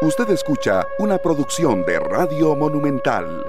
Usted 0.00 0.30
escucha 0.30 0.86
una 1.00 1.18
producción 1.18 1.84
de 1.84 1.98
Radio 1.98 2.54
Monumental. 2.54 3.44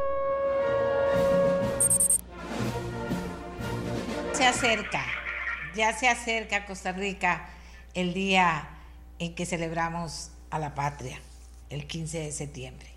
Se 4.34 4.48
acerca, 4.48 5.06
ya 5.76 5.96
se 5.96 6.10
acerca 6.10 6.66
Costa 6.66 6.92
Rica 6.92 7.50
el 7.94 8.16
día 8.16 8.68
en 9.20 9.36
que 9.36 9.46
celebramos 9.46 10.32
a 10.50 10.58
la 10.58 10.74
patria, 10.74 11.22
el 11.70 11.86
15 11.86 12.18
de 12.18 12.32
septiembre. 12.32 12.90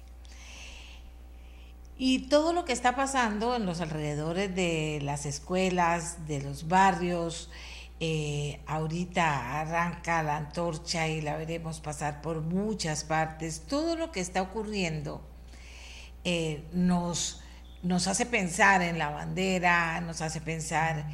Y 1.99 2.31
todo 2.31 2.55
lo 2.55 2.65
que 2.65 2.73
está 2.73 2.97
pasando 2.97 3.55
en 3.55 3.67
los 3.67 3.83
alrededores 3.83 4.55
de 4.55 5.01
las 5.03 5.27
escuelas, 5.27 6.27
de 6.27 6.41
los 6.41 6.69
barrios, 6.69 7.51
eh, 8.05 8.59
ahorita 8.67 9.61
arranca 9.61 10.25
la 10.25 10.37
antorcha 10.37 11.07
y 11.07 11.21
la 11.21 11.37
veremos 11.37 11.79
pasar 11.79 12.21
por 12.21 12.41
muchas 12.41 13.05
partes. 13.05 13.63
Todo 13.69 13.95
lo 13.95 14.11
que 14.11 14.19
está 14.19 14.43
ocurriendo 14.43 15.25
eh, 16.25 16.65
nos, 16.73 17.45
nos 17.85 18.09
hace 18.09 18.27
pensar 18.27 18.83
en 18.83 18.99
la 18.99 19.11
bandera, 19.11 20.01
nos 20.01 20.21
hace 20.21 20.41
pensar 20.41 21.07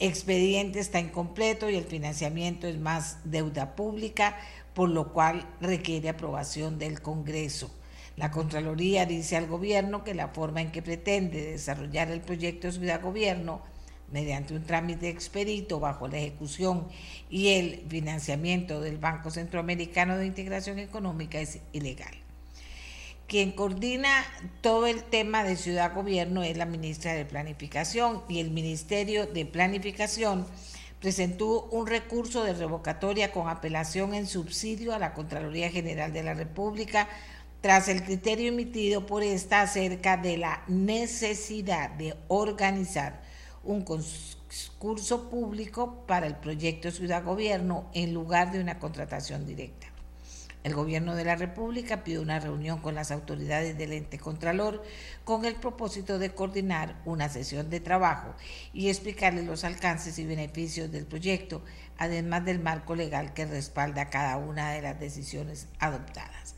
expediente 0.00 0.80
está 0.80 0.98
incompleto 0.98 1.70
y 1.70 1.76
el 1.76 1.84
financiamiento 1.84 2.66
es 2.66 2.78
más 2.78 3.18
deuda 3.24 3.76
pública, 3.76 4.36
por 4.74 4.88
lo 4.88 5.12
cual 5.12 5.46
requiere 5.60 6.08
aprobación 6.08 6.78
del 6.78 7.00
Congreso. 7.00 7.70
La 8.16 8.30
Contraloría 8.30 9.06
dice 9.06 9.36
al 9.36 9.46
gobierno 9.46 10.02
que 10.02 10.14
la 10.14 10.28
forma 10.28 10.60
en 10.60 10.72
que 10.72 10.82
pretende 10.82 11.52
desarrollar 11.52 12.10
el 12.10 12.20
proyecto 12.20 12.72
Ciudad 12.72 13.00
Gobierno 13.00 13.62
mediante 14.10 14.54
un 14.54 14.64
trámite 14.64 15.08
expedito 15.08 15.80
bajo 15.80 16.08
la 16.08 16.18
ejecución 16.18 16.88
y 17.28 17.48
el 17.48 17.86
financiamiento 17.88 18.80
del 18.80 18.98
Banco 18.98 19.30
Centroamericano 19.30 20.16
de 20.16 20.26
Integración 20.26 20.78
Económica 20.78 21.40
es 21.40 21.60
ilegal. 21.72 22.19
Quien 23.30 23.52
coordina 23.52 24.24
todo 24.60 24.88
el 24.88 25.04
tema 25.04 25.44
de 25.44 25.54
ciudad 25.54 25.94
gobierno 25.94 26.42
es 26.42 26.56
la 26.56 26.66
ministra 26.66 27.14
de 27.14 27.24
Planificación 27.24 28.24
y 28.28 28.40
el 28.40 28.50
Ministerio 28.50 29.28
de 29.28 29.46
Planificación 29.46 30.48
presentó 30.98 31.66
un 31.66 31.86
recurso 31.86 32.42
de 32.42 32.54
revocatoria 32.54 33.30
con 33.30 33.48
apelación 33.48 34.14
en 34.14 34.26
subsidio 34.26 34.92
a 34.92 34.98
la 34.98 35.14
Contraloría 35.14 35.70
General 35.70 36.12
de 36.12 36.24
la 36.24 36.34
República 36.34 37.08
tras 37.60 37.86
el 37.86 38.02
criterio 38.02 38.48
emitido 38.48 39.06
por 39.06 39.22
esta 39.22 39.60
acerca 39.60 40.16
de 40.16 40.36
la 40.36 40.64
necesidad 40.66 41.90
de 41.90 42.16
organizar 42.26 43.22
un 43.62 43.84
concurso 43.84 45.30
público 45.30 46.04
para 46.08 46.26
el 46.26 46.34
proyecto 46.34 46.90
Ciudad 46.90 47.22
Gobierno 47.22 47.88
en 47.94 48.12
lugar 48.12 48.50
de 48.50 48.60
una 48.60 48.80
contratación 48.80 49.46
directa. 49.46 49.79
El 50.62 50.74
gobierno 50.74 51.14
de 51.14 51.24
la 51.24 51.36
República 51.36 52.04
pide 52.04 52.18
una 52.18 52.38
reunión 52.38 52.80
con 52.80 52.94
las 52.94 53.10
autoridades 53.10 53.78
del 53.78 53.92
ente 53.92 54.18
Contralor 54.18 54.82
con 55.24 55.46
el 55.46 55.54
propósito 55.54 56.18
de 56.18 56.34
coordinar 56.34 57.00
una 57.06 57.30
sesión 57.30 57.70
de 57.70 57.80
trabajo 57.80 58.34
y 58.74 58.90
explicarles 58.90 59.46
los 59.46 59.64
alcances 59.64 60.18
y 60.18 60.26
beneficios 60.26 60.92
del 60.92 61.06
proyecto, 61.06 61.62
además 61.96 62.44
del 62.44 62.58
marco 62.60 62.94
legal 62.94 63.32
que 63.32 63.46
respalda 63.46 64.10
cada 64.10 64.36
una 64.36 64.72
de 64.72 64.82
las 64.82 65.00
decisiones 65.00 65.66
adoptadas. 65.78 66.54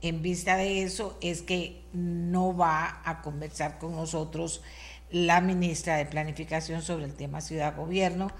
En 0.00 0.22
vista 0.22 0.56
de 0.56 0.82
eso 0.82 1.18
es 1.20 1.42
que 1.42 1.82
no 1.92 2.56
va 2.56 3.00
a 3.04 3.20
conversar 3.22 3.78
con 3.78 3.96
nosotros 3.96 4.62
la 5.10 5.40
ministra 5.40 5.96
de 5.96 6.06
Planificación 6.06 6.82
sobre 6.82 7.06
el 7.06 7.14
tema 7.14 7.40
ciudad-gobierno, 7.40 8.30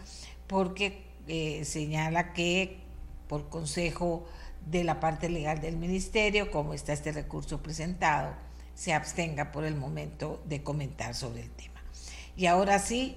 porque 0.47 1.05
eh, 1.27 1.65
señala 1.65 2.33
que 2.33 2.81
por 3.29 3.49
consejo 3.49 4.27
de 4.67 4.85
la 4.85 5.01
parte 5.01 5.29
legal 5.29 5.61
del 5.61 5.77
ministerio, 5.77 6.51
como 6.51 6.75
está 6.75 6.93
este 6.93 7.13
recurso 7.13 7.63
presentado, 7.63 8.35
se 8.75 8.93
abstenga 8.93 9.53
por 9.53 9.65
el 9.65 9.77
momento 9.77 10.43
de 10.47 10.63
comentar 10.63 11.15
sobre 11.15 11.43
el 11.43 11.51
tema. 11.51 11.81
Y 12.37 12.47
ahora 12.47 12.79
sí, 12.79 13.17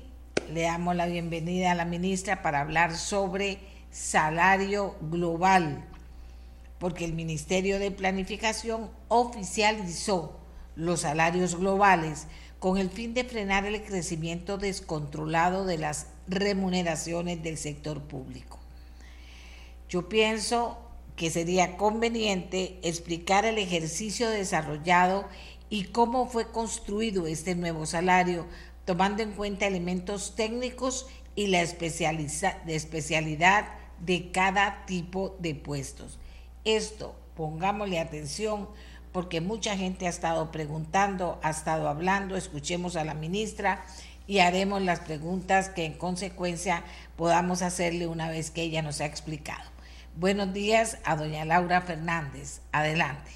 le 0.53 0.61
damos 0.61 0.95
la 0.95 1.07
bienvenida 1.07 1.71
a 1.71 1.75
la 1.75 1.85
ministra 1.85 2.41
para 2.41 2.61
hablar 2.61 2.95
sobre 2.95 3.59
salario 3.91 4.95
global, 5.01 5.83
porque 6.79 7.05
el 7.05 7.13
Ministerio 7.13 7.79
de 7.79 7.91
Planificación 7.91 8.89
oficializó 9.07 10.39
los 10.75 11.01
salarios 11.01 11.55
globales 11.55 12.27
con 12.59 12.77
el 12.77 12.89
fin 12.89 13.13
de 13.13 13.23
frenar 13.23 13.65
el 13.65 13.83
crecimiento 13.83 14.57
descontrolado 14.57 15.65
de 15.65 15.77
las 15.77 16.07
remuneraciones 16.27 17.41
del 17.41 17.57
sector 17.57 18.01
público. 18.01 18.59
Yo 19.89 20.09
pienso 20.09 20.77
que 21.17 21.29
sería 21.31 21.75
conveniente 21.75 22.79
explicar 22.83 23.43
el 23.43 23.57
ejercicio 23.57 24.29
desarrollado 24.29 25.27
y 25.69 25.85
cómo 25.85 26.29
fue 26.29 26.51
construido 26.51 27.27
este 27.27 27.55
nuevo 27.55 27.87
salario, 27.87 28.45
tomando 28.85 29.23
en 29.23 29.31
cuenta 29.31 29.65
elementos 29.65 30.35
técnicos 30.35 31.07
y 31.35 31.47
la 31.47 31.61
especialidad 31.61 33.65
de 33.99 34.31
cada 34.31 34.85
tipo 34.85 35.35
de 35.39 35.55
puestos. 35.55 36.19
Esto, 36.63 37.15
pongámosle 37.35 37.99
atención, 37.99 38.69
porque 39.11 39.41
mucha 39.41 39.75
gente 39.75 40.05
ha 40.05 40.11
estado 40.11 40.51
preguntando, 40.51 41.39
ha 41.41 41.49
estado 41.49 41.89
hablando, 41.89 42.37
escuchemos 42.37 42.95
a 42.95 43.03
la 43.03 43.15
ministra 43.15 43.83
y 44.27 44.39
haremos 44.39 44.83
las 44.83 44.99
preguntas 44.99 45.69
que 45.69 45.85
en 45.85 45.93
consecuencia 45.93 46.83
podamos 47.15 47.63
hacerle 47.63 48.05
una 48.05 48.29
vez 48.29 48.51
que 48.51 48.61
ella 48.61 48.83
nos 48.83 49.01
ha 49.01 49.07
explicado. 49.07 49.76
Buenos 50.19 50.51
días 50.51 50.97
a 51.03 51.15
doña 51.15 51.45
Laura 51.45 51.79
Fernández. 51.79 52.61
Adelante. 52.71 53.29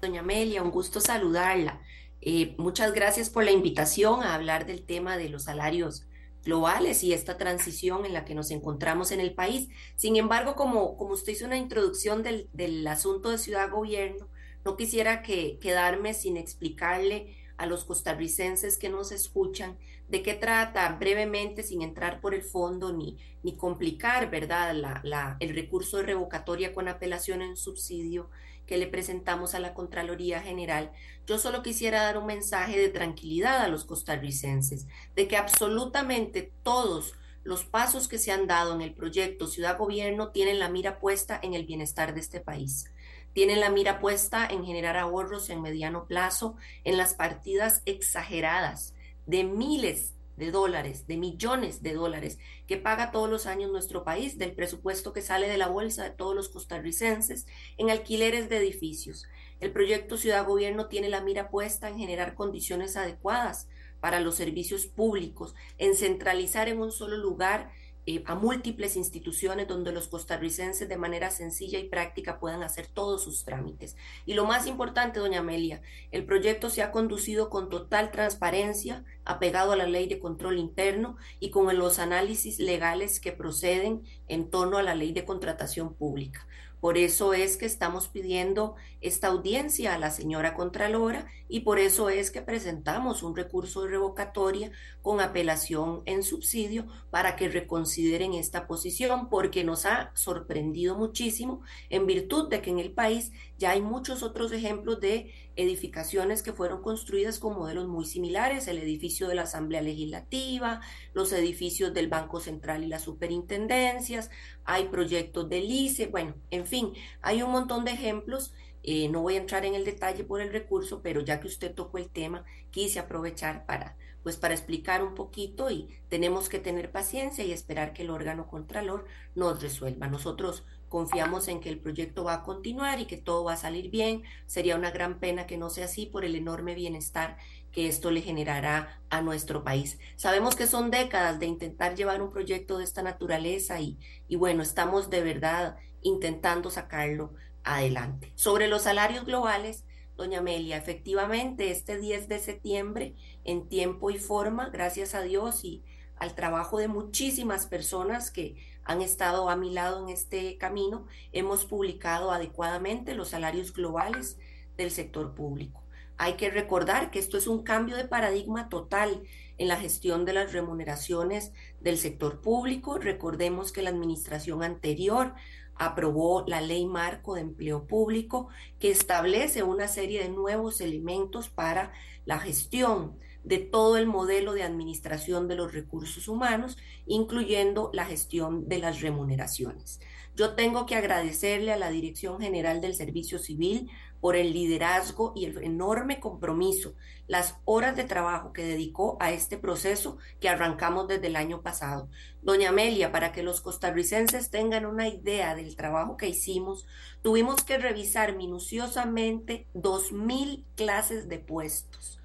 Doña 0.00 0.20
Amelia, 0.20 0.62
un 0.62 0.70
gusto 0.70 0.98
saludarla. 0.98 1.78
Eh, 2.22 2.54
muchas 2.56 2.94
gracias 2.94 3.28
por 3.28 3.44
la 3.44 3.50
invitación 3.50 4.22
a 4.22 4.34
hablar 4.34 4.64
del 4.64 4.82
tema 4.86 5.18
de 5.18 5.28
los 5.28 5.42
salarios 5.42 6.06
globales 6.42 7.04
y 7.04 7.12
esta 7.12 7.36
transición 7.36 8.06
en 8.06 8.14
la 8.14 8.24
que 8.24 8.34
nos 8.34 8.50
encontramos 8.50 9.12
en 9.12 9.20
el 9.20 9.34
país. 9.34 9.68
Sin 9.94 10.16
embargo, 10.16 10.54
como, 10.54 10.96
como 10.96 11.12
usted 11.12 11.34
hizo 11.34 11.44
una 11.44 11.58
introducción 11.58 12.22
del, 12.22 12.48
del 12.54 12.86
asunto 12.86 13.28
de 13.28 13.36
ciudad-gobierno, 13.36 14.30
no 14.64 14.78
quisiera 14.78 15.20
que, 15.20 15.58
quedarme 15.58 16.14
sin 16.14 16.38
explicarle 16.38 17.36
a 17.62 17.66
los 17.66 17.84
costarricenses 17.84 18.76
que 18.76 18.88
nos 18.88 19.12
escuchan 19.12 19.78
de 20.08 20.22
qué 20.22 20.34
trata 20.34 20.88
brevemente, 20.98 21.62
sin 21.62 21.80
entrar 21.80 22.20
por 22.20 22.34
el 22.34 22.42
fondo 22.42 22.92
ni, 22.92 23.18
ni 23.44 23.56
complicar, 23.56 24.30
¿verdad?, 24.30 25.36
el 25.38 25.54
recurso 25.54 25.98
de 25.98 26.02
revocatoria 26.02 26.74
con 26.74 26.88
apelación 26.88 27.40
en 27.40 27.56
subsidio 27.56 28.28
que 28.66 28.78
le 28.78 28.88
presentamos 28.88 29.54
a 29.54 29.60
la 29.60 29.74
Contraloría 29.74 30.40
General, 30.40 30.90
yo 31.26 31.38
solo 31.38 31.62
quisiera 31.62 32.02
dar 32.02 32.18
un 32.18 32.26
mensaje 32.26 32.78
de 32.78 32.88
tranquilidad 32.88 33.62
a 33.62 33.68
los 33.68 33.84
costarricenses, 33.84 34.86
de 35.14 35.28
que 35.28 35.36
absolutamente 35.36 36.52
todos 36.64 37.14
los 37.44 37.64
pasos 37.64 38.08
que 38.08 38.18
se 38.18 38.32
han 38.32 38.46
dado 38.46 38.74
en 38.74 38.82
el 38.82 38.94
proyecto 38.94 39.46
Ciudad 39.46 39.78
Gobierno 39.78 40.30
tienen 40.30 40.58
la 40.58 40.68
mira 40.68 40.98
puesta 40.98 41.38
en 41.42 41.54
el 41.54 41.64
bienestar 41.64 42.12
de 42.12 42.20
este 42.20 42.40
país. 42.40 42.86
Tienen 43.32 43.60
la 43.60 43.70
mira 43.70 44.00
puesta 44.00 44.46
en 44.46 44.64
generar 44.64 44.96
ahorros 44.96 45.50
en 45.50 45.62
mediano 45.62 46.06
plazo, 46.06 46.56
en 46.84 46.96
las 46.96 47.14
partidas 47.14 47.82
exageradas 47.86 48.94
de 49.26 49.44
miles 49.44 50.14
de 50.36 50.50
dólares, 50.50 51.06
de 51.06 51.16
millones 51.16 51.82
de 51.82 51.94
dólares 51.94 52.38
que 52.66 52.76
paga 52.76 53.10
todos 53.10 53.28
los 53.28 53.46
años 53.46 53.70
nuestro 53.70 54.02
país 54.04 54.38
del 54.38 54.52
presupuesto 54.52 55.12
que 55.12 55.22
sale 55.22 55.48
de 55.48 55.58
la 55.58 55.68
bolsa 55.68 56.04
de 56.04 56.10
todos 56.10 56.34
los 56.34 56.48
costarricenses 56.48 57.46
en 57.76 57.90
alquileres 57.90 58.48
de 58.48 58.58
edificios. 58.58 59.26
El 59.60 59.72
proyecto 59.72 60.16
Ciudad 60.16 60.46
Gobierno 60.46 60.86
tiene 60.86 61.08
la 61.08 61.20
mira 61.20 61.50
puesta 61.50 61.88
en 61.88 61.98
generar 61.98 62.34
condiciones 62.34 62.96
adecuadas 62.96 63.68
para 64.00 64.18
los 64.18 64.34
servicios 64.34 64.86
públicos, 64.86 65.54
en 65.78 65.94
centralizar 65.94 66.68
en 66.68 66.80
un 66.80 66.90
solo 66.90 67.16
lugar 67.16 67.70
eh, 68.04 68.22
a 68.26 68.34
múltiples 68.34 68.96
instituciones 68.96 69.68
donde 69.68 69.92
los 69.92 70.08
costarricenses 70.08 70.88
de 70.88 70.96
manera 70.96 71.30
sencilla 71.30 71.78
y 71.78 71.88
práctica 71.88 72.40
puedan 72.40 72.62
hacer 72.62 72.88
todos 72.88 73.22
sus 73.22 73.44
trámites. 73.44 73.96
Y 74.26 74.34
lo 74.34 74.44
más 74.44 74.66
importante, 74.66 75.20
doña 75.20 75.38
Amelia, 75.38 75.82
el 76.10 76.24
proyecto 76.24 76.68
se 76.68 76.82
ha 76.82 76.90
conducido 76.90 77.48
con 77.48 77.68
total 77.68 78.10
transparencia, 78.10 79.04
apegado 79.24 79.72
a 79.72 79.76
la 79.76 79.86
ley 79.86 80.08
de 80.08 80.18
control 80.18 80.58
interno 80.58 81.16
y 81.38 81.50
con 81.50 81.62
los 81.78 81.98
análisis 81.98 82.58
legales 82.58 83.20
que 83.20 83.30
proceden 83.30 84.02
en 84.26 84.50
torno 84.50 84.78
a 84.78 84.82
la 84.82 84.96
ley 84.96 85.12
de 85.12 85.24
contratación 85.24 85.94
pública. 85.94 86.46
Por 86.82 86.98
eso 86.98 87.32
es 87.32 87.56
que 87.56 87.64
estamos 87.64 88.08
pidiendo 88.08 88.74
esta 89.00 89.28
audiencia 89.28 89.94
a 89.94 89.98
la 89.98 90.10
señora 90.10 90.54
Contralora 90.54 91.28
y 91.48 91.60
por 91.60 91.78
eso 91.78 92.08
es 92.10 92.32
que 92.32 92.42
presentamos 92.42 93.22
un 93.22 93.36
recurso 93.36 93.82
de 93.82 93.90
revocatoria 93.90 94.72
con 95.00 95.20
apelación 95.20 96.02
en 96.06 96.24
subsidio 96.24 96.88
para 97.10 97.36
que 97.36 97.48
reconsideren 97.48 98.34
esta 98.34 98.66
posición 98.66 99.28
porque 99.28 99.62
nos 99.62 99.86
ha 99.86 100.10
sorprendido 100.14 100.96
muchísimo 100.96 101.60
en 101.88 102.04
virtud 102.04 102.48
de 102.48 102.60
que 102.62 102.70
en 102.70 102.80
el 102.80 102.90
país 102.90 103.30
ya 103.58 103.70
hay 103.70 103.80
muchos 103.80 104.24
otros 104.24 104.50
ejemplos 104.50 104.98
de 104.98 105.32
edificaciones 105.54 106.42
que 106.42 106.52
fueron 106.52 106.82
construidas 106.82 107.38
con 107.38 107.54
modelos 107.54 107.86
muy 107.86 108.06
similares, 108.06 108.66
el 108.66 108.78
edificio 108.78 109.28
de 109.28 109.34
la 109.34 109.42
Asamblea 109.42 109.82
Legislativa, 109.82 110.80
los 111.12 111.32
edificios 111.32 111.92
del 111.92 112.08
Banco 112.08 112.40
Central 112.40 112.82
y 112.82 112.88
las 112.88 113.02
superintendencias, 113.02 114.30
hay 114.64 114.88
proyectos 114.88 115.48
del 115.48 115.70
ICE, 115.70 116.06
bueno, 116.06 116.34
en 116.50 116.66
fin, 116.66 116.92
hay 117.20 117.42
un 117.42 117.50
montón 117.50 117.84
de 117.84 117.92
ejemplos. 117.92 118.52
Eh, 118.82 119.08
no 119.08 119.22
voy 119.22 119.34
a 119.34 119.38
entrar 119.38 119.64
en 119.64 119.74
el 119.74 119.84
detalle 119.84 120.24
por 120.24 120.40
el 120.40 120.52
recurso, 120.52 121.02
pero 121.02 121.20
ya 121.20 121.40
que 121.40 121.46
usted 121.46 121.74
tocó 121.74 121.98
el 121.98 122.08
tema, 122.10 122.44
quise 122.70 122.98
aprovechar 122.98 123.64
para, 123.64 123.96
pues, 124.22 124.36
para 124.36 124.54
explicar 124.54 125.04
un 125.04 125.14
poquito 125.14 125.70
y 125.70 125.88
tenemos 126.08 126.48
que 126.48 126.58
tener 126.58 126.90
paciencia 126.90 127.44
y 127.44 127.52
esperar 127.52 127.92
que 127.92 128.02
el 128.02 128.10
órgano 128.10 128.48
contralor 128.48 129.06
nos 129.34 129.62
resuelva. 129.62 130.08
Nosotros 130.08 130.64
Confiamos 130.92 131.48
en 131.48 131.60
que 131.60 131.70
el 131.70 131.80
proyecto 131.80 132.22
va 132.22 132.34
a 132.34 132.42
continuar 132.42 133.00
y 133.00 133.06
que 133.06 133.16
todo 133.16 133.44
va 133.44 133.54
a 133.54 133.56
salir 133.56 133.90
bien. 133.90 134.24
Sería 134.44 134.76
una 134.76 134.90
gran 134.90 135.20
pena 135.20 135.46
que 135.46 135.56
no 135.56 135.70
sea 135.70 135.86
así 135.86 136.04
por 136.04 136.22
el 136.22 136.34
enorme 136.34 136.74
bienestar 136.74 137.38
que 137.72 137.88
esto 137.88 138.10
le 138.10 138.20
generará 138.20 139.00
a 139.10 139.22
nuestro 139.22 139.64
país. 139.64 139.98
Sabemos 140.16 140.54
que 140.54 140.66
son 140.66 140.90
décadas 140.90 141.40
de 141.40 141.46
intentar 141.46 141.94
llevar 141.94 142.22
un 142.22 142.30
proyecto 142.30 142.78
de 142.78 142.84
esta 142.84 143.02
naturaleza 143.02 143.80
y, 143.80 143.98
y 144.28 144.36
bueno, 144.36 144.62
estamos 144.62 145.10
de 145.10 145.22
verdad 145.22 145.76
intentando 146.02 146.70
sacarlo 146.70 147.34
adelante. 147.64 148.32
Sobre 148.36 148.68
los 148.68 148.82
salarios 148.82 149.24
globales, 149.24 149.84
doña 150.16 150.40
Amelia, 150.40 150.76
efectivamente, 150.76 151.70
este 151.70 151.98
10 151.98 152.28
de 152.28 152.38
septiembre, 152.38 153.14
en 153.44 153.68
tiempo 153.68 154.10
y 154.10 154.18
forma, 154.18 154.68
gracias 154.68 155.14
a 155.14 155.22
Dios 155.22 155.64
y 155.64 155.82
al 156.16 156.34
trabajo 156.34 156.78
de 156.78 156.88
muchísimas 156.88 157.66
personas 157.66 158.30
que 158.30 158.56
han 158.84 159.00
estado 159.00 159.48
a 159.48 159.56
mi 159.56 159.70
lado 159.70 160.02
en 160.02 160.12
este 160.12 160.58
camino, 160.58 161.06
hemos 161.32 161.64
publicado 161.64 162.30
adecuadamente 162.32 163.14
los 163.14 163.30
salarios 163.30 163.72
globales 163.72 164.38
del 164.76 164.90
sector 164.90 165.34
público. 165.34 165.81
Hay 166.22 166.34
que 166.34 166.50
recordar 166.50 167.10
que 167.10 167.18
esto 167.18 167.36
es 167.36 167.48
un 167.48 167.64
cambio 167.64 167.96
de 167.96 168.04
paradigma 168.04 168.68
total 168.68 169.24
en 169.58 169.66
la 169.66 169.76
gestión 169.76 170.24
de 170.24 170.32
las 170.32 170.52
remuneraciones 170.52 171.50
del 171.80 171.98
sector 171.98 172.40
público. 172.40 172.96
Recordemos 172.96 173.72
que 173.72 173.82
la 173.82 173.90
administración 173.90 174.62
anterior 174.62 175.34
aprobó 175.74 176.44
la 176.46 176.60
ley 176.60 176.86
marco 176.86 177.34
de 177.34 177.40
empleo 177.40 177.88
público 177.88 178.46
que 178.78 178.92
establece 178.92 179.64
una 179.64 179.88
serie 179.88 180.22
de 180.22 180.28
nuevos 180.28 180.80
elementos 180.80 181.48
para 181.48 181.92
la 182.24 182.38
gestión 182.38 183.18
de 183.42 183.58
todo 183.58 183.96
el 183.96 184.06
modelo 184.06 184.52
de 184.52 184.62
administración 184.62 185.48
de 185.48 185.56
los 185.56 185.74
recursos 185.74 186.28
humanos, 186.28 186.78
incluyendo 187.04 187.90
la 187.92 188.04
gestión 188.04 188.68
de 188.68 188.78
las 188.78 189.00
remuneraciones. 189.00 189.98
Yo 190.36 190.54
tengo 190.54 190.86
que 190.86 190.94
agradecerle 190.94 191.72
a 191.72 191.76
la 191.76 191.90
Dirección 191.90 192.40
General 192.40 192.80
del 192.80 192.94
Servicio 192.94 193.40
Civil 193.40 193.90
por 194.22 194.36
el 194.36 194.54
liderazgo 194.54 195.34
y 195.36 195.44
el 195.44 195.62
enorme 195.62 196.18
compromiso, 196.18 196.94
las 197.26 197.56
horas 197.66 197.94
de 197.96 198.04
trabajo 198.04 198.54
que 198.54 198.64
dedicó 198.64 199.18
a 199.20 199.32
este 199.32 199.58
proceso 199.58 200.16
que 200.40 200.48
arrancamos 200.48 201.06
desde 201.06 201.26
el 201.26 201.36
año 201.36 201.60
pasado. 201.60 202.08
Doña 202.40 202.70
Amelia, 202.70 203.12
para 203.12 203.32
que 203.32 203.42
los 203.42 203.60
costarricenses 203.60 204.48
tengan 204.48 204.86
una 204.86 205.08
idea 205.08 205.54
del 205.54 205.76
trabajo 205.76 206.16
que 206.16 206.30
hicimos, 206.30 206.86
tuvimos 207.20 207.62
que 207.62 207.76
revisar 207.76 208.34
minuciosamente 208.34 209.66
dos 209.74 210.12
mil 210.12 210.64
clases 210.76 211.28
de 211.28 211.38
puestos 211.38 212.22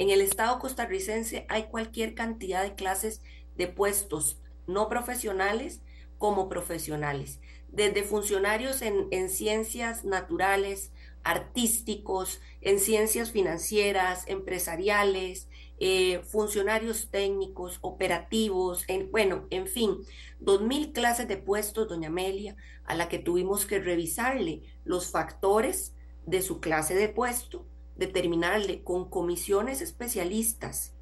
en 0.00 0.08
el 0.08 0.22
Estado 0.22 0.58
costarricense 0.58 1.44
hay 1.50 1.64
cualquier 1.64 2.14
cantidad 2.14 2.62
de 2.62 2.74
clases 2.74 3.20
de 3.58 3.66
puestos 3.66 4.40
no 4.66 4.88
profesionales 4.88 5.82
como 6.16 6.48
profesionales, 6.48 7.38
desde 7.68 8.02
funcionarios 8.02 8.80
en, 8.80 9.28
ciencias 9.28 10.06
naturales, 10.06 10.90
artísticos, 11.22 12.40
en 12.60 12.78
ciencias 12.78 13.30
financieras, 13.30 14.24
empresariales, 14.26 15.48
eh, 15.78 16.20
funcionarios 16.28 17.08
técnicos, 17.10 17.78
operativos, 17.80 18.84
en, 18.88 19.10
bueno, 19.10 19.46
en 19.50 19.66
fin, 19.66 19.96
dos 20.38 20.60
mil 20.60 20.92
clases 20.92 21.26
de 21.28 21.36
puestos, 21.36 21.88
doña 21.88 22.08
Amelia, 22.08 22.56
a 22.84 22.94
la 22.94 23.08
que 23.08 23.18
tuvimos 23.18 23.66
que 23.66 23.78
revisarle 23.78 24.62
los 24.84 25.10
factores 25.10 25.94
de 26.26 26.42
su 26.42 26.60
clase 26.60 26.94
de 26.94 27.08
puesto, 27.08 27.66
determinarle 27.96 28.82
con 28.82 29.08
comisiones 29.08 29.80
especialistas 29.80 30.94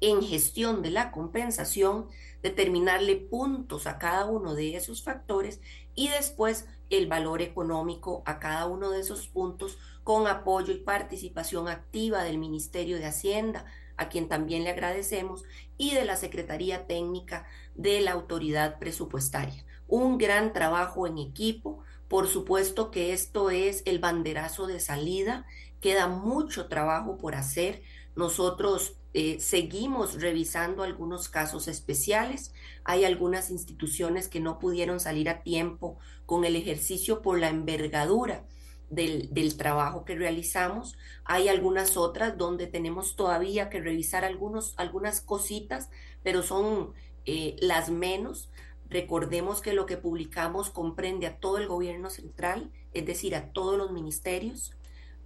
en 0.00 0.22
gestión 0.22 0.82
de 0.82 0.90
la 0.90 1.10
compensación, 1.10 2.08
determinarle 2.42 3.16
puntos 3.16 3.86
a 3.86 3.98
cada 3.98 4.26
uno 4.26 4.54
de 4.54 4.76
esos 4.76 5.02
factores 5.02 5.60
y 5.94 6.08
después 6.08 6.66
el 6.98 7.06
valor 7.06 7.42
económico 7.42 8.22
a 8.26 8.38
cada 8.38 8.66
uno 8.66 8.90
de 8.90 9.00
esos 9.00 9.26
puntos 9.26 9.78
con 10.02 10.26
apoyo 10.26 10.72
y 10.72 10.78
participación 10.78 11.68
activa 11.68 12.22
del 12.24 12.38
Ministerio 12.38 12.98
de 12.98 13.06
Hacienda, 13.06 13.64
a 13.96 14.08
quien 14.08 14.28
también 14.28 14.64
le 14.64 14.70
agradecemos, 14.70 15.44
y 15.76 15.94
de 15.94 16.04
la 16.04 16.16
Secretaría 16.16 16.86
Técnica 16.86 17.46
de 17.74 18.00
la 18.00 18.12
Autoridad 18.12 18.78
Presupuestaria. 18.78 19.64
Un 19.86 20.18
gran 20.18 20.52
trabajo 20.52 21.06
en 21.06 21.18
equipo. 21.18 21.82
Por 22.08 22.26
supuesto 22.26 22.90
que 22.90 23.12
esto 23.12 23.50
es 23.50 23.82
el 23.86 23.98
banderazo 23.98 24.66
de 24.66 24.80
salida 24.80 25.46
Queda 25.84 26.08
mucho 26.08 26.68
trabajo 26.68 27.18
por 27.18 27.34
hacer. 27.34 27.82
Nosotros 28.16 28.96
eh, 29.16 29.38
seguimos 29.38 30.20
revisando 30.20 30.82
algunos 30.82 31.28
casos 31.28 31.68
especiales. 31.68 32.52
Hay 32.82 33.04
algunas 33.04 33.48
instituciones 33.50 34.26
que 34.26 34.40
no 34.40 34.58
pudieron 34.58 34.98
salir 34.98 35.28
a 35.28 35.42
tiempo 35.42 35.98
con 36.26 36.44
el 36.44 36.56
ejercicio 36.56 37.22
por 37.22 37.38
la 37.38 37.48
envergadura 37.48 38.44
del, 38.90 39.32
del, 39.32 39.56
trabajo 39.56 40.04
que 40.04 40.16
realizamos. 40.16 40.96
Hay 41.24 41.48
algunas 41.48 41.96
otras 41.96 42.36
donde 42.36 42.66
tenemos 42.66 43.14
todavía 43.14 43.70
que 43.70 43.80
revisar 43.80 44.24
algunos, 44.24 44.74
algunas 44.78 45.20
cositas, 45.20 45.90
pero 46.24 46.42
son 46.42 46.92
eh, 47.24 47.54
las 47.60 47.90
menos. 47.90 48.50
Recordemos 48.90 49.60
que 49.60 49.74
lo 49.74 49.86
que 49.86 49.96
publicamos 49.96 50.70
comprende 50.70 51.28
a 51.28 51.36
todo 51.36 51.58
el 51.58 51.68
gobierno 51.68 52.10
central, 52.10 52.72
es 52.92 53.06
decir, 53.06 53.36
a 53.36 53.52
todos 53.52 53.78
los 53.78 53.92
ministerios, 53.92 54.72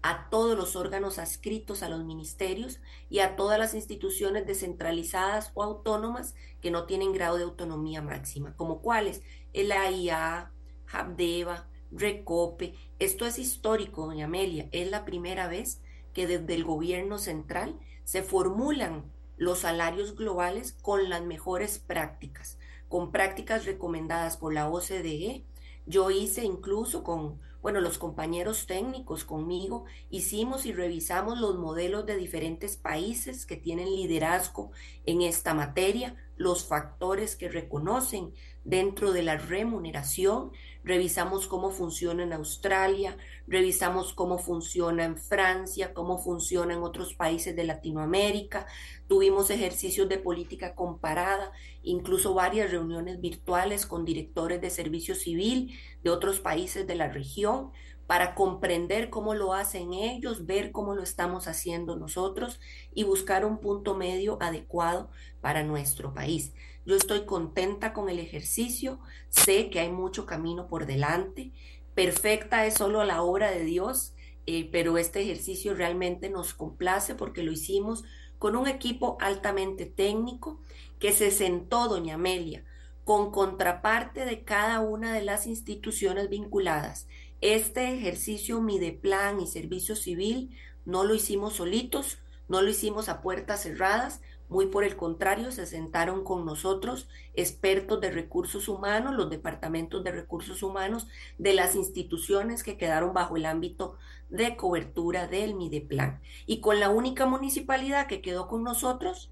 a 0.03 0.29
todos 0.31 0.57
los 0.57 0.77
órganos 0.77 1.19
adscritos 1.19 1.83
a 1.83 1.89
los 1.89 2.05
ministerios 2.05 2.81
y 3.11 3.19
a 3.21 3.37
todas 3.37 3.59
las 3.59 3.75
instituciones 3.75 4.47
descentralizadas 4.47 5.51
o 5.55 5.63
autónomas 5.63 6.35
que 6.61 6.71
no 6.71 6.85
tienen 6.85 7.13
grado 7.13 7.37
de 7.37 7.45
autonomía 7.45 8.03
máxima, 8.03 8.55
como 8.57 8.81
cuáles, 8.81 9.23
el 9.53 9.73
AIA, 9.73 10.53
Habdeba, 10.91 11.69
Recope. 11.91 12.75
Esto 12.99 13.27
es 13.27 13.39
histórico, 13.39 14.07
doña 14.07 14.27
Amelia. 14.27 14.69
Es 14.73 14.91
la 14.91 15.05
primera 15.05 15.49
vez 15.49 15.81
que 16.13 16.27
desde 16.27 16.55
el 16.55 16.65
gobierno 16.65 17.19
central 17.19 17.79
se 18.05 18.23
formulan 18.23 19.11
los 19.37 19.61
salarios 19.61 20.17
globales 20.17 20.73
con 20.73 21.09
las 21.09 21.23
mejores 21.23 21.79
prácticas, 21.79 22.59
con 22.89 23.13
prácticas 23.13 23.65
recomendadas 23.65 24.37
por 24.37 24.53
la 24.53 24.69
OCDE. 24.69 25.45
Yo 25.87 26.11
hice 26.11 26.45
incluso 26.45 27.05
con, 27.05 27.41
bueno, 27.69 27.83
los 27.83 27.99
compañeros 27.99 28.65
técnicos 28.67 29.25
conmigo, 29.25 29.85
hicimos 30.09 30.65
y 30.65 30.73
revisamos 30.73 31.39
los 31.39 31.59
modelos 31.59 32.07
de 32.07 32.17
diferentes 32.17 32.79
países 32.79 33.45
que 33.45 33.59
tienen 33.59 33.95
liderazgo 33.95 34.71
en 35.05 35.21
esta 35.21 35.53
materia, 35.53 36.17
los 36.39 36.65
factores 36.65 37.37
que 37.37 37.51
reconocen 37.51 38.33
dentro 38.69 39.13
de 39.13 39.23
la 39.23 39.39
remuneración, 39.39 40.53
revisamos 40.85 41.47
cómo 41.47 41.71
funciona 41.71 42.23
en 42.23 42.35
Australia, 42.35 43.17
revisamos 43.47 44.13
cómo 44.13 44.39
funciona 44.39 45.05
en 45.05 45.17
Francia, 45.17 45.95
cómo 45.95 46.19
funciona 46.19 46.75
en 46.75 46.83
otros 46.83 47.15
países 47.15 47.57
de 47.57 47.65
Latinoamérica, 47.65 48.67
tuvimos 49.07 49.49
ejercicios 49.49 50.07
de 50.11 50.19
política 50.19 50.75
comparada, 50.75 51.51
incluso 51.83 52.35
varias 52.35 52.71
reuniones 52.71 53.23
virtuales 53.23 53.87
con 53.87 54.05
directores 54.05 54.61
de 54.61 54.69
servicio 54.69 55.15
civil 55.15 55.73
de 56.03 56.11
otros 56.11 56.39
países 56.39 56.87
de 56.87 56.95
la 56.95 57.09
región 57.09 57.71
para 58.07 58.35
comprender 58.35 59.09
cómo 59.09 59.35
lo 59.35 59.55
hacen 59.55 59.95
ellos, 59.95 60.45
ver 60.45 60.73
cómo 60.73 60.95
lo 60.95 61.03
estamos 61.03 61.49
haciendo 61.49 61.97
nosotros 61.97 62.61
y 62.95 63.05
buscar 63.05 63.47
un 63.47 63.61
punto 63.61 63.95
medio 63.95 64.37
adecuado 64.43 65.11
para 65.41 65.63
nuestro 65.63 66.13
país. 66.13 66.53
Yo 66.87 66.97
estoy 66.97 67.27
contenta 67.27 67.93
con 67.93 68.09
el 68.09 68.19
ejercicio, 68.19 68.99
sé 69.29 69.71
que 69.71 69.81
hay 69.81 69.91
mucho 69.91 70.27
camino 70.27 70.69
por 70.69 70.87
delante, 70.87 71.53
perfecta 71.95 72.65
es 72.67 72.75
solo 72.75 73.05
la 73.05 73.23
obra 73.23 73.51
de 73.51 73.65
Dios, 73.65 74.15
eh, 74.47 74.69
pero 74.73 74.97
este 74.97 75.21
ejercicio 75.21 75.75
realmente 75.75 76.31
nos 76.31 76.55
complace 76.55 77.15
porque 77.15 77.43
lo 77.43 77.53
hicimos 77.53 78.05
con 78.39 78.57
un 78.57 78.67
equipo 78.67 79.19
altamente 79.21 79.85
técnico 79.85 80.61
que 80.99 81.13
se 81.13 81.31
sentó, 81.31 81.89
doña 81.89 82.15
Amelia, 82.15 82.65
con 83.05 83.31
contraparte 83.31 84.25
de 84.25 84.45
cada 84.45 84.81
una 84.81 85.13
de 85.13 85.23
las 85.23 85.47
instituciones 85.47 86.29
vinculadas. 86.29 87.09
Este 87.41 87.95
ejercicio 87.95 88.61
Mideplan 88.61 89.41
y 89.41 89.47
Servicio 89.47 89.97
Civil 89.97 90.57
no 90.85 91.05
lo 91.05 91.15
hicimos 91.15 91.55
solitos, 91.55 92.19
no 92.49 92.63
lo 92.63 92.71
hicimos 92.71 93.09
a 93.09 93.21
puertas 93.21 93.63
cerradas, 93.63 94.21
muy 94.49 94.67
por 94.67 94.85
el 94.85 94.97
contrario, 94.97 95.53
se 95.53 95.67
sentaron 95.67 96.25
con 96.25 96.47
nosotros 96.47 97.09
expertos 97.35 98.01
de 98.01 98.11
recursos 98.11 98.69
humanos, 98.69 99.15
los 99.15 99.29
departamentos 99.29 100.03
de 100.03 100.11
recursos 100.11 100.63
humanos 100.63 101.07
de 101.37 101.53
las 101.53 101.75
instituciones 101.75 102.63
que 102.63 102.79
quedaron 102.79 103.13
bajo 103.13 103.37
el 103.37 103.45
ámbito 103.45 103.97
de 104.31 104.57
cobertura 104.57 105.27
del 105.27 105.55
Mideplan. 105.55 106.21
Y 106.47 106.61
con 106.61 106.81
la 106.81 106.89
única 106.89 107.27
municipalidad 107.27 108.07
que 108.07 108.23
quedó 108.23 108.49
con 108.49 108.63
nosotros, 108.65 109.31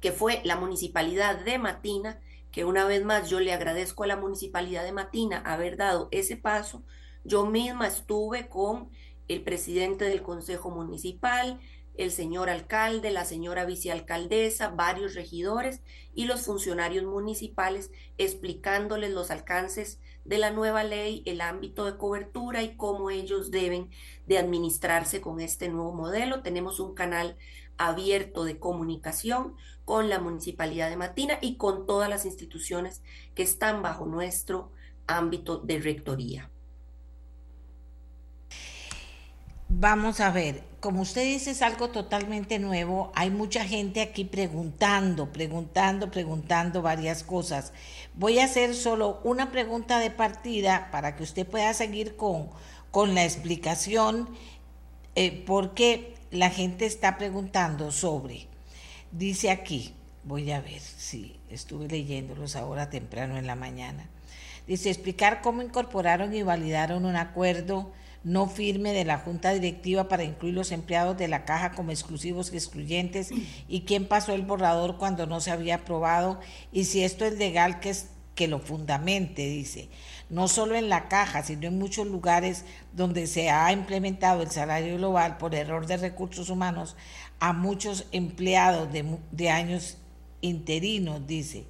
que 0.00 0.12
fue 0.12 0.40
la 0.44 0.56
municipalidad 0.56 1.38
de 1.44 1.58
Matina, 1.58 2.18
que 2.50 2.64
una 2.64 2.84
vez 2.84 3.04
más 3.04 3.28
yo 3.28 3.40
le 3.40 3.52
agradezco 3.52 4.04
a 4.04 4.08
la 4.08 4.16
municipalidad 4.16 4.84
de 4.84 4.92
Matina 4.92 5.38
haber 5.38 5.76
dado 5.76 6.08
ese 6.10 6.36
paso. 6.36 6.82
Yo 7.24 7.46
misma 7.46 7.86
estuve 7.86 8.48
con 8.48 8.88
el 9.28 9.42
presidente 9.42 10.06
del 10.06 10.22
Consejo 10.22 10.70
Municipal, 10.70 11.60
el 12.00 12.10
señor 12.10 12.48
alcalde, 12.48 13.10
la 13.10 13.26
señora 13.26 13.66
vicealcaldesa, 13.66 14.70
varios 14.70 15.14
regidores 15.14 15.82
y 16.14 16.24
los 16.24 16.46
funcionarios 16.46 17.04
municipales 17.04 17.90
explicándoles 18.16 19.10
los 19.10 19.30
alcances 19.30 20.00
de 20.24 20.38
la 20.38 20.50
nueva 20.50 20.82
ley, 20.82 21.22
el 21.26 21.42
ámbito 21.42 21.84
de 21.84 21.98
cobertura 21.98 22.62
y 22.62 22.74
cómo 22.74 23.10
ellos 23.10 23.50
deben 23.50 23.90
de 24.26 24.38
administrarse 24.38 25.20
con 25.20 25.40
este 25.40 25.68
nuevo 25.68 25.92
modelo. 25.92 26.40
Tenemos 26.40 26.80
un 26.80 26.94
canal 26.94 27.36
abierto 27.76 28.44
de 28.44 28.58
comunicación 28.58 29.54
con 29.84 30.08
la 30.08 30.20
Municipalidad 30.20 30.88
de 30.88 30.96
Matina 30.96 31.38
y 31.42 31.56
con 31.56 31.84
todas 31.84 32.08
las 32.08 32.24
instituciones 32.24 33.02
que 33.34 33.42
están 33.42 33.82
bajo 33.82 34.06
nuestro 34.06 34.72
ámbito 35.06 35.58
de 35.58 35.78
rectoría. 35.80 36.50
Vamos 39.72 40.18
a 40.18 40.32
ver, 40.32 40.64
como 40.80 41.02
usted 41.02 41.22
dice 41.22 41.52
es 41.52 41.62
algo 41.62 41.90
totalmente 41.90 42.58
nuevo, 42.58 43.12
hay 43.14 43.30
mucha 43.30 43.64
gente 43.64 44.00
aquí 44.00 44.24
preguntando, 44.24 45.32
preguntando, 45.32 46.10
preguntando 46.10 46.82
varias 46.82 47.22
cosas. 47.22 47.72
Voy 48.14 48.40
a 48.40 48.46
hacer 48.46 48.74
solo 48.74 49.20
una 49.22 49.52
pregunta 49.52 50.00
de 50.00 50.10
partida 50.10 50.88
para 50.90 51.14
que 51.14 51.22
usted 51.22 51.46
pueda 51.46 51.72
seguir 51.72 52.16
con, 52.16 52.48
con 52.90 53.14
la 53.14 53.24
explicación, 53.24 54.28
eh, 55.14 55.44
porque 55.46 56.16
la 56.32 56.50
gente 56.50 56.84
está 56.84 57.16
preguntando 57.16 57.92
sobre, 57.92 58.48
dice 59.12 59.52
aquí, 59.52 59.94
voy 60.24 60.50
a 60.50 60.60
ver 60.60 60.80
si 60.80 61.36
estuve 61.48 61.86
leyéndolos 61.86 62.56
ahora 62.56 62.90
temprano 62.90 63.38
en 63.38 63.46
la 63.46 63.54
mañana, 63.54 64.08
dice 64.66 64.90
explicar 64.90 65.40
cómo 65.40 65.62
incorporaron 65.62 66.34
y 66.34 66.42
validaron 66.42 67.04
un 67.04 67.14
acuerdo 67.14 67.92
no 68.22 68.48
firme 68.48 68.92
de 68.92 69.04
la 69.04 69.18
Junta 69.18 69.52
Directiva 69.52 70.08
para 70.08 70.24
incluir 70.24 70.54
los 70.54 70.72
empleados 70.72 71.16
de 71.16 71.28
la 71.28 71.44
caja 71.44 71.72
como 71.72 71.90
exclusivos 71.90 72.52
y 72.52 72.56
excluyentes 72.56 73.30
y 73.66 73.82
quién 73.82 74.06
pasó 74.06 74.34
el 74.34 74.42
borrador 74.42 74.98
cuando 74.98 75.26
no 75.26 75.40
se 75.40 75.50
había 75.50 75.76
aprobado 75.76 76.40
y 76.72 76.84
si 76.84 77.02
esto 77.02 77.24
es 77.24 77.38
legal 77.38 77.80
que, 77.80 77.90
es, 77.90 78.10
que 78.34 78.46
lo 78.46 78.58
fundamente, 78.58 79.46
dice. 79.46 79.88
No 80.28 80.48
solo 80.48 80.76
en 80.76 80.88
la 80.88 81.08
caja, 81.08 81.42
sino 81.42 81.66
en 81.66 81.78
muchos 81.78 82.06
lugares 82.06 82.64
donde 82.92 83.26
se 83.26 83.50
ha 83.50 83.72
implementado 83.72 84.42
el 84.42 84.50
salario 84.50 84.96
global 84.98 85.38
por 85.38 85.54
error 85.54 85.86
de 85.86 85.96
recursos 85.96 86.50
humanos 86.50 86.96
a 87.40 87.52
muchos 87.52 88.06
empleados 88.12 88.92
de, 88.92 89.18
de 89.30 89.50
años 89.50 89.96
interinos, 90.42 91.26
dice. 91.26 91.64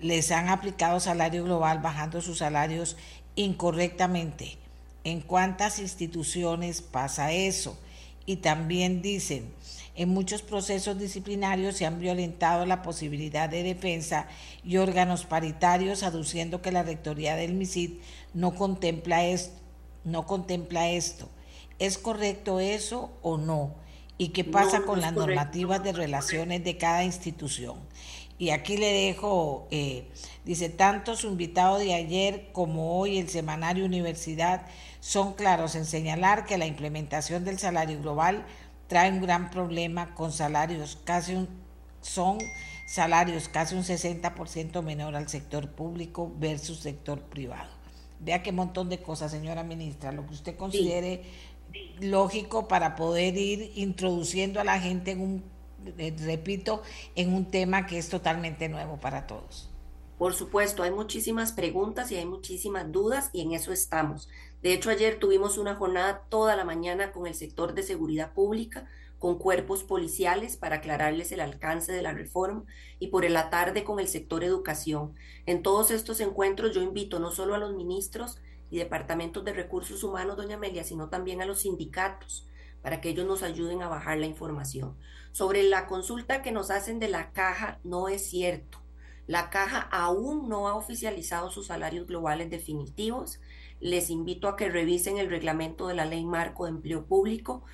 Les 0.00 0.32
han 0.32 0.48
aplicado 0.48 0.98
salario 0.98 1.44
global 1.44 1.78
bajando 1.78 2.20
sus 2.20 2.38
salarios 2.38 2.96
incorrectamente 3.36 4.61
en 5.04 5.20
cuántas 5.20 5.78
instituciones 5.78 6.82
pasa 6.82 7.32
eso. 7.32 7.78
Y 8.24 8.36
también 8.36 9.02
dicen, 9.02 9.52
en 9.94 10.08
muchos 10.08 10.42
procesos 10.42 10.98
disciplinarios 10.98 11.76
se 11.76 11.86
han 11.86 12.00
violentado 12.00 12.64
la 12.64 12.82
posibilidad 12.82 13.48
de 13.48 13.62
defensa 13.62 14.26
y 14.64 14.78
órganos 14.78 15.26
paritarios, 15.26 16.02
aduciendo 16.02 16.62
que 16.62 16.72
la 16.72 16.82
rectoría 16.82 17.36
del 17.36 17.54
MISID 17.54 17.98
no 18.32 18.54
contempla, 18.54 19.26
esto, 19.26 19.54
no 20.04 20.26
contempla 20.26 20.90
esto. 20.90 21.28
¿Es 21.78 21.98
correcto 21.98 22.60
eso 22.60 23.10
o 23.22 23.36
no? 23.36 23.74
¿Y 24.18 24.28
qué 24.28 24.44
pasa 24.44 24.82
con 24.82 25.00
las 25.00 25.12
normativas 25.12 25.82
de 25.82 25.92
relaciones 25.92 26.62
de 26.62 26.76
cada 26.76 27.04
institución? 27.04 27.76
Y 28.38 28.50
aquí 28.50 28.76
le 28.76 28.92
dejo, 28.92 29.66
eh, 29.70 30.04
dice, 30.44 30.68
tanto 30.68 31.16
su 31.16 31.28
invitado 31.28 31.78
de 31.78 31.94
ayer 31.94 32.48
como 32.52 32.98
hoy 32.98 33.18
el 33.18 33.28
semanario 33.28 33.84
Universidad 33.84 34.66
son 35.02 35.34
claros 35.34 35.74
en 35.74 35.84
señalar 35.84 36.46
que 36.46 36.58
la 36.58 36.66
implementación 36.66 37.44
del 37.44 37.58
salario 37.58 38.00
global 38.00 38.46
trae 38.86 39.10
un 39.10 39.20
gran 39.20 39.50
problema 39.50 40.14
con 40.14 40.30
salarios 40.30 40.96
casi 41.02 41.34
un, 41.34 41.48
son 42.00 42.38
salarios 42.86 43.48
casi 43.48 43.74
un 43.74 43.82
60% 43.82 44.80
menor 44.80 45.16
al 45.16 45.28
sector 45.28 45.68
público 45.72 46.32
versus 46.38 46.78
sector 46.78 47.20
privado. 47.20 47.68
Vea 48.20 48.44
qué 48.44 48.52
montón 48.52 48.88
de 48.88 49.02
cosas, 49.02 49.32
señora 49.32 49.64
ministra, 49.64 50.12
lo 50.12 50.24
que 50.24 50.34
usted 50.34 50.56
considere 50.56 51.24
lógico 52.00 52.68
para 52.68 52.94
poder 52.94 53.36
ir 53.36 53.72
introduciendo 53.74 54.60
a 54.60 54.64
la 54.64 54.78
gente 54.78 55.10
en 55.10 55.20
un, 55.20 55.44
eh, 55.98 56.14
repito, 56.20 56.80
en 57.16 57.34
un 57.34 57.46
tema 57.46 57.86
que 57.86 57.98
es 57.98 58.08
totalmente 58.08 58.68
nuevo 58.68 58.98
para 58.98 59.26
todos. 59.26 59.68
Por 60.16 60.34
supuesto, 60.34 60.84
hay 60.84 60.92
muchísimas 60.92 61.50
preguntas 61.50 62.12
y 62.12 62.14
hay 62.14 62.24
muchísimas 62.24 62.92
dudas 62.92 63.30
y 63.32 63.40
en 63.40 63.54
eso 63.54 63.72
estamos. 63.72 64.28
De 64.62 64.72
hecho, 64.72 64.90
ayer 64.90 65.18
tuvimos 65.18 65.58
una 65.58 65.74
jornada 65.74 66.24
toda 66.28 66.56
la 66.56 66.64
mañana 66.64 67.12
con 67.12 67.26
el 67.26 67.34
sector 67.34 67.74
de 67.74 67.82
seguridad 67.82 68.32
pública, 68.32 68.88
con 69.18 69.38
cuerpos 69.38 69.84
policiales 69.84 70.56
para 70.56 70.76
aclararles 70.76 71.30
el 71.32 71.40
alcance 71.40 71.92
de 71.92 72.02
la 72.02 72.12
reforma 72.12 72.64
y 72.98 73.08
por 73.08 73.28
la 73.28 73.50
tarde 73.50 73.84
con 73.84 74.00
el 74.00 74.08
sector 74.08 74.42
educación. 74.42 75.14
En 75.46 75.62
todos 75.62 75.90
estos 75.90 76.20
encuentros 76.20 76.74
yo 76.74 76.82
invito 76.82 77.18
no 77.20 77.30
solo 77.30 77.54
a 77.54 77.58
los 77.58 77.74
ministros 77.74 78.38
y 78.70 78.78
departamentos 78.78 79.44
de 79.44 79.52
recursos 79.52 80.02
humanos, 80.02 80.36
doña 80.36 80.56
Amelia, 80.56 80.82
sino 80.82 81.08
también 81.08 81.42
a 81.42 81.46
los 81.46 81.60
sindicatos 81.60 82.48
para 82.82 83.00
que 83.00 83.10
ellos 83.10 83.26
nos 83.26 83.42
ayuden 83.42 83.82
a 83.82 83.88
bajar 83.88 84.18
la 84.18 84.26
información. 84.26 84.96
Sobre 85.30 85.62
la 85.62 85.86
consulta 85.86 86.42
que 86.42 86.52
nos 86.52 86.70
hacen 86.70 86.98
de 86.98 87.08
la 87.08 87.32
caja, 87.32 87.78
no 87.84 88.08
es 88.08 88.28
cierto. 88.28 88.78
La 89.26 89.50
caja 89.50 89.80
aún 89.92 90.48
no 90.48 90.68
ha 90.68 90.74
oficializado 90.74 91.50
sus 91.50 91.68
salarios 91.68 92.06
globales 92.06 92.50
definitivos. 92.50 93.40
Les 93.82 94.08
invito 94.08 94.48
a 94.48 94.56
que 94.56 94.70
revisen 94.70 95.18
el 95.18 95.28
reglamento 95.28 95.88
de 95.88 95.94
la 95.94 96.06
ley 96.06 96.24
marco 96.24 96.64
de 96.64 96.70
empleo 96.70 97.04
público. 97.04 97.64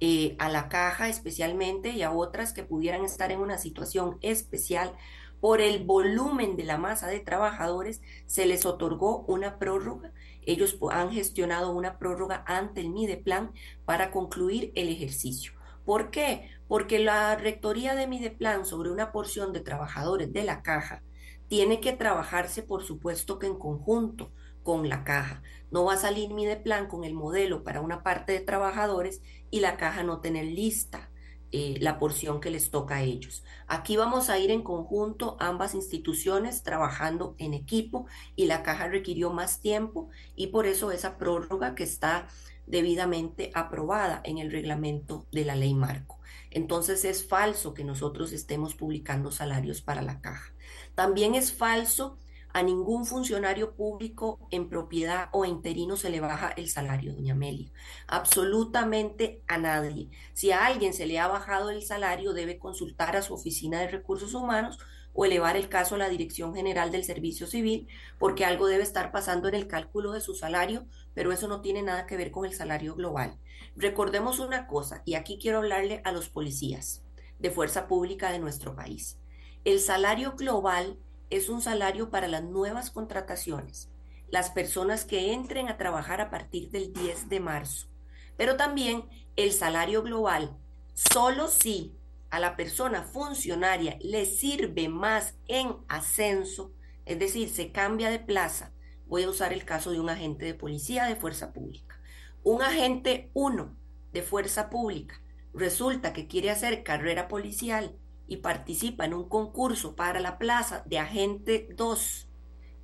Eh, 0.00 0.36
a 0.38 0.48
la 0.48 0.68
caja 0.68 1.08
especialmente 1.08 1.90
y 1.90 2.02
a 2.02 2.12
otras 2.12 2.52
que 2.52 2.62
pudieran 2.62 3.04
estar 3.04 3.32
en 3.32 3.40
una 3.40 3.58
situación 3.58 4.16
especial 4.22 4.94
por 5.40 5.60
el 5.60 5.84
volumen 5.84 6.56
de 6.56 6.64
la 6.64 6.78
masa 6.78 7.08
de 7.08 7.18
trabajadores, 7.20 8.00
se 8.26 8.46
les 8.46 8.64
otorgó 8.64 9.24
una 9.26 9.58
prórroga. 9.58 10.12
Ellos 10.46 10.78
han 10.90 11.10
gestionado 11.10 11.72
una 11.72 11.98
prórroga 11.98 12.44
ante 12.46 12.80
el 12.80 12.90
Mideplan 12.90 13.52
para 13.84 14.10
concluir 14.10 14.72
el 14.74 14.88
ejercicio. 14.88 15.52
¿Por 15.84 16.10
qué? 16.10 16.48
Porque 16.68 16.98
la 16.98 17.34
rectoría 17.36 17.94
de 17.94 18.06
Mideplan 18.06 18.64
sobre 18.64 18.90
una 18.90 19.10
porción 19.10 19.52
de 19.52 19.60
trabajadores 19.60 20.32
de 20.32 20.44
la 20.44 20.62
caja 20.62 21.02
tiene 21.48 21.80
que 21.80 21.92
trabajarse, 21.92 22.62
por 22.62 22.84
supuesto, 22.84 23.38
que 23.38 23.46
en 23.46 23.58
conjunto 23.58 24.30
con 24.68 24.86
la 24.86 25.02
caja. 25.02 25.40
No 25.70 25.86
va 25.86 25.94
a 25.94 25.96
salir 25.96 26.28
Mideplan 26.28 26.88
con 26.88 27.02
el 27.02 27.14
modelo 27.14 27.64
para 27.64 27.80
una 27.80 28.02
parte 28.02 28.32
de 28.32 28.40
trabajadores 28.40 29.22
y 29.50 29.60
la 29.60 29.78
caja 29.78 30.02
no 30.02 30.20
tener 30.20 30.44
lista 30.44 31.10
eh, 31.52 31.78
la 31.80 31.98
porción 31.98 32.38
que 32.38 32.50
les 32.50 32.70
toca 32.70 32.96
a 32.96 33.02
ellos. 33.02 33.44
Aquí 33.66 33.96
vamos 33.96 34.28
a 34.28 34.38
ir 34.38 34.50
en 34.50 34.60
conjunto 34.60 35.38
ambas 35.40 35.74
instituciones 35.74 36.64
trabajando 36.64 37.34
en 37.38 37.54
equipo 37.54 38.04
y 38.36 38.44
la 38.44 38.62
caja 38.62 38.88
requirió 38.88 39.32
más 39.32 39.62
tiempo 39.62 40.10
y 40.36 40.48
por 40.48 40.66
eso 40.66 40.92
esa 40.92 41.16
prórroga 41.16 41.74
que 41.74 41.84
está 41.84 42.28
debidamente 42.66 43.50
aprobada 43.54 44.20
en 44.22 44.36
el 44.36 44.52
reglamento 44.52 45.24
de 45.32 45.46
la 45.46 45.56
ley 45.56 45.72
marco. 45.72 46.20
Entonces 46.50 47.06
es 47.06 47.26
falso 47.26 47.72
que 47.72 47.84
nosotros 47.84 48.32
estemos 48.32 48.74
publicando 48.74 49.30
salarios 49.30 49.80
para 49.80 50.02
la 50.02 50.20
caja. 50.20 50.52
También 50.94 51.34
es 51.34 51.54
falso 51.54 52.18
a 52.58 52.62
ningún 52.64 53.06
funcionario 53.06 53.76
público 53.76 54.40
en 54.50 54.68
propiedad 54.68 55.28
o 55.30 55.44
interino 55.44 55.96
se 55.96 56.10
le 56.10 56.18
baja 56.18 56.50
el 56.56 56.68
salario, 56.68 57.14
doña 57.14 57.34
Amelia. 57.34 57.70
Absolutamente 58.08 59.42
a 59.46 59.58
nadie. 59.58 60.10
Si 60.34 60.50
a 60.50 60.66
alguien 60.66 60.92
se 60.92 61.06
le 61.06 61.20
ha 61.20 61.28
bajado 61.28 61.70
el 61.70 61.82
salario, 61.82 62.32
debe 62.32 62.58
consultar 62.58 63.14
a 63.14 63.22
su 63.22 63.32
oficina 63.32 63.78
de 63.78 63.86
recursos 63.86 64.34
humanos 64.34 64.80
o 65.12 65.24
elevar 65.24 65.56
el 65.56 65.68
caso 65.68 65.94
a 65.94 65.98
la 65.98 66.08
Dirección 66.08 66.52
General 66.52 66.90
del 66.90 67.04
Servicio 67.04 67.46
Civil, 67.46 67.86
porque 68.18 68.44
algo 68.44 68.66
debe 68.66 68.82
estar 68.82 69.12
pasando 69.12 69.46
en 69.46 69.54
el 69.54 69.68
cálculo 69.68 70.10
de 70.10 70.20
su 70.20 70.34
salario, 70.34 70.84
pero 71.14 71.30
eso 71.30 71.46
no 71.46 71.60
tiene 71.60 71.82
nada 71.82 72.06
que 72.06 72.16
ver 72.16 72.32
con 72.32 72.44
el 72.44 72.54
salario 72.54 72.96
global. 72.96 73.38
Recordemos 73.76 74.40
una 74.40 74.66
cosa, 74.66 75.02
y 75.04 75.14
aquí 75.14 75.38
quiero 75.40 75.58
hablarle 75.58 76.02
a 76.04 76.10
los 76.10 76.28
policías 76.28 77.04
de 77.38 77.52
fuerza 77.52 77.86
pública 77.86 78.32
de 78.32 78.40
nuestro 78.40 78.74
país. 78.74 79.16
El 79.64 79.78
salario 79.78 80.34
global 80.36 80.98
es 81.30 81.48
un 81.48 81.60
salario 81.60 82.10
para 82.10 82.28
las 82.28 82.42
nuevas 82.42 82.90
contrataciones, 82.90 83.90
las 84.30 84.50
personas 84.50 85.04
que 85.04 85.32
entren 85.32 85.68
a 85.68 85.76
trabajar 85.76 86.20
a 86.20 86.30
partir 86.30 86.70
del 86.70 86.92
10 86.92 87.28
de 87.28 87.40
marzo. 87.40 87.88
Pero 88.36 88.56
también 88.56 89.04
el 89.36 89.52
salario 89.52 90.02
global, 90.02 90.56
solo 90.94 91.48
si 91.48 91.96
a 92.30 92.38
la 92.38 92.56
persona 92.56 93.02
funcionaria 93.02 93.98
le 94.00 94.26
sirve 94.26 94.88
más 94.88 95.34
en 95.46 95.76
ascenso, 95.88 96.72
es 97.04 97.18
decir, 97.18 97.48
se 97.48 97.72
cambia 97.72 98.10
de 98.10 98.18
plaza. 98.18 98.72
Voy 99.06 99.22
a 99.22 99.30
usar 99.30 99.52
el 99.52 99.64
caso 99.64 99.90
de 99.90 100.00
un 100.00 100.10
agente 100.10 100.44
de 100.44 100.54
policía 100.54 101.06
de 101.06 101.16
fuerza 101.16 101.52
pública. 101.52 101.98
Un 102.42 102.62
agente 102.62 103.30
1 103.32 103.76
de 104.12 104.22
fuerza 104.22 104.68
pública 104.68 105.20
resulta 105.54 106.12
que 106.12 106.26
quiere 106.26 106.50
hacer 106.50 106.82
carrera 106.82 107.28
policial 107.28 107.96
y 108.28 108.36
participa 108.38 109.06
en 109.06 109.14
un 109.14 109.28
concurso 109.28 109.96
para 109.96 110.20
la 110.20 110.38
plaza 110.38 110.82
de 110.86 110.98
agente 110.98 111.68
2 111.74 112.28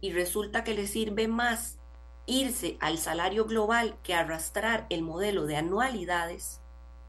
y 0.00 0.12
resulta 0.12 0.64
que 0.64 0.74
le 0.74 0.86
sirve 0.86 1.28
más 1.28 1.78
irse 2.26 2.78
al 2.80 2.98
salario 2.98 3.44
global 3.44 3.98
que 4.02 4.14
arrastrar 4.14 4.86
el 4.88 5.02
modelo 5.02 5.46
de 5.46 5.56
anualidades, 5.56 6.62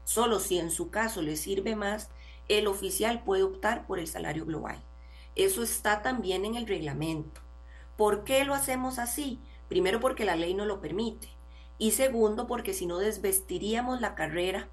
solo 0.04 0.38
si 0.38 0.58
en 0.58 0.70
su 0.70 0.90
caso 0.90 1.22
le 1.22 1.36
sirve 1.36 1.74
más, 1.74 2.10
el 2.48 2.66
oficial 2.66 3.24
puede 3.24 3.42
optar 3.42 3.86
por 3.86 3.98
el 3.98 4.06
salario 4.06 4.44
global. 4.44 4.84
Eso 5.34 5.62
está 5.62 6.02
también 6.02 6.44
en 6.44 6.54
el 6.54 6.66
reglamento. 6.66 7.40
¿Por 7.96 8.24
qué 8.24 8.44
lo 8.44 8.54
hacemos 8.54 8.98
así? 8.98 9.40
Primero 9.68 10.00
porque 10.00 10.24
la 10.24 10.36
ley 10.36 10.54
no 10.54 10.64
lo 10.66 10.80
permite 10.80 11.28
y 11.78 11.92
segundo 11.92 12.46
porque 12.46 12.72
si 12.72 12.86
no 12.86 12.98
desvestiríamos 12.98 14.00
la 14.00 14.14
carrera 14.14 14.70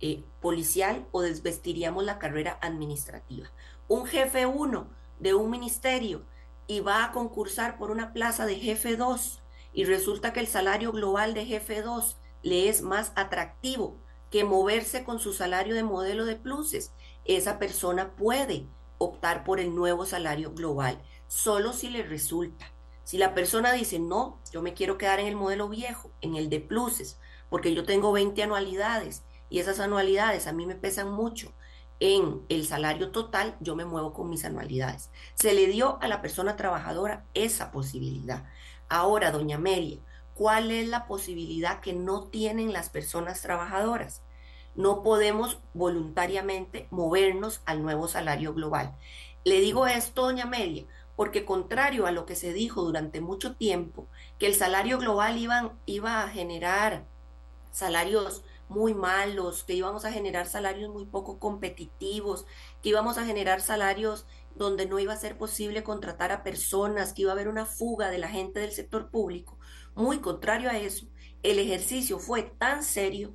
eh, 0.00 0.24
policial 0.40 1.06
o 1.12 1.22
desvestiríamos 1.22 2.04
la 2.04 2.18
carrera 2.18 2.58
administrativa. 2.60 3.50
Un 3.88 4.06
jefe 4.06 4.46
1 4.46 4.88
de 5.20 5.34
un 5.34 5.50
ministerio 5.50 6.24
y 6.66 6.80
va 6.80 7.04
a 7.04 7.12
concursar 7.12 7.78
por 7.78 7.90
una 7.90 8.12
plaza 8.12 8.46
de 8.46 8.56
jefe 8.56 8.96
2 8.96 9.42
y 9.72 9.84
resulta 9.84 10.32
que 10.32 10.40
el 10.40 10.46
salario 10.46 10.92
global 10.92 11.34
de 11.34 11.46
jefe 11.46 11.82
2 11.82 12.16
le 12.42 12.68
es 12.68 12.82
más 12.82 13.12
atractivo 13.14 13.98
que 14.30 14.44
moverse 14.44 15.04
con 15.04 15.18
su 15.18 15.32
salario 15.32 15.74
de 15.74 15.82
modelo 15.82 16.24
de 16.24 16.36
pluses, 16.36 16.92
esa 17.24 17.58
persona 17.58 18.14
puede 18.16 18.66
optar 18.98 19.44
por 19.44 19.60
el 19.60 19.74
nuevo 19.74 20.06
salario 20.06 20.52
global, 20.52 21.00
solo 21.26 21.72
si 21.72 21.90
le 21.90 22.02
resulta. 22.02 22.72
Si 23.04 23.18
la 23.18 23.34
persona 23.34 23.72
dice, 23.72 23.98
no, 23.98 24.40
yo 24.52 24.62
me 24.62 24.74
quiero 24.74 24.98
quedar 24.98 25.20
en 25.20 25.26
el 25.26 25.36
modelo 25.36 25.68
viejo, 25.68 26.10
en 26.20 26.34
el 26.34 26.48
de 26.48 26.60
pluses, 26.60 27.18
porque 27.48 27.72
yo 27.74 27.84
tengo 27.84 28.12
20 28.12 28.42
anualidades 28.42 29.24
y 29.48 29.60
esas 29.60 29.80
anualidades 29.80 30.46
a 30.46 30.52
mí 30.52 30.66
me 30.66 30.74
pesan 30.74 31.10
mucho 31.10 31.52
en 32.00 32.42
el 32.48 32.66
salario 32.66 33.10
total, 33.10 33.56
yo 33.60 33.74
me 33.74 33.84
muevo 33.84 34.12
con 34.12 34.28
mis 34.28 34.44
anualidades. 34.44 35.10
Se 35.34 35.54
le 35.54 35.66
dio 35.66 35.98
a 36.02 36.08
la 36.08 36.20
persona 36.20 36.56
trabajadora 36.56 37.24
esa 37.34 37.70
posibilidad. 37.70 38.44
Ahora, 38.88 39.30
doña 39.30 39.56
Amelia, 39.56 40.00
¿cuál 40.34 40.70
es 40.70 40.88
la 40.88 41.06
posibilidad 41.06 41.80
que 41.80 41.94
no 41.94 42.24
tienen 42.24 42.72
las 42.72 42.90
personas 42.90 43.40
trabajadoras? 43.40 44.22
No 44.74 45.02
podemos 45.02 45.58
voluntariamente 45.72 46.86
movernos 46.90 47.62
al 47.64 47.82
nuevo 47.82 48.08
salario 48.08 48.52
global. 48.52 48.94
Le 49.44 49.60
digo 49.60 49.86
esto, 49.86 50.22
doña 50.22 50.44
Amelia, 50.44 50.84
porque 51.16 51.46
contrario 51.46 52.06
a 52.06 52.12
lo 52.12 52.26
que 52.26 52.34
se 52.34 52.52
dijo 52.52 52.82
durante 52.82 53.22
mucho 53.22 53.56
tiempo, 53.56 54.06
que 54.38 54.46
el 54.46 54.54
salario 54.54 54.98
global 54.98 55.38
iba, 55.38 55.72
iba 55.86 56.22
a 56.22 56.28
generar 56.28 57.06
salarios 57.72 58.44
muy 58.68 58.94
malos, 58.94 59.64
que 59.64 59.74
íbamos 59.74 60.04
a 60.04 60.12
generar 60.12 60.46
salarios 60.46 60.92
muy 60.92 61.06
poco 61.06 61.38
competitivos, 61.38 62.46
que 62.82 62.88
íbamos 62.90 63.18
a 63.18 63.24
generar 63.24 63.60
salarios 63.60 64.26
donde 64.54 64.86
no 64.86 64.98
iba 64.98 65.12
a 65.12 65.18
ser 65.18 65.36
posible 65.36 65.82
contratar 65.82 66.32
a 66.32 66.42
personas, 66.42 67.12
que 67.12 67.22
iba 67.22 67.30
a 67.30 67.34
haber 67.34 67.48
una 67.48 67.66
fuga 67.66 68.10
de 68.10 68.18
la 68.18 68.28
gente 68.28 68.60
del 68.60 68.72
sector 68.72 69.10
público. 69.10 69.58
Muy 69.94 70.18
contrario 70.18 70.70
a 70.70 70.78
eso, 70.78 71.06
el 71.42 71.58
ejercicio 71.58 72.18
fue 72.18 72.42
tan 72.42 72.82
serio, 72.82 73.34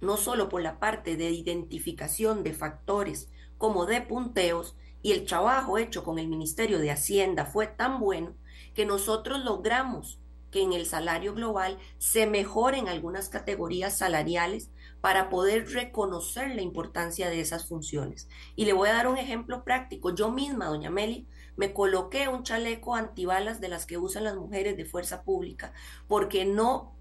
no 0.00 0.16
solo 0.16 0.48
por 0.48 0.62
la 0.62 0.78
parte 0.78 1.16
de 1.16 1.30
identificación 1.30 2.42
de 2.42 2.52
factores 2.52 3.30
como 3.56 3.86
de 3.86 4.02
punteos, 4.02 4.76
y 5.02 5.12
el 5.12 5.24
trabajo 5.24 5.78
hecho 5.78 6.02
con 6.02 6.18
el 6.18 6.26
Ministerio 6.26 6.78
de 6.80 6.90
Hacienda 6.90 7.46
fue 7.46 7.68
tan 7.68 8.00
bueno 8.00 8.34
que 8.74 8.84
nosotros 8.84 9.44
logramos 9.44 10.20
que 10.56 10.62
en 10.62 10.72
el 10.72 10.86
salario 10.86 11.34
global 11.34 11.76
se 11.98 12.26
mejoren 12.26 12.88
algunas 12.88 13.28
categorías 13.28 13.98
salariales 13.98 14.70
para 15.02 15.28
poder 15.28 15.68
reconocer 15.68 16.54
la 16.54 16.62
importancia 16.62 17.28
de 17.28 17.42
esas 17.42 17.68
funciones. 17.68 18.26
Y 18.54 18.64
le 18.64 18.72
voy 18.72 18.88
a 18.88 18.94
dar 18.94 19.06
un 19.06 19.18
ejemplo 19.18 19.64
práctico. 19.64 20.14
Yo 20.14 20.30
misma, 20.30 20.68
doña 20.68 20.88
Meli, 20.88 21.28
me 21.56 21.74
coloqué 21.74 22.28
un 22.28 22.42
chaleco 22.42 22.94
antibalas 22.94 23.60
de 23.60 23.68
las 23.68 23.84
que 23.84 23.98
usan 23.98 24.24
las 24.24 24.34
mujeres 24.34 24.78
de 24.78 24.86
fuerza 24.86 25.24
pública 25.24 25.74
porque 26.08 26.46
no 26.46 26.96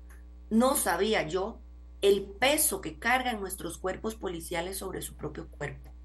no 0.50 0.76
sabía 0.76 1.26
yo 1.26 1.62
el 2.02 2.24
peso 2.24 2.82
que 2.82 3.00
cargan 3.00 3.40
nuestros 3.40 3.78
cuerpos 3.78 4.16
policiales 4.16 4.80
sobre 4.80 5.02
su 5.02 5.16
propio 5.16 5.48
cuerpo. 5.48 5.96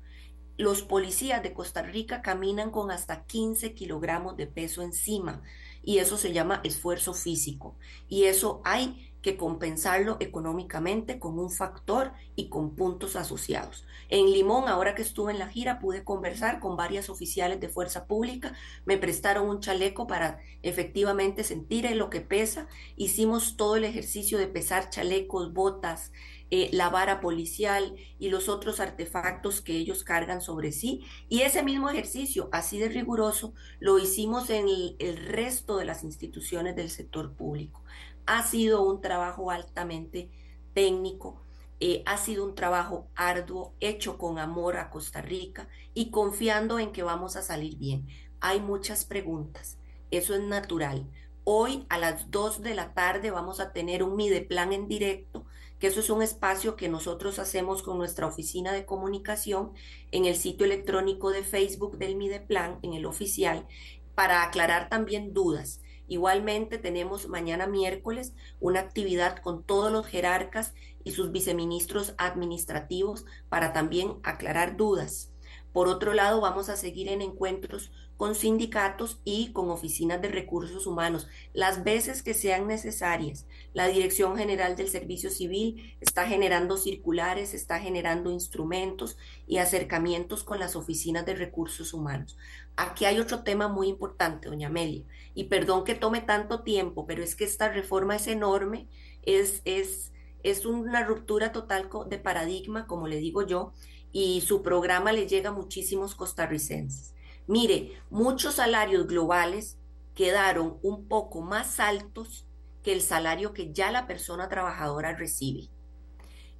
Los 0.56 0.82
policías 0.82 1.42
de 1.42 1.52
Costa 1.52 1.82
Rica 1.82 2.22
caminan 2.22 2.70
con 2.70 2.92
hasta 2.92 3.24
15 3.24 3.74
kilogramos 3.74 4.36
de 4.36 4.46
peso 4.46 4.82
encima 4.82 5.42
y 5.82 5.98
eso 5.98 6.16
se 6.16 6.32
llama 6.32 6.60
esfuerzo 6.64 7.14
físico. 7.14 7.76
Y 8.08 8.24
eso 8.24 8.60
hay 8.64 9.10
que 9.22 9.36
compensarlo 9.36 10.16
económicamente 10.20 11.18
con 11.18 11.38
un 11.38 11.50
factor 11.50 12.12
y 12.36 12.48
con 12.48 12.74
puntos 12.74 13.16
asociados. 13.16 13.84
En 14.08 14.32
Limón, 14.32 14.68
ahora 14.68 14.94
que 14.94 15.02
estuve 15.02 15.32
en 15.32 15.38
la 15.38 15.48
gira, 15.48 15.78
pude 15.78 16.04
conversar 16.04 16.58
con 16.58 16.76
varias 16.76 17.10
oficiales 17.10 17.60
de 17.60 17.68
fuerza 17.68 18.06
pública, 18.06 18.54
me 18.86 18.96
prestaron 18.96 19.48
un 19.48 19.60
chaleco 19.60 20.06
para 20.06 20.40
efectivamente 20.62 21.44
sentir 21.44 21.90
lo 21.94 22.10
que 22.10 22.20
pesa, 22.20 22.66
hicimos 22.96 23.56
todo 23.56 23.76
el 23.76 23.84
ejercicio 23.84 24.38
de 24.38 24.46
pesar 24.46 24.90
chalecos, 24.90 25.52
botas, 25.52 26.12
eh, 26.52 26.68
la 26.72 26.90
vara 26.90 27.20
policial 27.20 27.94
y 28.18 28.28
los 28.28 28.48
otros 28.48 28.80
artefactos 28.80 29.60
que 29.60 29.76
ellos 29.76 30.02
cargan 30.02 30.40
sobre 30.40 30.72
sí. 30.72 31.04
Y 31.28 31.42
ese 31.42 31.62
mismo 31.62 31.88
ejercicio, 31.88 32.48
así 32.50 32.78
de 32.80 32.88
riguroso, 32.88 33.54
lo 33.78 34.00
hicimos 34.00 34.50
en 34.50 34.66
el, 34.98 35.16
resto 35.16 35.76
de 35.76 35.84
las 35.84 36.02
instituciones 36.02 36.74
del 36.74 36.90
sector 36.90 37.34
público. 37.34 37.84
Ha 38.26 38.42
sido 38.42 38.82
un 38.82 39.00
trabajo 39.00 39.52
altamente 39.52 40.28
técnico, 40.74 41.40
eh, 41.78 42.02
ha 42.04 42.16
sido 42.16 42.44
un 42.44 42.56
trabajo 42.56 43.08
arduo, 43.14 43.74
hecho 43.78 44.18
con 44.18 44.40
amor 44.40 44.76
a 44.76 44.90
Costa 44.90 45.22
Rica 45.22 45.68
y 45.94 46.10
confiando 46.10 46.80
en 46.80 46.90
que 46.90 47.04
vamos 47.04 47.36
a 47.36 47.42
salir 47.42 47.76
bien. 47.76 48.08
Hay 48.40 48.60
muchas 48.60 49.04
preguntas, 49.04 49.78
eso 50.10 50.34
es 50.34 50.40
natural. 50.40 51.08
Hoy 51.44 51.86
a 51.88 51.98
las 51.98 52.30
2 52.30 52.60
de 52.62 52.74
la 52.74 52.92
tarde 52.92 53.30
vamos 53.30 53.60
a 53.60 53.72
tener 53.72 54.02
un 54.02 54.16
Mideplan 54.16 54.72
en 54.72 54.88
directo, 54.88 55.46
que 55.80 55.86
eso 55.86 56.00
es 56.00 56.10
un 56.10 56.22
espacio 56.22 56.76
que 56.76 56.88
nosotros 56.88 57.38
hacemos 57.38 57.82
con 57.82 57.98
nuestra 57.98 58.26
oficina 58.26 58.72
de 58.72 58.84
comunicación 58.84 59.72
en 60.12 60.26
el 60.26 60.36
sitio 60.36 60.66
electrónico 60.66 61.30
de 61.30 61.42
Facebook 61.42 61.98
del 61.98 62.16
Mideplan, 62.16 62.78
en 62.82 62.92
el 62.92 63.06
oficial, 63.06 63.66
para 64.14 64.44
aclarar 64.44 64.90
también 64.90 65.32
dudas. 65.32 65.80
Igualmente 66.06 66.76
tenemos 66.76 67.28
mañana 67.28 67.66
miércoles 67.66 68.34
una 68.60 68.80
actividad 68.80 69.38
con 69.38 69.62
todos 69.62 69.90
los 69.90 70.06
jerarcas 70.06 70.74
y 71.02 71.12
sus 71.12 71.32
viceministros 71.32 72.14
administrativos 72.18 73.24
para 73.48 73.72
también 73.72 74.16
aclarar 74.22 74.76
dudas. 74.76 75.32
Por 75.72 75.88
otro 75.88 76.14
lado, 76.14 76.40
vamos 76.40 76.68
a 76.68 76.76
seguir 76.76 77.08
en 77.08 77.22
encuentros 77.22 77.92
con 78.20 78.34
sindicatos 78.34 79.18
y 79.24 79.50
con 79.52 79.70
oficinas 79.70 80.20
de 80.20 80.28
recursos 80.28 80.86
humanos, 80.86 81.26
las 81.54 81.84
veces 81.84 82.22
que 82.22 82.34
sean 82.34 82.66
necesarias. 82.66 83.46
La 83.72 83.86
Dirección 83.86 84.36
General 84.36 84.76
del 84.76 84.90
Servicio 84.90 85.30
Civil 85.30 85.96
está 86.02 86.26
generando 86.26 86.76
circulares, 86.76 87.54
está 87.54 87.80
generando 87.80 88.30
instrumentos 88.30 89.16
y 89.46 89.56
acercamientos 89.56 90.44
con 90.44 90.58
las 90.58 90.76
oficinas 90.76 91.24
de 91.24 91.34
recursos 91.34 91.94
humanos. 91.94 92.36
Aquí 92.76 93.06
hay 93.06 93.18
otro 93.20 93.42
tema 93.42 93.68
muy 93.68 93.88
importante, 93.88 94.48
doña 94.48 94.68
Amelia, 94.68 95.04
y 95.34 95.44
perdón 95.44 95.84
que 95.84 95.94
tome 95.94 96.20
tanto 96.20 96.62
tiempo, 96.62 97.06
pero 97.06 97.22
es 97.22 97.34
que 97.34 97.44
esta 97.44 97.70
reforma 97.70 98.16
es 98.16 98.26
enorme, 98.26 98.86
es, 99.22 99.62
es, 99.64 100.12
es 100.42 100.66
una 100.66 101.04
ruptura 101.04 101.52
total 101.52 101.88
de 102.08 102.18
paradigma, 102.18 102.86
como 102.86 103.08
le 103.08 103.16
digo 103.16 103.46
yo, 103.46 103.72
y 104.12 104.40
su 104.40 104.62
programa 104.62 105.12
le 105.12 105.26
llega 105.26 105.50
a 105.50 105.54
muchísimos 105.54 106.14
costarricenses. 106.14 107.14
Mire, 107.46 108.00
muchos 108.10 108.54
salarios 108.54 109.06
globales 109.06 109.78
quedaron 110.14 110.78
un 110.82 111.08
poco 111.08 111.40
más 111.40 111.80
altos 111.80 112.46
que 112.82 112.92
el 112.92 113.02
salario 113.02 113.52
que 113.52 113.72
ya 113.72 113.90
la 113.90 114.06
persona 114.06 114.48
trabajadora 114.48 115.14
recibe. 115.14 115.68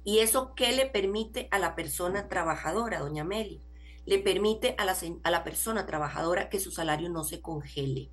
¿Y 0.03 0.19
eso 0.19 0.53
qué 0.55 0.71
le 0.71 0.87
permite 0.87 1.47
a 1.51 1.59
la 1.59 1.75
persona 1.75 2.27
trabajadora, 2.27 2.99
doña 2.99 3.23
Amelia? 3.23 3.59
Le 4.05 4.17
permite 4.17 4.75
a 4.77 4.85
la, 4.85 4.95
a 5.23 5.31
la 5.31 5.43
persona 5.43 5.85
trabajadora 5.85 6.49
que 6.49 6.59
su 6.59 6.71
salario 6.71 7.09
no 7.09 7.23
se 7.23 7.39
congele. 7.39 8.09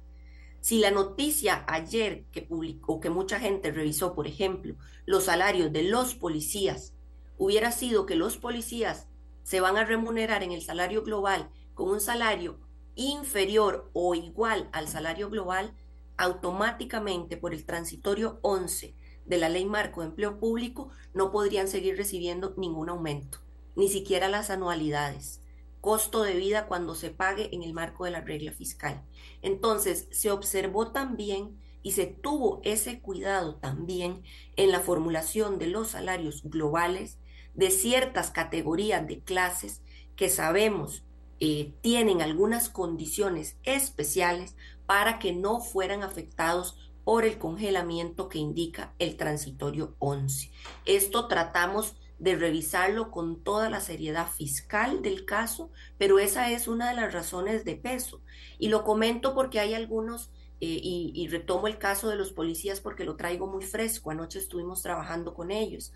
Si 0.60 0.78
la 0.78 0.90
noticia 0.90 1.64
ayer 1.66 2.24
que 2.30 2.42
publicó, 2.42 3.00
que 3.00 3.10
mucha 3.10 3.40
gente 3.40 3.70
revisó, 3.70 4.14
por 4.14 4.26
ejemplo, 4.26 4.74
los 5.06 5.24
salarios 5.24 5.72
de 5.72 5.84
los 5.84 6.14
policías, 6.14 6.94
hubiera 7.38 7.72
sido 7.72 8.04
que 8.04 8.16
los 8.16 8.36
policías 8.36 9.07
se 9.48 9.62
van 9.62 9.78
a 9.78 9.84
remunerar 9.84 10.42
en 10.42 10.52
el 10.52 10.60
salario 10.60 11.02
global 11.02 11.48
con 11.72 11.88
un 11.88 12.02
salario 12.02 12.60
inferior 12.96 13.88
o 13.94 14.14
igual 14.14 14.68
al 14.72 14.88
salario 14.88 15.30
global, 15.30 15.74
automáticamente 16.18 17.38
por 17.38 17.54
el 17.54 17.64
transitorio 17.64 18.40
11 18.42 18.94
de 19.24 19.38
la 19.38 19.48
Ley 19.48 19.64
Marco 19.64 20.02
de 20.02 20.08
Empleo 20.08 20.38
Público 20.38 20.90
no 21.14 21.30
podrían 21.32 21.66
seguir 21.66 21.96
recibiendo 21.96 22.52
ningún 22.58 22.90
aumento, 22.90 23.38
ni 23.74 23.88
siquiera 23.88 24.28
las 24.28 24.50
anualidades, 24.50 25.40
costo 25.80 26.24
de 26.24 26.34
vida 26.34 26.66
cuando 26.66 26.94
se 26.94 27.08
pague 27.08 27.48
en 27.54 27.62
el 27.62 27.72
marco 27.72 28.04
de 28.04 28.10
la 28.10 28.20
regla 28.20 28.52
fiscal. 28.52 29.02
Entonces, 29.40 30.08
se 30.10 30.30
observó 30.30 30.92
también 30.92 31.58
y 31.82 31.92
se 31.92 32.04
tuvo 32.04 32.60
ese 32.64 33.00
cuidado 33.00 33.54
también 33.54 34.22
en 34.56 34.72
la 34.72 34.80
formulación 34.80 35.58
de 35.58 35.68
los 35.68 35.88
salarios 35.88 36.42
globales 36.44 37.16
de 37.58 37.72
ciertas 37.72 38.30
categorías 38.30 39.04
de 39.08 39.18
clases 39.18 39.82
que 40.14 40.28
sabemos 40.28 41.02
eh, 41.40 41.72
tienen 41.80 42.22
algunas 42.22 42.68
condiciones 42.68 43.56
especiales 43.64 44.54
para 44.86 45.18
que 45.18 45.32
no 45.32 45.58
fueran 45.58 46.04
afectados 46.04 46.78
por 47.02 47.24
el 47.24 47.36
congelamiento 47.36 48.28
que 48.28 48.38
indica 48.38 48.94
el 49.00 49.16
transitorio 49.16 49.96
11. 49.98 50.52
Esto 50.84 51.26
tratamos 51.26 51.96
de 52.20 52.36
revisarlo 52.36 53.10
con 53.10 53.42
toda 53.42 53.68
la 53.68 53.80
seriedad 53.80 54.28
fiscal 54.28 55.02
del 55.02 55.24
caso, 55.24 55.72
pero 55.98 56.20
esa 56.20 56.52
es 56.52 56.68
una 56.68 56.90
de 56.90 56.94
las 56.94 57.12
razones 57.12 57.64
de 57.64 57.74
peso. 57.74 58.22
Y 58.60 58.68
lo 58.68 58.84
comento 58.84 59.34
porque 59.34 59.58
hay 59.58 59.74
algunos, 59.74 60.30
eh, 60.60 60.80
y, 60.80 61.26
retomo 61.26 61.66
el 61.66 61.78
caso 61.78 62.08
de 62.08 62.16
los 62.16 62.30
policías 62.32 62.80
porque 62.80 63.04
lo 63.04 63.16
traigo 63.16 63.48
muy 63.48 63.64
fresco, 63.64 64.12
anoche 64.12 64.38
estuvimos 64.38 64.80
trabajando 64.80 65.34
con 65.34 65.50
ellos. 65.50 65.92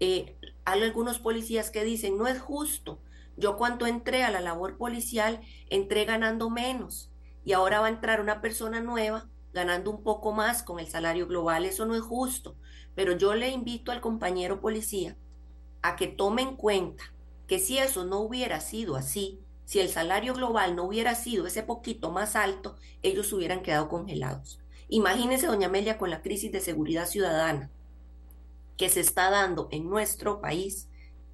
Eh, 0.00 0.36
hay 0.64 0.82
algunos 0.82 1.18
policías 1.18 1.70
que 1.70 1.84
dicen, 1.84 2.18
no 2.18 2.26
es 2.26 2.40
justo 2.40 3.00
yo 3.36 3.56
cuando 3.56 3.86
entré 3.86 4.22
a 4.24 4.30
la 4.30 4.40
labor 4.40 4.76
policial, 4.76 5.40
entré 5.68 6.04
ganando 6.04 6.50
menos 6.50 7.10
y 7.44 7.52
ahora 7.52 7.80
va 7.80 7.86
a 7.86 7.90
entrar 7.90 8.20
una 8.20 8.40
persona 8.40 8.80
nueva 8.80 9.28
ganando 9.52 9.90
un 9.90 10.02
poco 10.02 10.32
más 10.32 10.62
con 10.62 10.78
el 10.78 10.86
salario 10.86 11.26
global. 11.26 11.64
Eso 11.64 11.84
no 11.84 11.94
es 11.94 12.02
justo. 12.02 12.56
Pero 12.94 13.16
yo 13.16 13.34
le 13.34 13.50
invito 13.50 13.90
al 13.90 14.00
compañero 14.00 14.60
policía 14.60 15.16
a 15.82 15.96
que 15.96 16.06
tome 16.06 16.42
en 16.42 16.56
cuenta 16.56 17.12
que 17.46 17.58
si 17.58 17.78
eso 17.78 18.04
no 18.04 18.20
hubiera 18.20 18.60
sido 18.60 18.96
así, 18.96 19.40
si 19.64 19.80
el 19.80 19.88
salario 19.88 20.34
global 20.34 20.76
no 20.76 20.84
hubiera 20.84 21.14
sido 21.14 21.46
ese 21.46 21.62
poquito 21.62 22.10
más 22.10 22.36
alto, 22.36 22.76
ellos 23.02 23.32
hubieran 23.32 23.62
quedado 23.62 23.88
congelados. 23.88 24.60
Imagínese, 24.88 25.46
doña 25.46 25.66
Amelia, 25.66 25.98
con 25.98 26.10
la 26.10 26.22
crisis 26.22 26.52
de 26.52 26.60
seguridad 26.60 27.06
ciudadana 27.06 27.70
que 28.76 28.88
se 28.88 29.00
está 29.00 29.30
dando 29.30 29.68
en 29.70 29.88
nuestro 29.88 30.40
país, 30.40 30.88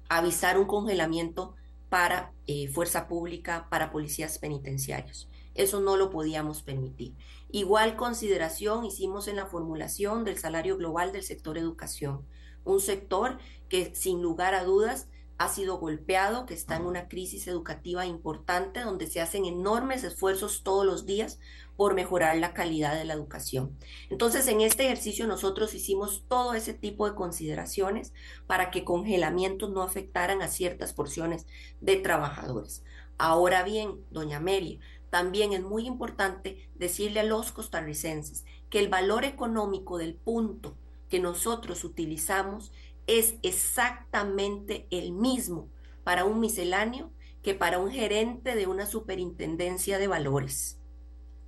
avisar 0.09 0.57
un 0.57 0.65
congelamiento 0.65 1.55
para 1.89 2.33
eh, 2.47 2.67
fuerza 2.69 3.07
pública, 3.07 3.67
para 3.69 3.91
policías 3.91 4.37
penitenciarios. 4.37 5.29
Eso 5.53 5.81
no 5.81 5.97
lo 5.97 6.09
podíamos 6.09 6.61
permitir. 6.61 7.15
Igual 7.49 7.97
consideración 7.97 8.85
hicimos 8.85 9.27
en 9.27 9.35
la 9.35 9.45
formulación 9.45 10.23
del 10.23 10.37
salario 10.37 10.77
global 10.77 11.11
del 11.11 11.23
sector 11.23 11.57
educación, 11.57 12.25
un 12.63 12.79
sector 12.79 13.39
que 13.67 13.93
sin 13.95 14.21
lugar 14.21 14.53
a 14.53 14.63
dudas 14.63 15.09
ha 15.37 15.49
sido 15.49 15.79
golpeado, 15.79 16.45
que 16.45 16.53
está 16.53 16.75
en 16.75 16.85
una 16.85 17.07
crisis 17.07 17.47
educativa 17.47 18.05
importante, 18.05 18.81
donde 18.81 19.07
se 19.07 19.21
hacen 19.21 19.45
enormes 19.45 20.03
esfuerzos 20.03 20.63
todos 20.63 20.85
los 20.85 21.05
días 21.05 21.39
por 21.75 21.95
mejorar 21.95 22.37
la 22.37 22.53
calidad 22.53 22.93
de 22.95 23.05
la 23.05 23.13
educación. 23.13 23.75
Entonces, 24.09 24.47
en 24.47 24.61
este 24.61 24.85
ejercicio 24.85 25.25
nosotros 25.25 25.73
hicimos 25.73 26.25
todo 26.27 26.53
ese 26.53 26.73
tipo 26.73 27.09
de 27.09 27.15
consideraciones 27.15 28.13
para 28.45 28.69
que 28.69 28.83
congelamientos 28.83 29.71
no 29.71 29.81
afectaran 29.81 30.41
a 30.41 30.47
ciertas 30.47 30.93
porciones 30.93 31.47
de 31.79 31.95
trabajadores. 31.95 32.83
Ahora 33.17 33.63
bien, 33.63 33.99
doña 34.11 34.37
Amelia, 34.37 34.79
también 35.09 35.53
es 35.53 35.61
muy 35.61 35.87
importante 35.87 36.69
decirle 36.75 37.19
a 37.19 37.23
los 37.23 37.51
costarricenses 37.51 38.45
que 38.69 38.79
el 38.79 38.87
valor 38.87 39.25
económico 39.25 39.97
del 39.97 40.15
punto 40.15 40.77
que 41.09 41.19
nosotros 41.19 41.83
utilizamos 41.83 42.71
es 43.07 43.35
exactamente 43.41 44.87
el 44.91 45.11
mismo 45.11 45.69
para 46.03 46.25
un 46.25 46.39
misceláneo 46.39 47.11
que 47.41 47.53
para 47.53 47.79
un 47.79 47.91
gerente 47.91 48.55
de 48.55 48.67
una 48.67 48.85
superintendencia 48.85 49.97
de 49.97 50.07
valores. 50.07 50.77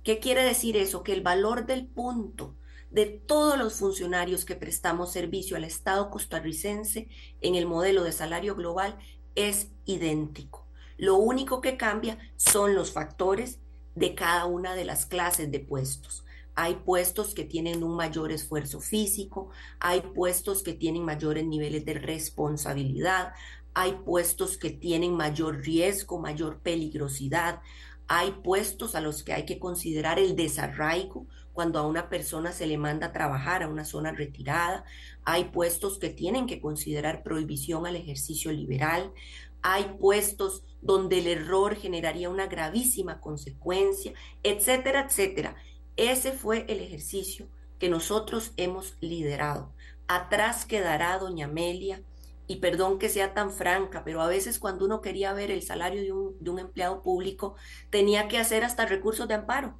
¿Qué 0.02 0.18
quiere 0.18 0.44
decir 0.44 0.76
eso? 0.76 1.02
Que 1.02 1.12
el 1.12 1.22
valor 1.22 1.66
del 1.66 1.86
punto 1.86 2.54
de 2.90 3.06
todos 3.06 3.58
los 3.58 3.74
funcionarios 3.74 4.44
que 4.44 4.54
prestamos 4.54 5.12
servicio 5.12 5.56
al 5.56 5.64
Estado 5.64 6.10
costarricense 6.10 7.08
en 7.40 7.54
el 7.54 7.66
modelo 7.66 8.04
de 8.04 8.12
salario 8.12 8.54
global 8.54 8.98
es 9.34 9.68
idéntico. 9.84 10.66
Lo 10.96 11.16
único 11.16 11.60
que 11.60 11.76
cambia 11.76 12.18
son 12.36 12.74
los 12.74 12.92
factores 12.92 13.58
de 13.94 14.14
cada 14.14 14.46
una 14.46 14.74
de 14.74 14.84
las 14.84 15.06
clases 15.06 15.50
de 15.50 15.60
puestos. 15.60 16.23
Hay 16.54 16.76
puestos 16.76 17.34
que 17.34 17.44
tienen 17.44 17.82
un 17.82 17.96
mayor 17.96 18.32
esfuerzo 18.32 18.80
físico, 18.80 19.50
hay 19.80 20.00
puestos 20.00 20.62
que 20.62 20.72
tienen 20.72 21.04
mayores 21.04 21.44
niveles 21.44 21.84
de 21.84 21.94
responsabilidad, 21.94 23.32
hay 23.74 23.92
puestos 24.04 24.56
que 24.56 24.70
tienen 24.70 25.14
mayor 25.14 25.62
riesgo, 25.62 26.18
mayor 26.18 26.60
peligrosidad, 26.60 27.60
hay 28.06 28.32
puestos 28.32 28.94
a 28.94 29.00
los 29.00 29.24
que 29.24 29.32
hay 29.32 29.46
que 29.46 29.58
considerar 29.58 30.18
el 30.18 30.36
desarraigo 30.36 31.26
cuando 31.54 31.78
a 31.78 31.86
una 31.86 32.08
persona 32.08 32.52
se 32.52 32.66
le 32.66 32.76
manda 32.76 33.06
a 33.06 33.12
trabajar 33.12 33.62
a 33.62 33.68
una 33.68 33.84
zona 33.84 34.12
retirada. 34.12 34.84
Hay 35.24 35.44
puestos 35.44 35.98
que 35.98 36.10
tienen 36.10 36.46
que 36.46 36.60
considerar 36.60 37.22
prohibición 37.22 37.86
al 37.86 37.96
ejercicio 37.96 38.52
liberal. 38.52 39.12
Hay 39.62 39.96
puestos 39.98 40.64
donde 40.82 41.20
el 41.20 41.28
error 41.28 41.76
generaría 41.76 42.28
una 42.28 42.46
gravísima 42.46 43.20
consecuencia, 43.20 44.12
etcétera, 44.42 45.06
etcétera. 45.08 45.56
Ese 45.96 46.32
fue 46.32 46.64
el 46.68 46.80
ejercicio 46.80 47.48
que 47.78 47.88
nosotros 47.88 48.52
hemos 48.56 48.96
liderado. 49.00 49.72
Atrás 50.08 50.64
quedará 50.64 51.18
doña 51.18 51.46
Amelia, 51.46 52.02
y 52.46 52.56
perdón 52.56 52.98
que 52.98 53.08
sea 53.08 53.32
tan 53.32 53.50
franca, 53.50 54.04
pero 54.04 54.20
a 54.20 54.28
veces 54.28 54.58
cuando 54.58 54.84
uno 54.84 55.00
quería 55.00 55.32
ver 55.32 55.50
el 55.50 55.62
salario 55.62 56.02
de 56.02 56.50
un, 56.50 56.58
empleado 56.58 57.02
público, 57.02 57.56
tenía 57.90 58.28
que 58.28 58.38
hacer 58.38 58.64
hasta 58.64 58.86
recursos 58.86 59.26
de 59.28 59.34
amparo. 59.34 59.78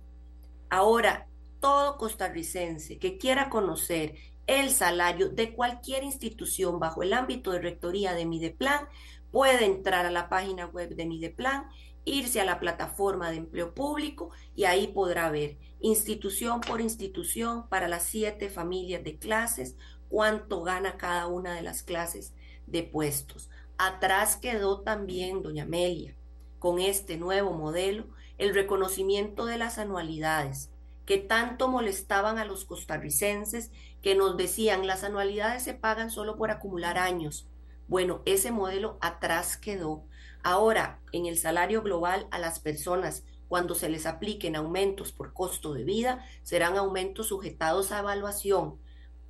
Ahora, 0.71 1.27
todo 1.61 1.99
costarricense 1.99 2.99
que 2.99 3.19
quiera 3.19 3.51
conocer 3.51 4.15
el 4.47 4.71
salario 4.71 5.29
de 5.29 5.55
cualquier 5.55 6.05
institución 6.05 6.79
bajo 6.79 7.03
el 7.03 7.13
ámbito 7.13 7.51
de 7.53 7.61
rectoría 7.61 8.15
de 8.15 8.27
Mideplan, 8.27 8.89
puede 9.31 9.65
entrar 9.65 10.07
a 10.07 10.11
la 10.11 10.29
página 10.29 10.67
web 10.67 10.95
de 10.95 11.07
Mideplan, 11.07 11.67
irse 12.05 12.41
a 12.41 12.45
la 12.45 12.61
plataforma 12.61 13.31
de 13.31 13.39
empleo 13.39 13.75
público 13.75 14.31
y 14.55 14.65
ahí 14.65 14.89
podrá 14.89 15.31
ver 15.31 15.57
institución 15.81 16.61
por 16.61 16.81
institución 16.81 17.69
para 17.69 17.89
las 17.89 18.05
siete 18.05 18.49
familias 18.49 19.05
de 19.05 19.19
clases, 19.19 19.77
cuánto 20.09 20.63
gana 20.63 20.97
cada 20.97 21.27
una 21.27 21.55
de 21.55 21.63
las 21.63 21.83
clases 21.83 22.35
de 22.67 22.83
puestos. 22.83 23.51
Atrás 23.77 24.37
quedó 24.37 24.81
también, 24.81 25.43
doña 25.43 25.65
Amelia, 25.65 26.15
con 26.59 26.79
este 26.79 27.17
nuevo 27.17 27.53
modelo, 27.53 28.07
el 28.39 28.55
reconocimiento 28.55 29.47
de 29.47 29.59
las 29.59 29.79
anualidades 29.79 30.71
que 31.07 31.19
tanto 31.19 31.69
molestaban 31.69 32.39
a 32.39 32.45
los 32.45 32.65
costarricenses 32.65 33.71
que 34.03 34.15
nos 34.15 34.37
decían 34.37 34.87
las 34.87 35.05
anualidades 35.05 35.63
se 35.63 35.75
pagan 35.75 36.11
solo 36.11 36.37
por 36.37 36.51
acumular 36.51 36.99
años. 36.99 37.47
Bueno, 37.89 38.23
ese 38.25 38.51
modelo 38.51 38.97
atrás 39.01 39.57
quedó. 39.57 40.05
Ahora, 40.45 41.01
en 41.13 41.25
el 41.25 41.39
salario 41.39 41.83
global 41.83 42.29
a 42.31 42.39
las 42.39 42.61
personas, 42.61 43.25
cuando 43.49 43.75
se 43.75 43.89
les 43.89 44.05
apliquen 44.05 44.57
aumentos 44.57 45.11
por 45.11 45.33
costo 45.33 45.73
de 45.73 45.85
vida, 45.85 46.23
serán 46.43 46.77
aumentos 46.77 47.29
sujetados 47.29 47.93
a 47.93 48.01
evaluación. 48.01 48.79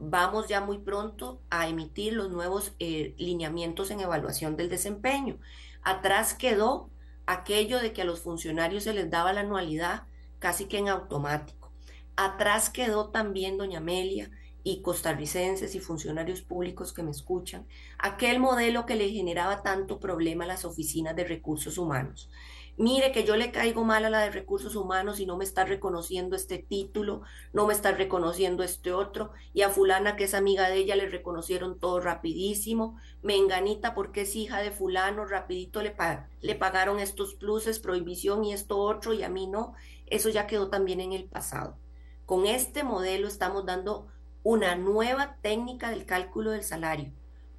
Vamos 0.00 0.48
ya 0.48 0.60
muy 0.60 0.78
pronto 0.78 1.40
a 1.50 1.68
emitir 1.68 2.14
los 2.14 2.30
nuevos 2.30 2.72
eh, 2.80 3.14
lineamientos 3.16 3.92
en 3.92 4.00
evaluación 4.00 4.56
del 4.56 4.68
desempeño. 4.68 5.38
Atrás 5.82 6.34
quedó 6.34 6.90
aquello 7.26 7.78
de 7.78 7.92
que 7.92 8.02
a 8.02 8.06
los 8.06 8.20
funcionarios 8.20 8.82
se 8.82 8.92
les 8.92 9.08
daba 9.08 9.32
la 9.32 9.42
anualidad 9.42 10.08
casi 10.40 10.64
que 10.64 10.78
en 10.78 10.88
automático. 10.88 11.72
Atrás 12.16 12.70
quedó 12.70 13.10
también 13.10 13.56
doña 13.56 13.78
Amelia 13.78 14.32
y 14.64 14.80
costarricenses 14.80 15.74
y 15.74 15.80
funcionarios 15.80 16.40
públicos 16.40 16.92
que 16.92 17.02
me 17.02 17.10
escuchan, 17.10 17.66
aquel 17.98 18.40
modelo 18.40 18.86
que 18.86 18.96
le 18.96 19.10
generaba 19.10 19.62
tanto 19.62 20.00
problema 20.00 20.44
a 20.44 20.48
las 20.48 20.64
oficinas 20.64 21.14
de 21.14 21.24
recursos 21.24 21.78
humanos. 21.78 22.30
Mire 22.76 23.12
que 23.12 23.22
yo 23.22 23.36
le 23.36 23.52
caigo 23.52 23.84
mal 23.84 24.04
a 24.04 24.10
la 24.10 24.20
de 24.22 24.30
recursos 24.30 24.74
humanos 24.74 25.20
y 25.20 25.26
no 25.26 25.36
me 25.36 25.44
está 25.44 25.64
reconociendo 25.64 26.34
este 26.34 26.58
título, 26.58 27.22
no 27.52 27.68
me 27.68 27.72
está 27.72 27.92
reconociendo 27.92 28.64
este 28.64 28.92
otro, 28.92 29.30
y 29.52 29.62
a 29.62 29.68
fulana 29.68 30.16
que 30.16 30.24
es 30.24 30.34
amiga 30.34 30.68
de 30.68 30.78
ella 30.78 30.96
le 30.96 31.08
reconocieron 31.08 31.78
todo 31.78 32.00
rapidísimo, 32.00 32.98
menganita 33.22 33.94
porque 33.94 34.22
es 34.22 34.34
hija 34.34 34.60
de 34.60 34.72
fulano, 34.72 35.24
rapidito 35.24 35.82
le, 35.82 35.94
le 36.40 36.54
pagaron 36.56 36.98
estos 36.98 37.34
pluses, 37.34 37.78
prohibición 37.78 38.44
y 38.44 38.52
esto 38.52 38.78
otro, 38.78 39.12
y 39.12 39.22
a 39.22 39.28
mí 39.28 39.46
no, 39.46 39.74
eso 40.06 40.30
ya 40.30 40.48
quedó 40.48 40.68
también 40.68 41.00
en 41.00 41.12
el 41.12 41.26
pasado. 41.26 41.78
Con 42.26 42.46
este 42.46 42.82
modelo 42.82 43.28
estamos 43.28 43.66
dando 43.66 44.08
una 44.44 44.76
nueva 44.76 45.38
técnica 45.40 45.90
del 45.90 46.04
cálculo 46.04 46.52
del 46.52 46.62
salario, 46.62 47.10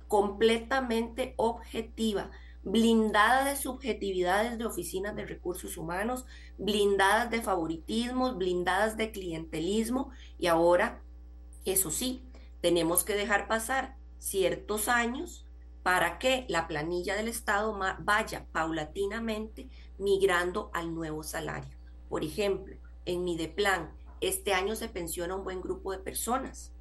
completamente 0.08 1.34
objetiva, 1.36 2.30
blindada 2.64 3.44
de 3.44 3.56
subjetividades 3.56 4.58
de 4.58 4.66
oficinas 4.66 5.16
de 5.16 5.26
recursos 5.26 5.78
humanos, 5.78 6.26
blindadas 6.58 7.30
de 7.32 7.42
favoritismos, 7.42 8.38
blindadas 8.38 8.98
de 8.98 9.12
clientelismo 9.12 10.12
y 10.38 10.48
ahora, 10.48 11.02
eso 11.66 11.90
sí, 11.90 12.24
tenemos 12.62 13.04
que 13.04 13.16
dejar 13.16 13.48
pasar 13.48 13.96
ciertos 14.20 14.88
años 14.88 15.46
para 15.82 16.18
que 16.20 16.46
la 16.50 16.68
planilla 16.68 17.16
del 17.16 17.28
Estado 17.28 17.78
vaya 18.00 18.46
paulatinamente 18.52 19.70
migrando 19.98 20.70
al 20.74 20.94
nuevo 20.94 21.24
salario. 21.24 21.78
Por 22.10 22.24
ejemplo, 22.24 22.76
en 23.06 23.24
mi 23.24 23.38
plan, 23.48 23.92
este 24.22 24.54
año 24.54 24.76
se 24.76 24.88
pensiona 24.88 25.36
un 25.36 25.44
buen 25.44 25.62
grupo 25.62 25.92
de 25.92 26.00
personas, 26.00 26.72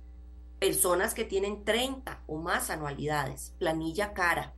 personas 0.59 1.15
que 1.15 1.25
tienen 1.25 1.65
30 1.65 2.23
o 2.27 2.39
más 2.39 2.71
anualidades, 2.71 3.55
planilla 3.59 4.13
cara, 4.13 4.55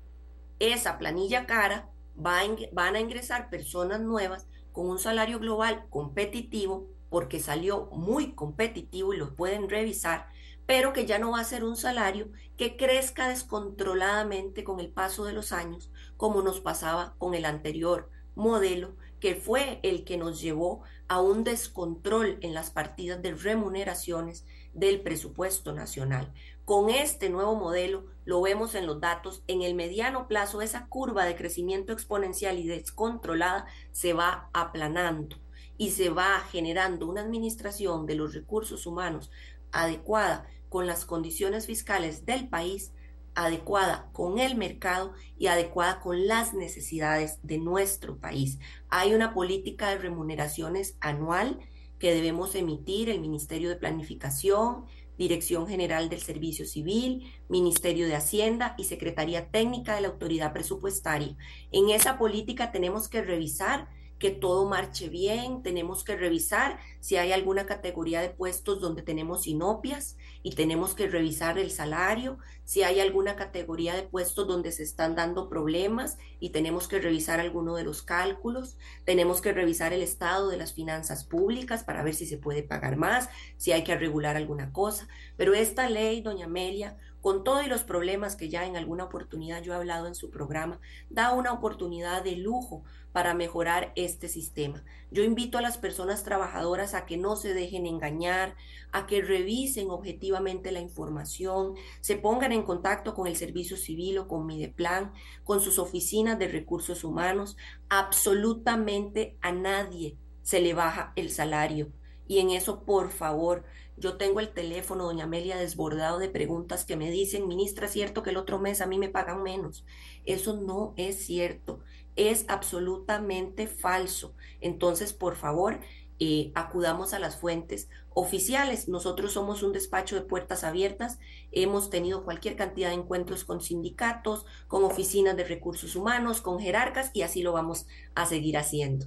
esa 0.58 0.98
planilla 0.98 1.46
cara 1.46 1.90
va 2.18 2.40
van 2.72 2.96
a 2.96 3.00
ingresar 3.00 3.50
personas 3.50 4.00
nuevas 4.00 4.46
con 4.72 4.88
un 4.88 4.98
salario 4.98 5.38
global 5.38 5.86
competitivo, 5.90 6.86
porque 7.08 7.40
salió 7.40 7.86
muy 7.92 8.34
competitivo 8.34 9.14
y 9.14 9.16
lo 9.16 9.34
pueden 9.34 9.68
revisar, 9.68 10.28
pero 10.66 10.92
que 10.92 11.06
ya 11.06 11.18
no 11.18 11.32
va 11.32 11.40
a 11.40 11.44
ser 11.44 11.64
un 11.64 11.76
salario 11.76 12.28
que 12.56 12.76
crezca 12.76 13.28
descontroladamente 13.28 14.64
con 14.64 14.80
el 14.80 14.90
paso 14.90 15.24
de 15.24 15.32
los 15.32 15.52
años, 15.52 15.90
como 16.16 16.42
nos 16.42 16.60
pasaba 16.60 17.14
con 17.18 17.34
el 17.34 17.44
anterior 17.44 18.10
modelo, 18.34 18.96
que 19.20 19.34
fue 19.34 19.80
el 19.82 20.04
que 20.04 20.18
nos 20.18 20.40
llevó 20.40 20.82
a 21.08 21.20
un 21.20 21.44
descontrol 21.44 22.38
en 22.42 22.52
las 22.52 22.70
partidas 22.70 23.22
de 23.22 23.34
remuneraciones 23.34 24.44
del 24.76 25.00
presupuesto 25.00 25.72
nacional. 25.72 26.32
Con 26.64 26.90
este 26.90 27.30
nuevo 27.30 27.56
modelo, 27.56 28.06
lo 28.24 28.40
vemos 28.42 28.74
en 28.74 28.86
los 28.86 29.00
datos, 29.00 29.42
en 29.46 29.62
el 29.62 29.74
mediano 29.74 30.28
plazo 30.28 30.62
esa 30.62 30.86
curva 30.86 31.24
de 31.24 31.34
crecimiento 31.34 31.92
exponencial 31.92 32.58
y 32.58 32.66
descontrolada 32.66 33.66
se 33.92 34.12
va 34.12 34.50
aplanando 34.52 35.36
y 35.78 35.90
se 35.90 36.10
va 36.10 36.40
generando 36.50 37.06
una 37.06 37.22
administración 37.22 38.06
de 38.06 38.16
los 38.16 38.34
recursos 38.34 38.86
humanos 38.86 39.30
adecuada 39.72 40.46
con 40.68 40.86
las 40.86 41.04
condiciones 41.04 41.66
fiscales 41.66 42.26
del 42.26 42.48
país, 42.48 42.92
adecuada 43.34 44.08
con 44.12 44.38
el 44.38 44.56
mercado 44.56 45.12
y 45.38 45.46
adecuada 45.46 46.00
con 46.00 46.26
las 46.26 46.52
necesidades 46.54 47.38
de 47.42 47.58
nuestro 47.58 48.16
país. 48.16 48.58
Hay 48.88 49.14
una 49.14 49.32
política 49.32 49.90
de 49.90 49.98
remuneraciones 49.98 50.96
anual 51.00 51.60
que 51.98 52.14
debemos 52.14 52.54
emitir 52.54 53.10
el 53.10 53.20
Ministerio 53.20 53.68
de 53.68 53.76
Planificación, 53.76 54.84
Dirección 55.18 55.66
General 55.66 56.08
del 56.08 56.20
Servicio 56.20 56.66
Civil, 56.66 57.32
Ministerio 57.48 58.06
de 58.06 58.16
Hacienda 58.16 58.74
y 58.76 58.84
Secretaría 58.84 59.50
Técnica 59.50 59.94
de 59.94 60.02
la 60.02 60.08
Autoridad 60.08 60.52
Presupuestaria. 60.52 61.36
En 61.72 61.88
esa 61.90 62.18
política 62.18 62.70
tenemos 62.70 63.08
que 63.08 63.22
revisar 63.22 63.88
que 64.18 64.30
todo 64.30 64.66
marche 64.66 65.08
bien, 65.08 65.62
tenemos 65.62 66.04
que 66.04 66.16
revisar 66.16 66.78
si 67.00 67.16
hay 67.16 67.32
alguna 67.32 67.66
categoría 67.66 68.20
de 68.20 68.30
puestos 68.30 68.80
donde 68.80 69.02
tenemos 69.02 69.46
inopias 69.46 70.16
y 70.46 70.52
tenemos 70.52 70.94
que 70.94 71.08
revisar 71.08 71.58
el 71.58 71.72
salario, 71.72 72.38
si 72.62 72.84
hay 72.84 73.00
alguna 73.00 73.34
categoría 73.34 73.96
de 73.96 74.04
puestos 74.04 74.46
donde 74.46 74.70
se 74.70 74.84
están 74.84 75.16
dando 75.16 75.48
problemas 75.48 76.18
y 76.38 76.50
tenemos 76.50 76.86
que 76.86 77.00
revisar 77.00 77.40
alguno 77.40 77.74
de 77.74 77.82
los 77.82 78.02
cálculos, 78.02 78.78
tenemos 79.04 79.40
que 79.40 79.52
revisar 79.52 79.92
el 79.92 80.02
estado 80.02 80.48
de 80.48 80.56
las 80.56 80.72
finanzas 80.72 81.24
públicas 81.24 81.82
para 81.82 82.04
ver 82.04 82.14
si 82.14 82.26
se 82.26 82.38
puede 82.38 82.62
pagar 82.62 82.94
más, 82.94 83.28
si 83.56 83.72
hay 83.72 83.82
que 83.82 83.96
regular 83.96 84.36
alguna 84.36 84.72
cosa. 84.72 85.08
Pero 85.36 85.52
esta 85.52 85.90
ley, 85.90 86.20
doña 86.20 86.44
Amelia, 86.44 86.96
con 87.26 87.42
todos 87.42 87.66
los 87.66 87.82
problemas 87.82 88.36
que 88.36 88.48
ya 88.48 88.66
en 88.66 88.76
alguna 88.76 89.02
oportunidad 89.02 89.60
yo 89.60 89.72
he 89.72 89.76
hablado 89.76 90.06
en 90.06 90.14
su 90.14 90.30
programa, 90.30 90.78
da 91.10 91.32
una 91.32 91.52
oportunidad 91.52 92.22
de 92.22 92.36
lujo 92.36 92.84
para 93.10 93.34
mejorar 93.34 93.92
este 93.96 94.28
sistema. 94.28 94.84
Yo 95.10 95.24
invito 95.24 95.58
a 95.58 95.60
las 95.60 95.76
personas 95.76 96.22
trabajadoras 96.22 96.94
a 96.94 97.04
que 97.04 97.16
no 97.16 97.34
se 97.34 97.52
dejen 97.52 97.84
engañar, 97.84 98.54
a 98.92 99.08
que 99.08 99.22
revisen 99.22 99.90
objetivamente 99.90 100.70
la 100.70 100.78
información, 100.78 101.74
se 102.00 102.14
pongan 102.14 102.52
en 102.52 102.62
contacto 102.62 103.12
con 103.12 103.26
el 103.26 103.34
Servicio 103.34 103.76
Civil 103.76 104.18
o 104.18 104.28
con 104.28 104.46
Mideplan, 104.46 105.12
con 105.42 105.60
sus 105.60 105.80
oficinas 105.80 106.38
de 106.38 106.46
recursos 106.46 107.02
humanos. 107.02 107.56
Absolutamente 107.88 109.36
a 109.40 109.50
nadie 109.50 110.16
se 110.42 110.60
le 110.60 110.74
baja 110.74 111.12
el 111.16 111.30
salario. 111.30 111.90
Y 112.26 112.38
en 112.38 112.50
eso, 112.50 112.82
por 112.84 113.10
favor, 113.10 113.64
yo 113.96 114.16
tengo 114.16 114.40
el 114.40 114.52
teléfono, 114.52 115.04
doña 115.04 115.24
Amelia, 115.24 115.56
desbordado 115.56 116.18
de 116.18 116.28
preguntas 116.28 116.84
que 116.84 116.96
me 116.96 117.10
dicen, 117.10 117.48
ministra, 117.48 117.86
¿es 117.86 117.92
cierto 117.92 118.22
que 118.22 118.30
el 118.30 118.36
otro 118.36 118.58
mes 118.58 118.80
a 118.80 118.86
mí 118.86 118.98
me 118.98 119.08
pagan 119.08 119.42
menos? 119.42 119.84
Eso 120.24 120.56
no 120.56 120.92
es 120.96 121.24
cierto 121.24 121.80
es 122.16 122.46
absolutamente 122.48 123.66
falso. 123.66 124.34
Entonces, 124.60 125.12
por 125.12 125.36
favor, 125.36 125.80
eh, 126.18 126.50
acudamos 126.54 127.12
a 127.12 127.18
las 127.18 127.36
fuentes 127.36 127.88
oficiales. 128.14 128.88
Nosotros 128.88 129.32
somos 129.32 129.62
un 129.62 129.72
despacho 129.72 130.16
de 130.16 130.22
puertas 130.22 130.64
abiertas. 130.64 131.18
Hemos 131.52 131.90
tenido 131.90 132.24
cualquier 132.24 132.56
cantidad 132.56 132.88
de 132.88 132.94
encuentros 132.94 133.44
con 133.44 133.60
sindicatos, 133.60 134.46
con 134.66 134.82
oficinas 134.82 135.36
de 135.36 135.44
recursos 135.44 135.94
humanos, 135.94 136.40
con 136.40 136.58
jerarcas 136.58 137.10
y 137.12 137.22
así 137.22 137.42
lo 137.42 137.52
vamos 137.52 137.86
a 138.14 138.24
seguir 138.24 138.56
haciendo. 138.56 139.06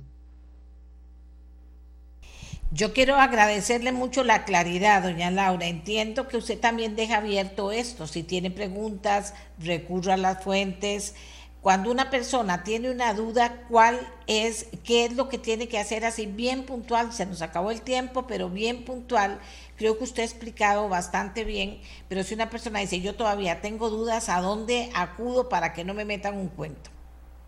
Yo 2.72 2.94
quiero 2.94 3.16
agradecerle 3.16 3.92
mucho 3.92 4.24
la 4.24 4.46
claridad, 4.46 5.02
doña 5.02 5.32
Laura. 5.32 5.66
Entiendo 5.66 6.28
que 6.28 6.38
usted 6.38 6.60
también 6.60 6.96
deja 6.96 7.18
abierto 7.18 7.72
esto. 7.72 8.06
Si 8.06 8.22
tiene 8.22 8.52
preguntas, 8.52 9.34
recurra 9.58 10.14
a 10.14 10.18
las 10.18 10.44
fuentes. 10.44 11.16
Cuando 11.62 11.90
una 11.90 12.12
persona 12.12 12.64
tiene 12.64 12.92
una 12.92 13.16
duda, 13.16 13.64
¿cuál 13.70 14.00
es, 14.28 14.68
qué 14.84 15.06
es 15.06 15.16
lo 15.16 15.30
que 15.30 15.40
tiene 15.40 15.68
que 15.68 15.80
hacer 15.80 16.06
así 16.06 16.28
bien 16.28 16.64
puntual? 16.64 17.12
Se 17.12 17.26
nos 17.26 17.42
acabó 17.42 17.72
el 17.72 17.82
tiempo, 17.82 18.28
pero 18.28 18.52
bien 18.52 18.86
puntual. 18.86 19.40
Creo 19.76 19.98
que 19.98 20.04
usted 20.04 20.22
ha 20.22 20.26
explicado 20.28 20.88
bastante 20.90 21.46
bien, 21.46 21.82
pero 22.08 22.24
si 22.24 22.36
una 22.36 22.52
persona 22.52 22.80
dice, 22.80 23.02
yo 23.02 23.16
todavía 23.16 23.62
tengo 23.62 23.90
dudas, 23.90 24.30
¿a 24.30 24.42
dónde 24.42 24.92
acudo 24.94 25.50
para 25.50 25.74
que 25.74 25.84
no 25.84 25.96
me 25.96 26.06
metan 26.06 26.38
un 26.38 26.50
cuento? 26.50 26.92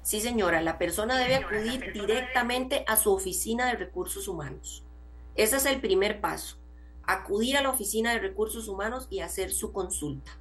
Sí, 0.02 0.20
señora, 0.20 0.62
la 0.62 0.80
persona 0.80 1.16
debe 1.16 1.36
acudir 1.36 1.94
directamente 1.94 2.84
a 2.88 2.98
su 2.98 3.14
oficina 3.14 3.68
de 3.68 3.74
recursos 3.74 4.28
humanos. 4.28 4.84
Ese 5.36 5.58
es 5.58 5.65
el 5.65 5.82
primer 5.82 6.22
paso. 6.22 6.58
acudir 7.04 7.58
a 7.58 7.62
la 7.62 7.72
Oficina 7.72 8.13
de 8.13 8.20
Recursos 8.20 8.67
Humanos 8.67 9.08
y 9.10 9.20
hacer 9.20 9.52
su 9.52 9.74
consulta. 9.74 10.32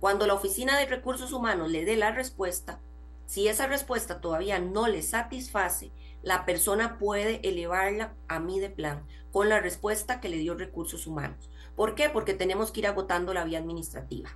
Cuando 0.00 0.26
la 0.26 0.34
Oficina 0.34 0.78
de 0.78 0.86
Recursos 0.86 1.32
Humanos 1.32 1.70
le 1.70 1.84
dé 1.84 1.96
la 1.96 2.10
respuesta, 2.10 2.80
si 3.26 3.46
esa 3.48 3.66
respuesta 3.66 4.20
todavía 4.20 4.58
no 4.58 4.88
le 4.88 5.02
satisface, 5.02 5.92
la 6.22 6.46
persona 6.46 6.98
puede 6.98 7.46
elevarla 7.48 8.14
a 8.26 8.40
mí 8.40 8.58
de 8.58 8.70
plan 8.70 9.06
con 9.30 9.48
la 9.48 9.60
respuesta 9.60 10.20
que 10.20 10.28
le 10.28 10.38
dio 10.38 10.54
Recursos 10.54 11.06
Humanos. 11.06 11.48
¿Por 11.76 11.94
qué? 11.94 12.08
Porque 12.08 12.34
tenemos 12.34 12.72
que 12.72 12.80
ir 12.80 12.86
agotando 12.86 13.32
la 13.34 13.44
vía 13.44 13.58
administrativa. 13.58 14.30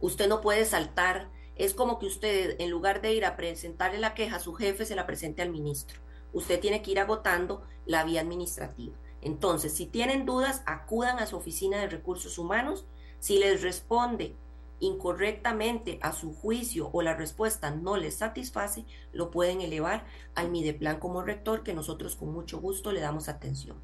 Usted 0.00 0.28
no 0.28 0.40
puede 0.40 0.64
saltar, 0.64 1.30
es 1.56 1.72
como 1.74 1.98
que 1.98 2.06
usted 2.06 2.56
en 2.58 2.70
lugar 2.70 3.00
de 3.00 3.14
ir 3.14 3.24
a 3.24 3.36
presentarle 3.36 3.98
la 3.98 4.14
queja 4.14 4.36
a 4.36 4.40
su 4.40 4.52
jefe, 4.52 4.84
se 4.84 4.96
la 4.96 5.06
presente 5.06 5.40
al 5.42 5.50
ministro. 5.50 6.00
Usted 6.32 6.60
tiene 6.60 6.82
que 6.82 6.90
ir 6.90 7.00
agotando 7.00 7.64
la 7.86 8.04
vía 8.04 8.20
administrativa. 8.20 8.94
Entonces, 9.24 9.72
si 9.72 9.86
tienen 9.86 10.26
dudas, 10.26 10.62
acudan 10.66 11.18
a 11.18 11.26
su 11.26 11.36
oficina 11.36 11.78
de 11.78 11.88
recursos 11.88 12.38
humanos. 12.38 12.86
Si 13.18 13.38
les 13.38 13.62
responde 13.62 14.36
incorrectamente 14.80 15.98
a 16.02 16.12
su 16.12 16.34
juicio 16.34 16.90
o 16.92 17.00
la 17.00 17.14
respuesta 17.14 17.70
no 17.70 17.96
les 17.96 18.16
satisface, 18.16 18.84
lo 19.12 19.30
pueden 19.30 19.62
elevar 19.62 20.04
al 20.34 20.50
Mideplan 20.50 20.98
como 20.98 21.22
rector, 21.22 21.62
que 21.62 21.72
nosotros 21.72 22.16
con 22.16 22.32
mucho 22.32 22.60
gusto 22.60 22.92
le 22.92 23.00
damos 23.00 23.28
atención. 23.28 23.78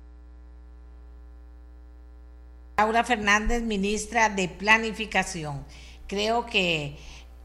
Laura 2.77 3.05
Fernández, 3.05 3.63
ministra 3.63 4.29
de 4.29 4.49
Planificación. 4.49 5.65
Creo 6.07 6.47
que 6.47 6.99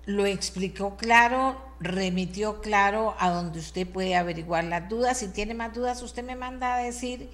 lo 0.06 0.26
explicó 0.26 0.98
claro, 0.98 1.58
remitió 1.80 2.62
claro 2.62 3.16
a 3.20 3.30
donde 3.30 3.60
usted 3.60 3.88
puede 3.88 4.16
averiguar 4.16 4.66
las 4.66 4.90
dudas. 4.90 5.20
Si 5.20 5.28
tiene 5.30 5.54
más 5.54 5.74
dudas, 5.74 6.02
usted 6.02 6.24
me 6.24 6.36
manda 6.36 6.76
a 6.76 6.80
decir 6.80 7.30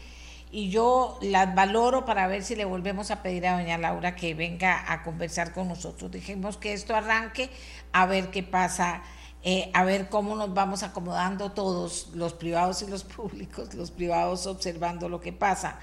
y 0.51 0.69
yo 0.69 1.17
las 1.21 1.55
valoro 1.55 2.03
para 2.03 2.27
ver 2.27 2.43
si 2.43 2.55
le 2.55 2.65
volvemos 2.65 3.09
a 3.09 3.23
pedir 3.23 3.47
a 3.47 3.57
doña 3.57 3.77
Laura 3.77 4.15
que 4.15 4.33
venga 4.33 4.91
a 4.91 5.01
conversar 5.01 5.53
con 5.53 5.69
nosotros. 5.69 6.11
Dijimos 6.11 6.57
que 6.57 6.73
esto 6.73 6.93
arranque, 6.93 7.49
a 7.93 8.05
ver 8.05 8.31
qué 8.31 8.43
pasa, 8.43 9.01
eh, 9.43 9.71
a 9.73 9.85
ver 9.85 10.09
cómo 10.09 10.35
nos 10.35 10.53
vamos 10.53 10.83
acomodando 10.83 11.53
todos, 11.53 12.09
los 12.13 12.33
privados 12.33 12.81
y 12.81 12.87
los 12.87 13.03
públicos, 13.05 13.73
los 13.73 13.91
privados 13.91 14.45
observando 14.45 15.07
lo 15.07 15.21
que 15.21 15.31
pasa. 15.31 15.79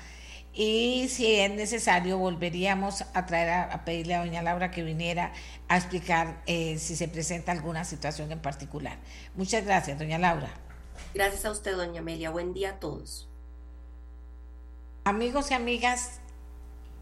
Y 0.53 1.09
si 1.09 1.37
es 1.37 1.51
necesario, 1.51 2.19
volveríamos 2.19 3.05
a 3.15 3.27
traer 3.27 3.71
a, 3.71 3.85
pedirle 3.85 4.17
a 4.17 4.21
doña 4.21 4.43
Laura 4.43 4.71
que 4.71 4.83
viniera 4.83 5.33
a 5.69 5.77
explicar 5.77 6.43
eh, 6.47 6.79
si 6.79 6.97
se 6.97 7.09
presenta 7.09 7.53
alguna 7.53 7.85
situación 7.85 8.33
en 8.33 8.41
particular. 8.41 8.99
Muchas 9.35 9.65
gracias, 9.65 9.99
doña 9.99 10.19
Laura. 10.19 10.51
Gracias 11.15 11.45
a 11.47 11.53
usted, 11.53 11.77
doña 11.77 12.01
Amelia. 12.01 12.31
Buen 12.31 12.53
día 12.53 12.71
a 12.71 12.81
todos. 12.81 13.28
Amigos 15.09 15.51
y 15.51 15.55
amigas, 15.55 16.21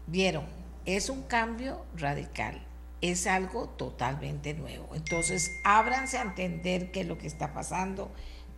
vieron, 0.05 0.45
es 0.85 1.09
un 1.09 1.23
cambio 1.23 1.85
radical, 1.93 2.65
es 3.01 3.27
algo 3.27 3.67
totalmente 3.67 4.53
nuevo. 4.53 4.95
Entonces, 4.95 5.51
ábranse 5.65 6.17
a 6.17 6.21
entender 6.21 6.93
qué 6.93 7.01
es 7.01 7.05
lo 7.05 7.17
que 7.17 7.27
está 7.27 7.51
pasando, 7.51 8.09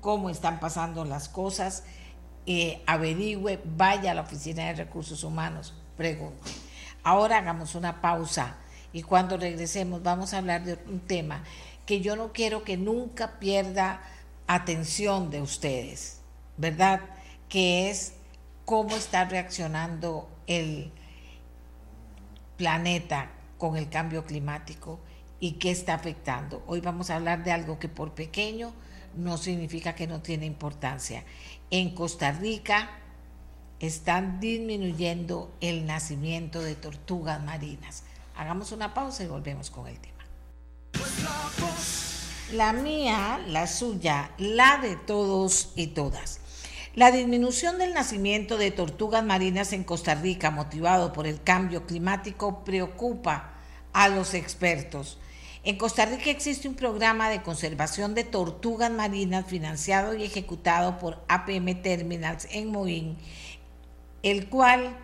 cómo 0.02 0.30
están 0.30 0.60
pasando 0.60 1.04
las 1.04 1.30
cosas, 1.30 1.84
eh, 2.46 2.84
averigüe, 2.86 3.60
vaya 3.76 4.12
a 4.12 4.14
la 4.14 4.22
Oficina 4.22 4.66
de 4.66 4.74
Recursos 4.74 5.24
Humanos, 5.24 5.74
pregunte. 5.98 6.52
Ahora 7.02 7.40
hagamos 7.40 7.74
una 7.74 8.02
pausa 8.02 8.58
y 8.94 9.02
cuando 9.02 9.36
regresemos 9.36 10.04
vamos 10.04 10.36
a 10.36 10.38
hablar 10.38 10.64
de 10.64 10.78
un 10.86 11.00
tema 11.00 11.44
que 11.88 12.02
yo 12.02 12.16
no 12.16 12.34
quiero 12.34 12.64
que 12.64 12.78
nunca 12.78 13.40
pierda 13.40 14.04
atención 14.46 15.32
de 15.32 15.42
ustedes, 15.42 16.22
¿verdad? 16.56 17.02
Que 17.50 17.90
es 17.90 18.14
cómo 18.70 18.96
está 18.96 19.26
reaccionando 19.26 20.30
el 20.46 20.92
planeta 22.56 23.32
con 23.58 23.76
el 23.76 23.90
cambio 23.90 24.28
climático 24.28 25.00
y 25.40 25.54
qué 25.54 25.72
está 25.72 25.96
afectando. 25.96 26.64
Hoy 26.68 26.80
vamos 26.80 27.10
a 27.10 27.16
hablar 27.16 27.44
de 27.44 27.52
algo 27.52 27.80
que 27.80 27.90
por 27.90 28.14
pequeño 28.14 28.72
no 29.16 29.40
significa 29.40 29.96
que 29.96 30.06
no 30.06 30.22
tiene 30.22 30.46
importancia. 30.46 31.24
En 31.72 31.96
Costa 31.96 32.32
Rica 32.32 32.92
están 33.80 34.40
disminuyendo 34.40 35.52
el 35.62 35.88
nacimiento 35.88 36.62
de 36.62 36.76
tortugas 36.76 37.44
marinas. 37.44 38.04
Hagamos 38.36 38.72
una 38.72 38.94
pausa 38.94 39.24
y 39.24 39.28
volvemos 39.28 39.72
con 39.72 39.88
el 39.88 39.98
tema. 39.98 40.26
La 42.54 42.72
mía, 42.74 43.44
la 43.48 43.66
suya, 43.66 44.30
la 44.38 44.78
de 44.78 44.96
todos 44.96 45.72
y 45.76 45.88
todas. 45.88 46.39
La 46.96 47.12
disminución 47.12 47.78
del 47.78 47.94
nacimiento 47.94 48.58
de 48.58 48.72
tortugas 48.72 49.24
marinas 49.24 49.74
en 49.74 49.84
Costa 49.84 50.16
Rica, 50.16 50.50
motivado 50.50 51.14
por 51.14 51.28
el 51.28 51.42
cambio 51.44 51.86
climático, 51.86 52.64
preocupa 52.64 53.54
a 53.94 54.10
los 54.10 54.34
expertos. 54.34 55.20
En 55.64 55.78
Costa 55.78 56.08
Rica 56.08 56.32
existe 56.32 56.68
un 56.68 56.74
programa 56.74 57.30
de 57.30 57.44
conservación 57.44 58.16
de 58.16 58.24
tortugas 58.24 58.90
marinas 58.90 59.46
financiado 59.46 60.16
y 60.16 60.24
ejecutado 60.24 60.98
por 60.98 61.24
APM 61.28 61.80
Terminals 61.84 62.48
en 62.52 62.72
Moín, 62.72 63.18
el 64.24 64.50
cual 64.50 64.98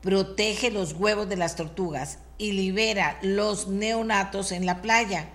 protege 0.00 0.70
los 0.70 0.94
huevos 0.94 1.28
de 1.28 1.36
las 1.36 1.56
tortugas 1.56 2.20
y 2.38 2.52
libera 2.52 3.18
los 3.20 3.68
neonatos 3.68 4.52
en 4.52 4.64
la 4.64 4.80
playa. 4.80 5.28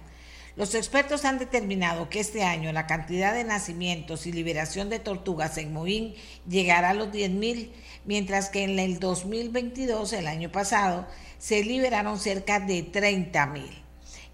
Los 0.56 0.76
expertos 0.76 1.26
han 1.26 1.40
determinado 1.40 2.10
que 2.10 2.20
este 2.20 2.44
año 2.44 2.72
la 2.72 2.86
cantidad 2.86 3.34
de 3.34 3.44
nacimientos 3.44 4.28
y 4.28 4.32
liberación 4.32 4.88
de 4.90 5.00
tortugas 5.00 5.58
en 5.58 5.74
Moín 5.74 6.14
llegará 6.48 6.92
a 6.92 6.94
los 6.94 7.08
10.000, 7.08 7.72
mientras 8.06 8.50
que 8.50 8.64
en 8.64 8.78
el 8.78 9.00
2022, 9.00 10.14
el 10.14 10.28
año 10.28 10.52
pasado, 10.52 11.08
se 11.40 11.64
liberaron 11.64 12.20
cerca 12.20 12.60
de 12.60 12.92
30.000. 12.92 13.84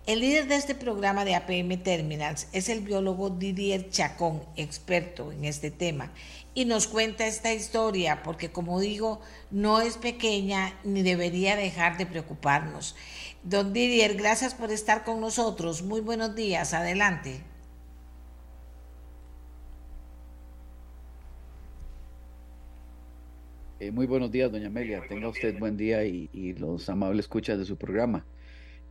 El 0.08 0.22
líder 0.22 0.48
de 0.48 0.56
este 0.56 0.76
programa 0.76 1.24
de 1.24 1.36
APM 1.36 1.84
Terminals 1.84 2.48
es 2.52 2.68
el 2.68 2.82
biólogo 2.82 3.30
Didier 3.30 3.90
Chacón, 3.90 4.44
experto 4.56 5.32
en 5.32 5.46
este 5.46 5.72
tema, 5.72 6.12
y 6.54 6.66
nos 6.66 6.88
cuenta 6.88 7.28
esta 7.28 7.54
historia 7.54 8.24
porque, 8.24 8.52
como 8.52 8.80
digo, 8.80 9.22
no 9.52 9.82
es 9.82 9.98
pequeña 9.98 10.74
ni 10.84 11.04
debería 11.04 11.56
dejar 11.56 11.98
de 11.98 12.08
preocuparnos. 12.08 12.96
Don 13.44 13.72
Didier, 13.72 14.16
gracias 14.16 14.54
por 14.54 14.70
estar 14.70 15.06
con 15.06 15.22
nosotros. 15.22 15.82
Muy 15.82 16.02
buenos 16.02 16.36
días. 16.36 16.74
Adelante. 16.74 17.40
Eh, 23.80 23.92
muy 23.92 24.08
buenos 24.08 24.30
días, 24.30 24.52
doña 24.52 24.68
Amelia. 24.68 25.02
Tenga 25.08 25.30
usted 25.30 25.58
buen 25.58 25.78
día 25.78 26.04
y, 26.04 26.54
los 26.60 26.90
amables 26.90 27.26
escuchas 27.26 27.58
de 27.58 27.64
su 27.64 27.78
programa. 27.78 28.26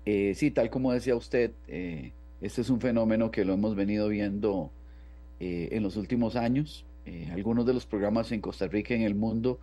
Eh, 0.07 0.33
sí, 0.35 0.51
tal 0.51 0.71
como 0.71 0.95
decía 0.95 1.15
usted, 1.15 1.53
eh, 1.67 2.13
este 2.41 2.63
es 2.63 2.71
un 2.71 2.81
fenómeno 2.81 3.31
que 3.31 3.45
lo 3.45 3.53
hemos 3.53 3.77
venido 3.77 4.09
viendo 4.09 4.73
en 5.41 5.83
los 5.85 5.97
últimos 5.97 6.35
años. 6.35 6.85
algunos 7.33 7.65
de 7.65 7.75
los 7.75 7.87
programas 7.87 8.33
en 8.33 8.41
Costa 8.41 8.67
Rica 8.67 8.95
y 8.95 8.97
en 8.97 9.03
el 9.03 9.15
mundo 9.15 9.61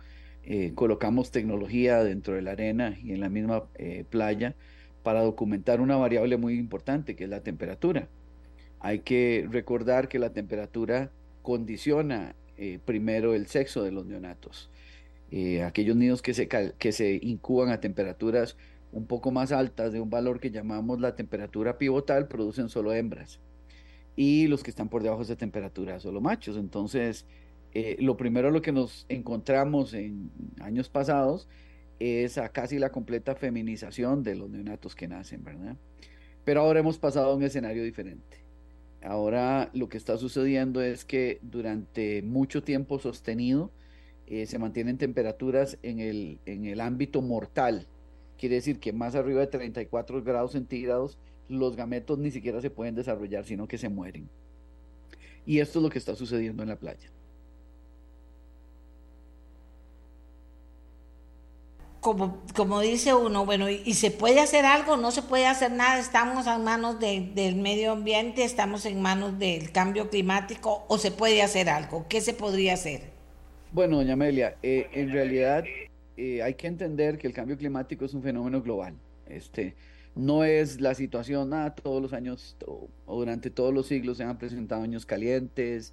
colocamos 0.74 1.30
tecnología 1.30 2.02
dentro 2.02 2.34
de 2.34 2.42
la 2.42 2.52
arena 2.52 2.96
y 3.02 3.12
en 3.12 3.20
la 3.20 3.28
misma 3.28 3.64
playa 4.08 4.54
para 5.06 5.22
documentar 5.22 5.80
una 5.80 5.94
variable 5.94 6.36
muy 6.36 6.54
importante 6.54 7.14
que 7.14 7.22
es 7.22 7.30
la 7.30 7.40
temperatura. 7.40 8.08
Hay 8.80 9.02
que 9.02 9.46
recordar 9.48 10.08
que 10.08 10.18
la 10.18 10.30
temperatura 10.30 11.12
condiciona 11.42 12.34
eh, 12.56 12.80
primero 12.84 13.32
el 13.32 13.46
sexo 13.46 13.84
de 13.84 13.92
los 13.92 14.04
neonatos. 14.04 14.68
Eh, 15.30 15.62
aquellos 15.62 15.94
niños 15.94 16.22
que 16.22 16.34
se, 16.34 16.48
que 16.48 16.90
se 16.90 17.20
incuban 17.22 17.68
a 17.68 17.80
temperaturas 17.80 18.56
un 18.90 19.06
poco 19.06 19.30
más 19.30 19.52
altas 19.52 19.92
de 19.92 20.00
un 20.00 20.10
valor 20.10 20.40
que 20.40 20.50
llamamos 20.50 20.98
la 21.00 21.14
temperatura 21.14 21.78
pivotal 21.78 22.26
producen 22.26 22.68
solo 22.68 22.92
hembras 22.92 23.38
y 24.16 24.48
los 24.48 24.64
que 24.64 24.70
están 24.70 24.88
por 24.88 25.04
debajo 25.04 25.20
de 25.20 25.26
esa 25.26 25.36
temperatura 25.36 26.00
solo 26.00 26.20
machos. 26.20 26.56
Entonces, 26.56 27.26
eh, 27.74 27.96
lo 28.00 28.16
primero 28.16 28.50
lo 28.50 28.60
que 28.60 28.72
nos 28.72 29.06
encontramos 29.08 29.94
en 29.94 30.32
años 30.58 30.88
pasados 30.88 31.46
es 31.98 32.38
a 32.38 32.48
casi 32.50 32.78
la 32.78 32.90
completa 32.90 33.34
feminización 33.34 34.22
de 34.22 34.34
los 34.34 34.50
neonatos 34.50 34.94
que 34.94 35.08
nacen, 35.08 35.44
¿verdad? 35.44 35.76
Pero 36.44 36.60
ahora 36.60 36.80
hemos 36.80 36.98
pasado 36.98 37.30
a 37.30 37.34
un 37.34 37.42
escenario 37.42 37.82
diferente. 37.82 38.38
Ahora 39.02 39.70
lo 39.72 39.88
que 39.88 39.98
está 39.98 40.16
sucediendo 40.18 40.82
es 40.82 41.04
que 41.04 41.38
durante 41.42 42.22
mucho 42.22 42.62
tiempo 42.62 42.98
sostenido 42.98 43.70
eh, 44.26 44.46
se 44.46 44.58
mantienen 44.58 44.98
temperaturas 44.98 45.78
en 45.82 46.00
el, 46.00 46.38
en 46.46 46.64
el 46.64 46.80
ámbito 46.80 47.22
mortal. 47.22 47.86
Quiere 48.38 48.56
decir 48.56 48.80
que 48.80 48.92
más 48.92 49.14
arriba 49.14 49.40
de 49.40 49.46
34 49.46 50.22
grados 50.22 50.52
centígrados 50.52 51.18
los 51.48 51.76
gametos 51.76 52.18
ni 52.18 52.30
siquiera 52.30 52.60
se 52.60 52.70
pueden 52.70 52.94
desarrollar, 52.94 53.44
sino 53.44 53.68
que 53.68 53.78
se 53.78 53.88
mueren. 53.88 54.28
Y 55.44 55.60
esto 55.60 55.78
es 55.78 55.82
lo 55.84 55.90
que 55.90 55.98
está 55.98 56.16
sucediendo 56.16 56.62
en 56.62 56.68
la 56.68 56.76
playa. 56.76 57.08
Como, 62.54 62.80
dice 62.80 63.14
uno, 63.14 63.44
bueno, 63.44 63.68
¿y, 63.68 63.94
se 63.94 64.10
puede 64.10 64.40
hacer 64.40 64.64
algo? 64.64 64.96
No 64.96 65.10
se 65.10 65.22
puede 65.22 65.46
hacer 65.46 65.72
nada, 65.72 65.98
estamos 65.98 66.46
en 66.46 66.62
manos 66.62 67.00
del 67.00 67.56
medio 67.56 67.92
ambiente, 67.92 68.44
estamos 68.44 68.86
en 68.86 69.02
manos 69.02 69.38
del 69.38 69.72
cambio 69.72 70.08
climático, 70.08 70.84
o 70.88 70.98
se 70.98 71.10
puede 71.10 71.42
hacer 71.42 71.68
algo, 71.68 72.06
¿qué 72.08 72.20
se 72.20 72.32
podría 72.32 72.74
hacer? 72.74 73.02
Bueno, 73.72 73.96
doña 73.96 74.12
Amelia, 74.12 74.56
eh, 74.62 74.88
en 74.92 75.10
realidad 75.10 75.64
eh, 76.16 76.42
hay 76.42 76.54
que 76.54 76.66
entender 76.66 77.18
que 77.18 77.26
el 77.26 77.32
cambio 77.32 77.58
climático 77.58 78.04
es 78.04 78.14
un 78.14 78.22
fenómeno 78.22 78.62
global. 78.62 78.94
Este, 79.26 79.74
no 80.14 80.44
es 80.44 80.80
la 80.80 80.94
situación, 80.94 81.50
nada, 81.50 81.74
todos 81.74 82.00
los 82.00 82.12
años 82.12 82.56
o, 82.66 82.88
durante 83.06 83.50
todos 83.50 83.74
los 83.74 83.86
siglos 83.86 84.16
se 84.16 84.24
han 84.24 84.38
presentado 84.38 84.82
años 84.82 85.04
calientes. 85.04 85.92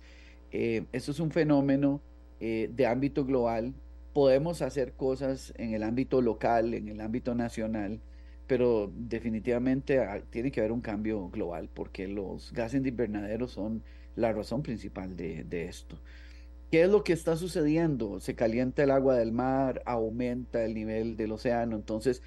Eh, 0.52 0.86
esto 0.94 1.12
es 1.12 1.20
un 1.20 1.32
fenómeno 1.32 2.02
eh, 2.40 2.70
de 2.74 2.86
ámbito 2.86 3.26
global. 3.26 3.74
Podemos 4.14 4.62
hacer 4.62 4.94
cosas 4.94 5.54
en 5.58 5.74
el 5.74 5.84
ámbito 5.84 6.22
local, 6.22 6.74
en 6.74 6.88
el 6.88 7.02
ámbito 7.02 7.34
nacional, 7.34 8.00
pero 8.48 8.92
definitivamente 8.96 10.00
ah, 10.00 10.22
tiene 10.30 10.52
que 10.52 10.60
haber 10.60 10.72
un 10.72 10.82
cambio 10.82 11.30
global 11.30 11.70
porque 11.74 12.08
los 12.08 12.52
gases 12.54 12.84
de 12.84 12.90
invernadero 12.90 13.48
son 13.48 13.84
la 14.16 14.32
razón 14.32 14.62
principal 14.62 15.16
de, 15.16 15.66
esto. 15.68 15.98
¿Qué 16.70 16.84
es 16.84 16.90
lo 16.90 17.04
que 17.04 17.14
está 17.14 17.36
sucediendo? 17.36 18.20
Se 18.20 18.36
calienta 18.36 18.84
el 18.84 18.92
agua 18.92 19.16
del 19.16 19.32
mar, 19.32 19.82
aumenta 19.86 20.64
el 20.64 20.74
nivel 20.74 21.18
del 21.18 21.32
océano, 21.32 21.76
entonces 21.76 22.22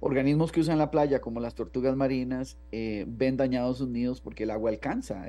organismos 0.00 0.52
que 0.52 0.60
usan 0.60 0.78
la 0.78 0.90
playa, 0.90 1.20
como 1.20 1.40
las 1.40 1.54
tortugas 1.54 1.96
marinas, 1.96 2.58
eh, 2.72 3.04
ven 3.08 3.36
dañados 3.36 3.78
sus 3.78 3.88
nidos 3.88 4.20
porque 4.20 4.44
el 4.44 4.50
agua 4.50 4.70
alcanza 4.70 5.26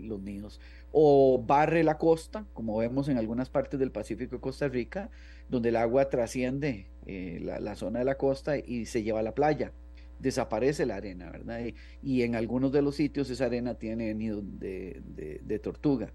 los 0.00 0.20
nidos. 0.22 0.60
O 0.92 1.42
barre 1.44 1.84
la 1.84 1.98
costa, 1.98 2.46
como 2.54 2.78
vemos 2.78 3.08
en 3.08 3.18
algunas 3.18 3.50
partes 3.50 3.78
del 3.78 3.90
Pacífico 3.90 4.36
de 4.36 4.40
Costa 4.40 4.68
Rica, 4.68 5.10
donde 5.48 5.68
el 5.68 5.76
agua 5.76 6.08
trasciende 6.08 6.88
eh, 7.06 7.38
la, 7.42 7.74
zona 7.76 8.00
de 8.00 8.04
la 8.04 8.16
costa 8.16 8.58
y 8.58 8.86
se 8.86 9.02
lleva 9.02 9.20
a 9.20 9.22
la 9.22 9.34
playa. 9.34 9.72
Desaparece 10.18 10.86
la 10.86 10.96
arena, 10.96 11.30
¿verdad? 11.30 11.60
Y, 12.02 12.22
en 12.22 12.34
algunos 12.34 12.72
de 12.72 12.82
los 12.82 12.96
sitios 12.96 13.28
esa 13.30 13.46
arena 13.46 13.74
tiene 13.74 14.14
nido 14.14 14.42
de, 14.42 15.60
tortuga. 15.62 16.12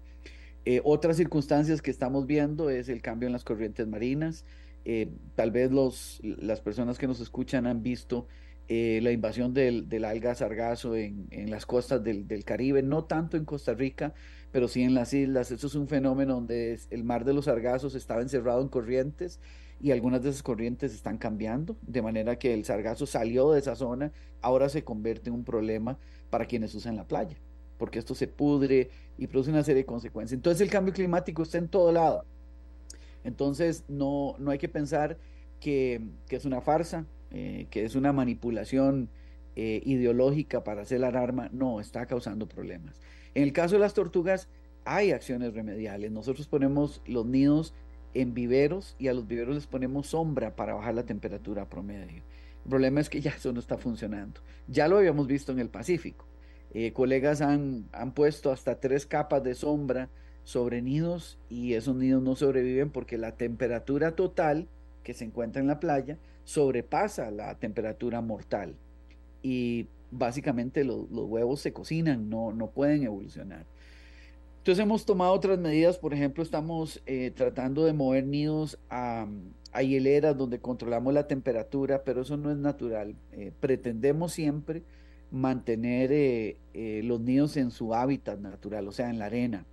Eh, 0.64 0.80
otras 0.84 1.16
circunstancias 1.16 1.82
que 1.82 1.90
estamos 1.90 2.26
viendo 2.26 2.70
es 2.70 2.88
el 2.88 3.00
cambio 3.02 3.26
en 3.26 3.32
las 3.32 3.44
corrientes 3.44 3.86
marinas, 3.86 4.44
eh, 4.84 5.10
tal 5.34 5.50
vez 5.50 5.70
los, 5.70 6.20
las 6.22 6.60
personas 6.60 6.98
que 6.98 7.06
nos 7.06 7.20
escuchan 7.20 7.66
han 7.66 7.82
visto 7.82 8.26
eh, 8.68 9.00
la 9.02 9.12
invasión 9.12 9.52
del, 9.54 9.88
del, 9.88 10.04
alga 10.04 10.34
sargazo 10.34 10.96
en, 10.96 11.26
en 11.30 11.50
las 11.50 11.66
costas 11.66 12.02
del, 12.02 12.26
del, 12.26 12.44
Caribe, 12.44 12.82
no 12.82 13.04
tanto 13.04 13.36
en 13.36 13.44
Costa 13.44 13.74
Rica, 13.74 14.14
pero 14.50 14.68
sí 14.68 14.82
en 14.82 14.94
las 14.94 15.12
islas. 15.12 15.50
Eso 15.50 15.66
es 15.66 15.74
un 15.74 15.88
fenómeno 15.88 16.34
donde 16.34 16.78
el 16.90 17.04
mar 17.04 17.24
de 17.24 17.34
los 17.34 17.46
sargazos 17.46 17.94
estaba 17.94 18.22
encerrado 18.22 18.62
en 18.62 18.68
corrientes 18.68 19.40
y 19.80 19.90
algunas 19.90 20.22
de 20.22 20.30
esas 20.30 20.42
corrientes 20.42 20.94
están 20.94 21.18
cambiando, 21.18 21.76
de 21.82 22.02
manera 22.02 22.38
que 22.38 22.54
el 22.54 22.64
sargazo 22.64 23.04
salió 23.04 23.50
de 23.50 23.58
esa 23.58 23.74
zona, 23.74 24.12
ahora 24.40 24.68
se 24.68 24.84
convierte 24.84 25.28
en 25.28 25.34
un 25.34 25.44
problema 25.44 25.98
para 26.30 26.46
quienes 26.46 26.74
usan 26.74 26.96
la 26.96 27.06
playa, 27.06 27.36
porque 27.78 27.98
esto 27.98 28.14
se 28.14 28.28
pudre 28.28 28.90
y 29.18 29.26
produce 29.26 29.50
una 29.50 29.64
serie 29.64 29.82
de 29.82 29.86
consecuencias. 29.86 30.36
Entonces 30.36 30.60
el 30.60 30.70
cambio 30.70 30.94
climático 30.94 31.42
está 31.42 31.58
en 31.58 31.68
todo 31.68 31.90
lado 31.90 32.24
entonces, 33.24 33.84
no, 33.88 34.34
no 34.38 34.50
hay 34.50 34.58
que 34.58 34.68
pensar 34.68 35.18
que, 35.60 36.00
es 36.28 36.44
una 36.44 36.60
farsa, 36.60 37.06
eh, 37.30 37.66
que 37.70 37.84
es 37.84 37.94
una 37.94 38.12
manipulación 38.12 39.08
eh, 39.54 39.80
ideológica 39.84 40.64
para 40.64 40.82
hacer 40.82 41.00
la 41.00 41.08
alarma. 41.08 41.48
No, 41.52 41.80
está 41.80 42.06
causando 42.06 42.48
problemas. 42.48 43.00
En 43.34 43.44
el 43.44 43.52
caso 43.52 43.76
de 43.76 43.80
las 43.80 43.94
tortugas, 43.94 44.48
hay 44.84 45.12
acciones 45.12 45.54
remediales. 45.54 46.10
Nosotros 46.10 46.48
ponemos 46.48 47.00
los 47.06 47.26
nidos 47.26 47.74
en 48.14 48.34
viveros 48.34 48.96
y 48.98 49.08
a 49.08 49.14
los 49.14 49.26
viveros 49.26 49.54
les 49.54 49.66
ponemos 49.66 50.08
sombra 50.08 50.54
para 50.56 50.74
bajar 50.74 50.94
la 50.94 51.04
temperatura 51.04 51.68
promedio. 51.68 52.22
El 52.64 52.70
problema 52.70 53.00
es 53.00 53.08
que 53.08 53.20
ya 53.20 53.30
eso 53.30 53.52
no 53.52 53.60
está 53.60 53.78
funcionando. 53.78 54.40
Ya 54.68 54.88
lo 54.88 54.98
habíamos 54.98 55.26
visto 55.26 55.52
en 55.52 55.60
el 55.60 55.68
Pacífico. 55.68 56.26
Eh, 56.74 56.92
colegas 56.92 57.40
han, 57.40 57.88
han 57.92 58.12
puesto 58.12 58.50
hasta 58.50 58.80
tres 58.80 59.06
capas 59.06 59.42
de 59.42 59.54
sombra 59.54 60.08
sobre 60.44 60.82
nidos 60.82 61.38
y 61.48 61.74
esos 61.74 61.96
nidos 61.96 62.22
no 62.22 62.34
sobreviven 62.34 62.90
porque 62.90 63.18
la 63.18 63.32
temperatura 63.32 64.16
total 64.16 64.68
que 65.02 65.14
se 65.14 65.24
encuentra 65.24 65.60
en 65.60 65.68
la 65.68 65.80
playa 65.80 66.18
sobrepasa 66.44 67.30
la 67.30 67.54
temperatura 67.56 68.20
mortal 68.20 68.74
y 69.42 69.86
básicamente 70.10 70.84
los 70.84 71.06
huevos 71.10 71.60
se 71.60 71.72
cocinan, 71.72 72.28
no, 72.28 72.52
no 72.52 72.68
pueden 72.70 73.02
evolucionar. 73.02 73.66
Entonces 74.58 74.82
hemos 74.84 75.04
tomado 75.04 75.32
otras 75.32 75.58
medidas, 75.58 75.98
por 75.98 76.14
ejemplo, 76.14 76.42
estamos 76.42 77.02
eh, 77.06 77.32
tratando 77.34 77.84
de 77.84 77.92
mover 77.92 78.26
nidos 78.26 78.78
a, 78.90 79.26
a, 79.72 79.82
hieleras 79.82 80.36
donde 80.36 80.60
controlamos 80.60 81.12
la 81.12 81.26
temperatura, 81.26 82.04
pero 82.04 82.22
eso 82.22 82.36
no 82.36 82.52
es 82.52 82.58
natural. 82.58 83.16
Eh, 83.32 83.50
pretendemos 83.58 84.32
siempre 84.32 84.84
mantener 85.32 86.10
eh, 86.12 87.00
los 87.02 87.20
nidos 87.20 87.56
en 87.56 87.72
su 87.72 87.92
hábitat 87.92 88.38
natural, 88.38 88.86
o 88.86 88.92
sea, 88.92 89.10
en 89.10 89.18
la 89.18 89.26
arena. 89.26 89.66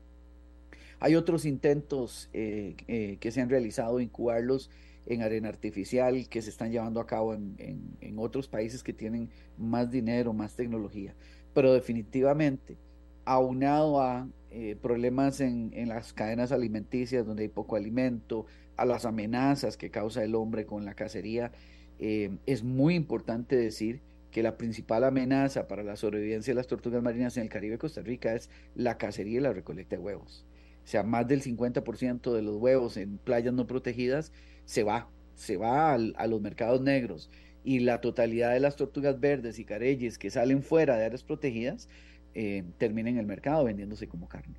Hay 0.99 1.15
otros 1.15 1.45
intentos 1.45 2.29
eh, 2.33 2.75
eh, 2.87 3.17
que 3.19 3.31
se 3.31 3.41
han 3.41 3.49
realizado, 3.49 3.99
incubarlos 3.99 4.69
en 5.05 5.21
arena 5.21 5.49
artificial, 5.49 6.27
que 6.27 6.41
se 6.41 6.49
están 6.49 6.71
llevando 6.71 6.99
a 6.99 7.07
cabo 7.07 7.33
en, 7.33 8.15
otros 8.17 8.47
países 8.49 8.83
que 8.83 8.91
tienen 8.91 9.29
más 9.57 9.89
dinero, 9.91 10.33
más 10.33 10.55
tecnología. 10.55 11.15
Pero 11.53 11.73
definitivamente, 11.73 12.77
aunado 13.23 14.01
a 14.01 14.27
eh, 14.51 14.75
problemas 14.81 15.39
en, 15.39 15.71
las 15.87 16.11
cadenas 16.11 16.51
alimenticias 16.51 17.25
donde 17.25 17.43
hay 17.43 17.49
poco 17.49 17.75
alimento, 17.77 18.45
a 18.75 18.85
las 18.85 19.05
amenazas 19.05 19.77
que 19.77 19.89
causa 19.89 20.23
el 20.23 20.35
hombre 20.35 20.65
con 20.65 20.85
la 20.85 20.93
cacería, 20.93 21.51
es 21.99 22.63
muy 22.63 22.95
importante 22.95 23.57
decir 23.57 23.99
que 24.31 24.41
la 24.41 24.57
principal 24.57 25.03
amenaza 25.03 25.67
para 25.67 25.83
la 25.83 25.97
sobrevivencia 25.97 26.51
de 26.51 26.55
las 26.55 26.67
tortugas 26.67 27.03
marinas 27.03 27.35
en 27.35 27.43
el 27.43 27.49
Caribe 27.49 27.73
de 27.73 27.79
Costa 27.79 28.01
Rica 28.01 28.33
es 28.35 28.49
la 28.75 28.97
cacería 28.97 29.39
y 29.39 29.41
la 29.41 29.51
recolecta 29.51 29.97
de 29.97 30.01
huevos. 30.01 30.45
O 30.89 30.91
sea, 30.91 31.03
más 31.03 31.27
del 31.27 31.43
50% 31.43 32.33
de 32.33 32.41
los 32.41 32.55
huevos 32.55 32.97
en 32.97 33.19
playas 33.19 33.53
no 33.53 33.67
protegidas 33.67 34.31
se 34.65 34.81
va, 34.81 35.07
se 35.35 35.55
va 35.55 35.93
a 35.93 36.27
los 36.27 36.41
mercados 36.41 36.81
negros. 36.81 37.29
Y 37.63 37.81
la 37.81 38.01
totalidad 38.01 38.53
de 38.53 38.59
las 38.59 38.75
tortugas 38.75 39.19
verdes 39.19 39.59
y 39.59 39.65
careyes 39.65 40.17
que 40.17 40.31
salen 40.31 40.63
fuera 40.63 40.97
de 40.97 41.05
áreas 41.05 41.21
protegidas 41.21 41.89
eh, 42.33 42.63
termina 42.79 43.11
en 43.11 43.19
el 43.19 43.27
mercado 43.27 43.65
vendiéndose 43.65 44.07
como 44.07 44.27
carne. 44.27 44.55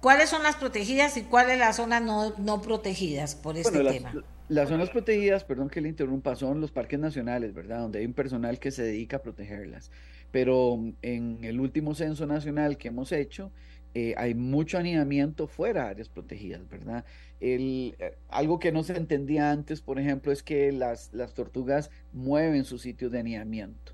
¿Cuáles 0.00 0.28
son 0.28 0.44
las 0.44 0.54
protegidas 0.54 1.16
y 1.16 1.22
cuáles 1.22 1.58
las 1.58 1.74
zonas 1.74 2.00
no, 2.00 2.32
no 2.38 2.62
protegidas 2.62 3.34
por 3.34 3.56
este 3.56 3.82
tema? 3.82 4.14
Las, 4.48 4.68
zonas 4.68 4.90
protegidas, 4.90 5.42
perdón 5.42 5.68
que 5.68 5.80
le 5.80 5.88
interrumpa, 5.88 6.36
son 6.36 6.60
los 6.60 6.70
parques 6.70 7.00
nacionales, 7.00 7.54
¿verdad? 7.54 7.80
Donde 7.80 7.98
hay 7.98 8.06
un 8.06 8.14
personal 8.14 8.60
que 8.60 8.70
se 8.70 8.84
dedica 8.84 9.16
a 9.16 9.22
protegerlas 9.22 9.90
pero 10.30 10.78
en 11.02 11.44
el 11.44 11.60
último 11.60 11.94
censo 11.94 12.26
nacional 12.26 12.76
que 12.76 12.88
hemos 12.88 13.12
hecho, 13.12 13.50
eh, 13.94 14.14
hay 14.16 14.34
mucho 14.34 14.78
aniamiento 14.78 15.48
fuera 15.48 15.84
de 15.84 15.90
áreas 15.90 16.08
protegidas, 16.08 16.68
¿verdad? 16.68 17.04
El, 17.40 17.96
eh, 17.98 18.16
algo 18.28 18.60
que 18.60 18.70
no 18.70 18.84
se 18.84 18.96
entendía 18.96 19.50
antes, 19.50 19.80
por 19.80 19.98
ejemplo, 19.98 20.30
es 20.30 20.44
que 20.44 20.70
las, 20.70 21.12
las 21.12 21.34
tortugas 21.34 21.90
mueven 22.12 22.64
sus 22.64 22.82
sitios 22.82 23.10
de 23.10 23.18
aniamiento. 23.18 23.92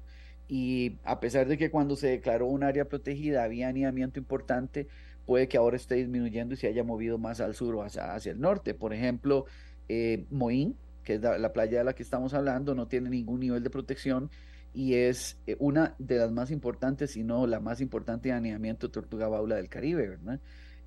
Y 0.49 0.99
a 1.05 1.19
pesar 1.19 1.49
de 1.49 1.57
que 1.57 1.71
cuando 1.71 1.97
se 1.97 2.09
declaró 2.09 2.47
un 2.47 2.63
área 2.63 2.85
protegida 2.85 3.43
había 3.43 3.69
aniamiento 3.69 4.19
importante, 4.19 4.87
puede 5.25 5.49
que 5.49 5.57
ahora 5.57 5.77
esté 5.77 5.97
disminuyendo 5.97 6.55
y 6.55 6.57
se 6.59 6.69
haya 6.69 6.85
movido 6.85 7.19
más 7.19 7.41
al 7.41 7.55
sur 7.55 7.75
o 7.75 7.83
hacia, 7.83 8.15
hacia 8.15 8.33
el 8.33 8.41
norte. 8.41 8.75
Por 8.75 8.93
ejemplo, 8.93 9.47
eh, 9.89 10.27
Moín, 10.31 10.77
que 11.05 11.15
es 11.15 11.21
la, 11.23 11.39
la, 11.39 11.53
playa 11.53 11.79
de 11.79 11.85
la 11.85 11.95
que 11.95 12.03
estamos 12.03 12.35
hablando, 12.35 12.75
no 12.75 12.87
tiene 12.87 13.11
ningún 13.11 13.41
nivel 13.41 13.63
de 13.63 13.71
protección 13.71 14.31
y 14.77 14.95
es 14.95 15.39
eh, 15.47 15.57
una 15.59 15.95
de 15.99 16.19
las 16.19 16.31
más 16.31 16.51
importantes, 16.51 17.13
si 17.13 17.25
no 17.25 17.47
la 17.47 17.61
más 17.61 17.81
importante 17.81 18.29
de 18.29 18.35
aneamiento 18.35 18.91
tortuga 18.91 19.27
baula 19.27 19.57
del 19.57 19.71
Caribe, 19.71 20.07
¿verdad? 20.07 20.39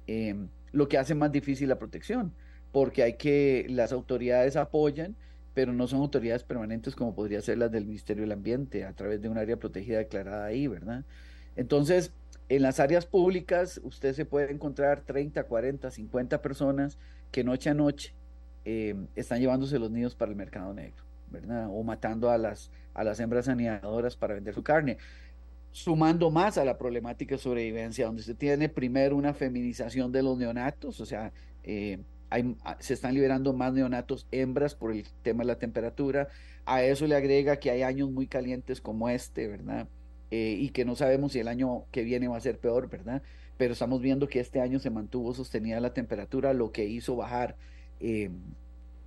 Em, 0.05 0.47
lo 0.71 0.87
que 0.87 0.99
hace 0.99 1.15
más 1.15 1.31
difícil 1.31 1.69
la 1.69 1.79
protección, 1.79 2.31
porque 2.71 3.01
hay 3.01 3.13
que, 3.13 3.65
las 3.67 3.91
autoridades 3.91 4.57
apoyan, 4.57 5.15
pero 5.55 5.73
no 5.73 5.87
son 5.87 6.01
autoridades 6.01 6.43
permanentes 6.43 6.95
como 6.95 7.15
podría 7.15 7.41
ser 7.41 7.57
las 7.57 7.71
del 7.71 7.87
Ministerio 7.87 8.21
del 8.21 8.31
Ambiente, 8.31 8.85
a 8.85 8.93
través 8.93 9.23
de 9.23 9.29
un 9.29 9.39
área 9.39 9.57
protegida 9.57 9.97
declarada 9.97 10.45
ahí, 10.45 10.67
¿verdad? 10.67 11.03
Entonces, 11.55 12.13
en 12.47 12.61
las 12.61 12.79
áreas 12.79 13.07
públicas, 13.07 13.81
usted 13.83 14.13
se 14.13 14.23
puede 14.23 14.51
encontrar 14.51 15.01
30, 15.01 15.45
40, 15.45 15.89
50 15.89 16.43
personas 16.43 16.99
que 17.31 17.43
noche 17.43 17.71
a 17.71 17.73
noche 17.73 18.13
em, 18.65 19.07
están 19.15 19.39
llevándose 19.39 19.79
los 19.79 19.89
nidos 19.89 20.13
para 20.13 20.29
el 20.29 20.37
mercado 20.37 20.75
negro, 20.75 21.03
O 21.71 21.83
matando 21.83 22.29
a 22.29 22.37
las 22.37 22.71
a 22.93 23.03
las 23.03 23.19
hembras 23.19 23.45
saneadoras 23.45 24.15
para 24.17 24.33
vender 24.33 24.53
su 24.53 24.63
carne, 24.63 24.97
sumando 25.71 26.31
más 26.31 26.57
a 26.57 26.65
la 26.65 26.77
problemática 26.77 27.35
de 27.35 27.41
sobrevivencia, 27.41 28.05
donde 28.05 28.23
se 28.23 28.35
tiene 28.35 28.69
primero 28.69 29.15
una 29.15 29.33
feminización 29.33 30.11
de 30.11 30.23
los 30.23 30.37
neonatos, 30.37 30.99
o 30.99 31.05
sea, 31.05 31.31
eh, 31.63 31.99
ah, 32.29 32.77
se 32.79 32.93
están 32.93 33.13
liberando 33.13 33.53
más 33.53 33.73
neonatos 33.73 34.27
hembras 34.31 34.75
por 34.75 34.91
el 34.91 35.05
tema 35.21 35.43
de 35.43 35.47
la 35.47 35.59
temperatura, 35.59 36.27
a 36.65 36.83
eso 36.83 37.07
le 37.07 37.15
agrega 37.15 37.57
que 37.57 37.71
hay 37.71 37.83
años 37.83 38.11
muy 38.11 38.27
calientes 38.27 38.81
como 38.81 39.09
este, 39.09 39.47
¿verdad? 39.47 39.87
Eh, 40.31 40.57
y 40.59 40.69
que 40.69 40.85
no 40.85 40.95
sabemos 40.95 41.31
si 41.31 41.39
el 41.39 41.47
año 41.47 41.85
que 41.91 42.03
viene 42.03 42.27
va 42.27 42.37
a 42.37 42.41
ser 42.41 42.59
peor, 42.59 42.89
¿verdad? 42.89 43.23
Pero 43.57 43.73
estamos 43.73 44.01
viendo 44.01 44.27
que 44.27 44.39
este 44.39 44.61
año 44.61 44.79
se 44.79 44.89
mantuvo 44.89 45.33
sostenida 45.33 45.79
la 45.79 45.93
temperatura, 45.93 46.53
lo 46.53 46.71
que 46.71 46.85
hizo 46.85 47.15
bajar 47.15 47.55
eh, 47.99 48.29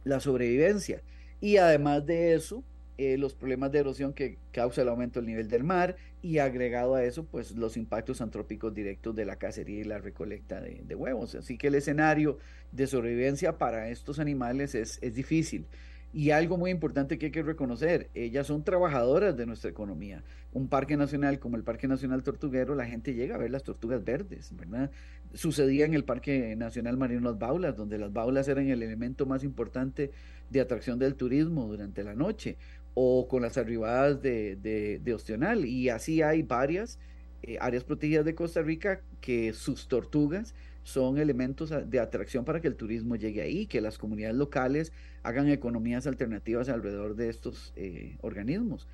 la 0.05 0.19
sobrevivencia. 0.19 1.03
Y 1.43 1.57
además 1.57 2.07
de 2.07 2.35
eso, 2.35 2.63
eh, 2.99 3.19
los 3.19 3.35
problemas 3.35 3.73
de 3.73 3.81
erosión 3.81 4.13
que 4.13 4.39
causa 4.53 4.83
el 4.83 4.89
aumento 4.89 5.19
del 5.19 5.27
nivel 5.27 5.49
del 5.49 5.65
mar 5.65 5.97
y 6.23 6.39
agregado 6.39 6.95
a 6.95 7.03
eso, 7.03 7.25
pues 7.25 7.57
los 7.57 7.77
impactos 7.77 8.21
antrópicos 8.21 8.73
directos 8.73 9.17
de 9.17 9.25
la 9.25 9.35
cacería 9.35 9.81
y 9.81 9.85
la 9.85 9.99
recolecta 9.99 10.61
de, 10.61 10.95
huevos. 10.95 11.35
Así 11.35 11.59
que 11.59 11.67
el 11.67 11.75
escenario 11.75 12.39
de 12.71 12.87
sobrevivencia 12.87 13.59
para 13.59 13.89
estos 13.89 14.21
animales 14.21 14.77
es, 14.77 15.01
es 15.03 15.17
difícil. 15.17 15.67
Y 16.15 16.31
algo 16.31 16.59
muy 16.59 16.71
importante 16.71 17.19
que 17.19 17.27
hay 17.27 17.33
que 17.33 17.43
reconocer, 17.43 18.11
ellas 18.15 18.47
son 18.47 18.65
trabajadoras 18.65 19.35
de 19.35 19.47
nuestra 19.47 19.71
economía. 19.71 20.23
Un 20.53 20.69
parque 20.69 20.97
nacional 20.97 21.39
como 21.39 21.57
el 21.57 21.63
Parque 21.63 21.89
Nacional 21.89 22.23
Tortuguero, 22.23 22.75
la 22.75 22.85
gente 22.85 23.15
llega 23.15 23.37
a 23.37 23.39
ver 23.39 23.51
las 23.51 23.63
tortugas 23.63 24.05
verdes, 24.05 24.55
¿verdad? 24.55 24.91
Sucedía 25.33 25.87
en 25.87 25.95
el 25.95 26.05
Parque 26.05 26.55
Nacional 26.55 26.99
Marino 26.99 27.23
Las 27.23 27.39
Baulas, 27.39 27.77
donde 27.77 27.97
las 27.97 28.13
baulas 28.13 28.47
eran 28.49 28.69
el 28.69 28.83
elemento 28.83 29.25
más 29.25 29.43
importante 29.43 30.11
de 30.51 30.61
atracción 30.61 30.99
del 30.99 31.15
turismo 31.15 31.67
durante 31.67 32.05
la 32.05 32.15
noche, 32.15 32.59
o 32.93 33.27
con 33.27 33.41
las 33.41 33.57
arribadas 33.57 34.21
de, 34.21 34.57
de, 34.57 35.01
de 35.03 35.15
Ostional. 35.15 35.65
Y 35.65 35.89
así 35.89 36.21
hay 36.21 36.43
varias 36.43 36.99
eh, 37.43 37.57
áreas 37.59 37.85
protegidas 37.85 38.27
de 38.27 38.35
Costa 38.35 38.61
Rica 38.61 39.01
que 39.23 39.55
sus 39.55 39.89
tortugas 39.89 40.55
son 40.85 41.19
elementos 41.19 41.71
de 41.71 42.01
atracción 42.01 42.45
para 42.45 42.61
que 42.61 42.69
el 42.69 42.77
turismo 42.77 43.17
llegue 43.17 43.43
ahí, 43.43 43.67
que 43.67 43.81
las 43.81 43.99
comunidades 43.99 44.37
locales 44.37 44.93
hagan 45.23 45.49
economías 45.49 46.07
alternativas 46.07 46.69
alrededor 46.69 47.15
de 47.15 47.29
estos 47.29 47.73
eh, 47.77 48.17
organismos. 48.21 48.89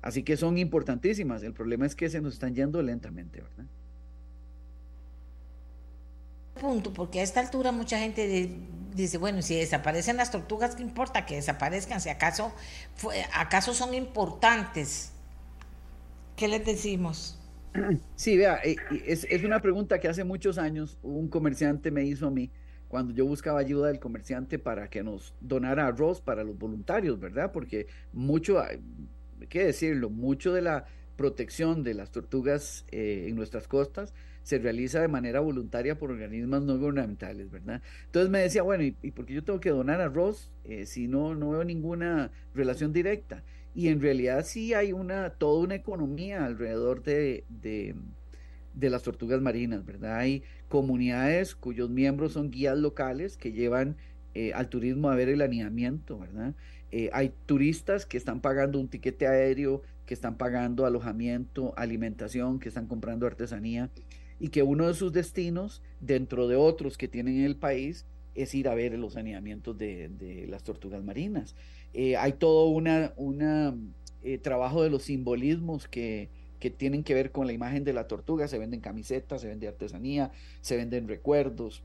Así 0.00 0.22
que 0.22 0.36
son 0.36 0.58
importantísimas. 0.58 1.42
El 1.42 1.52
problema 1.52 1.86
es 1.86 1.94
que 1.94 2.08
se 2.08 2.20
nos 2.20 2.34
están 2.34 2.54
yendo 2.54 2.82
lentamente, 2.82 3.40
¿verdad? 3.40 3.66
Punto, 6.60 6.92
porque 6.92 7.20
a 7.20 7.22
esta 7.22 7.40
altura 7.40 7.72
mucha 7.72 7.98
gente 7.98 8.50
dice, 8.94 9.18
bueno, 9.18 9.42
si 9.42 9.56
desaparecen 9.56 10.16
las 10.16 10.30
tortugas, 10.30 10.76
¿qué 10.76 10.82
importa 10.82 11.26
que 11.26 11.36
desaparezcan? 11.36 12.00
Si 12.00 12.10
acaso, 12.10 12.52
acaso 13.32 13.74
son 13.74 13.92
importantes. 13.94 15.10
¿Qué 16.36 16.48
les 16.48 16.64
decimos? 16.64 17.38
Sí, 18.14 18.36
vea, 18.36 18.60
eh, 18.64 18.76
es, 19.06 19.26
es, 19.28 19.44
una 19.44 19.60
pregunta 19.60 19.98
que 19.98 20.08
hace 20.08 20.24
muchos 20.24 20.58
años 20.58 20.98
un 21.02 21.28
comerciante 21.28 21.90
me 21.90 22.04
hizo 22.04 22.28
a 22.28 22.30
mí 22.30 22.50
cuando 22.88 23.12
yo 23.12 23.26
buscaba 23.26 23.58
ayuda 23.58 23.88
del 23.88 23.98
comerciante 23.98 24.58
para 24.58 24.88
que 24.88 25.02
nos 25.02 25.34
donara 25.40 25.86
arroz 25.86 26.20
para 26.20 26.44
los 26.44 26.56
voluntarios, 26.56 27.18
¿verdad? 27.18 27.50
Porque 27.52 27.88
mucho, 28.12 28.60
hay 28.60 28.80
que 29.48 29.64
decirlo, 29.64 30.10
mucho 30.10 30.52
de 30.52 30.62
la 30.62 30.86
protección 31.16 31.82
de 31.82 31.94
las 31.94 32.10
tortugas 32.10 32.84
eh, 32.90 33.26
en 33.28 33.36
nuestras 33.36 33.66
costas 33.68 34.14
se 34.42 34.58
realiza 34.58 35.00
de 35.00 35.08
manera 35.08 35.40
voluntaria 35.40 35.98
por 35.98 36.10
organismos 36.10 36.62
no 36.62 36.78
gubernamentales, 36.78 37.50
¿verdad? 37.50 37.82
Entonces 38.06 38.30
me 38.30 38.40
decía, 38.40 38.62
bueno, 38.62 38.84
¿y, 38.84 38.94
y 39.02 39.10
por 39.10 39.24
qué 39.24 39.34
yo 39.34 39.42
tengo 39.42 39.58
que 39.58 39.70
donar 39.70 40.00
arroz 40.00 40.50
eh, 40.64 40.86
si 40.86 41.08
no, 41.08 41.34
no 41.34 41.50
veo 41.50 41.64
ninguna 41.64 42.30
relación 42.54 42.92
directa? 42.92 43.42
Y 43.74 43.88
en 43.88 44.00
realidad 44.00 44.44
sí 44.46 44.72
hay 44.72 44.92
una, 44.92 45.30
toda 45.30 45.60
una 45.64 45.74
economía 45.74 46.44
alrededor 46.44 47.02
de, 47.02 47.44
de, 47.48 47.96
de, 48.74 48.90
las 48.90 49.02
tortugas 49.02 49.40
marinas, 49.40 49.84
¿verdad? 49.84 50.16
Hay 50.18 50.44
comunidades 50.68 51.54
cuyos 51.56 51.90
miembros 51.90 52.32
son 52.32 52.50
guías 52.50 52.78
locales 52.78 53.36
que 53.36 53.52
llevan 53.52 53.96
eh, 54.34 54.52
al 54.52 54.68
turismo 54.68 55.10
a 55.10 55.16
ver 55.16 55.28
el 55.28 55.42
aniamiento, 55.42 56.18
¿verdad? 56.18 56.54
Eh, 56.92 57.10
hay 57.12 57.32
turistas 57.46 58.06
que 58.06 58.16
están 58.16 58.40
pagando 58.40 58.78
un 58.78 58.88
tiquete 58.88 59.26
aéreo, 59.26 59.82
que 60.06 60.14
están 60.14 60.36
pagando 60.36 60.86
alojamiento, 60.86 61.74
alimentación, 61.76 62.60
que 62.60 62.68
están 62.68 62.86
comprando 62.86 63.26
artesanía 63.26 63.90
y 64.38 64.48
que 64.48 64.62
uno 64.62 64.86
de 64.86 64.94
sus 64.94 65.12
destinos, 65.12 65.82
dentro 66.00 66.46
de 66.46 66.56
otros 66.56 66.96
que 66.96 67.08
tienen 67.08 67.38
en 67.38 67.44
el 67.44 67.56
país, 67.56 68.06
es 68.34 68.54
ir 68.54 68.68
a 68.68 68.74
ver 68.74 68.96
los 68.98 69.14
saneamientos 69.14 69.78
de, 69.78 70.08
de 70.08 70.46
las 70.46 70.62
tortugas 70.64 71.02
marinas. 71.02 71.54
Eh, 71.94 72.16
hay 72.16 72.32
todo 72.32 72.66
un 72.66 72.88
una, 73.16 73.74
eh, 74.22 74.38
trabajo 74.38 74.82
de 74.82 74.90
los 74.90 75.04
simbolismos 75.04 75.86
que, 75.86 76.28
que, 76.58 76.70
tienen 76.70 77.04
que 77.04 77.14
ver 77.14 77.30
con 77.30 77.46
la 77.46 77.52
imagen 77.52 77.84
de 77.84 77.92
la 77.92 78.08
tortuga. 78.08 78.48
Se 78.48 78.58
venden 78.58 78.80
camisetas, 78.80 79.40
se 79.40 79.48
vende 79.48 79.68
artesanía, 79.68 80.32
se 80.60 80.76
venden 80.76 81.08
recuerdos. 81.08 81.84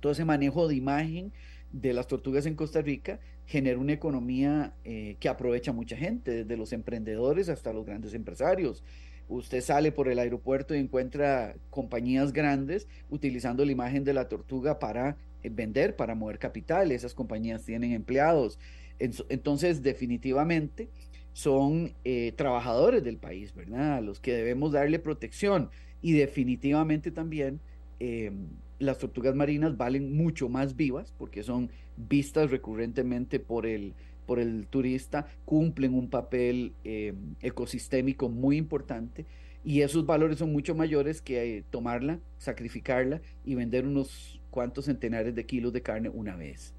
Todo 0.00 0.12
ese 0.12 0.24
manejo 0.24 0.68
de 0.68 0.76
imagen 0.76 1.32
de 1.72 1.92
las 1.92 2.06
tortugas 2.06 2.46
en 2.46 2.54
Costa 2.54 2.80
Rica 2.80 3.20
genera 3.46 3.78
una 3.78 3.92
economía 3.92 4.74
eh, 4.84 5.16
que 5.20 5.28
aprovecha 5.28 5.72
mucha 5.72 5.96
gente, 5.96 6.44
desde 6.44 6.56
los 6.56 6.72
emprendedores 6.72 7.48
hasta 7.48 7.72
los 7.72 7.84
grandes 7.84 8.14
empresarios. 8.14 8.82
Usted 9.28 9.60
sale 9.60 9.92
por 9.92 10.08
el 10.08 10.18
aeropuerto 10.18 10.74
y 10.74 10.78
encuentra 10.78 11.56
compañías 11.70 12.32
grandes 12.32 12.88
utilizando 13.10 13.64
la 13.64 13.72
imagen 13.72 14.04
de 14.04 14.14
la 14.14 14.28
tortuga 14.28 14.78
para 14.78 15.16
vender, 15.42 15.96
para 15.96 16.14
mover 16.14 16.38
capital. 16.38 16.92
Esas 16.92 17.14
compañías 17.14 17.64
tienen 17.64 17.92
empleados. 17.92 18.58
Entonces, 18.98 19.82
definitivamente 19.82 20.88
son 21.32 21.92
eh, 22.04 22.32
trabajadores 22.34 23.04
del 23.04 23.18
país, 23.18 23.54
¿verdad? 23.54 24.02
Los 24.02 24.20
que 24.20 24.32
debemos 24.32 24.72
darle 24.72 24.98
protección. 24.98 25.68
Y 26.00 26.12
definitivamente 26.12 27.10
también 27.10 27.60
eh, 28.00 28.32
las 28.78 28.98
tortugas 28.98 29.34
marinas 29.34 29.76
valen 29.76 30.16
mucho 30.16 30.48
más 30.48 30.76
vivas 30.76 31.12
porque 31.18 31.42
son 31.42 31.70
vistas 31.96 32.50
recurrentemente 32.50 33.38
por 33.38 33.66
el, 33.66 33.92
por 34.26 34.38
el 34.38 34.66
turista, 34.68 35.26
cumplen 35.44 35.94
un 35.94 36.08
papel 36.08 36.72
eh, 36.84 37.14
ecosistémico 37.42 38.28
muy 38.28 38.56
importante 38.56 39.26
y 39.64 39.80
esos 39.80 40.06
valores 40.06 40.38
son 40.38 40.52
mucho 40.52 40.74
mayores 40.74 41.20
que 41.20 41.64
tomarla, 41.70 42.20
sacrificarla 42.38 43.20
y 43.44 43.56
vender 43.56 43.86
unos 43.86 44.40
cuantos 44.50 44.86
centenares 44.86 45.34
de 45.34 45.44
kilos 45.44 45.72
de 45.72 45.82
carne 45.82 46.08
una 46.08 46.36
vez 46.36 46.72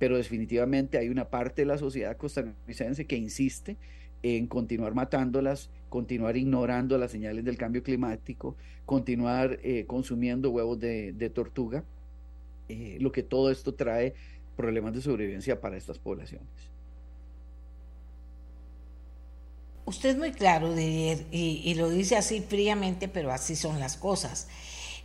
pero 0.00 0.16
definitivamente 0.16 0.96
hay 0.96 1.10
una 1.10 1.28
parte 1.28 1.60
de 1.62 1.66
la 1.66 1.76
sociedad 1.76 2.16
costarricense 2.16 3.04
que 3.04 3.18
insiste 3.18 3.76
en 4.22 4.46
continuar 4.46 4.94
matándolas, 4.94 5.68
continuar 5.90 6.38
ignorando 6.38 6.96
las 6.96 7.10
señales 7.10 7.44
del 7.44 7.58
cambio 7.58 7.82
climático, 7.82 8.56
continuar 8.86 9.58
eh, 9.62 9.84
consumiendo 9.86 10.50
huevos 10.50 10.80
de, 10.80 11.30
tortuga, 11.34 11.84
eh, 12.70 12.96
lo 12.98 13.12
que 13.12 13.22
todo 13.22 13.50
esto 13.50 13.74
trae 13.74 14.14
problemas 14.56 14.94
de 14.94 15.02
sobrevivencia 15.02 15.60
para 15.60 15.76
estas 15.76 15.98
poblaciones. 15.98 16.48
Usted 19.84 20.10
es 20.10 20.16
muy 20.16 20.32
claro, 20.32 20.74
Didier, 20.74 21.26
y, 21.30 21.60
y 21.62 21.74
lo 21.74 21.90
dice 21.90 22.16
así 22.16 22.40
fríamente, 22.40 23.06
pero 23.06 23.32
así 23.32 23.54
son 23.54 23.78
las 23.78 23.98
cosas. 23.98 24.48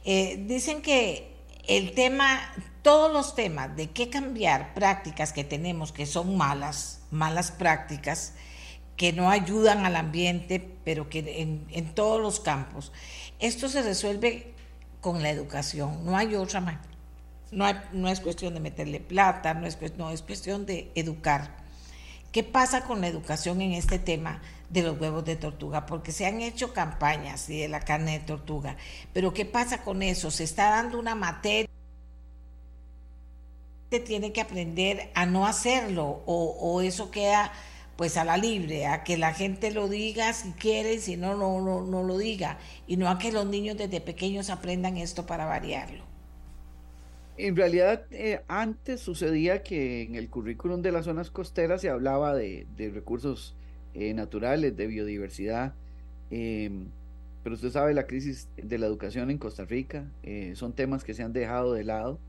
Eh, 0.06 0.42
dicen 0.48 0.82
que 0.82 1.35
el 1.68 1.94
tema, 1.94 2.40
todos 2.82 3.12
los 3.12 3.36
temas 3.36 3.76
de 3.76 3.90
qué 3.90 4.10
cambiar 4.10 4.74
prácticas 4.74 5.34
que 5.34 5.44
tenemos 5.44 5.92
que 5.92 6.06
son 6.06 6.38
malas, 6.38 7.02
malas 7.12 7.52
prácticas, 7.52 8.34
que 8.98 9.12
no 9.12 9.30
ayudan 9.30 9.86
al 9.86 9.96
ambiente, 9.96 10.60
pero 10.84 11.10
que 11.10 11.42
en, 11.70 11.94
todos 11.94 12.22
los 12.22 12.40
campos, 12.40 12.92
esto 13.40 13.68
se 13.68 13.82
resuelve 13.82 14.54
con 15.02 15.22
la 15.22 15.30
educación, 15.30 16.06
no 16.06 16.18
hay 16.18 16.36
otra 16.36 16.62
manera. 16.62 16.84
No, 17.52 17.66
no, 17.94 18.10
es 18.10 18.20
cuestión 18.20 18.54
de 18.54 18.60
meterle 18.60 19.00
plata, 19.00 19.54
no 19.54 19.68
es, 19.68 19.78
no, 19.98 20.10
es 20.12 20.22
cuestión 20.22 20.66
de 20.66 20.92
educar. 20.96 21.58
¿Qué 22.32 22.44
pasa 22.44 22.84
con 22.86 23.02
la 23.02 23.08
educación 23.08 23.62
en 23.62 23.74
este 23.74 24.00
tema 24.00 24.42
de 24.70 24.84
los 24.84 25.00
huevos 25.00 25.26
de 25.26 25.36
tortuga? 25.36 25.86
Porque 25.86 26.12
se 26.12 26.26
han 26.26 26.42
hecho 26.42 26.74
campañas 26.74 27.48
de 27.48 27.68
la 27.68 27.80
carne 27.82 28.20
de 28.20 28.26
tortuga, 28.26 28.78
pero 29.14 29.34
¿qué 29.34 29.46
pasa 29.46 29.84
con 29.84 30.04
eso? 30.04 30.32
Se 30.32 30.44
está 30.44 30.70
dando 30.70 31.00
una 31.00 31.16
materia 31.16 31.70
tiene 34.00 34.34
que 34.34 34.42
aprender 34.42 35.10
a 35.14 35.26
no 35.26 35.46
hacerlo 35.46 36.24
o, 36.26 36.58
o, 36.60 36.82
eso 36.82 37.12
queda 37.12 37.52
pues 37.96 38.18
a 38.18 38.26
la 38.26 38.36
libre, 38.36 38.88
a 38.88 39.04
que 39.04 39.18
la 39.18 39.34
gente 39.34 39.72
lo 39.72 39.88
diga 39.88 40.34
si 40.34 40.52
quiere, 40.52 41.00
si 41.00 41.16
no, 41.16 41.36
no, 41.38 41.62
no, 41.62 41.82
no 41.82 42.04
lo 42.04 42.18
diga, 42.18 42.58
y 42.88 42.98
no 42.98 43.08
a 43.08 43.18
que 43.18 43.32
los 43.32 43.46
niños 43.46 43.78
desde 43.78 44.02
pequeños 44.02 44.50
aprendan 44.50 44.98
esto 44.98 45.26
para 45.26 45.46
variarlo. 45.46 46.04
En 47.38 47.56
realidad, 47.56 48.04
eh, 48.12 48.42
antes 48.50 49.00
sucedía 49.00 49.64
que 49.64 50.04
en 50.04 50.16
el 50.16 50.30
currículum 50.30 50.82
de 50.82 50.92
las 50.92 51.06
zonas 51.06 51.30
costeras 51.30 51.82
se 51.82 51.90
hablaba 51.90 52.34
de, 52.34 52.68
de 52.76 52.90
recursos 52.90 53.56
eh, 53.96 54.14
naturales, 54.14 54.76
de 54.76 54.88
biodiversidad, 54.88 55.74
eh, 56.30 56.70
pero 57.44 57.56
usted 57.56 57.70
sabe 57.70 57.94
la 57.94 58.08
crisis 58.08 58.50
de 58.58 58.78
la 58.78 58.88
educación 58.88 59.32
en 59.32 59.38
Costa 59.38 59.66
Rica, 59.66 60.06
eh, 60.24 60.54
son 60.56 60.74
temas 60.74 61.04
que 61.04 61.14
se 61.14 61.24
han 61.24 61.34
dejado 61.34 61.74
de 61.74 61.84
lado. 61.84 62.20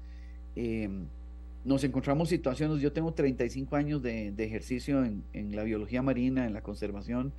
nos 1.65 1.83
encontramos 1.83 2.29
situaciones, 2.29 2.81
yo 2.81 2.93
tengo 2.93 3.13
35 3.13 3.77
años 3.77 4.03
de, 4.03 4.31
de 4.31 4.45
ejercicio 4.45 5.05
en, 5.05 5.25
en, 5.33 5.57
la 5.57 5.65
biología 5.65 6.01
marina, 6.03 6.47
en 6.47 6.53
la 6.55 6.63
conservación, 6.63 7.33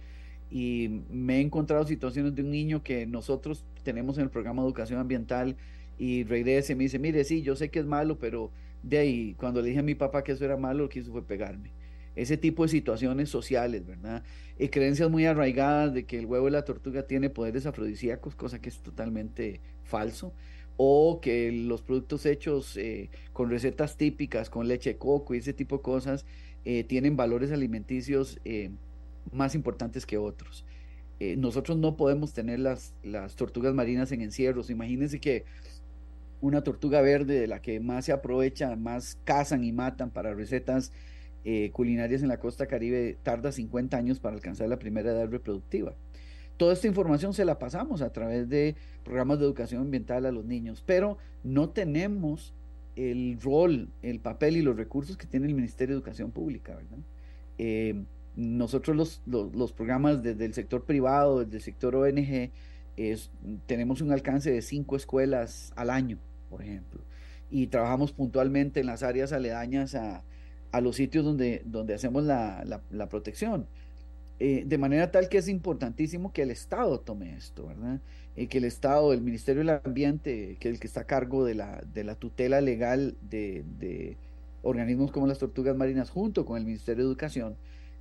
y 0.52 1.02
me 1.10 1.38
he 1.38 1.42
encontrado 1.42 1.86
situaciones 1.86 2.36
de 2.36 2.44
un 2.44 2.52
niño 2.52 2.84
que 2.84 3.06
nosotros 3.06 3.64
tenemos 3.84 4.18
en 4.18 4.26
el 4.26 4.30
programa 4.30 4.62
de 4.62 4.68
educación 4.68 5.00
ambiental, 5.00 5.56
y 5.98 6.24
regresa 6.24 6.74
y 6.74 6.76
me 6.76 6.84
dice, 6.84 7.00
mire, 7.00 7.24
sí, 7.24 7.42
yo 7.42 7.56
sé 7.56 7.70
que 7.70 7.80
es 7.80 7.86
malo, 7.86 8.20
pero 8.20 8.52
de 8.84 8.98
ahí, 9.00 9.36
cuando 9.38 9.62
le 9.62 9.70
dije 9.70 9.80
a 9.80 9.84
mi 9.84 9.96
papá 9.96 10.24
que 10.24 10.34
eso 10.34 10.46
era 10.46 10.58
malo, 10.58 10.84
lo 10.84 10.90
que 10.90 11.00
hizo 11.00 11.12
fue 11.12 11.24
pegarme. 11.24 11.72
Ese 12.18 12.36
tipo 12.36 12.64
de 12.64 12.70
situaciones 12.70 13.30
sociales, 13.30 13.86
¿verdad? 13.86 14.24
Y 14.58 14.68
creencias 14.70 15.10
muy 15.10 15.26
arraigadas 15.26 15.94
de 15.94 16.06
que 16.06 16.18
el 16.18 16.26
huevo 16.26 16.46
de 16.46 16.52
la 16.52 16.66
tortuga 16.66 17.04
tiene 17.04 17.30
poderes 17.30 17.66
afrodisíacos, 17.66 18.36
cosa 18.36 18.60
que 18.60 18.70
es 18.70 18.80
totalmente 18.80 19.62
falso. 19.84 20.34
O 20.78 21.22
que 21.22 21.52
los 21.52 21.82
productos 21.82 22.26
hechos 22.26 22.76
eh, 22.78 23.10
con 23.34 23.50
recetas 23.50 23.98
típicas, 23.98 24.50
con 24.50 24.68
leche 24.68 24.92
de 24.92 24.98
coco 24.98 25.34
y 25.34 25.38
ese 25.38 25.54
tipo 25.54 25.78
de 25.78 25.84
cosas, 25.84 26.26
eh, 26.66 26.84
tienen 26.84 27.16
valores 27.16 27.52
alimenticios 27.52 28.40
eh, 28.46 28.72
más 29.32 29.56
importantes 29.56 30.06
que 30.06 30.18
otros. 30.18 30.66
Eh, 31.20 31.36
nosotros 31.36 31.78
no 31.78 31.98
podemos 31.98 32.34
tener 32.34 32.60
las, 32.60 32.94
las 33.04 33.36
tortugas 33.36 33.74
marinas 33.74 34.12
en 34.12 34.22
encierros. 34.22 34.70
Imagínense 34.70 35.20
que 35.20 35.46
una 36.42 36.64
tortuga 36.64 37.02
verde 37.02 37.40
de 37.40 37.48
la 37.48 37.62
que 37.62 37.80
más 37.80 38.06
se 38.06 38.12
aprovecha, 38.12 38.76
más 38.76 39.18
cazan 39.24 39.64
y 39.64 39.72
matan 39.72 40.12
para 40.12 40.34
recetas 40.34 40.92
eh, 41.50 41.72
culinarias 41.72 42.24
en 42.24 42.28
la 42.28 42.42
costa 42.42 42.68
caribe, 42.68 43.18
tarda 43.24 43.54
50 43.54 43.96
años 43.96 44.20
para 44.20 44.36
alcanzar 44.36 44.68
la 44.68 44.80
primera 44.80 45.12
edad 45.12 45.30
reproductiva. 45.30 45.96
Toda 46.58 46.74
esta 46.74 46.88
información 46.88 47.34
se 47.34 47.46
la 47.46 47.58
pasamos 47.58 48.02
a 48.02 48.12
través 48.12 48.50
de 48.50 48.76
programas 49.06 49.40
de 49.40 49.46
educación 49.46 49.84
ambiental 49.84 50.26
a 50.26 50.34
los 50.34 50.44
niños, 50.44 50.84
pero 50.86 51.18
no 51.46 51.70
tenemos 51.70 52.54
el 52.98 53.40
rol, 53.40 53.88
el 54.02 54.20
papel 54.20 54.58
y 54.58 54.62
los 54.62 54.76
recursos 54.76 55.16
que 55.16 55.26
tiene 55.26 55.48
el 55.48 55.56
Ministerio 55.56 55.96
de 55.96 56.00
Educación 56.00 56.32
Pública. 56.32 56.78
Eh, 57.58 58.04
nosotros 58.36 58.98
los, 58.98 59.22
los, 59.26 59.72
programas 59.72 60.22
desde 60.22 60.44
el 60.44 60.54
sector 60.54 60.84
privado, 60.84 61.46
desde 61.46 61.56
el 61.56 61.64
sector 61.64 61.96
ONG, 61.96 62.52
tenemos 63.68 64.02
un 64.02 64.12
alcance 64.12 64.52
de 64.52 64.62
cinco 64.62 64.98
escuelas 64.98 65.72
al 65.78 65.92
año, 65.92 66.20
por 66.50 66.62
ejemplo, 66.62 67.00
y 67.50 67.68
trabajamos 67.68 68.12
puntualmente 68.12 68.82
en 68.82 68.88
las 68.88 69.02
áreas 69.02 69.32
aledañas 69.32 69.96
a, 69.96 70.26
a 70.72 70.82
los 70.82 70.96
sitios 70.96 71.26
donde, 71.26 71.62
donde 71.66 71.94
hacemos 71.94 72.24
la, 72.24 72.64
la, 72.90 73.10
protección. 73.10 73.68
Eh, 74.40 74.64
de 74.68 74.78
manera 74.78 75.12
tal 75.12 75.30
que 75.30 75.40
es 75.40 75.48
importantísimo 75.48 76.32
que 76.32 76.44
el 76.44 76.52
Estado 76.52 77.00
tome 77.00 77.36
esto, 77.36 77.68
¿verdad? 77.68 78.00
Eh, 78.36 78.48
que 78.48 78.60
el 78.60 78.66
Estado, 78.66 79.14
el 79.14 79.22
Ministerio 79.22 79.62
del 79.62 79.82
Ambiente, 79.84 80.58
que 80.60 80.70
es 80.70 80.76
el 80.76 80.80
que 80.80 80.88
está 80.88 81.02
a 81.02 81.08
cargo 81.08 81.44
de 81.44 81.56
la, 81.56 81.84
de 81.94 82.04
la 82.04 82.16
tutela 82.16 82.62
legal 82.62 83.16
de, 83.22 83.64
de 83.80 84.18
organismos 84.62 85.12
como 85.12 85.28
las 85.28 85.40
tortugas 85.40 85.76
marinas, 85.76 86.10
junto 86.10 86.46
con 86.46 86.58
el 86.58 86.66
Ministerio 86.66 87.04
de 87.04 87.10
Educación, 87.10 87.56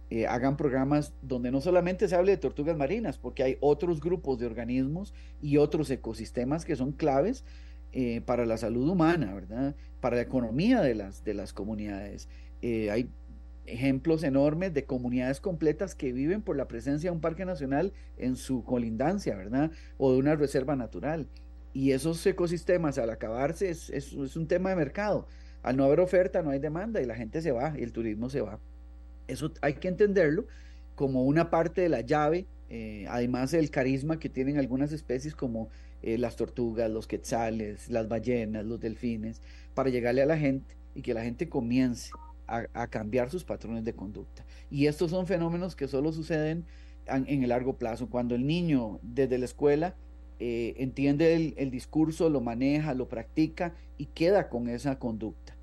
eh, 0.09 0.27
hagan 0.29 0.57
programas 0.57 1.12
donde 1.21 1.51
no 1.51 1.61
solamente 1.61 2.07
se 2.07 2.14
hable 2.14 2.31
de 2.31 2.39
tortugas 2.39 2.77
marinas, 2.77 3.19
porque 3.19 3.43
hay 3.43 3.57
otros 3.61 4.01
grupos 4.01 4.39
de 4.39 4.47
organismos 4.47 5.12
y 5.43 5.57
otros 5.57 5.91
ecosistemas 5.91 6.64
que 6.64 6.77
son 6.77 6.93
claves 6.93 7.45
eh, 7.93 8.21
para 8.21 8.47
la 8.47 8.57
salud 8.57 8.89
humana, 8.89 9.35
¿verdad? 9.35 9.75
Para 10.01 10.17
la 10.17 10.23
economía 10.23 10.81
de 10.81 10.95
las, 10.95 11.25
de 11.25 11.35
las 11.35 11.53
comunidades. 11.53 12.29
Eh, 12.63 12.91
hay 12.91 13.11
ejemplos 13.67 14.23
enormes 14.23 14.73
de 14.73 14.85
comunidades 14.85 15.41
completas 15.41 15.95
que 15.95 16.13
viven 16.13 16.43
por 16.43 16.57
la 16.57 16.69
presencia 16.69 17.11
de 17.11 17.15
un 17.15 17.21
parque 17.21 17.45
nacional 17.45 17.93
en 18.17 18.37
su 18.37 18.65
colindancia, 18.65 19.37
¿verdad? 19.37 19.71
O 19.99 20.13
de 20.13 20.19
una 20.19 20.37
reserva 20.37 20.77
natural. 20.77 21.29
Y 21.73 21.91
esos 21.91 22.25
ecosistemas 22.27 22.97
al 22.99 23.11
acabarse 23.11 23.69
es, 23.69 23.91
es, 23.91 24.13
es 24.13 24.37
un 24.37 24.47
tema 24.47 24.71
de 24.71 24.77
mercado. 24.77 25.27
Al 25.63 25.77
no 25.77 25.85
haber 25.85 26.01
oferta 26.01 26.43
no 26.43 26.51
hay 26.51 26.59
demanda 26.59 27.03
y 27.03 27.07
la 27.07 27.17
gente 27.17 27.43
se 27.43 27.51
va 27.51 27.75
y 27.77 27.83
el 27.83 27.93
turismo 27.93 28.31
se 28.31 28.41
va. 28.41 28.61
Eso 29.27 29.53
hay 29.61 29.75
que 29.75 29.89
entenderlo 29.89 30.47
como 30.95 31.25
una 31.25 31.51
parte 31.51 31.83
de 31.83 31.89
la 31.89 32.01
llave, 32.01 32.47
eh, 32.69 33.07
además 33.09 33.51
del 33.51 33.71
carisma 33.71 34.19
que 34.19 34.29
tienen 34.29 34.59
algunas 34.59 34.93
especies 34.93 35.35
como 35.35 35.69
eh, 36.03 36.19
las 36.19 36.37
tortugas, 36.37 36.91
los 36.91 37.07
quetzales, 37.07 37.89
las 37.91 38.09
ballenas, 38.09 38.65
los 38.65 38.81
delfines, 38.81 39.43
para 39.75 39.91
llegarle 39.91 40.23
a 40.23 40.27
la 40.27 40.39
gente 40.39 40.77
y 40.95 41.03
que 41.03 41.15
la 41.15 41.23
gente 41.23 41.49
comience 41.49 42.11
a, 42.47 42.87
cambiar 42.89 43.31
sus 43.31 43.45
patrones 43.45 43.85
de 43.85 43.95
conducta. 43.95 44.45
Y 44.71 44.87
estos 44.87 45.11
son 45.11 45.27
fenómenos 45.27 45.77
que 45.77 45.89
solo 45.89 46.13
suceden 46.13 46.65
en, 47.07 47.43
el 47.43 47.49
largo 47.49 47.77
plazo, 47.77 48.09
cuando 48.09 48.35
el 48.35 48.47
niño 48.47 48.99
desde 49.03 49.39
la 49.39 49.45
escuela 49.45 49.95
eh, 50.39 50.75
entiende 50.79 51.55
el 51.57 51.71
discurso, 51.71 52.29
lo 52.31 52.41
maneja, 52.41 52.95
lo 52.95 53.09
practica 53.09 53.75
y 53.99 54.07
queda 54.07 54.49
con 54.49 54.69
esa 54.69 54.99
conducta. 54.99 55.57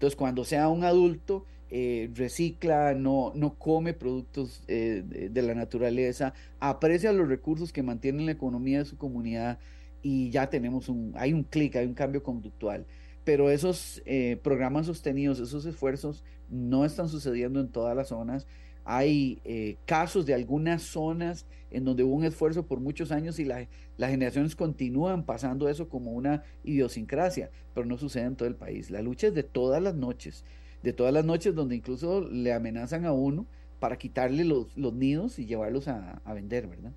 Entonces, 0.00 0.16
cuando 0.16 0.44
sea 0.44 0.68
un 0.68 0.84
adulto, 0.84 1.44
eh, 1.72 2.10
recicla, 2.14 2.94
no, 2.94 3.32
no 3.36 3.54
come 3.54 3.92
productos 3.92 4.64
eh, 4.66 5.04
de, 5.06 5.42
la 5.42 5.54
naturaleza, 5.54 6.34
aprecia 6.58 7.12
los 7.12 7.28
recursos 7.28 7.72
que 7.72 7.84
mantienen 7.84 8.26
la 8.26 8.32
economía 8.32 8.78
de 8.78 8.86
su 8.86 8.96
comunidad 8.96 9.60
y 10.02 10.30
ya 10.30 10.50
tenemos 10.50 10.88
un, 10.88 11.12
hay 11.16 11.32
un 11.32 11.44
clic, 11.44 11.76
hay 11.76 11.86
un 11.86 11.94
cambio 11.94 12.24
conductual. 12.24 12.86
Pero 13.24 13.50
esos 13.50 14.02
eh, 14.06 14.38
programas 14.42 14.86
sostenidos, 14.86 15.40
esos 15.40 15.66
esfuerzos 15.66 16.24
no 16.48 16.84
están 16.84 17.08
sucediendo 17.08 17.60
en 17.60 17.68
todas 17.68 17.96
las 17.96 18.08
zonas. 18.08 18.46
Hay 18.84 19.76
casos 19.84 20.24
de 20.26 20.34
algunas 20.34 20.82
zonas 20.82 21.46
en 21.70 21.84
donde 21.84 22.02
hubo 22.02 22.14
un 22.14 22.24
esfuerzo 22.24 22.66
por 22.66 22.80
muchos 22.80 23.12
años 23.12 23.38
y 23.38 23.44
las 23.44 23.68
generaciones 23.98 24.56
continúan 24.56 25.24
pasando 25.24 25.68
eso 25.68 25.88
como 25.88 26.12
una 26.12 26.42
idiosincrasia, 26.64 27.50
pero 27.74 27.86
no 27.86 27.98
sucede 27.98 28.24
en 28.24 28.36
todo 28.36 28.48
el 28.48 28.56
país. 28.56 28.90
La 28.90 29.02
lucha 29.02 29.28
es 29.28 29.34
de 29.34 29.42
todas 29.42 29.82
las 29.82 29.94
noches 29.94 30.44
de 30.82 30.92
todas 30.92 31.12
las 31.12 31.24
noches 31.24 31.54
donde 31.54 31.76
incluso 31.76 32.22
le 32.22 32.52
amenazan 32.52 33.04
a 33.04 33.12
uno 33.12 33.46
para 33.78 33.96
quitarle 33.96 34.44
los, 34.44 34.76
los 34.76 34.92
nidos 34.92 35.38
y 35.38 35.46
llevarlos 35.46 35.88
a, 35.88 36.20
a 36.24 36.34
vender, 36.34 36.66
¿verdad? 36.66 36.92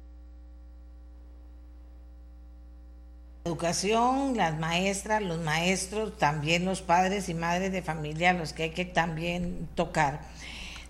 Educación, 3.46 4.38
las 4.38 4.58
maestras, 4.58 5.22
los 5.22 5.39
maestros, 5.39 6.18
también 6.18 6.64
los 6.64 6.82
padres 6.82 7.28
y 7.28 7.34
madres 7.34 7.74
de 7.74 7.82
familia, 7.82 8.32
los 8.32 8.54
que 8.54 8.64
hay 8.64 8.70
que 8.70 8.86
también 8.86 9.68
tocar. 9.76 10.22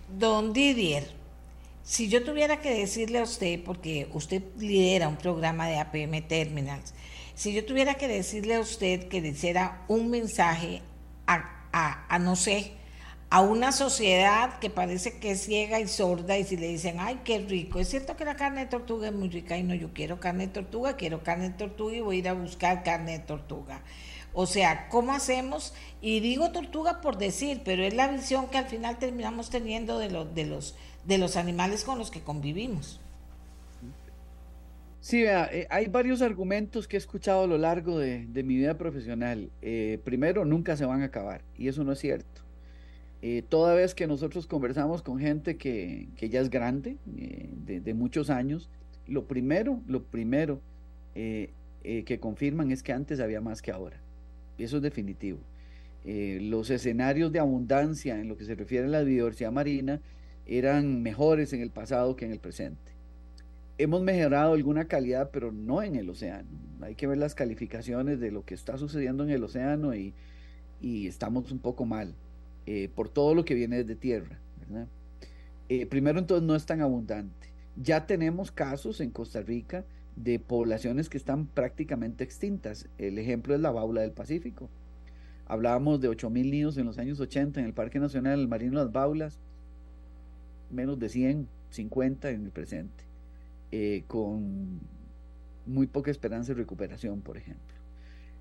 Don 0.08 0.52
Didier, 0.52 1.10
si 1.82 2.08
yo 2.08 2.22
tuviera 2.22 2.60
que 2.60 2.70
decirle 2.70 3.18
a 3.18 3.24
usted, 3.24 3.60
porque 3.64 4.08
usted 4.12 4.40
lidera 4.56 5.08
un 5.08 5.16
programa 5.16 5.66
de 5.66 5.78
APM 5.78 6.22
Terminals, 6.28 6.94
si 7.34 7.52
yo 7.52 7.64
tuviera 7.64 7.94
que 7.94 8.06
decirle 8.06 8.54
a 8.54 8.60
usted 8.60 9.08
que 9.08 9.20
le 9.20 9.30
hiciera 9.30 9.82
un 9.88 10.08
mensaje 10.08 10.80
a, 11.26 11.66
a, 11.72 12.06
a 12.08 12.18
no 12.20 12.36
sé, 12.36 12.72
a 13.34 13.40
una 13.40 13.72
sociedad 13.72 14.60
que 14.60 14.70
parece 14.70 15.18
que 15.18 15.32
es 15.32 15.42
ciega 15.42 15.80
y 15.80 15.88
sorda 15.88 16.38
y 16.38 16.44
si 16.44 16.56
le 16.56 16.68
dicen, 16.68 16.98
ay, 17.00 17.18
qué 17.24 17.40
rico, 17.40 17.80
es 17.80 17.88
cierto 17.88 18.16
que 18.16 18.24
la 18.24 18.36
carne 18.36 18.60
de 18.60 18.66
tortuga 18.66 19.08
es 19.08 19.12
muy 19.12 19.28
rica 19.28 19.58
y 19.58 19.64
no, 19.64 19.74
yo 19.74 19.92
quiero 19.92 20.20
carne 20.20 20.46
de 20.46 20.52
tortuga, 20.52 20.94
quiero 20.94 21.24
carne 21.24 21.48
de 21.48 21.56
tortuga 21.56 21.96
y 21.96 22.00
voy 22.00 22.14
a 22.14 22.18
ir 22.20 22.28
a 22.28 22.34
buscar 22.34 22.84
carne 22.84 23.10
de 23.10 23.18
tortuga. 23.18 23.82
O 24.34 24.46
sea, 24.46 24.88
¿cómo 24.88 25.12
hacemos? 25.12 25.74
Y 26.00 26.20
digo 26.20 26.52
tortuga 26.52 27.00
por 27.00 27.18
decir, 27.18 27.62
pero 27.64 27.82
es 27.82 27.92
la 27.92 28.06
visión 28.06 28.46
que 28.46 28.58
al 28.58 28.66
final 28.66 29.00
terminamos 29.00 29.50
teniendo 29.50 29.98
de, 29.98 30.10
los 30.12 30.32
de, 30.32 30.44
los, 30.44 30.76
de 31.04 31.18
los 31.18 31.36
animales 31.36 31.82
con 31.82 31.98
los 31.98 32.12
que 32.12 32.20
convivimos. 32.20 33.00
Sí, 35.00 35.24
eh, 35.24 35.66
hay 35.70 35.88
varios 35.88 36.22
argumentos 36.22 36.86
que 36.86 36.96
he 36.96 36.98
escuchado 36.98 37.42
a 37.42 37.46
lo 37.48 37.58
largo 37.58 37.98
de, 37.98 38.28
mi 38.32 38.54
vida 38.54 38.78
profesional. 38.78 39.50
Eh, 39.60 39.98
primero, 40.04 40.44
nunca 40.44 40.76
se 40.76 40.86
van 40.86 41.02
a 41.02 41.06
acabar, 41.06 41.42
y 41.58 41.66
eso 41.66 41.82
no 41.82 41.90
es 41.90 41.98
cierto. 41.98 42.43
Eh, 43.26 43.42
toda 43.48 43.72
vez 43.74 43.94
que 43.94 44.06
nosotros 44.06 44.46
conversamos 44.46 45.00
con 45.00 45.18
gente 45.18 45.56
que, 45.56 46.08
ya 46.20 46.42
es 46.42 46.50
grande, 46.50 46.98
eh, 47.16 47.48
de, 47.56 47.94
muchos 47.94 48.28
años, 48.28 48.68
lo 49.06 49.24
primero, 49.24 49.80
lo 49.86 50.02
primero 50.02 50.60
eh, 51.14 51.48
que 51.82 52.20
confirman 52.20 52.70
es 52.70 52.82
que 52.82 52.92
antes 52.92 53.20
había 53.20 53.40
más 53.40 53.62
que 53.62 53.70
ahora. 53.70 53.96
Eso 54.58 54.76
es 54.76 54.82
definitivo. 54.82 55.38
los 56.04 56.68
escenarios 56.68 57.32
de 57.32 57.38
abundancia 57.38 58.20
en 58.20 58.28
lo 58.28 58.36
que 58.36 58.44
se 58.44 58.56
refiere 58.56 58.88
a 58.88 58.90
la 58.90 59.02
biodiversidad 59.02 59.52
marina 59.52 60.02
eran 60.44 61.02
mejores 61.02 61.54
en 61.54 61.62
el 61.62 61.70
pasado 61.70 62.16
que 62.16 62.26
en 62.26 62.32
el 62.32 62.40
presente. 62.40 62.92
Hemos 63.78 64.02
mejorado 64.02 64.52
alguna 64.52 64.84
calidad, 64.84 65.30
pero 65.32 65.50
no 65.50 65.82
en 65.82 65.94
el 65.94 66.10
océano. 66.10 66.50
Hay 66.82 66.94
que 66.94 67.06
ver 67.06 67.16
las 67.16 67.34
calificaciones 67.34 68.20
de 68.20 68.30
lo 68.30 68.44
que 68.44 68.52
está 68.52 68.76
sucediendo 68.76 69.24
en 69.24 69.30
el 69.30 69.42
océano 69.42 69.94
y, 69.94 70.12
y 70.82 71.06
estamos 71.06 71.50
un 71.52 71.58
poco 71.58 71.86
mal. 71.86 72.14
Eh, 72.66 72.88
por 72.94 73.10
todo 73.10 73.34
lo 73.34 73.44
que 73.44 73.54
viene 73.54 73.76
desde 73.76 73.94
tierra. 73.94 74.38
Eh, 75.68 75.86
primero 75.86 76.18
entonces 76.18 76.46
no 76.46 76.54
es 76.54 76.64
tan 76.64 76.80
abundante. 76.80 77.48
Ya 77.76 78.06
tenemos 78.06 78.50
casos 78.52 79.00
en 79.00 79.10
Costa 79.10 79.42
Rica 79.42 79.84
de 80.16 80.38
poblaciones 80.38 81.10
que 81.10 81.18
están 81.18 81.46
prácticamente 81.46 82.24
extintas. 82.24 82.88
El 82.96 83.18
ejemplo 83.18 83.54
es 83.54 83.60
la 83.60 83.70
baula 83.70 84.00
del 84.00 84.12
Pacífico. 84.12 84.70
Hablábamos 85.46 86.00
de 86.00 86.08
8.000 86.08 86.50
nidos 86.50 86.78
en 86.78 86.86
los 86.86 86.96
años 86.98 87.20
80 87.20 87.60
en 87.60 87.66
el 87.66 87.74
Parque 87.74 87.98
Nacional 87.98 88.40
el 88.40 88.48
Marino 88.48 88.74
Las 88.74 88.92
Baulas, 88.92 89.38
menos 90.70 90.98
de 90.98 91.10
100, 91.10 91.48
50 91.68 92.30
en 92.30 92.44
el 92.44 92.50
presente, 92.50 93.04
eh, 93.72 94.04
con 94.06 94.80
muy 95.66 95.86
poca 95.86 96.10
esperanza 96.10 96.54
de 96.54 96.60
recuperación, 96.60 97.20
por 97.20 97.36
ejemplo. 97.36 97.74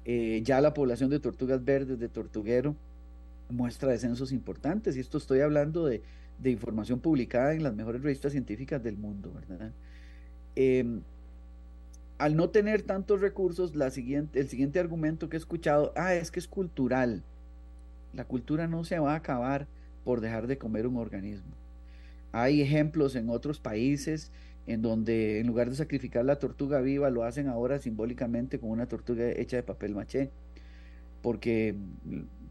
ya 0.05 0.61
la 0.61 0.73
población 0.73 1.09
de 1.09 1.19
tortugas 1.19 1.63
verdes, 1.63 1.99
de 1.99 2.09
tortuguero, 2.09 2.75
muestra 3.49 3.91
descensos 3.91 4.31
importantes, 4.31 4.95
y 4.95 4.99
esto 4.99 5.17
estoy 5.17 5.41
hablando 5.41 5.85
de, 5.85 6.01
información 6.43 6.99
publicada 6.99 7.53
en 7.53 7.63
las 7.63 7.73
mejores 7.73 8.01
revistas 8.01 8.33
científicas 8.33 8.83
del 8.83 8.97
mundo, 8.97 9.31
¿verdad? 9.33 9.71
Em, 10.55 11.01
al 12.17 12.35
no 12.35 12.49
tener 12.49 12.81
tantos 12.81 13.21
recursos, 13.21 13.75
la 13.75 13.89
siguiente, 13.91 14.39
el 14.39 14.49
siguiente 14.49 14.79
argumento 14.79 15.29
que 15.29 15.37
he 15.37 15.39
escuchado, 15.39 15.93
ah, 15.95 16.13
es 16.13 16.31
que 16.31 16.39
es 16.39 16.47
cultural. 16.47 17.23
La 18.13 18.25
cultura 18.25 18.67
no 18.67 18.83
se 18.83 18.99
va 18.99 19.13
a 19.13 19.17
acabar 19.17 19.67
por 20.03 20.21
dejar 20.21 20.47
de 20.47 20.57
comer 20.57 20.85
un 20.85 20.97
organismo. 20.97 21.51
Hay 22.31 22.61
ejemplos 22.61 23.15
en 23.15 23.29
otros 23.29 23.59
países 23.59 24.31
en 24.65 24.81
donde 24.81 25.39
en 25.39 25.47
lugar 25.47 25.69
de 25.69 25.75
sacrificar 25.75 26.23
la 26.23 26.39
tortuga 26.39 26.79
viva, 26.81 27.09
lo 27.09 27.23
hacen 27.23 27.47
ahora 27.47 27.79
simbólicamente 27.79 28.59
con 28.59 28.69
una 28.69 28.87
tortuga 28.87 29.29
hecha 29.29 29.57
de 29.57 29.63
papel 29.63 29.93
maché, 29.93 30.29
porque 31.21 31.75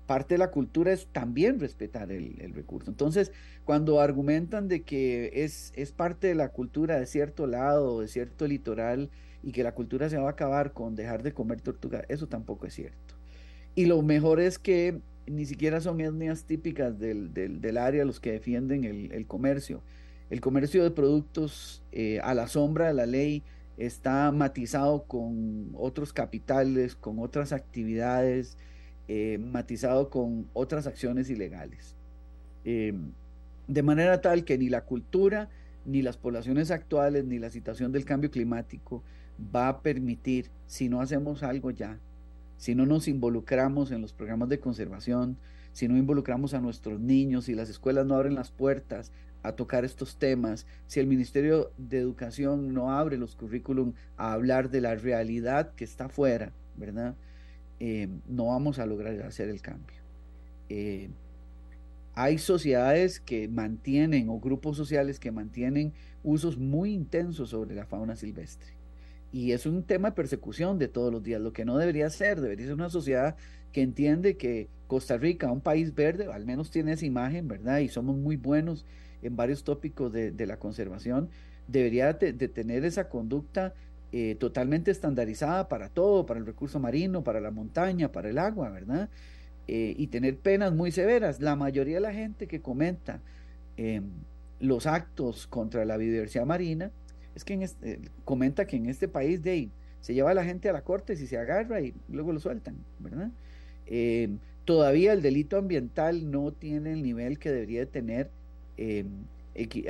parte 0.06 0.34
de 0.34 0.38
la 0.38 0.50
cultura 0.50 0.92
es 0.92 1.06
también 1.06 1.60
respetar 1.60 2.12
el, 2.12 2.40
el, 2.40 2.52
recurso. 2.52 2.90
Entonces, 2.90 3.32
cuando 3.64 4.00
argumentan 4.00 4.68
de 4.68 4.82
que 4.82 5.30
es, 5.44 5.72
es 5.76 5.92
parte 5.92 6.26
de 6.26 6.34
la 6.34 6.48
cultura 6.48 6.98
de 6.98 7.06
cierto 7.06 7.46
lado, 7.46 8.00
de 8.00 8.08
cierto 8.08 8.46
litoral, 8.46 9.10
y 9.42 9.52
que 9.52 9.62
la 9.62 9.74
cultura 9.74 10.08
se 10.08 10.18
va 10.18 10.28
a 10.28 10.32
acabar 10.32 10.72
con 10.72 10.94
dejar 10.94 11.22
de 11.22 11.32
comer 11.32 11.60
tortuga, 11.60 12.04
eso 12.08 12.28
tampoco 12.28 12.66
es 12.66 12.74
cierto. 12.74 13.14
Y 13.74 13.86
lo 13.86 14.00
mejor 14.02 14.40
es 14.40 14.58
que 14.58 15.00
ni 15.26 15.46
siquiera 15.46 15.80
son 15.80 16.00
etnias 16.00 16.44
típicas 16.44 16.98
del, 16.98 17.32
del, 17.32 17.78
área 17.78 18.04
los 18.04 18.20
que 18.20 18.32
defienden 18.32 18.84
el, 18.84 19.12
el, 19.12 19.26
comercio. 19.26 19.82
El 20.30 20.40
comercio 20.40 20.82
de 20.82 20.90
productos 20.90 21.82
eh, 21.92 22.20
a 22.22 22.34
la 22.34 22.48
sombra 22.48 22.88
de 22.88 22.94
la 22.94 23.06
ley 23.06 23.42
está 23.76 24.30
matizado 24.32 25.04
con 25.04 25.70
otros 25.74 26.12
capitales, 26.12 26.94
con 26.94 27.18
otras 27.18 27.52
actividades, 27.52 28.58
eh, 29.14 29.36
matizado 29.36 30.08
con 30.08 30.48
otras 30.54 30.86
acciones 30.86 31.28
ilegales. 31.28 31.96
Eh, 32.64 32.94
de 33.68 33.82
manera 33.82 34.22
tal 34.22 34.46
que 34.46 34.56
ni 34.56 34.70
la 34.70 34.86
cultura, 34.86 35.50
ni 35.84 36.00
las 36.00 36.16
poblaciones 36.16 36.70
actuales, 36.70 37.26
ni 37.26 37.38
la 37.38 37.50
situación 37.50 37.92
del 37.92 38.06
cambio 38.06 38.30
climático 38.30 39.02
va 39.54 39.68
a 39.68 39.82
permitir, 39.82 40.48
si 40.66 40.88
no 40.88 41.02
hacemos 41.02 41.42
algo 41.42 41.70
ya, 41.70 41.98
si 42.56 42.74
no 42.74 42.86
nos 42.86 43.06
involucramos 43.06 43.90
en 43.90 44.00
los 44.00 44.14
programas 44.14 44.48
de 44.48 44.60
conservación, 44.60 45.36
si 45.74 45.88
no 45.88 45.98
involucramos 45.98 46.54
a 46.54 46.62
nuestros 46.62 46.98
niños, 46.98 47.44
si 47.44 47.54
las 47.54 47.68
escuelas 47.68 48.06
no 48.06 48.14
abren 48.14 48.34
las 48.34 48.50
puertas 48.50 49.12
a 49.42 49.52
tocar 49.52 49.84
estos 49.84 50.16
temas, 50.16 50.64
si 50.86 51.00
el 51.00 51.06
Ministerio 51.06 51.70
de 51.76 51.98
Educación 51.98 52.72
no 52.72 52.92
abre 52.92 53.18
los 53.18 53.36
currículum 53.36 53.92
a 54.16 54.32
hablar 54.32 54.70
de 54.70 54.80
la 54.80 54.94
realidad 54.94 55.74
que 55.74 55.84
está 55.84 56.06
afuera, 56.06 56.54
¿verdad? 56.78 57.14
Eh, 57.84 58.06
no 58.28 58.46
vamos 58.46 58.78
a 58.78 58.86
lograr 58.86 59.20
hacer 59.22 59.48
el 59.48 59.60
cambio. 59.60 59.96
Eh, 60.68 61.10
hay 62.14 62.38
sociedades 62.38 63.18
que 63.18 63.48
mantienen 63.48 64.28
o 64.28 64.38
grupos 64.38 64.76
sociales 64.76 65.18
que 65.18 65.32
mantienen 65.32 65.92
usos 66.22 66.58
muy 66.58 66.92
intensos 66.92 67.50
sobre 67.50 67.74
la 67.74 67.84
fauna 67.84 68.14
silvestre. 68.14 68.70
Y 69.32 69.50
es 69.50 69.66
un 69.66 69.82
tema 69.82 70.10
de 70.10 70.14
persecución 70.14 70.78
de 70.78 70.86
todos 70.86 71.12
los 71.12 71.24
días, 71.24 71.40
lo 71.40 71.52
que 71.52 71.64
no 71.64 71.76
debería 71.76 72.08
ser, 72.08 72.40
debería 72.40 72.66
ser 72.66 72.74
una 72.76 72.88
sociedad 72.88 73.34
que 73.72 73.82
entiende 73.82 74.36
que 74.36 74.68
Costa 74.86 75.16
Rica, 75.16 75.50
un 75.50 75.60
país 75.60 75.92
verde, 75.92 76.32
al 76.32 76.46
menos 76.46 76.70
tiene 76.70 76.92
esa 76.92 77.04
imagen, 77.04 77.48
¿verdad? 77.48 77.80
Y 77.80 77.88
somos 77.88 78.16
muy 78.16 78.36
buenos 78.36 78.86
en 79.22 79.34
varios 79.34 79.64
tópicos 79.64 80.12
de, 80.12 80.46
la 80.46 80.60
conservación, 80.60 81.30
debería 81.66 82.12
de, 82.12 82.32
de 82.32 82.46
tener 82.46 82.84
esa 82.84 83.08
conducta 83.08 83.74
eh, 84.14 84.36
totalmente 84.38 84.90
estandarizada 84.90 85.70
para 85.70 85.88
todo, 85.88 86.26
para 86.26 86.38
el 86.38 86.44
recurso 86.44 86.78
marino, 86.78 87.24
para 87.24 87.40
la 87.40 87.50
montaña, 87.50 88.12
para 88.12 88.28
el 88.28 88.36
agua, 88.36 88.68
¿verdad? 88.68 89.08
Eh, 89.68 89.94
y 89.96 90.08
tener 90.08 90.36
penas 90.36 90.74
muy 90.74 90.92
severas. 90.92 91.40
La 91.40 91.56
mayoría 91.56 91.94
de 91.94 92.02
la 92.02 92.12
gente 92.12 92.46
que 92.46 92.60
comenta 92.60 93.22
eh, 93.78 94.02
los 94.60 94.86
actos 94.86 95.46
contra 95.46 95.86
la 95.86 95.96
biodiversidad 95.96 96.44
marina 96.44 96.90
es 97.34 97.42
que 97.42 97.54
en 97.54 97.62
este, 97.62 98.00
comenta 98.26 98.66
que 98.66 98.76
en 98.76 98.90
este 98.90 99.08
país 99.08 99.42
de 99.42 99.70
se 100.02 100.12
lleva 100.12 100.32
a 100.32 100.34
la 100.34 100.44
gente 100.44 100.68
a 100.68 100.74
la 100.74 100.82
corte 100.82 101.16
si 101.16 101.26
se 101.26 101.38
agarra 101.38 101.80
y 101.80 101.94
luego 102.10 102.34
lo 102.34 102.40
sueltan, 102.40 102.76
¿verdad? 102.98 103.30
todavía 104.64 105.12
el 105.12 105.22
delito 105.22 105.56
ambiental 105.56 106.30
no 106.30 106.52
tiene 106.52 106.92
el 106.92 107.02
nivel 107.02 107.38
que 107.38 107.50
debería 107.50 107.86
tener 107.86 108.30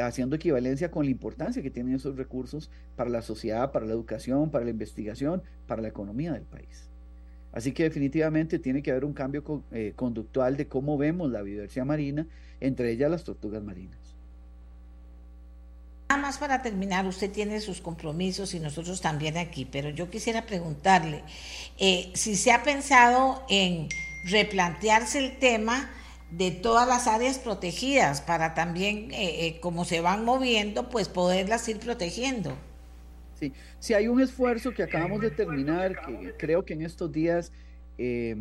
haciendo 0.00 0.36
equivalencia 0.36 0.90
con 0.90 1.04
la 1.04 1.10
importancia 1.10 1.62
que 1.62 1.70
tienen 1.70 1.94
esos 1.94 2.16
recursos 2.16 2.70
para 2.96 3.10
la 3.10 3.22
sociedad, 3.22 3.70
para 3.72 3.86
la 3.86 3.92
educación, 3.92 4.50
para 4.50 4.64
la 4.64 4.70
investigación, 4.70 5.42
para 5.66 5.82
la 5.82 5.88
economía 5.88 6.32
del 6.32 6.42
país. 6.42 6.88
Así 7.52 7.72
que 7.72 7.84
definitivamente 7.84 8.58
tiene 8.58 8.82
que 8.82 8.90
haber 8.90 9.04
un 9.04 9.12
cambio 9.12 9.62
eh, 9.72 9.92
conductual 9.94 10.56
de 10.56 10.66
cómo 10.66 10.96
vemos 10.96 11.30
la 11.30 11.42
biodiversidad 11.42 11.84
marina, 11.84 12.26
entre 12.60 12.90
ellas 12.90 13.10
las 13.10 13.24
tortugas 13.24 13.62
marinas. 13.62 13.98
Nada 16.08 16.22
más 16.22 16.38
para 16.38 16.60
terminar, 16.60 17.06
usted 17.06 17.30
tiene 17.30 17.60
sus 17.60 17.80
compromisos 17.80 18.54
y 18.54 18.60
nosotros 18.60 19.00
también 19.00 19.38
aquí, 19.38 19.66
pero 19.70 19.90
yo 19.90 20.10
quisiera 20.10 20.44
preguntarle 20.44 21.22
eh, 21.78 22.10
si 22.14 22.36
se 22.36 22.52
ha 22.52 22.62
pensado 22.62 23.42
en 23.48 23.88
replantearse 24.24 25.18
el 25.18 25.38
tema 25.38 25.90
de 26.37 26.51
todas 26.51 26.89
las 26.89 27.07
áreas 27.07 27.39
protegidas 27.39 28.22
para 28.22 28.55
también, 28.55 29.11
eh, 29.12 29.47
eh, 29.47 29.61
como 29.61 29.85
se 29.85 30.01
van 30.01 30.24
moviendo, 30.24 30.89
pues 30.89 31.09
poderlas 31.09 31.68
ir 31.68 31.78
protegiendo. 31.78 32.57
Sí, 33.39 33.53
sí, 33.78 33.93
hay 33.95 34.09
un 34.09 34.20
esfuerzo 34.20 34.72
que 34.72 34.83
acabamos 34.83 35.20
de 35.20 35.30
terminar, 35.30 36.01
que 36.07 36.35
creo 36.39 36.64
que 36.64 36.72
en 36.72 36.83
estos 36.83 37.12
días 37.12 37.53
eh, 37.99 38.37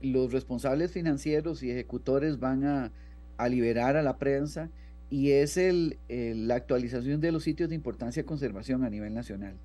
los 0.00 0.32
responsables 0.32 0.92
financieros 0.92 1.62
y 1.62 1.70
ejecutores 1.70 2.38
van 2.38 2.64
a, 2.64 2.92
a 3.38 3.48
liberar 3.48 3.96
a 3.96 4.02
la 4.02 4.18
prensa 4.18 4.70
y 5.08 5.32
es 5.32 5.56
el, 5.56 5.98
la 6.08 6.54
actualización 6.54 7.20
de 7.20 7.32
los 7.32 7.42
sitios 7.42 7.70
de 7.70 7.74
importancia 7.74 8.22
de 8.22 8.26
conservación 8.26 8.84
a 8.84 8.90
nivel 8.90 9.14
nacional. 9.14 9.56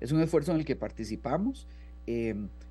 Es 0.00 0.12
un 0.12 0.22
esfuerzo 0.22 0.52
en 0.52 0.58
el 0.58 0.64
que 0.64 0.76
participamos. 0.76 1.66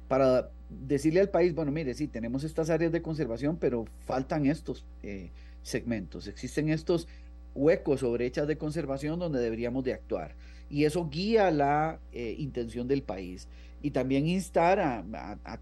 Para 0.07 0.49
decirle 0.69 1.19
al 1.19 1.29
país, 1.29 1.53
bueno, 1.53 1.71
mire, 1.71 1.93
sí, 1.93 2.07
tenemos 2.07 2.43
estas 2.43 2.69
áreas 2.69 2.91
de 2.91 3.01
conservación, 3.01 3.57
pero 3.57 3.85
faltan 4.05 4.45
estos 4.45 4.85
eh, 5.03 5.29
segmentos, 5.63 6.27
existen 6.27 6.69
estos 6.69 7.07
huecos 7.53 8.03
o 8.03 8.11
brechas 8.11 8.47
de 8.47 8.57
conservación 8.57 9.19
donde 9.19 9.39
deberíamos 9.39 9.83
de 9.83 9.93
actuar. 9.93 10.35
Y 10.69 10.83
eso 10.85 11.09
guía 11.09 11.51
la 11.51 11.99
eh, 12.11 12.35
intención 12.37 12.87
del 12.87 13.01
país. 13.01 13.47
Y 13.81 13.91
también 13.91 14.27
instar 14.27 14.79
a, 14.79 15.03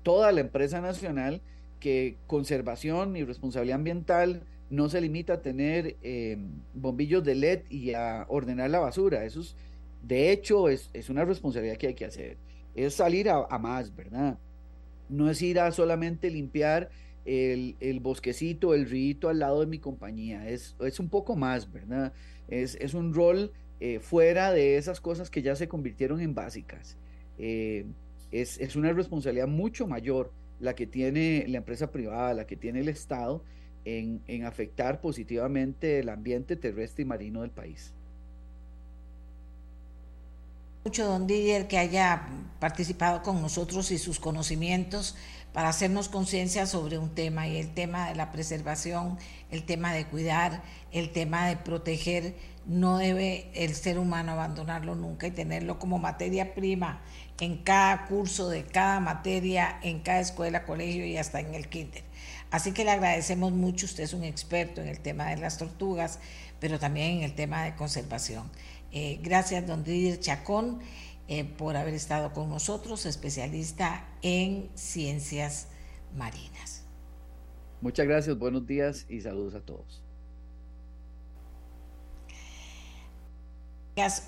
toda 0.02 0.32
la 0.32 0.42
empresa 0.42 0.82
nacional 0.82 1.42
que 1.80 2.16
conservación 2.26 3.18
y 3.18 3.24
responsabilidad 3.24 3.76
ambiental 3.76 4.42
no 4.70 4.90
se 4.90 5.02
limita 5.02 5.34
a 5.34 5.42
tener 5.42 5.98
eh, 6.02 6.38
bombillos 6.74 7.24
de 7.24 7.36
LED 7.36 7.62
y 7.70 7.94
a 7.94 8.26
ordenar 8.30 8.70
la 8.70 8.80
basura. 8.80 9.26
Eso 9.26 9.42
es, 9.42 9.56
de 10.02 10.32
hecho, 10.32 10.70
es, 10.70 10.90
es 10.94 11.10
una 11.10 11.26
responsabilidad 11.26 11.78
que 11.78 11.88
hay 11.88 11.94
que 11.94 12.06
hacer 12.06 12.38
es 12.76 12.96
salir 12.96 13.30
a, 13.30 13.58
más, 13.60 13.96
¿verdad? 13.96 14.38
No 15.10 15.30
es 15.30 15.42
ir 15.42 15.60
a 15.60 15.72
solamente 15.72 16.30
limpiar 16.30 16.90
el, 17.26 17.76
el, 17.80 18.00
bosquecito, 18.00 18.74
el 18.74 18.90
río 18.90 19.30
al 19.30 19.40
lado 19.40 19.62
de 19.62 19.68
mi 19.68 19.80
compañía, 19.80 20.50
es, 20.50 20.76
es 20.80 21.00
un 21.00 21.10
poco 21.10 21.36
más, 21.36 21.72
¿verdad? 21.72 22.14
Es, 22.48 22.76
es 22.76 22.94
un 22.94 23.14
rol 23.14 23.52
eh, 23.80 24.00
fuera 24.00 24.52
de 24.52 24.78
esas 24.78 25.00
cosas 25.00 25.30
que 25.30 25.42
ya 25.42 25.56
se 25.56 25.68
convirtieron 25.68 26.20
en 26.20 26.34
básicas. 26.34 26.98
Eh, 27.38 27.86
es, 28.32 28.60
es 28.60 28.76
una 28.76 28.92
responsabilidad 28.94 29.48
mucho 29.48 29.88
mayor 29.88 30.32
la 30.60 30.76
que 30.76 30.88
tiene 30.88 31.46
la 31.48 31.60
empresa 31.60 31.92
privada, 31.92 32.34
la 32.34 32.48
que 32.48 32.56
tiene 32.56 32.80
el 32.80 32.90
Estado 32.90 33.44
en, 33.86 34.22
en 34.28 34.46
afectar 34.46 35.02
positivamente 35.02 36.00
el 36.00 36.10
ambiente 36.10 36.56
terrestre 36.56 37.04
y 37.04 37.06
marino 37.06 37.42
del 37.42 37.52
país 37.52 37.94
mucho, 40.86 41.06
don 41.06 41.28
Didier, 41.28 41.70
que 41.70 41.78
haya 41.78 42.28
participado 42.60 43.24
con 43.24 43.42
nosotros 43.42 43.90
y 43.92 43.98
sus 43.98 44.20
conocimientos 44.20 45.16
para 45.54 45.70
hacernos 45.70 46.10
conciencia 46.10 46.66
sobre 46.66 46.98
un 46.98 47.16
tema 47.16 47.48
y 47.48 47.58
el 47.58 47.74
tema 47.74 48.10
de 48.10 48.16
la 48.16 48.34
preservación, 48.34 49.18
el 49.50 49.64
tema 49.64 49.94
de 49.94 50.06
cuidar, 50.06 50.62
el 50.92 51.14
tema 51.14 51.48
de 51.48 51.56
proteger. 51.56 52.36
No 52.66 52.98
debe 52.98 53.50
el 53.54 53.76
ser 53.76 53.98
humano 53.98 54.34
abandonarlo 54.34 54.96
nunca 54.96 55.28
y 55.28 55.32
tenerlo 55.32 55.80
como 55.80 56.00
materia 56.00 56.54
prima 56.54 57.02
en 57.40 57.64
cada 57.64 58.06
curso 58.08 58.50
de 58.50 58.66
cada 58.66 59.00
materia, 59.00 59.80
en 59.84 60.02
cada 60.02 60.20
escuela, 60.20 60.66
colegio 60.66 61.06
y 61.06 61.16
hasta 61.16 61.40
en 61.40 61.56
el 61.56 61.70
kinder. 61.70 62.04
Así 62.52 62.74
que 62.74 62.84
le 62.84 62.92
agradecemos 62.92 63.54
mucho, 63.54 63.86
usted 63.86 64.04
es 64.04 64.14
un 64.14 64.26
experto 64.26 64.82
en 64.82 64.90
el 64.90 65.00
tema 65.00 65.30
de 65.30 65.38
las 65.38 65.58
tortugas, 65.58 66.20
pero 66.60 66.78
también 66.78 67.18
en 67.18 67.24
el 67.24 67.36
tema 67.36 67.64
de 67.64 67.76
conservación. 67.76 68.50
Eh, 68.96 69.20
gracias, 69.24 69.66
don 69.66 69.84
Didier 69.84 70.20
Chacón, 70.20 70.80
eh, 71.28 71.44
por 71.46 71.76
haber 71.76 71.96
estado 71.96 72.32
con 72.32 72.48
nosotros, 72.48 73.08
especialista 73.08 74.06
en 74.22 74.70
ciencias 74.76 75.68
marinas. 76.16 76.86
Muchas 77.82 78.06
gracias, 78.06 78.38
buenos 78.38 78.68
días 78.68 79.08
y 79.10 79.20
saludos 79.22 79.56
a 79.56 79.62
todos. 79.62 80.04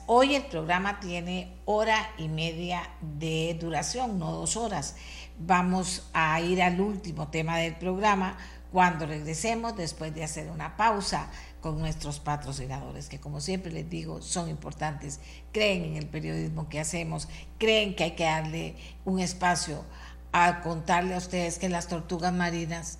Hoy 0.07 0.35
el 0.35 0.45
programa 0.45 0.99
tiene 0.99 1.57
hora 1.65 2.11
y 2.17 2.27
media 2.27 2.89
de 3.01 3.57
duración, 3.59 4.17
no 4.17 4.31
dos 4.31 4.57
horas. 4.57 4.95
Vamos 5.37 6.09
a 6.13 6.41
ir 6.41 6.61
al 6.61 6.81
último 6.81 7.29
tema 7.29 7.57
del 7.57 7.75
programa 7.75 8.37
cuando 8.71 9.05
regresemos 9.05 9.75
después 9.75 10.13
de 10.13 10.23
hacer 10.23 10.51
una 10.51 10.75
pausa 10.75 11.31
con 11.65 11.79
nuestros 11.79 12.19
patrocinadores, 12.19 13.09
que 13.09 13.19
como 13.19 13.41
siempre 13.41 13.71
les 13.71 13.89
digo, 13.89 14.21
son 14.21 14.49
importantes, 14.49 15.19
creen 15.51 15.83
en 15.83 15.95
el 15.95 16.05
periodismo 16.05 16.69
que 16.69 16.79
hacemos, 16.79 17.27
creen 17.57 17.95
que 17.95 18.03
hay 18.03 18.11
que 18.11 18.25
darle 18.25 18.75
un 19.03 19.19
espacio 19.19 19.83
a 20.31 20.61
contarle 20.61 21.15
a 21.15 21.17
ustedes 21.17 21.57
que 21.57 21.67
las 21.67 21.87
tortugas 21.87 22.31
marinas 22.31 22.99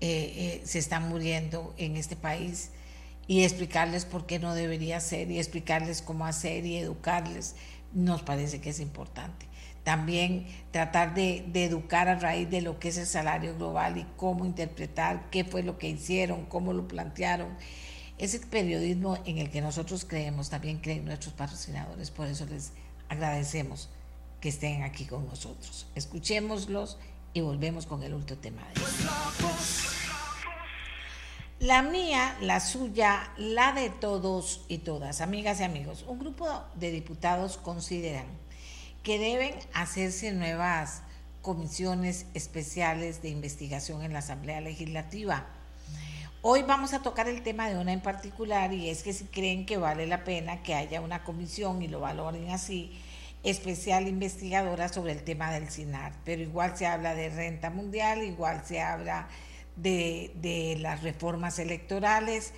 eh, 0.00 0.58
eh, 0.60 0.62
se 0.64 0.80
están 0.80 1.08
muriendo 1.08 1.72
en 1.78 1.96
este 1.96 2.16
país 2.16 2.72
y 3.28 3.44
explicarles 3.44 4.04
por 4.04 4.26
qué 4.26 4.40
no 4.40 4.54
debería 4.54 4.98
ser 4.98 5.30
y 5.30 5.38
explicarles 5.38 6.02
cómo 6.02 6.26
hacer 6.26 6.66
y 6.66 6.78
educarles 6.78 7.54
nos 7.92 8.22
parece 8.22 8.60
que 8.60 8.70
es 8.70 8.80
importante. 8.80 9.46
También 9.88 10.46
tratar 10.70 11.14
de, 11.14 11.46
educar 11.54 12.08
a 12.08 12.16
raíz 12.16 12.50
de 12.50 12.60
lo 12.60 12.78
que 12.78 12.88
es 12.88 12.98
el 12.98 13.06
salario 13.06 13.56
global 13.56 13.96
y 13.96 14.04
cómo 14.18 14.44
interpretar 14.44 15.30
qué 15.30 15.44
fue 15.44 15.62
lo 15.62 15.78
que 15.78 15.88
hicieron, 15.88 16.44
cómo 16.44 16.74
lo 16.74 16.86
plantearon. 16.86 17.56
Ese 18.18 18.38
periodismo 18.40 19.16
en 19.24 19.38
el 19.38 19.48
que 19.48 19.62
nosotros 19.62 20.04
creemos, 20.04 20.50
también 20.50 20.80
creen 20.80 21.06
nuestros 21.06 21.32
patrocinadores, 21.32 22.10
por 22.10 22.26
eso 22.26 22.44
les 22.44 22.72
agradecemos 23.08 23.88
que 24.42 24.50
estén 24.50 24.82
aquí 24.82 25.06
con 25.06 25.24
nosotros. 25.24 25.86
Escuchémoslos 25.94 26.98
y 27.32 27.40
volvemos 27.40 27.86
con 27.86 28.02
el 28.02 28.12
último 28.12 28.38
tema 28.40 28.60
de 28.68 28.82
La 31.60 31.80
mía, 31.80 32.36
la 32.42 32.60
suya, 32.60 33.32
la 33.38 33.72
de 33.72 33.88
todos 33.88 34.66
y 34.68 34.80
todas, 34.80 35.22
amigas 35.22 35.60
y 35.60 35.64
amigos. 35.64 36.04
Un 36.06 36.18
grupo 36.18 36.46
de 36.74 36.90
diputados 36.90 37.56
consideran 37.56 38.26
que 39.08 39.18
deben 39.18 39.54
hacerse 39.72 40.32
nuevas 40.32 41.00
comisiones 41.40 42.26
especiales 42.34 43.22
de 43.22 43.30
investigación 43.30 44.02
en 44.02 44.12
la 44.12 44.18
Asamblea 44.18 44.60
Legislativa. 44.60 45.46
Hoy 46.42 46.62
vamos 46.62 46.92
a 46.92 47.00
tocar 47.00 47.26
el 47.26 47.42
tema 47.42 47.70
de 47.70 47.78
una 47.78 47.94
en 47.94 48.02
particular 48.02 48.74
y 48.74 48.90
es 48.90 49.02
que 49.02 49.14
si 49.14 49.24
creen 49.24 49.64
que 49.64 49.78
vale 49.78 50.06
la 50.06 50.24
pena 50.24 50.62
que 50.62 50.74
haya 50.74 51.00
una 51.00 51.24
comisión 51.24 51.80
y 51.80 51.88
lo 51.88 52.00
valoren 52.00 52.50
así, 52.50 53.00
especial 53.44 54.06
investigadora 54.08 54.90
sobre 54.90 55.12
el 55.12 55.22
tema 55.24 55.52
del 55.52 55.70
SINAR, 55.70 56.12
pero 56.26 56.42
igual 56.42 56.76
se 56.76 56.86
habla 56.86 57.14
de 57.14 57.30
renta 57.30 57.70
mundial, 57.70 58.22
igual 58.22 58.60
se 58.66 58.82
habla 58.82 59.26
de, 59.76 60.32
de 60.34 60.76
las 60.80 61.02
reformas 61.02 61.58
electorales. 61.58 62.52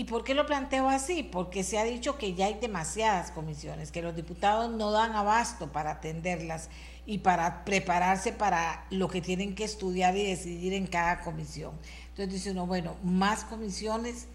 ¿Y 0.00 0.04
por 0.04 0.24
qué 0.24 0.32
lo 0.32 0.46
planteo 0.46 0.88
así? 0.88 1.22
Porque 1.22 1.62
se 1.62 1.78
ha 1.78 1.84
dicho 1.84 2.16
que 2.16 2.32
ya 2.32 2.46
hay 2.46 2.54
demasiadas 2.54 3.30
comisiones, 3.32 3.92
que 3.92 4.00
los 4.00 4.16
diputados 4.16 4.70
no 4.70 4.92
dan 4.92 5.12
abasto 5.12 5.72
para 5.72 5.90
atenderlas 5.90 6.70
y 7.04 7.18
para 7.18 7.66
prepararse 7.66 8.32
para 8.32 8.86
lo 8.88 9.08
que 9.08 9.20
tienen 9.20 9.54
que 9.54 9.64
estudiar 9.64 10.16
y 10.16 10.26
decidir 10.26 10.72
en 10.72 10.86
cada 10.86 11.20
comisión. 11.20 11.72
Entonces 12.08 12.32
dice 12.32 12.52
uno, 12.52 12.66
bueno, 12.66 12.96
más 13.02 13.44
comisiones, 13.44 14.26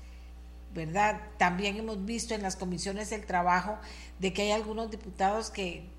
¿verdad? 0.75 1.19
También 1.39 1.77
hemos 1.77 2.05
visto 2.05 2.35
en 2.35 2.43
las 2.43 2.55
comisiones 2.55 3.09
del 3.09 3.25
trabajo 3.25 3.79
de 4.19 4.33
que 4.33 4.43
hay 4.43 4.51
algunos 4.51 4.91
diputados 4.91 5.49
que, 5.49 5.89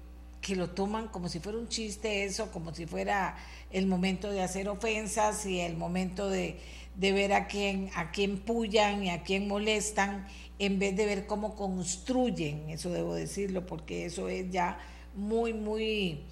que 0.42 0.54
lo 0.54 0.70
toman 0.70 1.08
como 1.08 1.28
si 1.28 1.40
fuera 1.40 1.58
un 1.58 1.66
chiste 1.66 2.22
eso, 2.22 2.52
como 2.52 2.72
si 2.72 2.86
fuera 2.86 3.36
el 3.72 3.88
momento 3.88 4.30
de 4.30 4.44
hacer 4.44 4.68
ofensas 4.68 5.44
y 5.44 5.58
el 5.58 5.76
momento 5.76 6.30
de, 6.30 6.60
de 6.96 7.12
ver 7.12 7.32
a 7.32 7.46
quién, 7.46 7.90
a 7.94 8.10
quién 8.10 8.38
pullan 8.38 9.04
y 9.04 9.10
a 9.10 9.22
quién 9.22 9.46
molestan, 9.46 10.26
en 10.58 10.78
vez 10.78 10.96
de 10.96 11.04
ver 11.04 11.26
cómo 11.26 11.54
construyen, 11.54 12.70
eso 12.70 12.90
debo 12.90 13.14
decirlo, 13.14 13.66
porque 13.66 14.06
eso 14.06 14.28
es 14.28 14.50
ya 14.50 14.78
muy, 15.14 15.52
muy, 15.52 16.24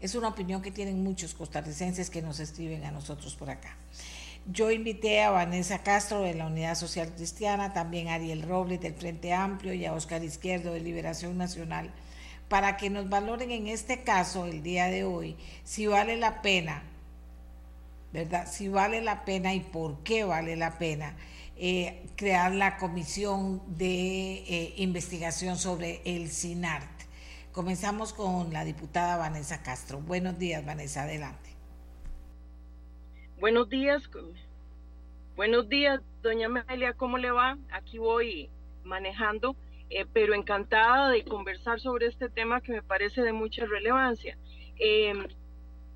es 0.00 0.14
una 0.14 0.28
opinión 0.28 0.62
que 0.62 0.70
tienen 0.70 1.02
muchos 1.02 1.34
costarricenses 1.34 2.08
que 2.08 2.22
nos 2.22 2.38
escriben 2.38 2.84
a 2.84 2.92
nosotros 2.92 3.34
por 3.34 3.50
acá. 3.50 3.76
Yo 4.46 4.70
invité 4.70 5.22
a 5.22 5.30
Vanessa 5.30 5.82
Castro 5.82 6.22
de 6.22 6.34
la 6.34 6.46
Unidad 6.46 6.74
Social 6.76 7.12
Cristiana, 7.14 7.72
también 7.72 8.08
a 8.08 8.14
Ariel 8.14 8.42
Robles 8.42 8.80
del 8.80 8.94
Frente 8.94 9.32
Amplio 9.32 9.72
y 9.72 9.84
a 9.84 9.92
Oscar 9.92 10.22
Izquierdo 10.24 10.72
de 10.72 10.80
Liberación 10.80 11.38
Nacional, 11.38 11.92
para 12.48 12.76
que 12.76 12.90
nos 12.90 13.08
valoren 13.08 13.50
en 13.50 13.66
este 13.66 14.02
caso, 14.02 14.46
el 14.46 14.62
día 14.62 14.86
de 14.86 15.04
hoy, 15.04 15.36
si 15.64 15.86
vale 15.86 16.16
la 16.16 16.42
pena, 16.42 16.82
¿verdad? 18.12 18.46
Si 18.46 18.68
vale 18.68 19.00
la 19.00 19.24
pena 19.24 19.54
y 19.54 19.60
por 19.60 20.02
qué 20.02 20.24
vale 20.24 20.56
la 20.56 20.78
pena 20.78 21.16
eh, 21.56 22.06
crear 22.16 22.52
la 22.54 22.76
comisión 22.76 23.62
de 23.76 24.44
eh, 24.48 24.74
investigación 24.78 25.56
sobre 25.56 26.02
el 26.04 26.28
SINART. 26.28 26.90
Comenzamos 27.52 28.12
con 28.12 28.52
la 28.52 28.64
diputada 28.64 29.16
Vanessa 29.16 29.62
Castro. 29.62 30.00
Buenos 30.00 30.38
días, 30.38 30.64
Vanessa, 30.64 31.02
adelante. 31.02 31.50
Buenos 33.38 33.68
días. 33.68 34.02
Buenos 35.36 35.68
días, 35.68 36.00
doña 36.22 36.46
Amelia, 36.46 36.94
¿cómo 36.94 37.18
le 37.18 37.30
va? 37.30 37.58
Aquí 37.70 37.98
voy 37.98 38.50
manejando, 38.84 39.56
eh, 39.90 40.06
pero 40.12 40.34
encantada 40.34 41.10
de 41.10 41.24
conversar 41.24 41.80
sobre 41.80 42.06
este 42.06 42.28
tema 42.28 42.60
que 42.60 42.72
me 42.72 42.82
parece 42.82 43.22
de 43.22 43.32
mucha 43.32 43.64
relevancia. 43.66 44.36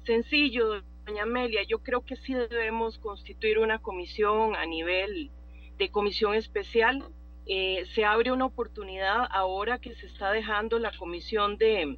Sencillo, 0.05 0.83
doña 1.07 1.23
Amelia, 1.23 1.63
yo 1.63 1.79
creo 1.79 2.05
que 2.05 2.17
sí 2.17 2.35
debemos 2.35 2.99
constituir 2.99 3.59
una 3.61 3.79
comisión 3.79 4.57
a 4.57 4.67
nivel 4.67 5.31
de 5.79 5.89
comisión 5.91 6.35
especial. 6.35 7.05
Eh, 7.47 7.85
se 7.95 8.05
abre 8.05 8.33
una 8.33 8.47
oportunidad 8.47 9.25
ahora 9.31 9.79
que 9.79 9.95
se 9.95 10.07
está 10.07 10.33
dejando 10.33 10.81
la 10.81 10.91
comisión 10.99 11.59
de, 11.59 11.97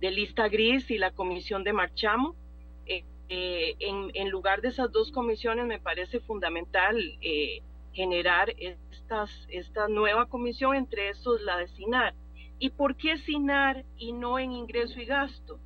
de 0.00 0.10
lista 0.10 0.48
gris 0.48 0.90
y 0.90 0.98
la 0.98 1.12
comisión 1.12 1.64
de 1.64 1.72
marchamo. 1.72 2.36
Eh, 2.84 3.04
eh, 3.30 3.76
en, 3.80 4.30
lugar 4.30 4.60
de 4.60 4.68
esas 4.68 4.92
dos 4.92 5.10
comisiones 5.10 5.64
me 5.64 5.80
parece 5.80 6.20
fundamental 6.20 6.96
eh, 7.22 7.62
generar 7.94 8.54
estas, 8.58 9.30
esta 9.48 9.88
nueva 9.88 10.26
comisión, 10.26 10.76
entre 10.76 11.08
esos 11.08 11.40
la 11.40 11.56
de 11.56 11.68
SINAR. 11.68 12.14
¿Y 12.58 12.70
por 12.70 12.96
qué 12.96 13.16
SINAR 13.16 13.86
y 13.96 14.12
no 14.12 14.38
en 14.38 14.52
ingreso 14.52 15.00
y 15.00 15.06
gasto? 15.06 15.58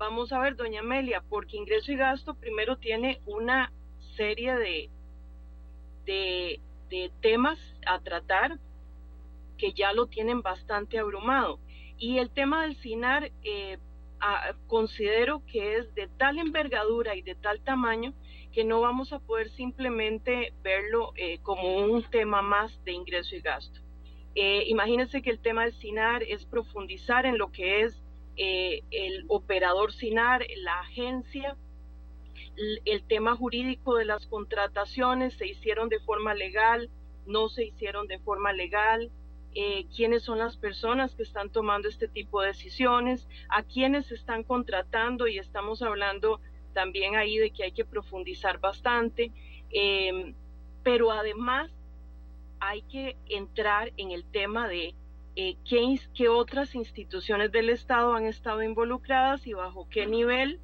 Vamos 0.00 0.32
a 0.32 0.38
ver, 0.38 0.56
doña 0.56 0.80
Amelia, 0.80 1.22
porque 1.28 1.58
ingreso 1.58 1.92
y 1.92 1.96
gasto 1.96 2.32
primero 2.32 2.78
tiene 2.78 3.20
una 3.26 3.70
serie 4.16 4.54
de, 4.56 4.90
de, 6.06 7.12
temas 7.20 7.58
a 7.86 8.00
tratar 8.00 8.58
que 9.58 9.74
ya 9.74 9.92
lo 9.92 10.06
tienen 10.06 10.40
bastante 10.40 10.98
abrumado. 10.98 11.60
Y 11.98 12.16
el 12.16 12.30
tema 12.30 12.62
del 12.62 12.76
SINAR, 12.76 13.30
eh, 13.44 13.76
considero 14.68 15.42
que 15.44 15.76
es 15.76 15.94
de 15.94 16.08
tal 16.08 16.38
envergadura 16.38 17.14
y 17.14 17.20
de 17.20 17.34
tal 17.34 17.60
tamaño 17.60 18.14
que 18.54 18.64
no 18.64 18.80
vamos 18.80 19.12
a 19.12 19.18
poder 19.18 19.50
simplemente 19.50 20.54
verlo 20.62 21.12
eh, 21.16 21.40
como 21.42 21.76
un 21.76 22.02
tema 22.04 22.40
más 22.40 22.82
de 22.84 22.92
ingreso 22.92 23.36
y 23.36 23.42
gasto. 23.42 23.80
Eh, 24.34 24.64
imagínense 24.66 25.20
que 25.20 25.28
el 25.28 25.40
tema 25.40 25.64
del 25.64 25.74
SINAR 25.74 26.22
es 26.22 26.46
profundizar 26.46 27.26
en 27.26 27.36
lo 27.36 27.52
que 27.52 27.82
es 27.82 28.02
eh, 28.42 28.84
el 28.90 29.26
operador 29.28 29.92
SINAR, 29.92 30.46
la 30.62 30.80
agencia, 30.80 31.58
el 32.86 33.02
tema 33.02 33.36
jurídico 33.36 33.96
de 33.96 34.06
las 34.06 34.26
contrataciones, 34.28 35.34
se 35.34 35.46
hicieron 35.46 35.90
de 35.90 36.00
forma 36.00 36.32
legal, 36.32 36.88
no 37.26 37.50
se 37.50 37.66
hicieron 37.66 38.06
de 38.06 38.18
forma 38.18 38.54
legal, 38.54 39.10
eh, 39.54 39.84
quiénes 39.94 40.22
son 40.22 40.38
las 40.38 40.56
personas 40.56 41.14
que 41.14 41.22
están 41.22 41.50
tomando 41.50 41.86
este 41.86 42.08
tipo 42.08 42.40
de 42.40 42.48
decisiones, 42.48 43.28
a 43.50 43.62
quiénes 43.62 44.10
están 44.10 44.42
contratando 44.42 45.28
y 45.28 45.36
estamos 45.36 45.82
hablando 45.82 46.40
también 46.72 47.16
ahí 47.16 47.36
de 47.36 47.50
que 47.50 47.64
hay 47.64 47.72
que 47.72 47.84
profundizar 47.84 48.58
bastante, 48.58 49.32
em, 49.70 50.34
pero 50.82 51.12
además 51.12 51.70
hay 52.58 52.80
que 52.82 53.18
entrar 53.26 53.92
en 53.98 54.12
el 54.12 54.24
tema 54.24 54.66
de 54.66 54.94
eh, 55.36 55.56
qué, 55.68 55.98
qué 56.14 56.28
otras 56.28 56.74
instituciones 56.74 57.52
del 57.52 57.70
Estado 57.70 58.14
han 58.14 58.26
estado 58.26 58.62
involucradas 58.62 59.46
y 59.46 59.52
bajo 59.52 59.88
qué 59.88 60.06
nivel, 60.06 60.60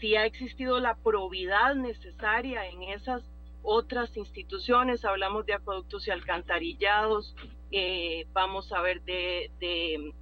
si 0.00 0.16
ha 0.16 0.26
existido 0.26 0.80
la 0.80 0.96
probidad 0.96 1.74
necesaria 1.74 2.66
en 2.68 2.82
esas 2.82 3.22
otras 3.62 4.16
instituciones, 4.16 5.04
hablamos 5.04 5.46
de 5.46 5.54
acueductos 5.54 6.06
y 6.06 6.10
alcantarillados, 6.10 7.34
eh, 7.70 8.26
vamos 8.32 8.70
a 8.72 8.82
ver 8.82 9.02
de, 9.02 9.50
de, 9.58 10.12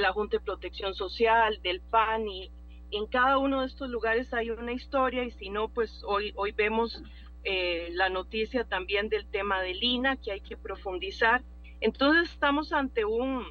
la 0.00 0.12
Junta 0.12 0.38
de 0.38 0.44
Protección 0.44 0.94
Social, 0.94 1.60
del 1.62 1.80
PAN, 1.80 2.26
y 2.28 2.50
en 2.90 3.06
cada 3.06 3.38
uno 3.38 3.60
de 3.60 3.66
estos 3.66 3.90
lugares 3.90 4.32
hay 4.32 4.50
una 4.50 4.72
historia 4.72 5.24
y 5.24 5.30
si 5.30 5.50
no, 5.50 5.68
pues 5.68 6.02
hoy, 6.04 6.32
hoy 6.36 6.52
vemos 6.52 7.02
eh, 7.44 7.90
la 7.92 8.08
noticia 8.08 8.64
también 8.64 9.08
del 9.08 9.26
tema 9.26 9.60
de 9.60 9.74
Lina, 9.74 10.16
que 10.16 10.32
hay 10.32 10.40
que 10.40 10.56
profundizar. 10.56 11.42
Entonces 11.80 12.32
estamos 12.32 12.72
ante 12.72 13.04
un, 13.04 13.44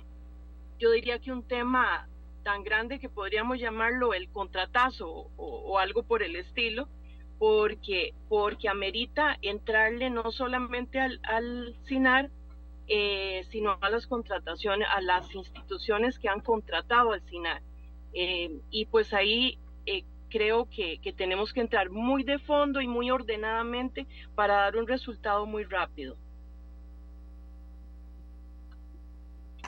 yo 0.79 0.91
diría 0.91 1.19
que 1.19 1.31
un 1.31 1.43
tema 1.43 2.07
tan 2.43 2.63
grande 2.63 2.99
que 2.99 3.09
podríamos 3.09 3.59
llamarlo 3.59 4.13
el 4.13 4.29
contratazo 4.29 5.31
o, 5.35 5.79
algo 5.79 6.03
por 6.03 6.23
el 6.23 6.35
estilo, 6.35 6.87
porque, 7.39 8.13
porque 8.29 8.69
amerita 8.69 9.37
entrarle 9.41 10.09
no 10.09 10.31
solamente 10.31 10.99
al, 10.99 11.19
al 11.23 11.75
CINAR, 11.85 12.29
eh, 12.87 13.43
sino 13.49 13.77
a 13.81 13.89
las 13.89 14.05
contrataciones, 14.05 14.87
a 14.91 15.01
las 15.01 15.33
instituciones 15.33 16.19
que 16.19 16.29
han 16.29 16.41
contratado 16.41 17.13
al 17.13 17.21
CINAR. 17.23 17.61
Eh, 18.13 18.59
y 18.69 18.85
pues 18.85 19.11
ahí 19.13 19.57
eh, 19.87 20.03
creo 20.29 20.69
que, 20.69 20.99
tenemos 21.17 21.51
que 21.51 21.61
entrar 21.61 21.89
muy 21.89 22.23
de 22.23 22.37
fondo 22.39 22.81
y 22.81 22.87
muy 22.87 23.09
ordenadamente 23.09 24.05
para 24.35 24.55
dar 24.55 24.77
un 24.77 24.87
resultado 24.87 25.45
muy 25.45 25.63
rápido. 25.63 26.15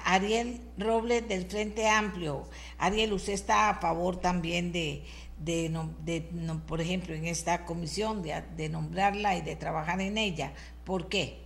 Ariel 0.07 0.61
Robles 0.77 1.27
del 1.27 1.43
Frente 1.43 1.89
Amplio. 1.89 2.43
Ariel, 2.77 3.11
usted 3.11 3.33
está 3.33 3.69
a 3.69 3.81
favor 3.81 4.15
también 4.15 4.71
de, 4.71 5.03
de, 5.37 6.23
por 6.65 6.79
ejemplo, 6.79 7.13
en 7.13 7.25
esta 7.25 7.65
comisión, 7.65 8.21
de, 8.23 8.69
nombrarla 8.69 9.37
y 9.37 9.41
de 9.41 9.57
trabajar 9.57 9.99
en 9.99 10.17
ella. 10.17 10.53
¿Por 10.85 11.09
qué? 11.09 11.39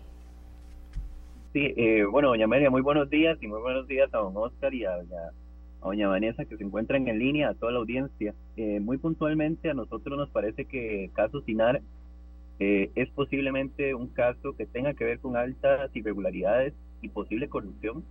Sí, 1.53 1.73
eh, 1.75 2.05
bueno, 2.05 2.29
doña 2.29 2.45
María, 2.45 2.69
muy 2.69 2.83
buenos 2.83 3.09
días 3.09 3.35
y 3.41 3.47
muy 3.47 3.59
buenos 3.61 3.87
días 3.87 4.13
a 4.13 4.19
don 4.19 4.37
Oscar 4.37 4.71
y 4.75 4.85
a 4.85 4.91
doña, 5.81 6.07
Vanessa 6.07 6.45
que 6.45 6.55
se 6.55 6.63
encuentran 6.63 7.07
en 7.07 7.17
línea, 7.17 7.49
a 7.49 7.53
toda 7.55 7.71
la 7.71 7.79
audiencia. 7.79 8.35
Eh, 8.57 8.79
muy 8.79 8.99
puntualmente 8.99 9.71
a 9.71 9.73
nosotros 9.73 10.19
nos 10.19 10.29
parece 10.29 10.65
que 10.65 11.05
el 11.05 11.11
caso 11.13 11.41
Sinar 11.41 11.81
eh, 12.59 12.91
es 12.93 13.09
posiblemente 13.09 13.95
un 13.95 14.09
caso 14.09 14.55
que 14.55 14.67
tenga 14.67 14.93
que 14.93 15.03
ver 15.03 15.19
con 15.19 15.35
altas 15.35 15.89
irregularidades 15.95 16.75
y 17.01 17.09
posible 17.09 17.49
corrupción. 17.49 18.03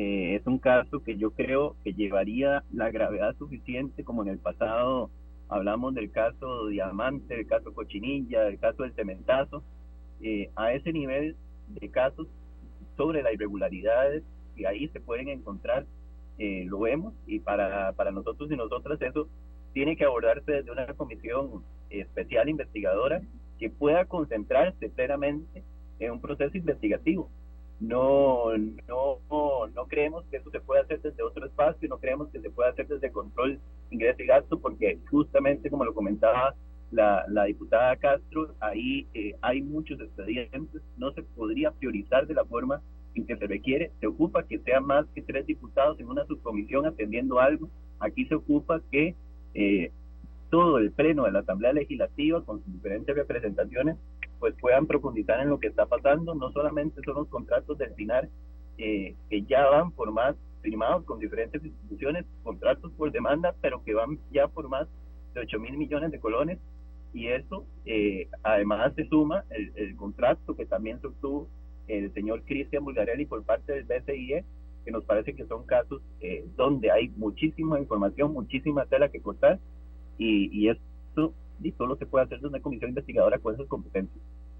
Es 0.00 0.46
un 0.46 0.58
caso 0.58 1.02
que 1.02 1.16
yo 1.16 1.32
creo 1.32 1.76
que 1.82 1.92
llevaría 1.92 2.62
la 2.72 2.90
gravedad 2.90 3.34
suficiente 3.36 4.04
como 4.04 4.22
en 4.22 4.28
el 4.28 4.38
pasado 4.38 5.10
hablamos 5.48 5.94
del 5.94 6.10
caso 6.10 6.68
Diamante, 6.68 7.34
del 7.34 7.46
caso 7.46 7.72
Cochinilla, 7.72 8.42
del 8.42 8.58
caso 8.58 8.82
del 8.82 8.92
Cementazo, 8.94 9.62
a 10.56 10.72
ese 10.72 10.92
nivel 10.92 11.36
de 11.68 11.90
casos 11.90 12.26
sobre 12.96 13.22
las 13.22 13.32
irregularidades 13.32 14.22
y 14.56 14.64
ahí 14.64 14.88
se 14.88 15.00
pueden 15.00 15.28
encontrar, 15.28 15.86
eh, 16.38 16.64
lo 16.66 16.80
vemos, 16.80 17.14
y 17.26 17.38
para, 17.38 17.92
para 17.92 18.10
nosotros 18.10 18.50
y 18.50 18.56
nosotras 18.56 19.00
eso 19.00 19.28
tiene 19.72 19.96
que 19.96 20.04
abordarse 20.04 20.52
desde 20.52 20.70
una 20.70 20.86
comisión 20.94 21.62
especial 21.90 22.48
investigadora 22.48 23.22
que 23.58 23.70
pueda 23.70 24.04
concentrarse 24.04 24.88
plenamente 24.90 25.62
en 25.98 26.12
un 26.12 26.20
proceso 26.20 26.56
investigativo. 26.56 27.30
No, 27.80 28.56
no, 28.88 29.66
no 29.68 29.86
creemos 29.86 30.24
que 30.30 30.38
eso 30.38 30.50
se 30.50 30.60
pueda 30.60 30.82
hacer 30.82 31.00
desde 31.00 31.22
otro 31.22 31.46
espacio, 31.46 31.88
no 31.88 31.98
creemos 31.98 32.28
que 32.30 32.40
se 32.40 32.50
pueda 32.50 32.70
hacer 32.70 32.88
desde 32.88 33.12
control, 33.12 33.60
ingreso 33.90 34.22
y 34.22 34.26
gasto, 34.26 34.58
porque 34.58 34.98
justamente 35.10 35.70
como 35.70 35.84
lo 35.84 35.94
comentaba 35.94 36.54
la, 36.90 37.24
la 37.28 37.44
diputada 37.44 37.96
Castro, 37.96 38.54
ahí 38.60 39.06
eh, 39.14 39.34
hay 39.42 39.62
muchos 39.62 40.00
expedientes, 40.00 40.82
no 40.96 41.12
se 41.12 41.22
podría 41.22 41.70
priorizar 41.70 42.26
de 42.26 42.34
la 42.34 42.44
forma 42.44 42.82
en 43.14 43.26
que 43.26 43.36
se 43.36 43.46
requiere, 43.46 43.92
se 44.00 44.06
ocupa 44.06 44.42
que 44.42 44.58
sean 44.60 44.84
más 44.84 45.06
que 45.14 45.22
tres 45.22 45.46
diputados 45.46 46.00
en 46.00 46.08
una 46.08 46.24
subcomisión 46.26 46.86
atendiendo 46.86 47.38
algo, 47.38 47.68
aquí 48.00 48.26
se 48.26 48.34
ocupa 48.34 48.80
que 48.90 49.14
eh, 49.54 49.92
todo 50.50 50.78
el 50.78 50.92
pleno 50.92 51.24
de 51.24 51.32
la 51.32 51.40
Asamblea 51.40 51.72
Legislativa 51.72 52.44
con 52.44 52.62
sus 52.64 52.72
diferentes 52.72 53.14
representaciones 53.14 53.96
pues 54.38 54.54
puedan 54.60 54.86
profundizar 54.86 55.40
en 55.40 55.48
lo 55.48 55.58
que 55.58 55.68
está 55.68 55.86
pasando, 55.86 56.34
no 56.34 56.50
solamente 56.52 57.00
son 57.04 57.14
los 57.16 57.28
contratos 57.28 57.78
del 57.78 57.94
FINAR 57.94 58.28
eh, 58.78 59.16
que 59.28 59.42
ya 59.42 59.68
van 59.68 59.90
por 59.90 60.12
más 60.12 60.36
firmados 60.62 61.04
con 61.04 61.18
diferentes 61.18 61.64
instituciones, 61.64 62.24
contratos 62.42 62.92
por 62.92 63.10
demanda, 63.10 63.54
pero 63.60 63.82
que 63.84 63.94
van 63.94 64.18
ya 64.32 64.48
por 64.48 64.68
más 64.68 64.86
de 65.34 65.40
8 65.40 65.58
mil 65.58 65.76
millones 65.76 66.10
de 66.10 66.20
colones. 66.20 66.58
Y 67.12 67.28
eso 67.28 67.64
eh, 67.86 68.28
además 68.42 68.92
se 68.94 69.08
suma 69.08 69.44
el, 69.50 69.72
el, 69.76 69.96
contrato 69.96 70.54
que 70.54 70.66
también 70.66 71.00
se 71.00 71.06
obtuvo 71.06 71.48
el 71.88 72.12
señor 72.12 72.42
Cristian 72.42 72.84
Bulgarelli 72.84 73.24
por 73.24 73.42
parte 73.44 73.72
del 73.72 73.84
BCIE, 73.84 74.44
que 74.84 74.90
nos 74.92 75.04
parece 75.04 75.34
que 75.34 75.46
son 75.46 75.64
casos 75.64 76.02
eh, 76.20 76.46
donde 76.56 76.90
hay 76.90 77.08
muchísima 77.16 77.80
información, 77.80 78.32
muchísima 78.32 78.86
tela 78.86 79.08
que 79.08 79.20
cortar 79.20 79.58
y, 80.18 80.50
y 80.52 80.68
esto 80.68 81.32
y 81.62 81.72
solo 81.72 81.96
se 81.96 82.06
puede 82.06 82.24
hacer 82.24 82.40
de 82.40 82.48
una 82.48 82.60
comisión 82.60 82.90
investigadora 82.90 83.38
con 83.38 83.54
esas 83.54 83.66
competencias. 83.66 84.18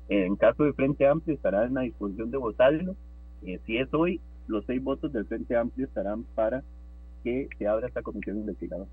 En 0.08 0.36
caso 0.36 0.64
de 0.64 0.72
Frente 0.72 1.06
Amplio 1.06 1.34
estará 1.34 1.64
en 1.64 1.74
la 1.74 1.82
disposición 1.82 2.30
de 2.30 2.38
votarlo. 2.38 2.96
Eh, 3.42 3.60
si 3.66 3.78
es 3.78 3.92
hoy, 3.92 4.20
los 4.46 4.64
seis 4.66 4.82
votos 4.82 5.12
del 5.12 5.26
Frente 5.26 5.56
Amplio 5.56 5.86
estarán 5.86 6.24
para 6.34 6.62
que 7.22 7.48
se 7.58 7.66
abra 7.66 7.88
esta 7.88 8.02
comisión 8.02 8.38
investigadora. 8.38 8.90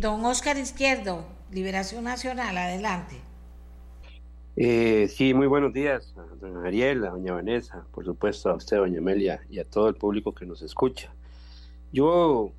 Don 0.00 0.24
Oscar 0.24 0.58
Izquierdo, 0.58 1.24
Liberación 1.50 2.04
Nacional, 2.04 2.58
adelante. 2.58 3.16
Eh, 4.56 5.06
sí, 5.08 5.34
muy 5.34 5.46
buenos 5.46 5.72
días, 5.72 6.14
a 6.18 6.34
doña 6.34 6.66
Ariel, 6.66 7.04
a 7.04 7.10
doña 7.10 7.32
Vanessa, 7.32 7.86
por 7.92 8.04
supuesto 8.04 8.50
a 8.50 8.56
usted, 8.56 8.76
doña 8.78 8.98
Amelia, 8.98 9.40
y 9.48 9.60
a 9.60 9.64
todo 9.64 9.88
el 9.88 9.94
público 9.94 10.34
que 10.34 10.44
nos 10.44 10.62
escucha. 10.62 11.14
Yo 11.92 12.50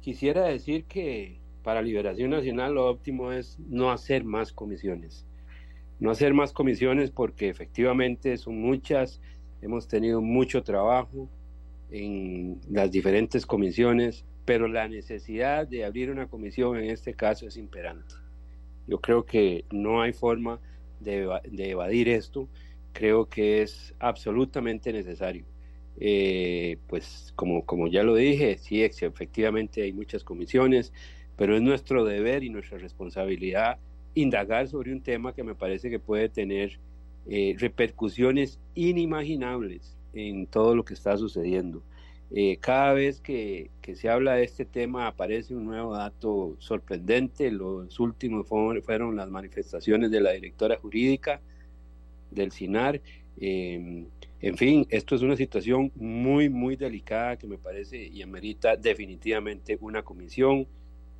quisiera 0.00 0.44
decir 0.44 0.84
que 0.84 1.40
para 1.64 1.82
Liberación 1.82 2.30
Nacional 2.30 2.74
lo 2.74 2.88
óptimo 2.88 3.32
es 3.32 3.58
no 3.58 3.90
hacer 3.90 4.22
más 4.22 4.52
comisiones. 4.52 5.26
No 5.98 6.10
hacer 6.10 6.34
más 6.34 6.52
comisiones 6.52 7.10
porque 7.10 7.48
efectivamente 7.48 8.36
son 8.36 8.60
muchas, 8.60 9.20
hemos 9.62 9.88
tenido 9.88 10.20
mucho 10.20 10.62
trabajo 10.62 11.28
en 11.90 12.60
las 12.70 12.90
diferentes 12.90 13.46
comisiones, 13.46 14.26
pero 14.44 14.68
la 14.68 14.88
necesidad 14.88 15.66
de 15.66 15.84
abrir 15.84 16.10
una 16.10 16.26
comisión 16.28 16.76
en 16.76 16.90
este 16.90 17.14
caso 17.14 17.46
es 17.48 17.56
imperante. 17.56 18.14
Yo 18.86 19.00
creo 19.00 19.24
que 19.24 19.64
no 19.70 20.02
hay 20.02 20.12
forma 20.12 20.60
de, 21.00 21.26
evadir 21.70 22.10
esto, 22.10 22.46
creo 22.92 23.26
que 23.26 23.62
es 23.62 23.94
absolutamente 23.98 24.92
necesario. 24.92 25.46
Eh, 25.98 26.76
pues 26.88 27.32
como, 27.36 27.64
como 27.64 27.86
ya 27.86 28.02
lo 28.02 28.16
dije, 28.16 28.58
sí, 28.58 28.82
efectivamente 28.82 29.82
hay 29.82 29.94
muchas 29.94 30.24
comisiones, 30.24 30.92
pero 31.36 31.56
es 31.56 31.62
nuestro 31.62 32.04
deber 32.04 32.44
y 32.44 32.50
nuestra 32.50 32.78
responsabilidad 32.78 33.78
indagar 34.14 34.68
sobre 34.68 34.92
un 34.92 35.00
tema 35.00 35.34
que 35.34 35.42
me 35.42 35.54
parece 35.54 35.90
que 35.90 35.98
puede 35.98 36.28
tener 36.28 36.78
eh, 37.28 37.56
repercusiones 37.58 38.58
inimaginables 38.74 39.96
en 40.12 40.46
todo 40.46 40.76
lo 40.76 40.84
que 40.84 40.94
está 40.94 41.16
sucediendo. 41.16 41.82
Eh, 42.30 42.56
cada 42.60 42.92
vez 42.94 43.20
que, 43.20 43.70
se 43.94 44.08
habla 44.08 44.34
de 44.34 44.44
este 44.44 44.64
tema 44.64 45.06
aparece 45.06 45.54
un 45.54 45.66
nuevo 45.66 45.94
dato 45.94 46.56
sorprendente. 46.58 47.50
Los 47.50 48.00
últimos 48.00 48.48
fueron 48.48 49.16
las 49.16 49.30
manifestaciones 49.30 50.10
de 50.10 50.20
la 50.20 50.32
directora 50.32 50.76
jurídica 50.76 51.40
del 52.30 52.50
CINAR. 52.50 53.00
Em, 53.38 54.06
en 54.40 54.56
fin, 54.56 54.86
esto 54.90 55.14
es 55.14 55.22
una 55.22 55.36
situación 55.36 55.92
muy, 55.94 56.48
muy 56.48 56.76
delicada 56.76 57.36
que 57.36 57.46
me 57.46 57.58
parece 57.58 58.04
y 58.04 58.22
amerita 58.22 58.76
definitivamente 58.76 59.78
una 59.80 60.02
comisión. 60.02 60.66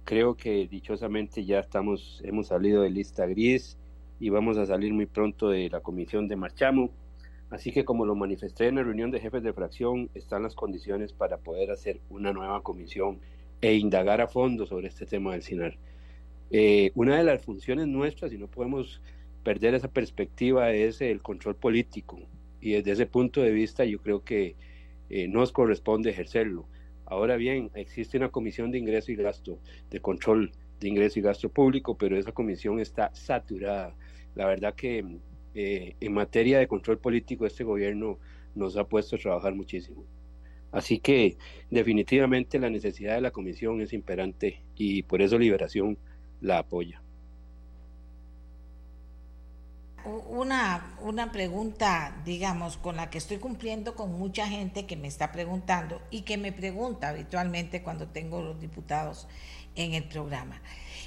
Creo 0.05 0.37
que 0.37 0.69
dichosamente 0.69 1.45
ya 1.45 1.61
estamos, 1.61 2.21
hemos 2.25 2.49
salido 2.49 2.83
de 2.83 2.91
lista 2.91 3.27
gris 3.27 3.79
y 4.21 4.29
vamos 4.29 4.59
a 4.59 4.67
salir 4.67 4.93
muy 4.93 5.07
pronto 5.07 5.49
de 5.49 5.69
la 5.71 5.81
comisión 5.81 6.29
de 6.29 6.37
Marchamo 6.37 6.91
Así 7.55 7.71
que 7.71 7.85
como 7.85 8.05
lo 8.05 8.17
manifesté 8.17 8.67
en 8.67 8.75
la 8.75 8.83
reunión 8.83 9.13
de 9.13 9.21
jefes 9.21 9.45
de 9.45 9.53
fracción, 9.53 10.11
están 10.15 10.43
las 10.43 10.57
condiciones 10.57 11.13
para 11.13 11.39
poder 11.39 11.71
hacer 11.71 12.01
una 12.11 12.33
nueva 12.33 12.63
comisión 12.65 13.21
e 13.61 13.75
indagar 13.75 14.21
a 14.21 14.27
fondo 14.27 14.67
sobre 14.67 14.89
este 14.89 15.07
tema 15.07 15.33
del 15.33 15.43
CINAR. 15.45 15.79
Eh, 16.51 16.91
una 16.97 17.17
de 17.17 17.23
las 17.23 17.45
funciones 17.45 17.87
nuestras, 17.87 18.33
y 18.33 18.39
no 18.39 18.49
podemos 18.49 19.01
perder 19.45 19.75
esa 19.75 19.87
perspectiva, 19.87 20.73
es 20.73 21.01
el 21.01 21.23
control 21.23 21.55
político. 21.55 22.19
Y 22.61 22.73
desde 22.73 22.91
ese 22.91 23.07
punto 23.07 23.41
de 23.41 23.53
vista 23.53 23.85
yo 23.85 24.01
creo 24.01 24.25
que 24.25 24.57
eh, 25.09 25.29
nos 25.29 25.53
corresponde 25.53 26.11
ejercerlo. 26.11 26.67
Ahora 27.15 27.37
bien, 27.37 27.71
existe 27.75 28.17
una 28.17 28.31
comisión 28.31 28.73
de 28.73 28.79
ingreso 28.79 29.13
y 29.13 29.15
gasto, 29.15 29.61
de 29.89 30.01
control 30.01 30.51
de 30.81 30.89
ingreso 30.89 31.21
y 31.21 31.23
gasto 31.23 31.49
público, 31.49 31.97
pero 31.97 32.19
esa 32.19 32.33
comisión 32.33 32.81
está 32.81 33.15
saturada. 33.15 33.95
La 34.35 34.47
verdad 34.47 34.75
que 34.75 35.05
eh, 35.55 35.95
en 36.01 36.13
materia 36.13 36.59
de 36.59 36.67
control 36.67 36.99
político 36.99 37.47
este 37.47 37.63
gobierno 37.63 38.19
nos 38.57 38.77
ha 38.77 38.85
puesto 38.89 39.15
a 39.15 39.21
trabajar 39.21 39.55
muchísimo. 39.55 40.05
Así 40.73 40.99
que 40.99 41.37
definitivamente 41.71 42.59
la 42.59 42.69
necesidad 42.69 43.15
de 43.15 43.21
la 43.21 43.31
comisión 43.31 43.81
es 43.81 43.93
imperante 43.93 44.65
y 44.75 45.05
por 45.05 45.23
eso 45.23 45.39
Liberación 45.39 45.97
la 46.41 46.59
apoya. 46.59 47.04
Una, 50.05 50.97
una 51.01 51.33
pregunta, 51.33 52.21
digamos, 52.25 52.77
con 52.77 52.97
la 52.97 53.09
que 53.09 53.19
estoy 53.19 53.39
cumpliendo 53.39 53.95
con 53.95 54.13
mucha 54.19 54.47
gente 54.47 54.85
que 54.85 54.97
me 54.97 55.09
está 55.09 55.33
preguntando 55.33 56.03
y 56.11 56.23
que 56.23 56.37
me 56.37 56.53
pregunta 56.53 57.09
habitualmente 57.09 57.83
cuando 57.83 58.09
tengo 58.09 58.43
los 58.43 58.61
diputados 58.61 59.27
en 59.77 59.95
el 59.95 60.05
programa. 60.05 60.61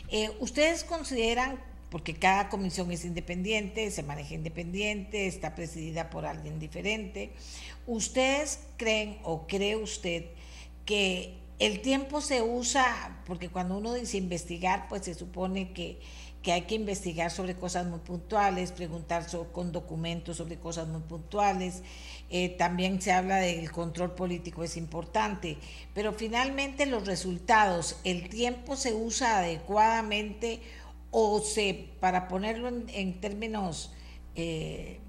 Eh, 0.09 0.31
¿Ustedes 0.39 0.83
consideran 0.83 1.59
porque 1.89 2.15
cada 2.15 2.49
comisión 2.49 2.91
es 2.91 3.05
independiente, 3.05 3.91
se 3.91 4.03
maneja 4.03 4.33
independiente, 4.33 5.27
está 5.27 5.55
presidida 5.55 6.09
por 6.09 6.25
alguien 6.25 6.59
diferente. 6.59 7.31
¿Ustedes 7.85 8.59
creen 8.77 9.19
o 9.23 9.47
cree 9.47 9.77
usted 9.77 10.25
que 10.85 11.37
el 11.59 11.81
tiempo 11.81 12.21
se 12.21 12.41
usa, 12.41 13.23
porque 13.25 13.49
cuando 13.49 13.77
uno 13.77 13.93
dice 13.93 14.17
investigar, 14.17 14.87
pues 14.89 15.05
se 15.05 15.15
supone 15.15 15.73
que, 15.73 15.99
que 16.47 16.53
hay 16.53 16.61
que 16.61 16.75
investigar 16.75 17.29
sobre 17.29 17.55
cosas 17.55 17.87
muy 17.87 17.99
puntuales, 17.99 18.71
preguntar 18.71 19.25
con 19.51 19.73
documentos 19.73 20.37
sobre 20.37 20.55
cosas 20.55 20.87
muy 20.87 21.01
puntuales, 21.01 21.83
eh, 22.29 22.55
también 22.57 23.01
se 23.01 23.11
habla 23.11 23.35
del 23.35 23.69
control 23.69 24.15
político, 24.15 24.63
es 24.63 24.77
importante, 24.77 25.57
pero 25.93 26.13
finalmente 26.13 26.85
los 26.85 27.05
resultados, 27.05 27.99
el 28.05 28.29
tiempo 28.29 28.77
se 28.77 28.93
usa 28.93 29.39
adecuadamente 29.39 30.61
o 31.11 31.41
se, 31.41 31.89
para 31.99 32.29
ponerlo 32.29 32.69
en, 32.69 33.19
términos 33.19 33.91
eh, 34.35 35.01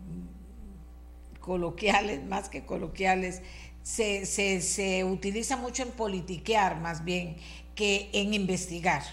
coloquiales, 1.38 2.24
más 2.24 2.48
que 2.48 2.66
coloquiales, 2.66 3.42
se, 3.84 4.26
se, 4.26 5.04
utiliza 5.04 5.56
mucho 5.56 5.84
en 5.84 5.90
politiquear 5.90 6.80
más 6.80 7.04
bien 7.04 7.36
que 7.76 8.10
en 8.12 8.34
investigar. 8.34 9.04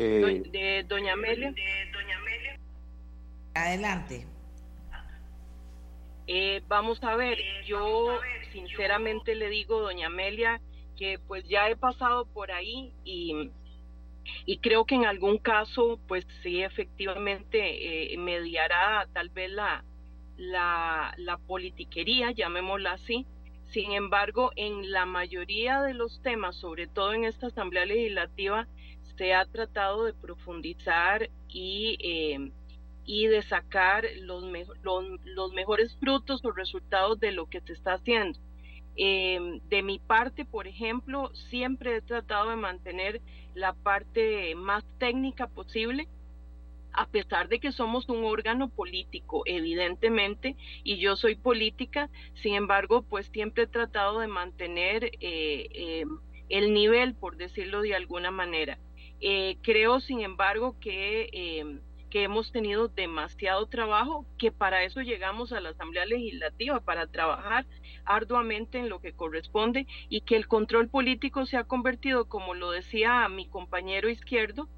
Eh, 0.00 0.42
de 0.52 0.84
doña 0.84 1.14
Amelia. 1.14 1.52
Adelante. 3.54 4.26
Eh, 6.28 6.62
vamos 6.68 7.02
a 7.02 7.16
ver, 7.16 7.38
yo 7.66 8.20
sinceramente 8.52 9.34
le 9.34 9.48
digo, 9.48 9.80
doña 9.80 10.06
Amelia, 10.06 10.60
que 10.96 11.18
pues 11.26 11.48
ya 11.48 11.68
he 11.68 11.74
pasado 11.74 12.26
por 12.26 12.52
ahí 12.52 12.92
y, 13.02 13.50
y 14.46 14.58
creo 14.58 14.84
que 14.84 14.94
en 14.94 15.06
algún 15.06 15.38
caso, 15.38 15.98
pues 16.06 16.24
sí, 16.42 16.62
efectivamente 16.62 18.12
eh, 18.12 18.16
mediará 18.18 19.08
tal 19.12 19.30
vez 19.30 19.50
la, 19.50 19.84
la, 20.36 21.12
la 21.16 21.38
politiquería, 21.38 22.30
llamémosla 22.30 22.92
así. 22.92 23.26
Sin 23.72 23.92
embargo, 23.92 24.52
en 24.54 24.92
la 24.92 25.06
mayoría 25.06 25.82
de 25.82 25.94
los 25.94 26.22
temas, 26.22 26.56
sobre 26.56 26.86
todo 26.86 27.14
en 27.14 27.24
esta 27.24 27.48
Asamblea 27.48 27.84
Legislativa, 27.84 28.68
se 29.18 29.34
ha 29.34 29.44
tratado 29.44 30.04
de 30.04 30.14
profundizar 30.14 31.28
y 31.48 31.98
eh, 32.00 32.50
y 33.08 33.26
de 33.26 33.42
sacar 33.44 34.04
los, 34.20 34.44
los, 34.82 35.52
mejores 35.54 35.96
frutos 35.98 36.44
o 36.44 36.52
resultados 36.52 37.18
de 37.18 37.32
lo 37.32 37.46
que 37.46 37.62
se 37.62 37.72
está 37.72 37.94
haciendo. 37.94 38.38
Em, 38.96 39.60
de 39.70 39.82
mi 39.82 39.98
parte, 39.98 40.44
por 40.44 40.68
ejemplo, 40.68 41.32
siempre 41.48 41.96
he 41.96 42.02
tratado 42.02 42.50
de 42.50 42.56
mantener 42.56 43.22
la 43.54 43.72
parte 43.72 44.54
más 44.54 44.84
técnica 44.98 45.46
posible, 45.46 46.06
a 46.92 47.06
pesar 47.06 47.48
de 47.48 47.60
que 47.60 47.72
somos 47.72 48.06
un 48.10 48.24
órgano 48.24 48.68
político, 48.68 49.42
evidentemente, 49.46 50.54
y 50.84 50.98
yo 50.98 51.16
soy 51.16 51.34
política, 51.34 52.10
sin 52.42 52.56
embargo, 52.56 53.00
pues 53.08 53.26
siempre 53.32 53.62
he 53.62 53.68
tratado 53.68 54.20
de 54.20 54.26
mantener 54.26 55.12
eh, 55.20 56.04
el 56.50 56.74
nivel, 56.74 57.14
por 57.14 57.38
decirlo 57.38 57.80
de 57.80 57.94
alguna 57.94 58.30
manera. 58.30 58.78
Eh, 59.20 59.56
creo, 59.62 60.00
sin 60.00 60.20
embargo, 60.20 60.76
que 60.80 61.28
em, 61.32 61.80
que 62.08 62.22
hemos 62.22 62.52
tenido 62.52 62.88
demasiado 62.88 63.66
trabajo, 63.66 64.26
que 64.38 64.50
para 64.50 64.84
eso 64.84 65.00
llegamos 65.02 65.52
a 65.52 65.60
la 65.60 65.70
Asamblea 65.70 66.06
Legislativa, 66.06 66.80
para 66.80 67.06
trabajar 67.06 67.66
arduamente 68.04 68.78
en 68.78 68.88
lo 68.88 69.00
que 69.00 69.12
corresponde 69.12 69.86
y 70.08 70.22
que 70.22 70.36
el 70.36 70.48
control 70.48 70.88
político 70.88 71.46
se 71.46 71.56
ha 71.56 71.64
convertido, 71.64 72.26
como 72.26 72.54
lo 72.54 72.70
decía 72.70 73.28
mi 73.28 73.46
compañero 73.46 74.08
izquierdo, 74.08 74.68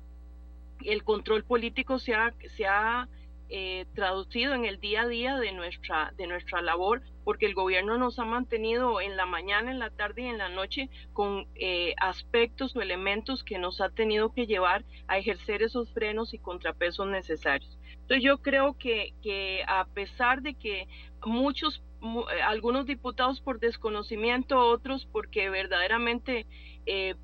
el 0.85 1.05
control 1.05 1.45
político 1.45 1.99
se 1.99 2.15
ha, 2.15 2.35
se 2.57 2.67
ha 2.67 3.09
eh, 3.53 3.87
traducido 3.97 4.55
en 4.55 4.65
el 4.65 4.79
día 4.79 5.03
a 5.03 5.09
día 5.09 5.37
de 5.37 5.51
nuestra, 5.51 6.15
de 6.17 6.29
nuestra 6.29 6.63
labor, 6.63 7.03
porque 7.25 7.47
el 7.47 7.55
gobierno 7.55 7.99
nos 7.99 8.21
ha 8.21 8.25
mantenido 8.25 9.01
en 9.01 9.17
la 9.17 9.27
mañana, 9.27 9.73
en 9.73 9.81
la 9.81 9.91
tarde 9.91 10.23
y 10.23 10.27
en 10.27 10.39
la 10.39 10.49
noche 10.49 10.89
con 11.13 11.49
eh, 11.57 11.95
aspectos 11.99 12.77
o 12.77 12.81
elementos 12.81 13.43
que 13.43 13.59
nos 13.59 13.81
ha 13.81 13.89
tenido 13.89 14.33
que 14.33 14.47
llevar 14.47 14.85
a 15.09 15.19
ejercer 15.19 15.63
esos 15.63 15.93
frenos 15.93 16.33
y 16.33 16.39
contrapesos 16.39 17.09
necesarios. 17.09 17.77
Entonces 18.03 18.23
yo 18.23 18.39
creo 18.39 18.79
que, 18.79 19.15
que 19.21 19.65
a 19.67 19.85
pesar 19.85 20.43
de 20.43 20.55
que 20.55 20.87
muchos, 21.27 21.83
eh, 22.03 22.43
algunos 22.43 22.87
diputados 22.87 23.41
por 23.41 23.59
desconocimiento, 23.59 24.61
otros 24.61 25.09
porque 25.11 25.51
verdaderamente 25.51 26.47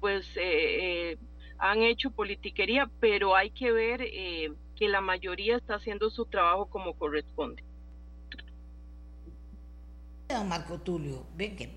pues 0.00 0.28
han 1.58 1.82
hecho 1.82 2.10
politiquería, 2.10 2.90
pero 3.00 3.34
hay 3.34 3.50
que 3.50 3.70
ver 3.70 4.02
que 4.76 4.88
la 4.88 5.00
mayoría 5.00 5.56
está 5.56 5.76
haciendo 5.76 6.10
su 6.10 6.26
trabajo 6.26 6.66
como 6.66 6.94
corresponde. 6.94 7.64
Don 10.28 10.48
Marco 10.48 10.80
Tulio, 10.80 11.24
ven 11.36 11.56
que 11.56 11.70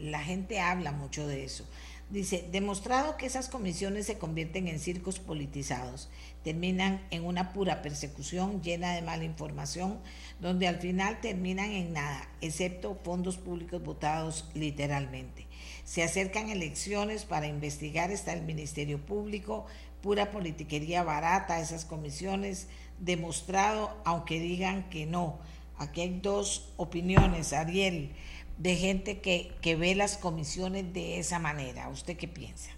la 0.00 0.22
gente 0.22 0.60
habla 0.60 0.92
mucho 0.92 1.26
de 1.26 1.44
eso. 1.44 1.66
Dice, 2.08 2.48
demostrado 2.52 3.16
que 3.16 3.26
esas 3.26 3.48
comisiones 3.48 4.06
se 4.06 4.16
convierten 4.16 4.68
en 4.68 4.78
circos 4.78 5.18
politizados, 5.18 6.08
terminan 6.44 7.04
en 7.10 7.24
una 7.24 7.52
pura 7.52 7.82
persecución 7.82 8.62
llena 8.62 8.94
de 8.94 9.02
mala 9.02 9.24
información, 9.24 9.98
donde 10.38 10.68
al 10.68 10.76
final 10.76 11.20
terminan 11.20 11.72
en 11.72 11.92
nada, 11.92 12.28
excepto 12.40 12.94
fondos 13.02 13.38
públicos 13.38 13.82
votados 13.82 14.48
literalmente. 14.54 15.45
Se 15.86 16.02
acercan 16.02 16.48
elecciones 16.48 17.24
para 17.24 17.46
investigar, 17.46 18.10
está 18.10 18.32
el 18.32 18.42
Ministerio 18.42 18.98
Público, 18.98 19.66
pura 20.02 20.32
politiquería 20.32 21.04
barata, 21.04 21.60
esas 21.60 21.84
comisiones, 21.84 22.68
demostrado, 22.98 23.96
aunque 24.04 24.40
digan 24.40 24.90
que 24.90 25.06
no. 25.06 25.38
Aquí 25.78 26.00
hay 26.00 26.18
dos 26.20 26.74
opiniones, 26.76 27.52
Ariel, 27.52 28.10
de 28.58 28.74
gente 28.74 29.20
que, 29.20 29.52
que 29.62 29.76
ve 29.76 29.94
las 29.94 30.16
comisiones 30.16 30.92
de 30.92 31.20
esa 31.20 31.38
manera. 31.38 31.88
¿Usted 31.88 32.16
qué 32.16 32.26
piensa? 32.26 32.72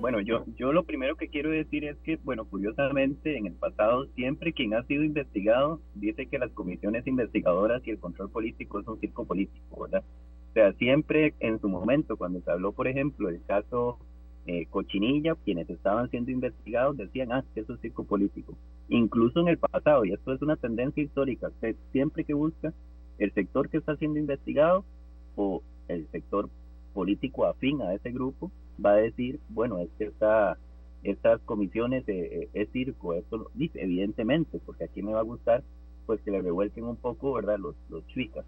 Bueno, 0.00 0.20
yo, 0.20 0.44
yo 0.56 0.72
lo 0.72 0.82
primero 0.82 1.14
que 1.14 1.28
quiero 1.28 1.50
decir 1.50 1.84
es 1.84 1.96
que, 1.98 2.16
bueno, 2.24 2.44
curiosamente, 2.44 3.36
en 3.36 3.46
el 3.46 3.52
pasado 3.52 4.06
siempre 4.16 4.52
quien 4.52 4.74
ha 4.74 4.82
sido 4.86 5.04
investigado 5.04 5.80
dice 5.94 6.26
que 6.26 6.40
las 6.40 6.50
comisiones 6.50 7.06
investigadoras 7.06 7.82
y 7.86 7.90
el 7.90 8.00
control 8.00 8.30
político 8.30 8.80
es 8.80 8.88
un 8.88 8.98
circo 8.98 9.24
político, 9.26 9.82
¿verdad? 9.82 10.02
O 10.50 10.52
sea, 10.52 10.72
siempre 10.74 11.34
en 11.38 11.60
su 11.60 11.68
momento, 11.68 12.16
cuando 12.16 12.40
se 12.40 12.50
habló, 12.50 12.72
por 12.72 12.88
ejemplo, 12.88 13.28
del 13.28 13.42
caso 13.44 13.98
eh, 14.46 14.66
cochinilla, 14.66 15.36
quienes 15.44 15.70
estaban 15.70 16.10
siendo 16.10 16.32
investigados 16.32 16.96
decían, 16.96 17.30
ah, 17.30 17.44
eso 17.54 17.74
es 17.74 17.80
circo 17.80 18.02
político. 18.02 18.56
Incluso 18.88 19.40
en 19.40 19.48
el 19.48 19.58
pasado, 19.58 20.04
y 20.04 20.12
esto 20.12 20.32
es 20.32 20.42
una 20.42 20.56
tendencia 20.56 21.04
histórica, 21.04 21.52
que 21.60 21.76
siempre 21.92 22.24
que 22.24 22.34
busca 22.34 22.72
el 23.18 23.32
sector 23.32 23.68
que 23.68 23.76
está 23.76 23.94
siendo 23.96 24.18
investigado 24.18 24.84
o 25.36 25.62
el 25.86 26.08
sector 26.10 26.48
político 26.94 27.46
afín 27.46 27.80
a 27.82 27.94
ese 27.94 28.10
grupo, 28.10 28.50
va 28.84 28.92
a 28.92 28.96
decir, 28.96 29.38
bueno, 29.50 29.78
es 29.78 29.88
que 29.98 30.06
esta, 30.06 30.58
estas 31.04 31.40
comisiones 31.42 32.02
eh, 32.08 32.48
es 32.54 32.68
circo, 32.72 33.14
esto 33.14 33.36
lo 33.36 33.50
dice, 33.54 33.80
evidentemente, 33.80 34.58
porque 34.66 34.84
aquí 34.84 35.00
me 35.00 35.12
va 35.12 35.20
a 35.20 35.24
gustar 35.24 35.62
pues 36.06 36.20
que 36.22 36.32
le 36.32 36.42
revuelquen 36.42 36.84
un 36.84 36.96
poco, 36.96 37.34
¿verdad? 37.34 37.58
Los, 37.60 37.76
los 37.88 38.04
chicas. 38.08 38.44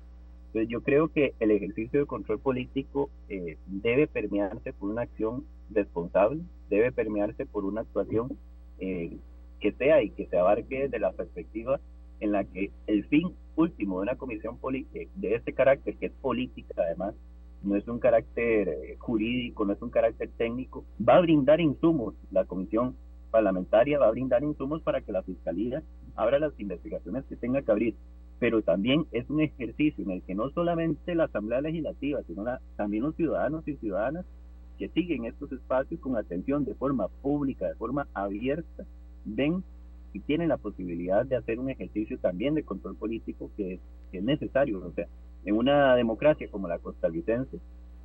Entonces 0.53 0.68
yo 0.68 0.82
creo 0.82 1.09
que 1.09 1.32
el 1.40 1.50
ejercicio 1.50 2.00
de 2.00 2.07
control 2.07 2.38
político 2.38 3.09
eh, 3.30 3.57
debe 3.66 4.07
permearse 4.07 4.74
por 4.74 4.90
una 4.90 5.00
acción 5.03 5.46
responsable, 5.70 6.42
debe 6.68 6.92
permearse 6.92 7.46
por 7.46 7.64
una 7.64 7.80
actuación 7.80 8.36
eh, 8.78 9.16
que 9.61 9.72
sea 9.72 10.03
y 10.03 10.11
que 10.11 10.26
se 10.26 10.36
abarque 10.36 10.80
desde 10.80 10.98
la 10.98 11.12
perspectiva 11.12 11.80
en 12.20 12.32
la 12.32 12.44
que 12.44 12.70
el 12.86 13.07
fin 13.07 13.34
último 13.57 13.96
de 13.96 14.03
una 14.03 14.16
comisión 14.16 14.59
eh, 14.92 15.09
de 15.14 15.34
este 15.34 15.55
carácter, 15.55 15.96
que 15.96 16.07
es 16.07 16.12
política 16.20 16.74
además, 16.76 17.14
no 17.62 17.74
es 17.76 17.88
un 17.88 17.98
carácter 17.98 18.98
jurídico, 18.98 19.64
no 19.64 19.72
es 19.72 19.80
un 19.80 19.88
carácter 19.88 20.28
técnico, 20.36 20.84
va 21.09 21.16
a 21.16 21.20
brindar 21.22 21.62
insumos, 21.62 22.14
la 22.30 22.44
comisión 22.44 22.94
parlamentaria 23.30 23.98
va 23.98 24.09
a 24.09 24.11
brindar 24.11 24.42
insumos 24.42 24.82
para 24.82 25.00
que 25.00 25.12
la 25.12 25.22
fiscalía 25.22 25.82
abra 26.14 26.38
las 26.38 26.53
investigaciones 26.61 27.24
que 27.24 27.36
tenga 27.36 27.62
que 27.62 27.70
abrir 27.70 27.94
pero 28.43 28.61
también 28.61 29.07
es 29.12 29.30
un 29.30 29.40
ejercicio 29.40 30.03
en 30.03 30.11
el 30.11 30.22
que 30.22 30.34
no 30.34 30.51
solamente 30.51 31.14
la 31.14 31.26
Asamblea 31.26 31.61
Legislativa, 31.61 32.24
sino 32.26 32.45
también 32.74 33.05
los 33.05 33.14
ciudadanos 33.14 33.68
y 33.68 33.76
ciudadanas 33.76 34.26
que 34.80 34.88
siguen 34.88 35.26
estos 35.26 35.53
espacios 35.53 36.01
con 36.01 36.16
atención 36.16 36.64
de 36.64 36.74
forma 36.74 37.07
pública, 37.07 37.68
de 37.68 37.76
forma 37.76 38.09
abierta, 38.14 38.84
ven 39.24 39.62
y 40.12 40.18
tienen 40.18 40.49
la 40.49 40.57
posibilidad 40.57 41.24
de 41.24 41.36
hacer 41.36 41.61
un 41.61 41.70
ejercicio 41.70 42.18
también 42.18 42.57
de 42.57 42.64
control 42.64 42.97
político 42.97 43.49
que 43.57 43.78
es, 44.11 44.22
necesario. 44.24 44.84
O 44.84 44.91
sea, 44.91 45.07
en 45.45 45.57
una 45.57 45.95
democracia 45.95 46.50
como 46.50 46.67
la 46.67 46.80
costarricense 46.80 47.61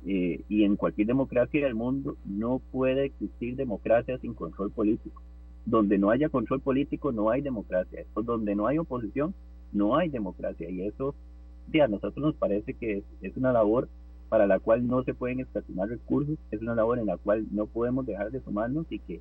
eh, 0.06 0.40
y 0.48 0.62
en 0.62 0.76
cualquier 0.76 1.08
democracia 1.08 1.64
del 1.64 1.74
mundo 1.74 2.16
no 2.24 2.60
puede 2.70 3.06
existir 3.06 3.56
democracia 3.56 4.16
sin 4.18 4.34
control 4.34 4.70
político. 4.70 5.20
Donde 5.66 5.98
no 5.98 6.10
haya 6.10 6.28
control 6.28 6.60
político 6.60 7.10
no 7.10 7.28
hay 7.28 7.40
democracia. 7.40 8.04
Donde 8.14 8.54
no 8.54 8.68
hay 8.68 8.78
oposición 8.78 9.34
no 9.72 9.96
hay 9.96 10.08
democracia 10.08 10.68
y 10.70 10.82
eso 10.82 11.14
a 11.82 11.88
nosotros 11.88 12.16
nos 12.16 12.34
parece 12.34 12.74
que 12.74 13.02
es, 13.20 13.36
una 13.36 13.52
labor 13.52 13.88
para 14.28 14.46
la 14.46 14.58
cual 14.58 14.86
no 14.86 15.04
se 15.04 15.14
pueden 15.14 15.40
escatimar 15.40 15.88
recursos, 15.88 16.36
es 16.50 16.60
una 16.60 16.74
labor 16.74 16.98
en 16.98 17.06
la 17.06 17.16
cual 17.18 17.46
no 17.50 17.66
podemos 17.66 18.06
dejar 18.06 18.30
de 18.30 18.40
sumarnos 18.40 18.86
y 18.90 18.98
que, 18.98 19.20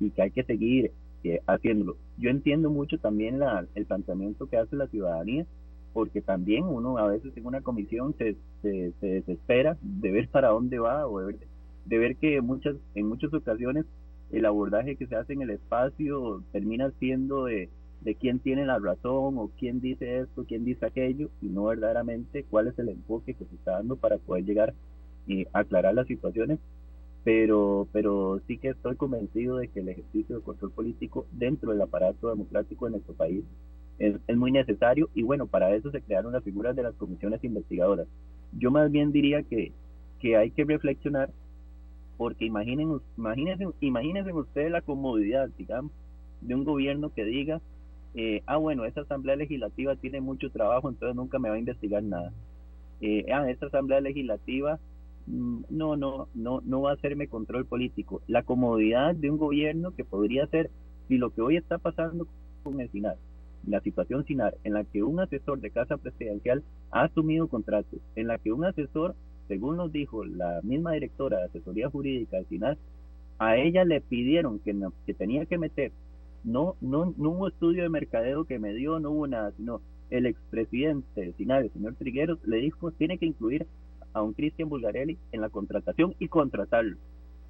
y 0.00 0.10
que 0.10 0.22
hay 0.22 0.30
que 0.30 0.44
seguir 0.44 0.92
eh, 1.24 1.40
haciéndolo. 1.46 1.96
Yo 2.16 2.30
entiendo 2.30 2.70
mucho 2.70 2.98
también 2.98 3.38
la, 3.38 3.66
el 3.74 3.86
planteamiento 3.86 4.46
que 4.46 4.56
hace 4.56 4.76
la 4.76 4.86
ciudadanía, 4.86 5.46
porque 5.92 6.20
también 6.20 6.64
uno 6.64 6.98
a 6.98 7.08
veces 7.08 7.36
en 7.36 7.46
una 7.46 7.60
comisión 7.60 8.14
se, 8.16 8.36
se, 8.62 8.92
desespera 9.00 9.76
de 9.82 10.10
ver 10.12 10.28
para 10.28 10.48
dónde 10.48 10.78
va 10.78 11.06
o 11.06 11.20
de 11.20 11.26
ver, 11.26 11.38
de 11.86 11.98
ver 11.98 12.16
que 12.16 12.40
muchas, 12.40 12.76
en 12.94 13.08
muchas 13.08 13.32
ocasiones 13.34 13.84
el 14.30 14.44
abordaje 14.44 14.96
que 14.96 15.06
se 15.06 15.16
hace 15.16 15.32
en 15.32 15.42
el 15.42 15.50
espacio 15.50 16.42
termina 16.52 16.90
siendo 16.98 17.44
de 17.44 17.68
de 18.00 18.14
quién 18.14 18.38
tiene 18.38 18.64
la 18.64 18.78
razón 18.78 19.38
o 19.38 19.50
quién 19.58 19.80
dice 19.80 20.20
esto, 20.20 20.44
quién 20.46 20.64
dice 20.64 20.86
aquello, 20.86 21.30
y 21.42 21.46
no 21.46 21.64
verdaderamente 21.64 22.44
cuál 22.44 22.68
es 22.68 22.78
el 22.78 22.88
enfoque 22.90 23.34
que 23.34 23.44
se 23.44 23.54
está 23.54 23.72
dando 23.72 23.96
para 23.96 24.18
poder 24.18 24.44
llegar 24.44 24.74
y 25.26 25.46
aclarar 25.52 25.94
las 25.94 26.06
situaciones. 26.06 26.58
Pero, 27.24 27.88
pero 27.92 28.40
sí 28.46 28.58
que 28.58 28.68
estoy 28.68 28.96
convencido 28.96 29.56
de 29.56 29.68
que 29.68 29.80
el 29.80 29.88
ejercicio 29.88 30.36
de 30.36 30.42
control 30.42 30.70
político 30.70 31.26
dentro 31.32 31.72
del 31.72 31.82
aparato 31.82 32.30
democrático 32.30 32.86
de 32.86 32.92
nuestro 32.92 33.14
país 33.14 33.44
es, 33.98 34.14
es 34.26 34.36
muy 34.36 34.52
necesario 34.52 35.10
y 35.14 35.24
bueno, 35.24 35.46
para 35.46 35.74
eso 35.74 35.90
se 35.90 36.00
crearon 36.00 36.32
las 36.32 36.44
figuras 36.44 36.74
de 36.76 36.84
las 36.84 36.94
comisiones 36.94 37.42
investigadoras. 37.44 38.06
Yo 38.52 38.70
más 38.70 38.90
bien 38.90 39.12
diría 39.12 39.42
que, 39.42 39.72
que 40.20 40.36
hay 40.36 40.52
que 40.52 40.64
reflexionar 40.64 41.30
porque 42.16 42.44
imaginen, 42.44 43.00
imagínense, 43.16 43.66
imagínense 43.80 44.32
ustedes 44.32 44.70
la 44.70 44.82
comodidad, 44.82 45.48
digamos, 45.56 45.92
de 46.40 46.54
un 46.54 46.64
gobierno 46.64 47.12
que 47.14 47.24
diga, 47.24 47.60
eh, 48.20 48.42
ah, 48.46 48.56
bueno, 48.56 48.84
esta 48.84 49.02
asamblea 49.02 49.36
legislativa 49.36 49.94
tiene 49.94 50.20
mucho 50.20 50.50
trabajo, 50.50 50.88
entonces 50.88 51.14
nunca 51.14 51.38
me 51.38 51.50
va 51.50 51.54
a 51.54 51.60
investigar 51.60 52.02
nada. 52.02 52.32
Eh, 53.00 53.26
ah, 53.32 53.48
esta 53.48 53.66
asamblea 53.66 54.00
legislativa 54.00 54.80
mm, 55.28 55.60
no, 55.70 55.96
no, 55.96 56.26
no, 56.34 56.60
no 56.64 56.82
va 56.82 56.90
a 56.90 56.94
hacerme 56.94 57.28
control 57.28 57.64
político. 57.64 58.20
La 58.26 58.42
comodidad 58.42 59.14
de 59.14 59.30
un 59.30 59.38
gobierno 59.38 59.92
que 59.92 60.04
podría 60.04 60.48
ser, 60.48 60.68
si 61.06 61.16
lo 61.16 61.30
que 61.30 61.42
hoy 61.42 61.58
está 61.58 61.78
pasando 61.78 62.26
con 62.64 62.80
el 62.80 62.90
SINAR, 62.90 63.18
la 63.68 63.80
situación 63.82 64.24
SINAR, 64.24 64.56
en 64.64 64.72
la 64.72 64.82
que 64.82 65.04
un 65.04 65.20
asesor 65.20 65.60
de 65.60 65.70
casa 65.70 65.96
presidencial 65.96 66.64
ha 66.90 67.02
asumido 67.02 67.46
contratos, 67.46 68.00
en 68.16 68.26
la 68.26 68.38
que 68.38 68.50
un 68.50 68.64
asesor, 68.64 69.14
según 69.46 69.76
nos 69.76 69.92
dijo 69.92 70.24
la 70.24 70.58
misma 70.64 70.90
directora 70.94 71.38
de 71.38 71.44
asesoría 71.44 71.88
jurídica 71.88 72.38
del 72.38 72.46
SINAR, 72.46 72.78
a 73.38 73.56
ella 73.58 73.84
le 73.84 74.00
pidieron 74.00 74.58
que, 74.58 74.74
que 75.06 75.14
tenía 75.14 75.46
que 75.46 75.56
meter, 75.56 75.92
no, 76.44 76.76
no, 76.80 77.14
no 77.16 77.30
hubo 77.30 77.48
estudio 77.48 77.82
de 77.82 77.88
mercadeo 77.88 78.44
que 78.44 78.58
me 78.58 78.74
dio, 78.74 79.00
no 79.00 79.10
hubo 79.10 79.26
nada, 79.26 79.52
sino 79.56 79.80
el 80.10 80.26
expresidente 80.26 81.20
del 81.20 81.34
SINAR, 81.34 81.62
el 81.62 81.72
señor 81.72 81.94
Trigueros, 81.94 82.38
le 82.46 82.58
dijo 82.58 82.90
tiene 82.92 83.18
que 83.18 83.26
incluir 83.26 83.66
a 84.12 84.22
un 84.22 84.32
Cristian 84.32 84.68
Bulgarelli 84.68 85.18
en 85.32 85.40
la 85.40 85.50
contratación 85.50 86.14
y 86.18 86.28
contratarlo. 86.28 86.96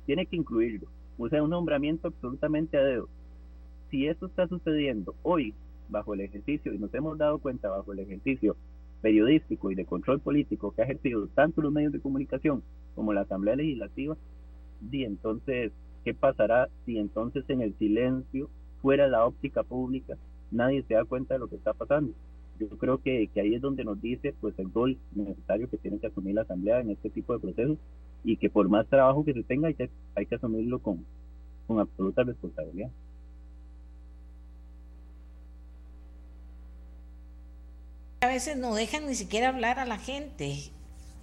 Tiene 0.07 0.27
que 0.27 0.37
incluirlo. 0.37 0.89
O 1.19 1.29
sea, 1.29 1.43
un 1.43 1.51
nombramiento 1.51 2.09
absolutamente 2.09 2.77
a 2.77 2.83
dedo. 2.83 3.09
Si 3.91 4.07
eso 4.07 4.27
está 4.27 4.47
sucediendo 4.49 5.15
hoy, 5.23 5.55
bajo 5.89 6.15
el 6.15 6.21
ejercicio, 6.21 6.73
y 6.73 6.79
nos 6.79 6.93
hemos 6.95 7.17
dado 7.19 7.39
cuenta 7.39 7.69
bajo 7.69 7.93
el 7.93 8.01
ejercicio 8.01 8.57
periodístico 9.01 9.71
y 9.71 9.75
de 9.75 9.87
control 9.87 10.21
político 10.21 10.73
que 10.73 10.83
ha 10.83 10.85
ejercido 10.85 11.29
tanto 11.29 11.63
los 11.63 11.73
medios 11.73 11.93
de 11.93 12.01
comunicación 12.01 12.63
como 12.95 13.13
la 13.13 13.23
Asamblea 13.23 13.57
Legislativa, 13.57 14.17
y 14.91 15.05
entonces, 15.05 15.73
¿qué 16.05 16.15
pasará 16.15 16.69
si 16.85 16.99
entonces 16.99 17.45
en 17.49 17.63
el 17.63 17.75
silencio, 17.79 18.51
fuera 18.83 19.09
la 19.09 19.25
óptica 19.25 19.63
pública, 19.63 20.17
nadie 20.51 20.83
se 20.83 20.95
da 20.95 21.05
cuenta 21.05 21.35
de 21.35 21.41
lo 21.41 21.49
que 21.49 21.57
está 21.57 21.73
pasando? 21.73 22.13
Yo 22.59 22.69
creo 22.71 22.99
que, 22.99 23.29
que 23.33 23.41
ahí 23.41 23.55
es 23.55 23.61
donde 23.61 23.85
nos 23.85 24.01
dice 24.01 24.35
pues 24.41 24.59
el 24.59 24.69
gol 24.69 24.99
necesario 25.15 25.71
que 25.71 25.77
tiene 25.77 25.99
que 25.99 26.09
asumir 26.09 26.35
la 26.35 26.43
Asamblea 26.43 26.81
en 26.81 26.91
este 26.91 27.11
tipo 27.11 27.33
de 27.33 27.39
procesos 27.39 27.79
y 28.25 28.37
que 28.37 28.51
por 28.51 28.69
más 28.69 28.87
trabajo 28.89 29.25
que 29.25 29.33
se 29.33 29.45
tenga 29.45 29.69
hay 29.69 29.75
que, 29.75 29.91
hay 30.17 30.27
que 30.27 30.35
asumirlo 30.35 30.81
con, 30.81 31.05
con 31.67 31.79
absoluta 31.79 32.25
responsabilidad. 32.25 32.91
A 38.21 38.27
veces 38.27 38.57
no 38.57 38.75
dejan 38.75 39.07
ni 39.07 39.15
siquiera 39.15 39.51
hablar 39.51 39.79
a 39.79 39.85
la 39.85 39.99
gente 39.99 40.73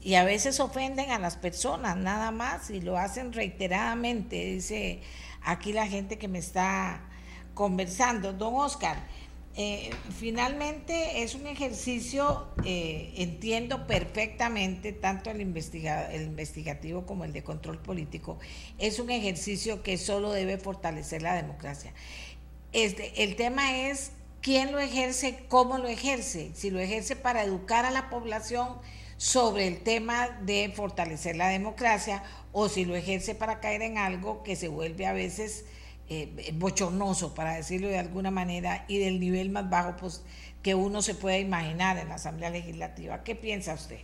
y 0.01 0.13
a 0.13 0.23
veces 0.23 0.59
ofenden 0.59 1.11
a 1.11 1.19
las 1.19 1.35
personas 1.35 1.97
nada 1.97 2.31
más 2.31 2.69
y 2.69 2.79
lo 2.79 2.97
hacen 2.97 3.33
reiteradamente, 3.33 4.35
dice 4.45 5.01
aquí 5.43 5.73
la 5.73 5.87
gente 5.87 6.17
que 6.17 6.27
me 6.27 6.39
está 6.39 7.01
conversando. 7.55 8.33
Don 8.33 8.53
Oscar, 8.53 8.97
eh, 9.57 9.89
finalmente 10.19 11.23
es 11.23 11.33
un 11.33 11.47
ejercicio, 11.47 12.45
eh, 12.65 13.13
entiendo 13.15 13.87
perfectamente, 13.87 14.91
tanto 14.91 15.31
el, 15.31 15.41
investigativo 15.41 17.05
como 17.05 17.23
el 17.23 17.31
de 17.31 17.43
control 17.43 17.79
político, 17.79 18.37
es 18.77 18.99
un 18.99 19.09
ejercicio 19.09 19.81
que 19.81 19.97
solo 19.97 20.31
debe 20.31 20.57
fortalecer 20.57 21.21
la 21.21 21.33
democracia. 21.35 21.93
Este, 22.73 23.23
el 23.23 23.37
tema 23.37 23.87
es 23.87 24.11
quién 24.41 24.73
lo 24.73 24.79
ejerce, 24.79 25.45
cómo 25.47 25.77
lo 25.77 25.87
ejerce, 25.87 26.51
si 26.53 26.69
lo 26.69 26.79
ejerce 26.79 27.15
para 27.15 27.43
educar 27.43 27.85
a 27.85 27.91
la 27.91 28.09
población 28.09 28.67
sobre 29.15 29.67
el 29.67 29.79
tema 29.79 30.37
de 30.41 30.69
fortalecer 30.75 31.37
la 31.37 31.47
democracia 31.47 32.21
o 32.51 32.67
si 32.67 32.83
lo 32.83 32.95
ejerce 32.97 33.35
para 33.35 33.61
caer 33.61 33.81
en 33.81 33.97
algo 33.97 34.43
que 34.43 34.57
se 34.57 34.67
vuelve 34.67 35.05
a 35.05 35.13
veces 35.13 35.63
eh, 36.07 36.53
bochornoso, 36.53 37.33
para 37.33 37.55
decirlo 37.55 37.87
de 37.87 37.97
alguna 37.97 38.29
manera, 38.29 38.85
y 38.87 38.99
del 38.99 39.19
nivel 39.19 39.49
más 39.49 39.67
bajo 39.67 39.95
pues, 39.99 40.23
que 40.61 40.75
uno 40.75 41.01
se 41.01 41.15
puede 41.15 41.39
imaginar 41.39 41.97
en 41.97 42.09
la 42.09 42.15
Asamblea 42.15 42.51
Legislativa. 42.51 43.23
¿Qué 43.23 43.35
piensa 43.35 43.73
usted? 43.73 43.97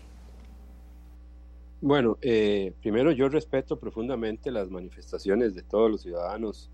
Bueno, 1.80 2.18
eh, 2.22 2.74
primero 2.82 3.12
yo 3.12 3.30
respeto 3.30 3.80
profundamente 3.80 4.52
las 4.52 4.72
manifestaciones 4.72 5.54
de 5.54 5.62
todos 5.62 5.92
los 5.92 6.02
ciudadanos 6.02 6.72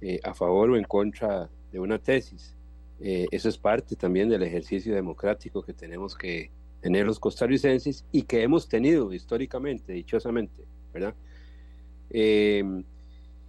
eh, 0.00 0.18
a 0.22 0.32
favor 0.32 0.70
o 0.70 0.76
en 0.78 0.84
contra 0.84 1.50
de 1.72 1.78
una 1.78 1.98
tesis. 1.98 2.54
eso 2.98 3.48
es 3.48 3.58
parte 3.58 3.96
también 3.96 4.28
del 4.30 4.42
ejercicio 4.42 4.94
democrático 4.94 5.62
que 5.62 5.72
tenemos 5.74 6.14
que 6.14 6.50
tener 6.80 7.06
los 7.06 7.18
costarricenses 7.18 8.04
y 8.12 8.22
que 8.22 8.42
hemos 8.42 8.66
tenido 8.66 9.12
históricamente, 9.12 9.92
dichosamente, 9.92 10.64
¿verdad? 10.92 11.14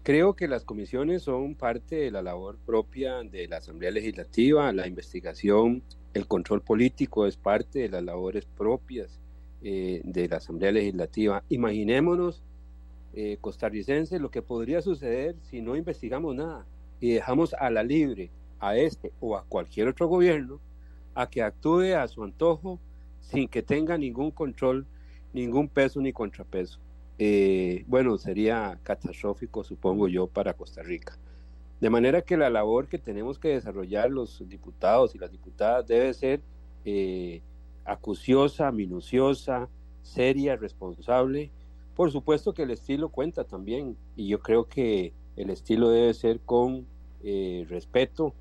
Creo 0.03 0.33
que 0.35 0.47
las 0.47 0.65
comisiones 0.65 1.21
son 1.21 1.53
parte 1.53 1.95
de 1.95 2.09
la 2.09 2.23
labor 2.23 2.57
propia 2.65 3.21
de 3.21 3.47
la 3.47 3.57
Asamblea 3.57 3.91
Legislativa, 3.91 4.73
la 4.73 4.87
investigación, 4.87 5.83
el 6.15 6.25
control 6.25 6.61
político 6.61 7.27
es 7.27 7.37
parte 7.37 7.79
de 7.79 7.89
las 7.89 8.03
labores 8.03 8.45
propias 8.45 9.19
eh, 9.61 10.01
de 10.03 10.27
la 10.27 10.37
Asamblea 10.37 10.71
Legislativa. 10.71 11.43
Imaginémonos, 11.49 12.41
eh, 13.13 13.37
costarricenses, 13.41 14.19
lo 14.19 14.31
que 14.31 14.41
podría 14.41 14.81
suceder 14.81 15.35
si 15.43 15.61
no 15.61 15.75
investigamos 15.75 16.33
nada 16.33 16.65
y 16.99 17.13
dejamos 17.13 17.53
a 17.53 17.69
la 17.69 17.83
libre 17.83 18.31
a 18.59 18.75
este 18.75 19.11
o 19.19 19.37
a 19.37 19.43
cualquier 19.43 19.87
otro 19.87 20.07
gobierno 20.07 20.59
a 21.13 21.29
que 21.29 21.43
actúe 21.43 21.95
a 21.95 22.07
su 22.07 22.23
antojo 22.23 22.79
sin 23.19 23.47
que 23.47 23.61
tenga 23.61 23.99
ningún 23.99 24.31
control, 24.31 24.87
ningún 25.31 25.67
peso 25.67 26.01
ni 26.01 26.11
contrapeso. 26.11 26.79
Eh, 27.23 27.85
bueno, 27.85 28.17
sería 28.17 28.79
catastrófico, 28.81 29.63
supongo 29.63 30.07
yo, 30.07 30.25
para 30.25 30.55
Costa 30.55 30.81
Rica. 30.81 31.19
De 31.79 31.91
manera 31.91 32.23
que 32.23 32.35
la 32.35 32.49
labor 32.49 32.87
que 32.87 32.97
tenemos 32.97 33.37
que 33.37 33.49
desarrollar 33.49 34.09
los 34.09 34.43
diputados 34.49 35.13
y 35.13 35.19
las 35.19 35.31
diputadas 35.31 35.85
debe 35.85 36.15
ser 36.15 36.41
eh, 36.83 37.43
acuciosa, 37.85 38.71
minuciosa, 38.71 39.69
seria, 40.01 40.55
responsable. 40.55 41.51
Por 41.95 42.11
supuesto 42.11 42.55
que 42.55 42.63
el 42.63 42.71
estilo 42.71 43.09
cuenta 43.09 43.43
también 43.43 43.95
y 44.15 44.27
yo 44.27 44.39
creo 44.39 44.67
que 44.67 45.13
el 45.35 45.51
estilo 45.51 45.91
debe 45.91 46.15
ser 46.15 46.39
con 46.39 46.87
eh, 47.21 47.67
respeto 47.69 48.33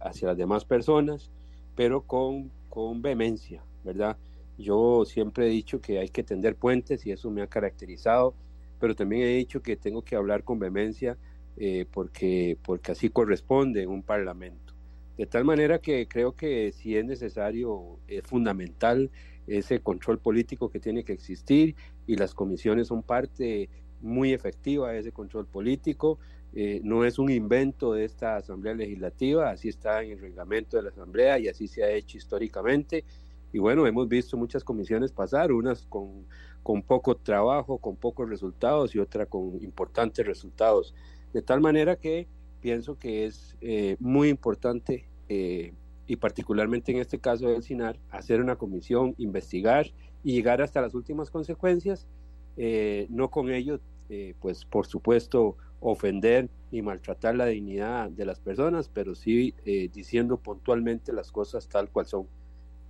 hacia 0.00 0.28
las 0.28 0.36
demás 0.36 0.64
personas, 0.64 1.30
pero 1.76 2.00
con, 2.00 2.50
con 2.68 3.00
vehemencia, 3.00 3.62
¿verdad? 3.84 4.16
Yo 4.58 5.04
siempre 5.06 5.46
he 5.46 5.50
dicho 5.50 5.80
que 5.80 6.00
hay 6.00 6.08
que 6.08 6.24
tender 6.24 6.56
puentes 6.56 7.06
y 7.06 7.12
eso 7.12 7.30
me 7.30 7.42
ha 7.42 7.46
caracterizado, 7.46 8.34
pero 8.80 8.94
también 8.94 9.22
he 9.22 9.36
dicho 9.36 9.62
que 9.62 9.76
tengo 9.76 10.02
que 10.02 10.16
hablar 10.16 10.42
con 10.44 10.58
vehemencia 10.58 11.16
eh, 11.56 11.86
porque, 11.90 12.58
porque 12.62 12.92
así 12.92 13.08
corresponde 13.08 13.82
en 13.82 13.88
un 13.88 14.02
parlamento. 14.02 14.74
De 15.16 15.26
tal 15.26 15.44
manera 15.44 15.80
que 15.80 16.06
creo 16.06 16.36
que 16.36 16.72
si 16.72 16.96
es 16.96 17.04
necesario, 17.04 17.98
es 18.06 18.22
fundamental 18.22 19.10
ese 19.48 19.80
control 19.80 20.18
político 20.18 20.70
que 20.70 20.78
tiene 20.78 21.02
que 21.04 21.12
existir 21.12 21.74
y 22.06 22.16
las 22.16 22.34
comisiones 22.34 22.88
son 22.88 23.02
parte 23.02 23.68
muy 24.00 24.32
efectiva 24.32 24.92
de 24.92 25.00
ese 25.00 25.12
control 25.12 25.46
político. 25.46 26.18
Eh, 26.54 26.80
no 26.84 27.04
es 27.04 27.18
un 27.18 27.30
invento 27.30 27.92
de 27.92 28.04
esta 28.04 28.36
Asamblea 28.36 28.74
Legislativa, 28.74 29.50
así 29.50 29.68
está 29.68 30.02
en 30.02 30.12
el 30.12 30.20
reglamento 30.20 30.76
de 30.76 30.84
la 30.84 30.90
Asamblea 30.90 31.38
y 31.38 31.48
así 31.48 31.66
se 31.66 31.82
ha 31.82 31.90
hecho 31.90 32.16
históricamente. 32.16 33.04
Y 33.52 33.58
bueno, 33.58 33.86
hemos 33.86 34.08
visto 34.08 34.36
muchas 34.36 34.62
comisiones 34.62 35.12
pasar, 35.12 35.52
unas 35.52 35.86
con, 35.86 36.26
con 36.62 36.82
poco 36.82 37.16
trabajo, 37.16 37.78
con 37.78 37.96
pocos 37.96 38.28
resultados 38.28 38.94
y 38.94 38.98
otra 38.98 39.26
con 39.26 39.62
importantes 39.62 40.26
resultados. 40.26 40.94
De 41.32 41.42
tal 41.42 41.60
manera 41.60 41.96
que 41.96 42.26
pienso 42.60 42.98
que 42.98 43.26
es 43.26 43.56
eh, 43.60 43.96
muy 44.00 44.28
importante, 44.28 45.06
eh, 45.28 45.72
y 46.06 46.16
particularmente 46.16 46.92
en 46.92 46.98
este 46.98 47.18
caso 47.18 47.48
del 47.48 47.62
SINAR, 47.62 47.98
hacer 48.10 48.40
una 48.40 48.56
comisión, 48.56 49.14
investigar 49.18 49.86
y 50.24 50.32
llegar 50.32 50.62
hasta 50.62 50.80
las 50.80 50.94
últimas 50.94 51.30
consecuencias, 51.30 52.06
eh, 52.56 53.06
no 53.10 53.30
con 53.30 53.50
ello, 53.50 53.80
pues 54.40 54.64
por 54.64 54.86
supuesto, 54.86 55.58
ofender 55.80 56.48
y 56.70 56.80
maltratar 56.80 57.34
la 57.34 57.44
dignidad 57.44 58.08
de 58.08 58.24
las 58.24 58.40
personas, 58.40 58.88
pero 58.88 59.14
sí 59.14 59.54
diciendo 59.92 60.38
puntualmente 60.38 61.12
las 61.12 61.30
cosas 61.30 61.68
tal 61.68 61.90
cual 61.90 62.06
son. 62.06 62.26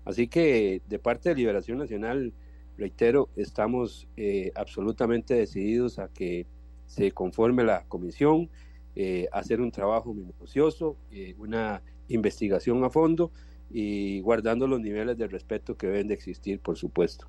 Así 0.09 0.27
que 0.27 0.81
de 0.89 0.99
parte 0.99 1.29
de 1.29 1.35
Liberación 1.35 1.77
Nacional, 1.77 2.33
reitero, 2.79 3.29
estamos 3.37 4.09
eh, 4.17 4.53
absolutamente 4.55 5.35
decididos 5.35 5.99
a 5.99 6.09
que 6.09 6.47
se 6.87 7.13
conforme 7.13 7.63
la 7.63 7.85
comisión, 7.89 8.49
eh, 8.97 9.29
hacer 9.33 9.61
un 9.61 9.71
trabajo 9.71 10.15
minucioso, 10.15 10.97
eh, 11.13 11.35
una 11.37 11.83
investigación 12.09 12.83
a 12.85 12.89
fondo 12.89 13.31
y 13.71 14.21
guardando 14.21 14.67
los 14.67 14.81
niveles 14.81 15.19
de 15.19 15.27
respeto 15.27 15.77
que 15.77 15.89
deben 15.89 16.09
de 16.09 16.15
existir, 16.15 16.59
por 16.59 16.79
supuesto 16.79 17.29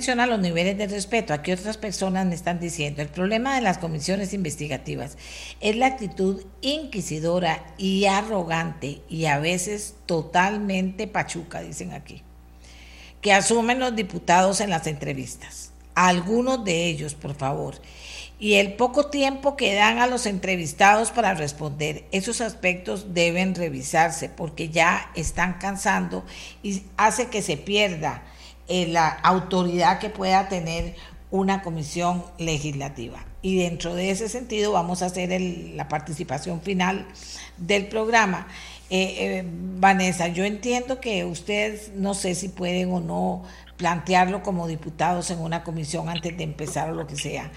menciona 0.00 0.26
los 0.26 0.40
niveles 0.40 0.78
de 0.78 0.86
respeto. 0.86 1.34
Aquí 1.34 1.52
otras 1.52 1.76
personas 1.76 2.24
me 2.24 2.34
están 2.34 2.58
diciendo, 2.58 3.02
el 3.02 3.08
problema 3.08 3.54
de 3.54 3.60
las 3.60 3.76
comisiones 3.76 4.32
investigativas 4.32 5.18
es 5.60 5.76
la 5.76 5.88
actitud 5.88 6.42
inquisidora 6.62 7.62
y 7.76 8.06
arrogante 8.06 9.02
y 9.10 9.26
a 9.26 9.38
veces 9.38 9.96
totalmente 10.06 11.06
pachuca, 11.06 11.60
dicen 11.60 11.92
aquí, 11.92 12.22
que 13.20 13.34
asumen 13.34 13.78
los 13.78 13.94
diputados 13.94 14.62
en 14.62 14.70
las 14.70 14.86
entrevistas. 14.86 15.72
algunos 15.94 16.64
de 16.64 16.86
ellos, 16.86 17.14
por 17.14 17.34
favor. 17.34 17.74
Y 18.38 18.54
el 18.54 18.72
poco 18.72 19.10
tiempo 19.10 19.54
que 19.54 19.74
dan 19.74 19.98
a 19.98 20.06
los 20.06 20.24
entrevistados 20.24 21.10
para 21.10 21.34
responder, 21.34 22.06
esos 22.10 22.40
aspectos 22.40 23.12
deben 23.12 23.54
revisarse 23.54 24.30
porque 24.30 24.70
ya 24.70 25.10
están 25.14 25.58
cansando 25.58 26.24
y 26.62 26.84
hace 26.96 27.26
que 27.26 27.42
se 27.42 27.58
pierda 27.58 28.22
eh, 28.70 28.86
la 28.86 29.08
autoridad 29.08 29.98
que 29.98 30.10
pueda 30.10 30.48
tener 30.48 30.94
una 31.32 31.60
comisión 31.60 32.24
legislativa. 32.38 33.18
Y 33.42 33.56
dentro 33.56 33.94
de 33.96 34.10
ese 34.10 34.28
sentido 34.28 34.70
vamos 34.70 35.02
a 35.02 35.06
hacer 35.06 35.40
la 35.74 35.88
participación 35.88 36.60
final 36.60 37.04
del 37.56 37.88
programa. 37.88 38.46
Eh, 38.90 39.38
eh, 39.38 39.44
Vanessa, 39.46 40.26
yo 40.28 40.44
entiendo 40.44 41.00
que 41.00 41.24
ustedes 41.24 41.92
no 41.94 42.12
sé 42.12 42.34
si 42.34 42.48
pueden 42.48 42.92
o 42.92 43.00
no 43.00 43.44
plantearlo 43.76 44.42
como 44.42 44.66
diputados 44.66 45.30
en 45.30 45.38
una 45.38 45.62
comisión 45.62 46.08
antes 46.08 46.36
de 46.36 46.42
empezar 46.44 46.90
o 46.90 46.94
lo 46.94 47.06
que 47.06 47.16
sea. 47.16 47.50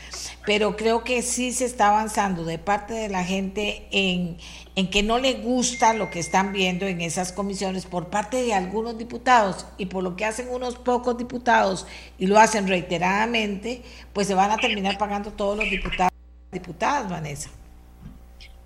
Pero 0.45 0.77
creo 0.77 1.03
que 1.03 1.22
sí 1.22 1.51
se 1.51 1.65
está 1.65 1.89
avanzando 1.89 2.45
de 2.45 2.60
parte 2.60 2.93
de 2.93 3.10
la 3.10 3.26
gente 3.26 3.88
en, 3.91 4.38
en 4.76 4.89
que 4.89 5.03
no 5.03 5.18
le 5.18 5.34
gusta 5.34 5.93
lo 5.93 6.10
que 6.11 6.19
están 6.19 6.53
viendo 6.53 6.85
en 6.85 7.01
esas 7.01 7.34
comisiones 7.34 7.85
por 7.88 8.07
parte 8.10 8.41
de 8.41 8.53
algunos 8.53 8.97
diputados 8.97 9.65
y 9.77 9.88
por 9.88 10.03
lo 10.03 10.15
que 10.15 10.26
hacen 10.26 10.47
unos 10.49 10.76
pocos 10.76 11.18
diputados 11.18 11.88
y 12.18 12.27
lo 12.27 12.39
hacen 12.39 12.68
reiteradamente, 12.68 13.81
pues 14.14 14.27
se 14.27 14.35
van 14.35 14.51
a 14.51 14.57
terminar 14.57 14.97
pagando 14.97 15.31
todos 15.31 15.57
los 15.57 15.69
diputados 15.69 16.14
diputadas, 16.51 17.10
Vanessa. 17.10 17.49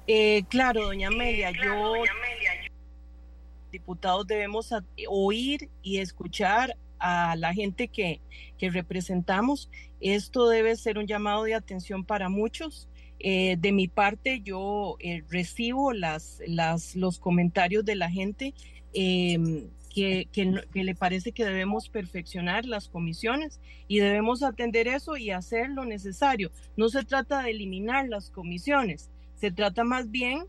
Eh, 0.06 0.44
claro, 0.48 0.86
doña 0.86 1.10
Amelia, 1.10 1.52
yo 1.52 2.04
diputados 3.72 4.28
debemos 4.28 4.74
oír 5.10 5.70
y 5.82 5.98
escuchar 5.98 6.76
a 7.00 7.36
la 7.36 7.54
gente 7.54 7.88
que, 7.88 8.22
que 8.58 8.70
representamos. 8.70 9.70
Esto 10.00 10.48
debe 10.50 10.76
ser 10.76 10.98
un 10.98 11.08
llamado 11.08 11.44
de 11.44 11.56
atención 11.56 12.04
para 12.06 12.30
muchos. 12.30 12.88
Eh, 13.20 13.56
de 13.58 13.72
mi 13.72 13.88
parte, 13.88 14.42
yo 14.42 14.96
eh, 15.00 15.24
recibo 15.30 15.92
las, 15.92 16.42
las, 16.48 16.96
los 16.96 17.20
comentarios 17.20 17.84
de 17.84 17.96
la 17.96 18.12
gente 18.12 18.54
em, 18.94 19.70
que, 19.90 20.28
que, 20.32 20.62
que, 20.72 20.84
le 20.84 20.94
parece 20.94 21.32
que 21.32 21.44
debemos 21.44 21.90
perfeccionar 21.90 22.66
las 22.66 22.90
comisiones 22.90 23.60
y 23.88 23.98
debemos 23.98 24.44
atender 24.44 24.88
eso 24.88 25.18
y 25.18 25.32
hacer 25.32 25.70
lo 25.70 25.86
necesario. 25.86 26.52
No 26.76 26.90
se 26.90 27.04
trata 27.04 27.42
de 27.42 27.52
eliminar 27.52 28.08
las 28.08 28.30
comisiones, 28.30 29.10
se 29.36 29.52
trata 29.52 29.84
más 29.84 30.12
bien 30.12 30.46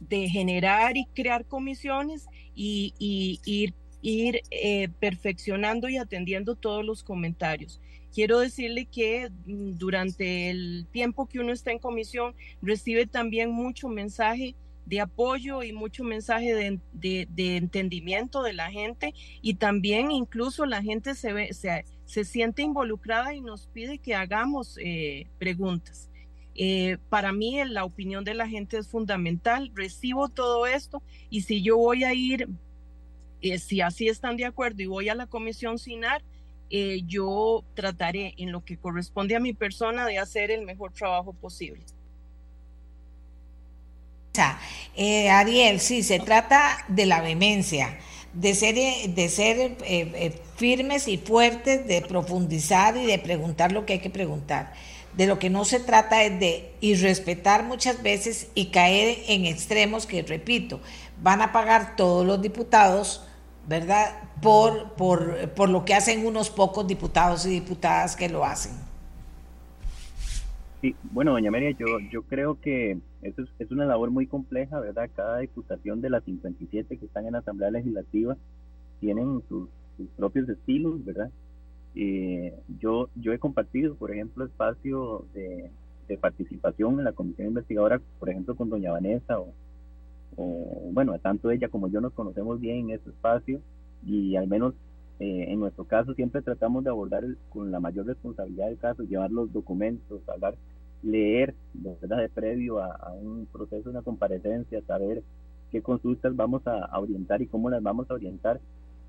de 0.00 0.28
generar 0.28 0.96
y 0.96 1.06
crear 1.14 1.44
comisiones 1.46 2.26
y, 2.54 2.94
y, 2.98 3.40
ir 3.44 3.74
ir 4.04 4.42
eh, 4.50 4.88
perfeccionando 5.00 5.88
y 5.88 5.96
atendiendo 5.96 6.54
todos 6.56 6.84
los 6.84 7.02
comentarios. 7.02 7.80
Quiero 8.12 8.38
decirle 8.38 8.84
que 8.84 9.30
mm, 9.46 9.76
durante 9.76 10.50
el 10.50 10.86
tiempo 10.92 11.26
que 11.26 11.40
uno 11.40 11.52
está 11.52 11.72
en 11.72 11.78
comisión 11.78 12.34
recibe 12.60 13.06
también 13.06 13.50
mucho 13.50 13.88
mensaje 13.88 14.54
de 14.86 15.00
apoyo 15.00 15.62
y 15.62 15.72
mucho 15.72 16.04
mensaje 16.04 16.54
de, 16.54 17.28
entendimiento 17.56 18.42
de 18.42 18.52
la 18.52 18.70
gente 18.70 19.14
y 19.40 19.54
también 19.54 20.10
incluso 20.10 20.66
la 20.66 20.82
gente 20.82 21.14
se, 21.14 21.54
se, 21.54 21.86
se 22.04 22.24
siente 22.24 22.60
involucrada 22.60 23.34
y 23.34 23.40
nos 23.40 23.66
pide 23.68 23.98
que 23.98 24.14
hagamos 24.14 24.78
eh, 24.82 25.26
preguntas. 25.38 26.10
Eh, 26.56 26.98
para 27.08 27.32
mí 27.32 27.58
la 27.64 27.84
opinión 27.84 28.24
de 28.24 28.34
la 28.34 28.48
gente 28.48 28.78
es 28.78 28.86
fundamental, 28.86 29.72
recibo 29.74 30.28
todo 30.28 30.66
esto 30.66 31.02
y 31.28 31.42
si 31.42 31.62
yo 31.62 31.76
voy 31.76 32.04
a 32.04 32.14
ir 32.14 32.48
eh, 33.42 33.58
si 33.58 33.80
así 33.80 34.08
están 34.08 34.36
de 34.36 34.44
acuerdo 34.44 34.80
y 34.80 34.86
voy 34.86 35.08
a 35.08 35.14
la 35.16 35.26
comisión 35.26 35.78
SINAR, 35.78 36.22
eh, 36.70 37.02
yo 37.06 37.64
trataré 37.74 38.34
en 38.38 38.52
lo 38.52 38.64
que 38.64 38.76
corresponde 38.76 39.34
a 39.34 39.40
mi 39.40 39.52
persona 39.52 40.06
de 40.06 40.18
hacer 40.18 40.50
el 40.50 40.62
mejor 40.64 40.92
trabajo 40.92 41.32
posible. 41.32 41.82
Ariel, 45.30 45.80
sí, 45.80 46.02
se 46.02 46.20
trata 46.20 46.84
de 46.88 47.06
la 47.06 47.20
vehemencia, 47.20 47.98
de 48.32 48.54
ser, 48.54 48.74
de 48.74 49.28
ser 49.28 49.76
firmes 50.56 51.06
y 51.06 51.18
fuertes, 51.18 51.86
de 51.86 52.00
profundizar 52.00 52.96
y 52.96 53.06
de 53.06 53.18
preguntar 53.18 53.72
lo 53.72 53.86
que 53.86 53.94
hay 53.94 54.00
que 54.00 54.10
preguntar. 54.10 54.72
De 55.16 55.26
lo 55.26 55.38
que 55.38 55.50
no 55.50 55.64
se 55.64 55.80
trata 55.80 56.24
es 56.24 56.40
de 56.40 56.72
irrespetar 56.80 57.62
muchas 57.64 58.02
veces 58.02 58.50
y 58.54 58.66
caer 58.66 59.18
en 59.28 59.44
extremos 59.44 60.06
que, 60.06 60.22
repito, 60.22 60.80
van 61.22 61.40
a 61.40 61.52
pagar 61.52 61.96
todos 61.96 62.26
los 62.26 62.42
diputados 62.42 63.28
¿verdad? 63.68 64.30
Por, 64.42 64.92
por, 64.94 65.48
por 65.50 65.68
lo 65.68 65.84
que 65.84 65.94
hacen 65.94 66.26
unos 66.26 66.50
pocos 66.50 66.86
diputados 66.86 67.46
y 67.46 67.50
diputadas 67.50 68.16
que 68.16 68.28
lo 68.28 68.44
hacen. 68.44 68.72
Sí, 70.80 70.94
bueno, 71.02 71.32
doña 71.32 71.50
María, 71.50 71.70
yo, 71.70 71.98
yo 72.10 72.22
creo 72.22 72.60
que 72.60 72.98
eso 73.22 73.42
es, 73.42 73.48
es, 73.58 73.70
una 73.70 73.86
labor 73.86 74.10
muy 74.10 74.26
compleja, 74.26 74.78
¿verdad? 74.80 75.08
Cada 75.16 75.38
diputación 75.38 76.02
de 76.02 76.10
las 76.10 76.24
57 76.24 76.98
que 76.98 77.06
están 77.06 77.26
en 77.26 77.32
la 77.32 77.38
Asamblea 77.38 77.70
Legislativa 77.70 78.36
tienen 79.00 79.42
sus, 79.48 79.68
propios 80.16 80.48
estilos, 80.48 81.02
¿verdad? 81.04 81.30
Eh, 81.94 82.54
yo, 82.80 83.08
yo 83.14 83.32
he 83.32 83.38
compartido, 83.38 83.94
por 83.94 84.12
ejemplo, 84.12 84.44
espacio 84.44 85.26
de, 85.34 85.70
participación 86.20 86.98
en 86.98 87.04
la 87.04 87.12
comisión 87.12 87.48
investigadora, 87.48 88.00
por 88.18 88.30
ejemplo, 88.30 88.54
con 88.54 88.70
doña 88.70 88.92
Vanessa 88.92 89.40
o, 89.40 89.52
bueno, 90.92 91.18
tanto 91.18 91.50
ella 91.50 91.68
como 91.68 91.88
yo 91.88 92.00
nos 92.00 92.12
conocemos 92.12 92.60
bien 92.60 92.78
en 92.78 92.90
ese 92.90 93.10
espacio 93.10 93.60
y 94.06 94.36
al 94.36 94.46
menos 94.46 94.74
eh, 95.20 95.46
en 95.48 95.60
nuestro 95.60 95.84
caso 95.84 96.14
siempre 96.14 96.42
tratamos 96.42 96.84
de 96.84 96.90
abordar 96.90 97.24
con 97.48 97.70
la 97.70 97.80
mayor 97.80 98.06
responsabilidad 98.06 98.66
del 98.66 98.78
caso, 98.78 99.04
llevar 99.04 99.30
los 99.30 99.52
documentos, 99.52 100.20
hablar, 100.28 100.56
leer, 101.02 101.54
¿verdad? 101.72 102.18
de 102.18 102.28
previo 102.28 102.82
a, 102.82 103.12
un 103.12 103.46
proceso, 103.52 103.90
una 103.90 104.02
comparecencia, 104.02 104.82
saber 104.82 105.22
qué 105.70 105.82
consultas 105.82 106.34
vamos 106.34 106.66
a, 106.66 106.98
orientar 106.98 107.42
y 107.42 107.46
cómo 107.46 107.70
las 107.70 107.82
vamos 107.82 108.10
a 108.10 108.14
orientar. 108.14 108.60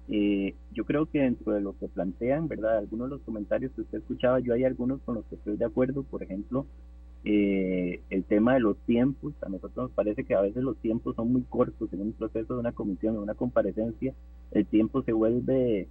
Eh, 0.08 0.54
yo 0.72 0.86
creo 0.86 1.08
que 1.08 1.20
dentro 1.20 1.54
de 1.54 1.62
lo 1.62 1.78
que 1.78 1.88
plantean, 1.88 2.48
¿verdad? 2.48 2.78
Algunos 2.78 3.10
de 3.10 3.16
los 3.16 3.22
comentarios 3.24 3.72
que 3.72 3.82
usted 3.82 3.98
escuchaba, 4.00 4.40
yo 4.40 4.54
hay 4.54 4.64
algunos 4.64 5.02
con 5.02 5.16
los 5.16 5.26
que 5.26 5.36
estoy 5.36 5.58
de 5.58 5.66
acuerdo, 5.66 6.04
por 6.04 6.22
ejemplo, 6.22 6.66
eh, 7.24 8.02
el 8.12 8.24
tema 8.24 8.54
de 8.54 8.60
los 8.60 8.78
tiempos, 8.86 9.34
a 9.42 9.50
nosotros 9.50 9.88
nos 9.88 9.92
parece 9.92 10.24
que 10.24 10.36
a 10.36 10.42
veces 10.42 10.64
los 10.64 10.78
tiempos 10.78 11.16
son 11.16 11.34
muy 11.34 11.42
cortos 11.42 11.92
en 11.92 12.02
un 12.02 12.14
proceso 12.14 12.54
de 12.54 12.60
una 12.60 12.72
comisión, 12.72 13.16
en 13.16 13.22
una 13.22 13.34
comparecencia, 13.34 14.14
el 14.52 14.66
tiempo 14.68 15.02
se 15.02 15.12
vuelve, 15.12 15.88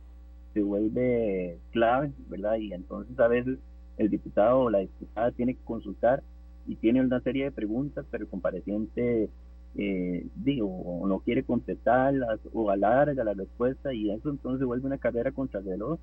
se 0.52 0.62
vuelve 0.62 1.58
clave, 1.72 2.12
¿verdad? 2.28 2.56
Y 2.58 2.72
entonces 2.72 3.18
a 3.18 3.26
veces 3.26 3.58
el 3.96 4.10
diputado 4.10 4.60
o 4.60 4.70
la 4.70 4.78
diputada 4.78 5.32
tiene 5.32 5.54
que 5.54 5.64
consultar 5.64 6.22
y 6.66 6.76
tiene 6.76 7.00
una 7.00 7.20
serie 7.20 7.44
de 7.44 7.52
preguntas, 7.52 8.06
pero 8.12 8.24
el 8.24 8.30
compareciente 8.30 9.28
eh, 9.76 10.26
o 10.62 11.06
no 11.06 11.18
quiere 11.20 11.42
contestarlas 11.42 12.40
o 12.52 12.70
alarga 12.70 13.24
la 13.24 13.34
respuesta 13.34 13.92
y 13.92 14.10
eso 14.10 14.30
entonces 14.30 14.66
vuelve 14.66 14.86
una 14.86 14.98
carrera 14.98 15.32
contra 15.32 15.60
el 15.60 15.66
reloj. 15.66 15.98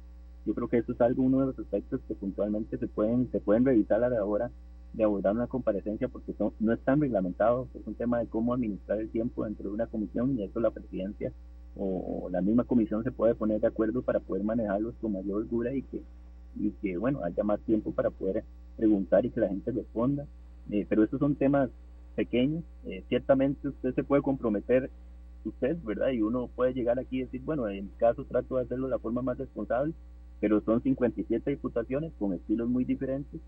Yo 0.45 0.55
creo 0.55 0.67
que 0.67 0.77
eso 0.77 0.91
es 0.93 1.01
algo, 1.01 1.23
uno 1.23 1.41
de 1.41 1.45
los 1.47 1.59
aspectos 1.59 2.01
que 2.07 2.15
puntualmente 2.15 2.77
se 2.77 2.87
pueden, 2.87 3.29
se 3.31 3.39
pueden 3.39 3.63
revisar 3.63 4.03
a 4.03 4.09
la 4.09 4.25
hora 4.25 4.49
de 4.93 5.03
abordar 5.03 5.33
una 5.35 5.47
comparecencia 5.47 6.09
porque 6.09 6.33
no 6.59 6.73
están 6.73 6.99
reglamentados, 6.99 7.69
es 7.75 7.87
un 7.87 7.93
tema 7.93 8.19
de 8.19 8.27
cómo 8.27 8.53
administrar 8.53 8.99
el 8.99 9.09
tiempo 9.09 9.45
dentro 9.45 9.69
de 9.69 9.75
una 9.75 9.87
comisión 9.87 10.37
y 10.37 10.43
eso 10.43 10.59
la 10.59 10.71
presidencia 10.71 11.31
o, 11.77 12.29
la 12.31 12.41
misma 12.41 12.63
comisión 12.63 13.03
se 13.03 13.11
puede 13.11 13.35
poner 13.35 13.61
de 13.61 13.67
acuerdo 13.67 14.01
para 14.01 14.19
poder 14.19 14.43
manejarlos 14.43 14.95
con 15.01 15.13
mayor 15.13 15.37
holgura 15.37 15.73
y 15.73 15.83
que, 15.83 16.01
y 16.59 16.71
que 16.81 16.97
bueno, 16.97 17.23
haya 17.23 17.43
más 17.43 17.59
tiempo 17.61 17.91
para 17.91 18.09
poder 18.09 18.43
preguntar 18.77 19.25
y 19.25 19.29
que 19.29 19.39
la 19.39 19.47
gente 19.47 19.71
responda. 19.71 20.25
Eh, 20.69 20.85
pero 20.87 21.03
esos 21.03 21.19
son 21.19 21.35
temas 21.35 21.69
pequeños, 22.15 22.63
eh, 22.85 23.03
ciertamente 23.09 23.67
usted 23.67 23.93
se 23.95 24.03
puede 24.03 24.21
comprometer 24.21 24.89
usted, 25.45 25.77
¿verdad? 25.83 26.11
Y 26.11 26.21
uno 26.21 26.49
puede 26.55 26.73
llegar 26.73 26.99
aquí 26.99 27.17
y 27.17 27.23
decir, 27.23 27.41
bueno, 27.41 27.67
en 27.67 27.85
mi 27.85 27.91
caso 27.97 28.25
trato 28.25 28.57
de 28.57 28.63
hacerlo 28.63 28.87
de 28.87 28.91
la 28.91 28.99
forma 28.99 29.21
más 29.21 29.37
responsable, 29.37 29.93
pero 30.39 30.61
son 30.61 30.81
57 30.81 31.49
diputaciones 31.49 32.11
con 32.19 32.33
estilos 32.33 32.69
muy 32.69 32.85
diferentes 32.85 33.39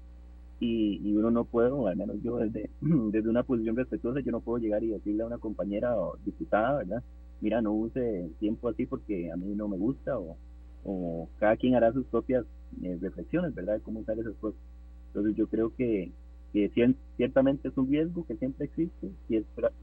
y, 0.60 1.14
uno 1.15 1.31
no 1.31 1.45
puede, 1.45 1.72
o 1.72 1.88
al 1.88 1.98
menos 1.98 2.18
yo 2.23 2.38
desde, 2.38 2.69
desde 2.81 3.30
una 3.30 3.44
posición 3.44 3.76
respetuosa, 3.76 4.22
yo 4.22 4.31
no 4.31 4.41
puedo 4.41 4.60
llegar 4.60 4.84
y 4.84 4.90
decirle 4.90 5.23
a 5.23 5.27
una 5.27 5.38
compañera 5.38 5.98
o 5.98 6.18
diputada, 6.26 6.77
¿verdad? 6.77 7.03
Mira, 7.41 7.61
no 7.61 7.73
use 7.73 8.30
tiempo 8.40 8.69
así 8.69 8.85
porque 8.85 9.31
a 9.31 9.35
mí 9.35 9.53
no 9.56 9.68
me 9.68 9.77
gusta, 9.77 10.18
o, 10.18 10.38
o 10.85 11.27
cada 11.40 11.57
quien 11.57 11.76
hará 11.76 11.91
sus 11.91 12.06
propias 12.06 12.45
eh, 12.81 12.98
reflexiones, 13.02 13.53
¿verdad? 13.53 13.76
De 13.76 13.81
cómo 13.81 13.99
usar 13.99 14.18
esas 14.18 14.35
cosas. 14.35 14.60
Entonces 15.07 15.35
yo 15.35 15.48
creo 15.48 15.76
que, 15.76 16.11
que 16.53 16.95
ciertamente 17.17 17.67
es 17.67 17.77
un 17.77 17.89
riesgo 17.89 18.25
que 18.25 18.35
siempre 18.35 18.65
existe, 18.65 19.09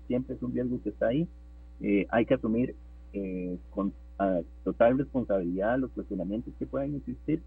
siempre 0.07 0.37
es 0.37 0.43
un 0.43 0.53
riesgo 0.53 0.81
que 0.83 0.91
está 0.91 1.09
ahí. 1.09 1.27
Eh, 1.81 2.07
hay 2.11 2.25
que 2.25 2.35
asumir 2.35 2.75
eh, 3.13 3.59
con 3.71 3.93
total 4.65 4.99
responsabilidad 4.99 5.79
los 5.79 5.91
cuestionamientos 5.93 6.53
que 6.59 6.67
puedan 6.67 6.95
existir 6.95 7.41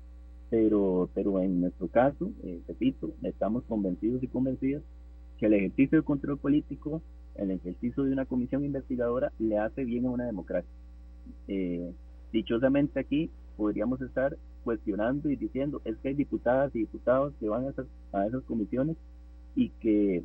pero, 0.54 1.10
pero 1.16 1.42
en 1.42 1.62
nuestro 1.62 1.88
caso, 1.88 2.30
eh, 2.44 2.62
repito, 2.68 3.12
estamos 3.24 3.64
convencidos 3.64 4.22
y 4.22 4.28
convencidas 4.28 4.84
que 5.40 5.48
el 5.48 5.56
ejercicio 5.56 5.98
del 5.98 6.06
control 6.06 6.38
político, 6.38 7.02
el 7.34 7.50
ejercicio 7.50 8.04
de 8.04 8.14
una 8.14 8.28
comisión 8.28 8.64
investigadora, 8.64 9.32
le 9.40 9.58
hace 9.58 9.84
bien 9.84 10.06
a 10.06 10.12
una 10.12 10.28
democracia. 10.28 10.70
Eh, 11.48 11.92
dichosamente 12.32 13.00
aquí 13.00 13.32
podríamos 13.58 14.00
estar 14.02 14.38
cuestionando 14.64 15.28
y 15.32 15.38
diciendo 15.38 15.82
es 15.86 15.98
que 15.98 16.10
hay 16.10 16.14
diputadas 16.14 16.70
y 16.76 16.82
diputados 16.82 17.34
que 17.40 17.50
van 17.50 17.66
a 17.66 17.70
esas, 17.70 17.88
a 18.12 18.28
esas 18.28 18.44
comisiones 18.44 18.96
y 19.56 19.70
que 19.70 20.24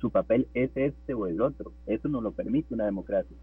su 0.00 0.10
papel 0.10 0.46
es 0.54 0.70
este 0.74 1.14
o 1.14 1.26
el 1.26 1.40
otro. 1.40 1.72
Eso 1.86 2.08
no 2.08 2.20
lo 2.20 2.32
permite 2.32 2.74
una 2.74 2.84
democracia. 2.84 3.36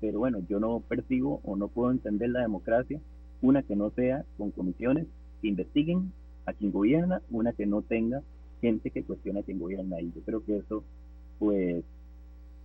Pero 0.00 0.18
bueno, 0.18 0.38
yo 0.48 0.60
no 0.60 0.80
percibo 0.80 1.40
o 1.44 1.56
no 1.56 1.68
puedo 1.68 1.90
entender 1.90 2.30
la 2.30 2.40
democracia, 2.40 3.00
una 3.42 3.62
que 3.62 3.76
no 3.76 3.90
sea 3.90 4.24
con 4.38 4.50
comisiones 4.50 5.06
que 5.40 5.48
investiguen 5.48 6.12
a 6.46 6.52
quien 6.52 6.72
gobierna, 6.72 7.22
una 7.30 7.52
que 7.52 7.66
no 7.66 7.82
tenga 7.82 8.22
gente 8.60 8.90
que 8.90 9.02
cuestiona 9.02 9.40
a 9.40 9.42
quien 9.42 9.58
gobierna. 9.58 10.00
Y 10.00 10.12
yo 10.12 10.22
creo 10.22 10.44
que 10.44 10.58
eso, 10.58 10.84
pues, 11.38 11.84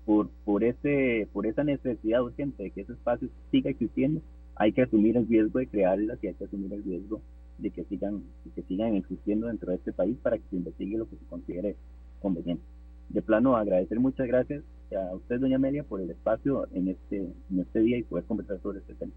por, 0.06 0.30
por, 0.46 0.64
ese, 0.64 1.28
por 1.34 1.46
esa 1.46 1.64
necesidad 1.64 2.24
urgente 2.24 2.64
de 2.64 2.72
que 2.72 2.82
ese 2.82 2.94
espacio 2.94 3.30
siga 3.52 3.70
existiendo, 3.70 4.22
hay 4.56 4.74
que 4.74 4.84
asumir 4.84 5.18
el 5.18 5.28
riesgo 5.28 5.60
de 5.60 5.68
crearlas 5.68 6.24
y 6.24 6.28
hay 6.28 6.34
que 6.34 6.46
asumir 6.46 6.74
el 6.74 6.84
riesgo 6.84 7.22
de 7.62 7.70
que 7.70 7.84
sigan, 7.86 8.24
de 8.44 8.52
que 8.52 8.64
sigan 8.64 8.96
existiendo 8.96 9.48
dentro 9.48 9.72
de 9.72 9.78
este 9.78 9.94
país 9.94 10.18
para 10.22 10.38
que 10.38 10.44
se 10.50 10.56
investigue 10.56 10.98
lo 10.98 11.10
que 11.10 11.16
se 11.16 11.26
considere 11.26 11.76
conveniente. 12.22 12.64
De 13.10 13.22
plano, 13.22 13.56
agradecer 13.56 14.00
muchas 14.00 14.28
gracias 14.28 14.64
a 14.96 15.16
usted, 15.16 15.40
doña 15.40 15.58
Amelia, 15.58 15.84
por 15.84 16.02
el 16.02 16.10
espacio 16.10 16.68
en 16.74 16.90
este, 16.90 17.18
en 17.18 17.60
este 17.60 17.80
día 17.80 17.98
y 17.98 18.04
poder 18.04 18.26
conversar 18.26 18.60
sobre 18.62 18.80
este 18.80 18.94
tema. 18.96 19.14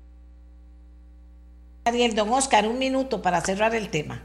Ariel, 1.85 2.15
don 2.15 2.31
Oscar, 2.31 2.67
un 2.67 2.79
minuto 2.79 3.21
para 3.21 3.41
cerrar 3.41 3.75
el 3.75 3.91
tema. 3.91 4.23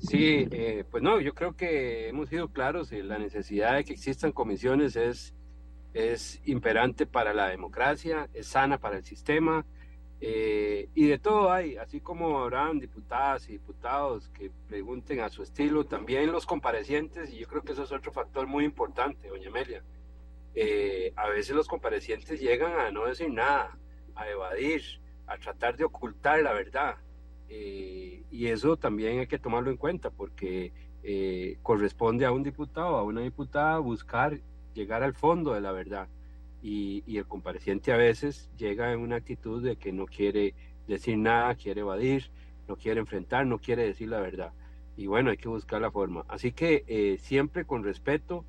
Sí, 0.00 0.48
eh, 0.50 0.84
pues 0.90 1.02
no, 1.02 1.20
yo 1.20 1.34
creo 1.34 1.54
que 1.54 2.08
hemos 2.08 2.28
sido 2.28 2.48
claros, 2.48 2.90
en 2.92 3.08
la 3.08 3.18
necesidad 3.18 3.76
de 3.76 3.84
que 3.84 3.92
existan 3.92 4.32
comisiones 4.32 4.96
es, 4.96 5.34
es 5.94 6.40
imperante 6.44 7.06
para 7.06 7.32
la 7.32 7.48
democracia, 7.48 8.28
es 8.34 8.48
sana 8.48 8.78
para 8.78 8.96
el 8.96 9.04
sistema, 9.04 9.64
eh, 10.24 10.88
y 10.94 11.08
de 11.08 11.18
todo 11.18 11.50
hay, 11.50 11.76
así 11.78 12.00
como 12.00 12.38
habrán 12.38 12.78
diputadas 12.78 13.48
y 13.48 13.54
diputados 13.54 14.28
que 14.28 14.52
pregunten 14.68 15.18
a 15.18 15.28
su 15.28 15.42
estilo, 15.42 15.84
también 15.84 16.30
los 16.30 16.46
comparecientes, 16.46 17.32
y 17.32 17.38
yo 17.38 17.48
creo 17.48 17.62
que 17.62 17.72
eso 17.72 17.82
es 17.82 17.90
otro 17.90 18.12
factor 18.12 18.46
muy 18.46 18.64
importante, 18.64 19.26
doña 19.26 19.48
Amelia. 19.48 19.82
Eh, 20.54 21.12
a 21.16 21.28
veces 21.28 21.56
los 21.56 21.66
comparecientes 21.66 22.40
llegan 22.40 22.78
a 22.78 22.92
no 22.92 23.06
decir 23.06 23.32
nada, 23.32 23.76
a 24.14 24.28
evadir, 24.28 24.82
a 25.26 25.38
tratar 25.38 25.76
de 25.76 25.84
ocultar 25.86 26.40
la 26.40 26.52
verdad. 26.52 26.98
Eh, 27.48 28.22
y 28.30 28.46
eso 28.46 28.76
también 28.76 29.18
hay 29.18 29.26
que 29.26 29.40
tomarlo 29.40 29.70
en 29.70 29.76
cuenta 29.76 30.10
porque 30.10 30.72
eh, 31.02 31.58
corresponde 31.62 32.26
a 32.26 32.30
un 32.30 32.44
diputado, 32.44 32.96
a 32.96 33.02
una 33.02 33.22
diputada, 33.22 33.78
buscar 33.80 34.38
llegar 34.72 35.02
al 35.02 35.14
fondo 35.14 35.52
de 35.52 35.62
la 35.62 35.72
verdad. 35.72 36.06
Y, 36.62 37.02
el 37.16 37.26
compareciente 37.26 37.92
a 37.92 37.96
veces 37.96 38.50
llega 38.56 38.92
en 38.92 39.00
una 39.00 39.16
actitud 39.16 39.62
de 39.62 39.76
que 39.76 39.92
no 39.92 40.06
quiere 40.06 40.54
decir 40.86 41.18
nada, 41.18 41.54
quiere 41.56 41.80
evadir, 41.80 42.30
no 42.68 42.76
quiere 42.76 43.00
enfrentar, 43.00 43.46
no 43.46 43.58
quiere 43.58 43.84
decir 43.84 44.08
la 44.08 44.20
verdad. 44.20 44.52
Y 44.96 45.06
bueno, 45.06 45.30
hay 45.30 45.36
que 45.36 45.48
buscar 45.48 45.80
la 45.80 45.90
forma. 45.90 46.24
Así 46.28 46.52
que 46.52 46.84
eh, 46.86 47.18
siempre 47.18 47.64
con 47.64 47.82
respeto, 47.82 48.44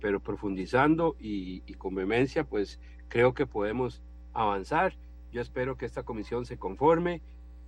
pero 0.00 0.20
profundizando 0.20 1.14
y, 1.20 1.62
y 1.66 1.74
con 1.74 1.94
vehemencia, 1.94 2.44
pues 2.44 2.80
creo 3.08 3.34
que 3.34 3.46
podemos 3.46 4.02
avanzar. 4.32 4.94
Yo 5.30 5.42
espero 5.42 5.76
que 5.76 5.84
esta 5.84 6.04
comisión 6.04 6.46
se 6.46 6.56
conforme 6.56 7.20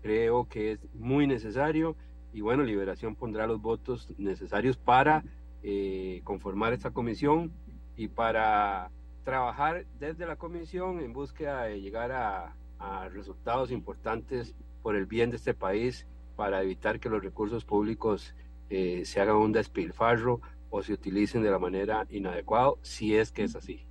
creo 0.04 0.46
que 0.50 0.72
es 0.72 0.80
muy 0.92 1.26
necesario 1.26 1.96
y 2.34 2.42
bueno, 2.42 2.62
Liberación 2.62 3.14
pondrá 3.14 3.46
los 3.46 3.62
votos 3.62 4.06
necesarios 4.18 4.76
para 4.76 5.24
eh, 5.62 6.20
conformar 6.24 6.74
esta 6.74 6.90
comisión 6.90 7.50
y 7.96 8.08
para 8.08 8.90
trabajar 9.24 9.86
desde 9.98 10.26
la 10.26 10.36
comisión 10.36 11.00
en 11.00 11.12
búsqueda 11.12 11.64
de 11.64 11.80
llegar 11.80 12.12
a, 12.12 12.54
a 12.78 13.08
resultados 13.08 13.70
importantes 13.70 14.54
por 14.82 14.96
el 14.96 15.06
bien 15.06 15.30
de 15.30 15.36
este 15.36 15.54
país 15.54 16.06
para 16.36 16.62
evitar 16.62 17.00
que 17.00 17.08
los 17.08 17.22
recursos 17.22 17.64
públicos 17.64 18.34
eh, 18.70 19.02
se 19.04 19.20
hagan 19.20 19.36
un 19.36 19.52
despilfarro 19.52 20.40
o 20.70 20.82
se 20.82 20.92
utilicen 20.92 21.42
de 21.42 21.50
la 21.50 21.58
manera 21.58 22.06
inadecuada, 22.10 22.72
si 22.82 23.16
es 23.16 23.30
que 23.30 23.44
es 23.44 23.54
así. 23.56 23.86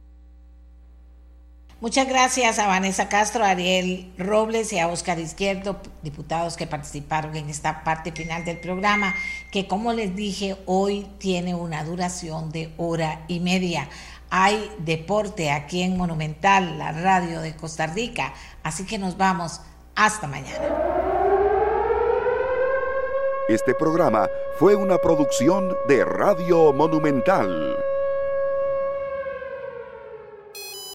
Muchas 1.80 2.08
gracias 2.08 2.60
a 2.60 2.68
Vanessa 2.68 3.10
Castro, 3.10 3.44
a 3.44 3.50
Ariel 3.50 4.14
Robles 4.18 4.72
y 4.72 4.80
a 4.80 4.88
Oscar 4.88 5.20
Izquierdo, 5.20 5.82
diputados 6.02 6.56
que 6.56 6.66
participaron 6.66 7.36
en 7.36 7.50
esta 7.50 7.84
parte 7.84 8.14
final 8.14 8.46
del 8.46 8.60
programa, 8.60 9.16
que 9.52 9.68
como 9.68 9.92
les 9.92 10.16
dije, 10.16 10.56
hoy 10.66 11.08
tiene 11.18 11.56
una 11.56 11.84
duración 11.84 12.52
de 12.52 12.74
hora 12.78 13.26
y 13.28 13.42
media. 13.42 13.90
Hay 14.36 14.76
deporte 14.80 15.52
aquí 15.52 15.84
en 15.84 15.96
Monumental, 15.96 16.80
la 16.80 16.92
radio 16.92 17.40
de 17.40 17.56
Costa 17.56 17.86
Rica, 17.86 18.34
así 18.64 18.84
que 18.84 18.98
nos 18.98 19.16
vamos. 19.16 19.62
Hasta 19.96 20.26
mañana. 20.26 20.74
Este 23.48 23.76
programa 23.76 24.28
fue 24.58 24.74
una 24.74 24.98
producción 24.98 25.78
de 25.88 26.04
Radio 26.04 26.74
Monumental. 26.74 27.78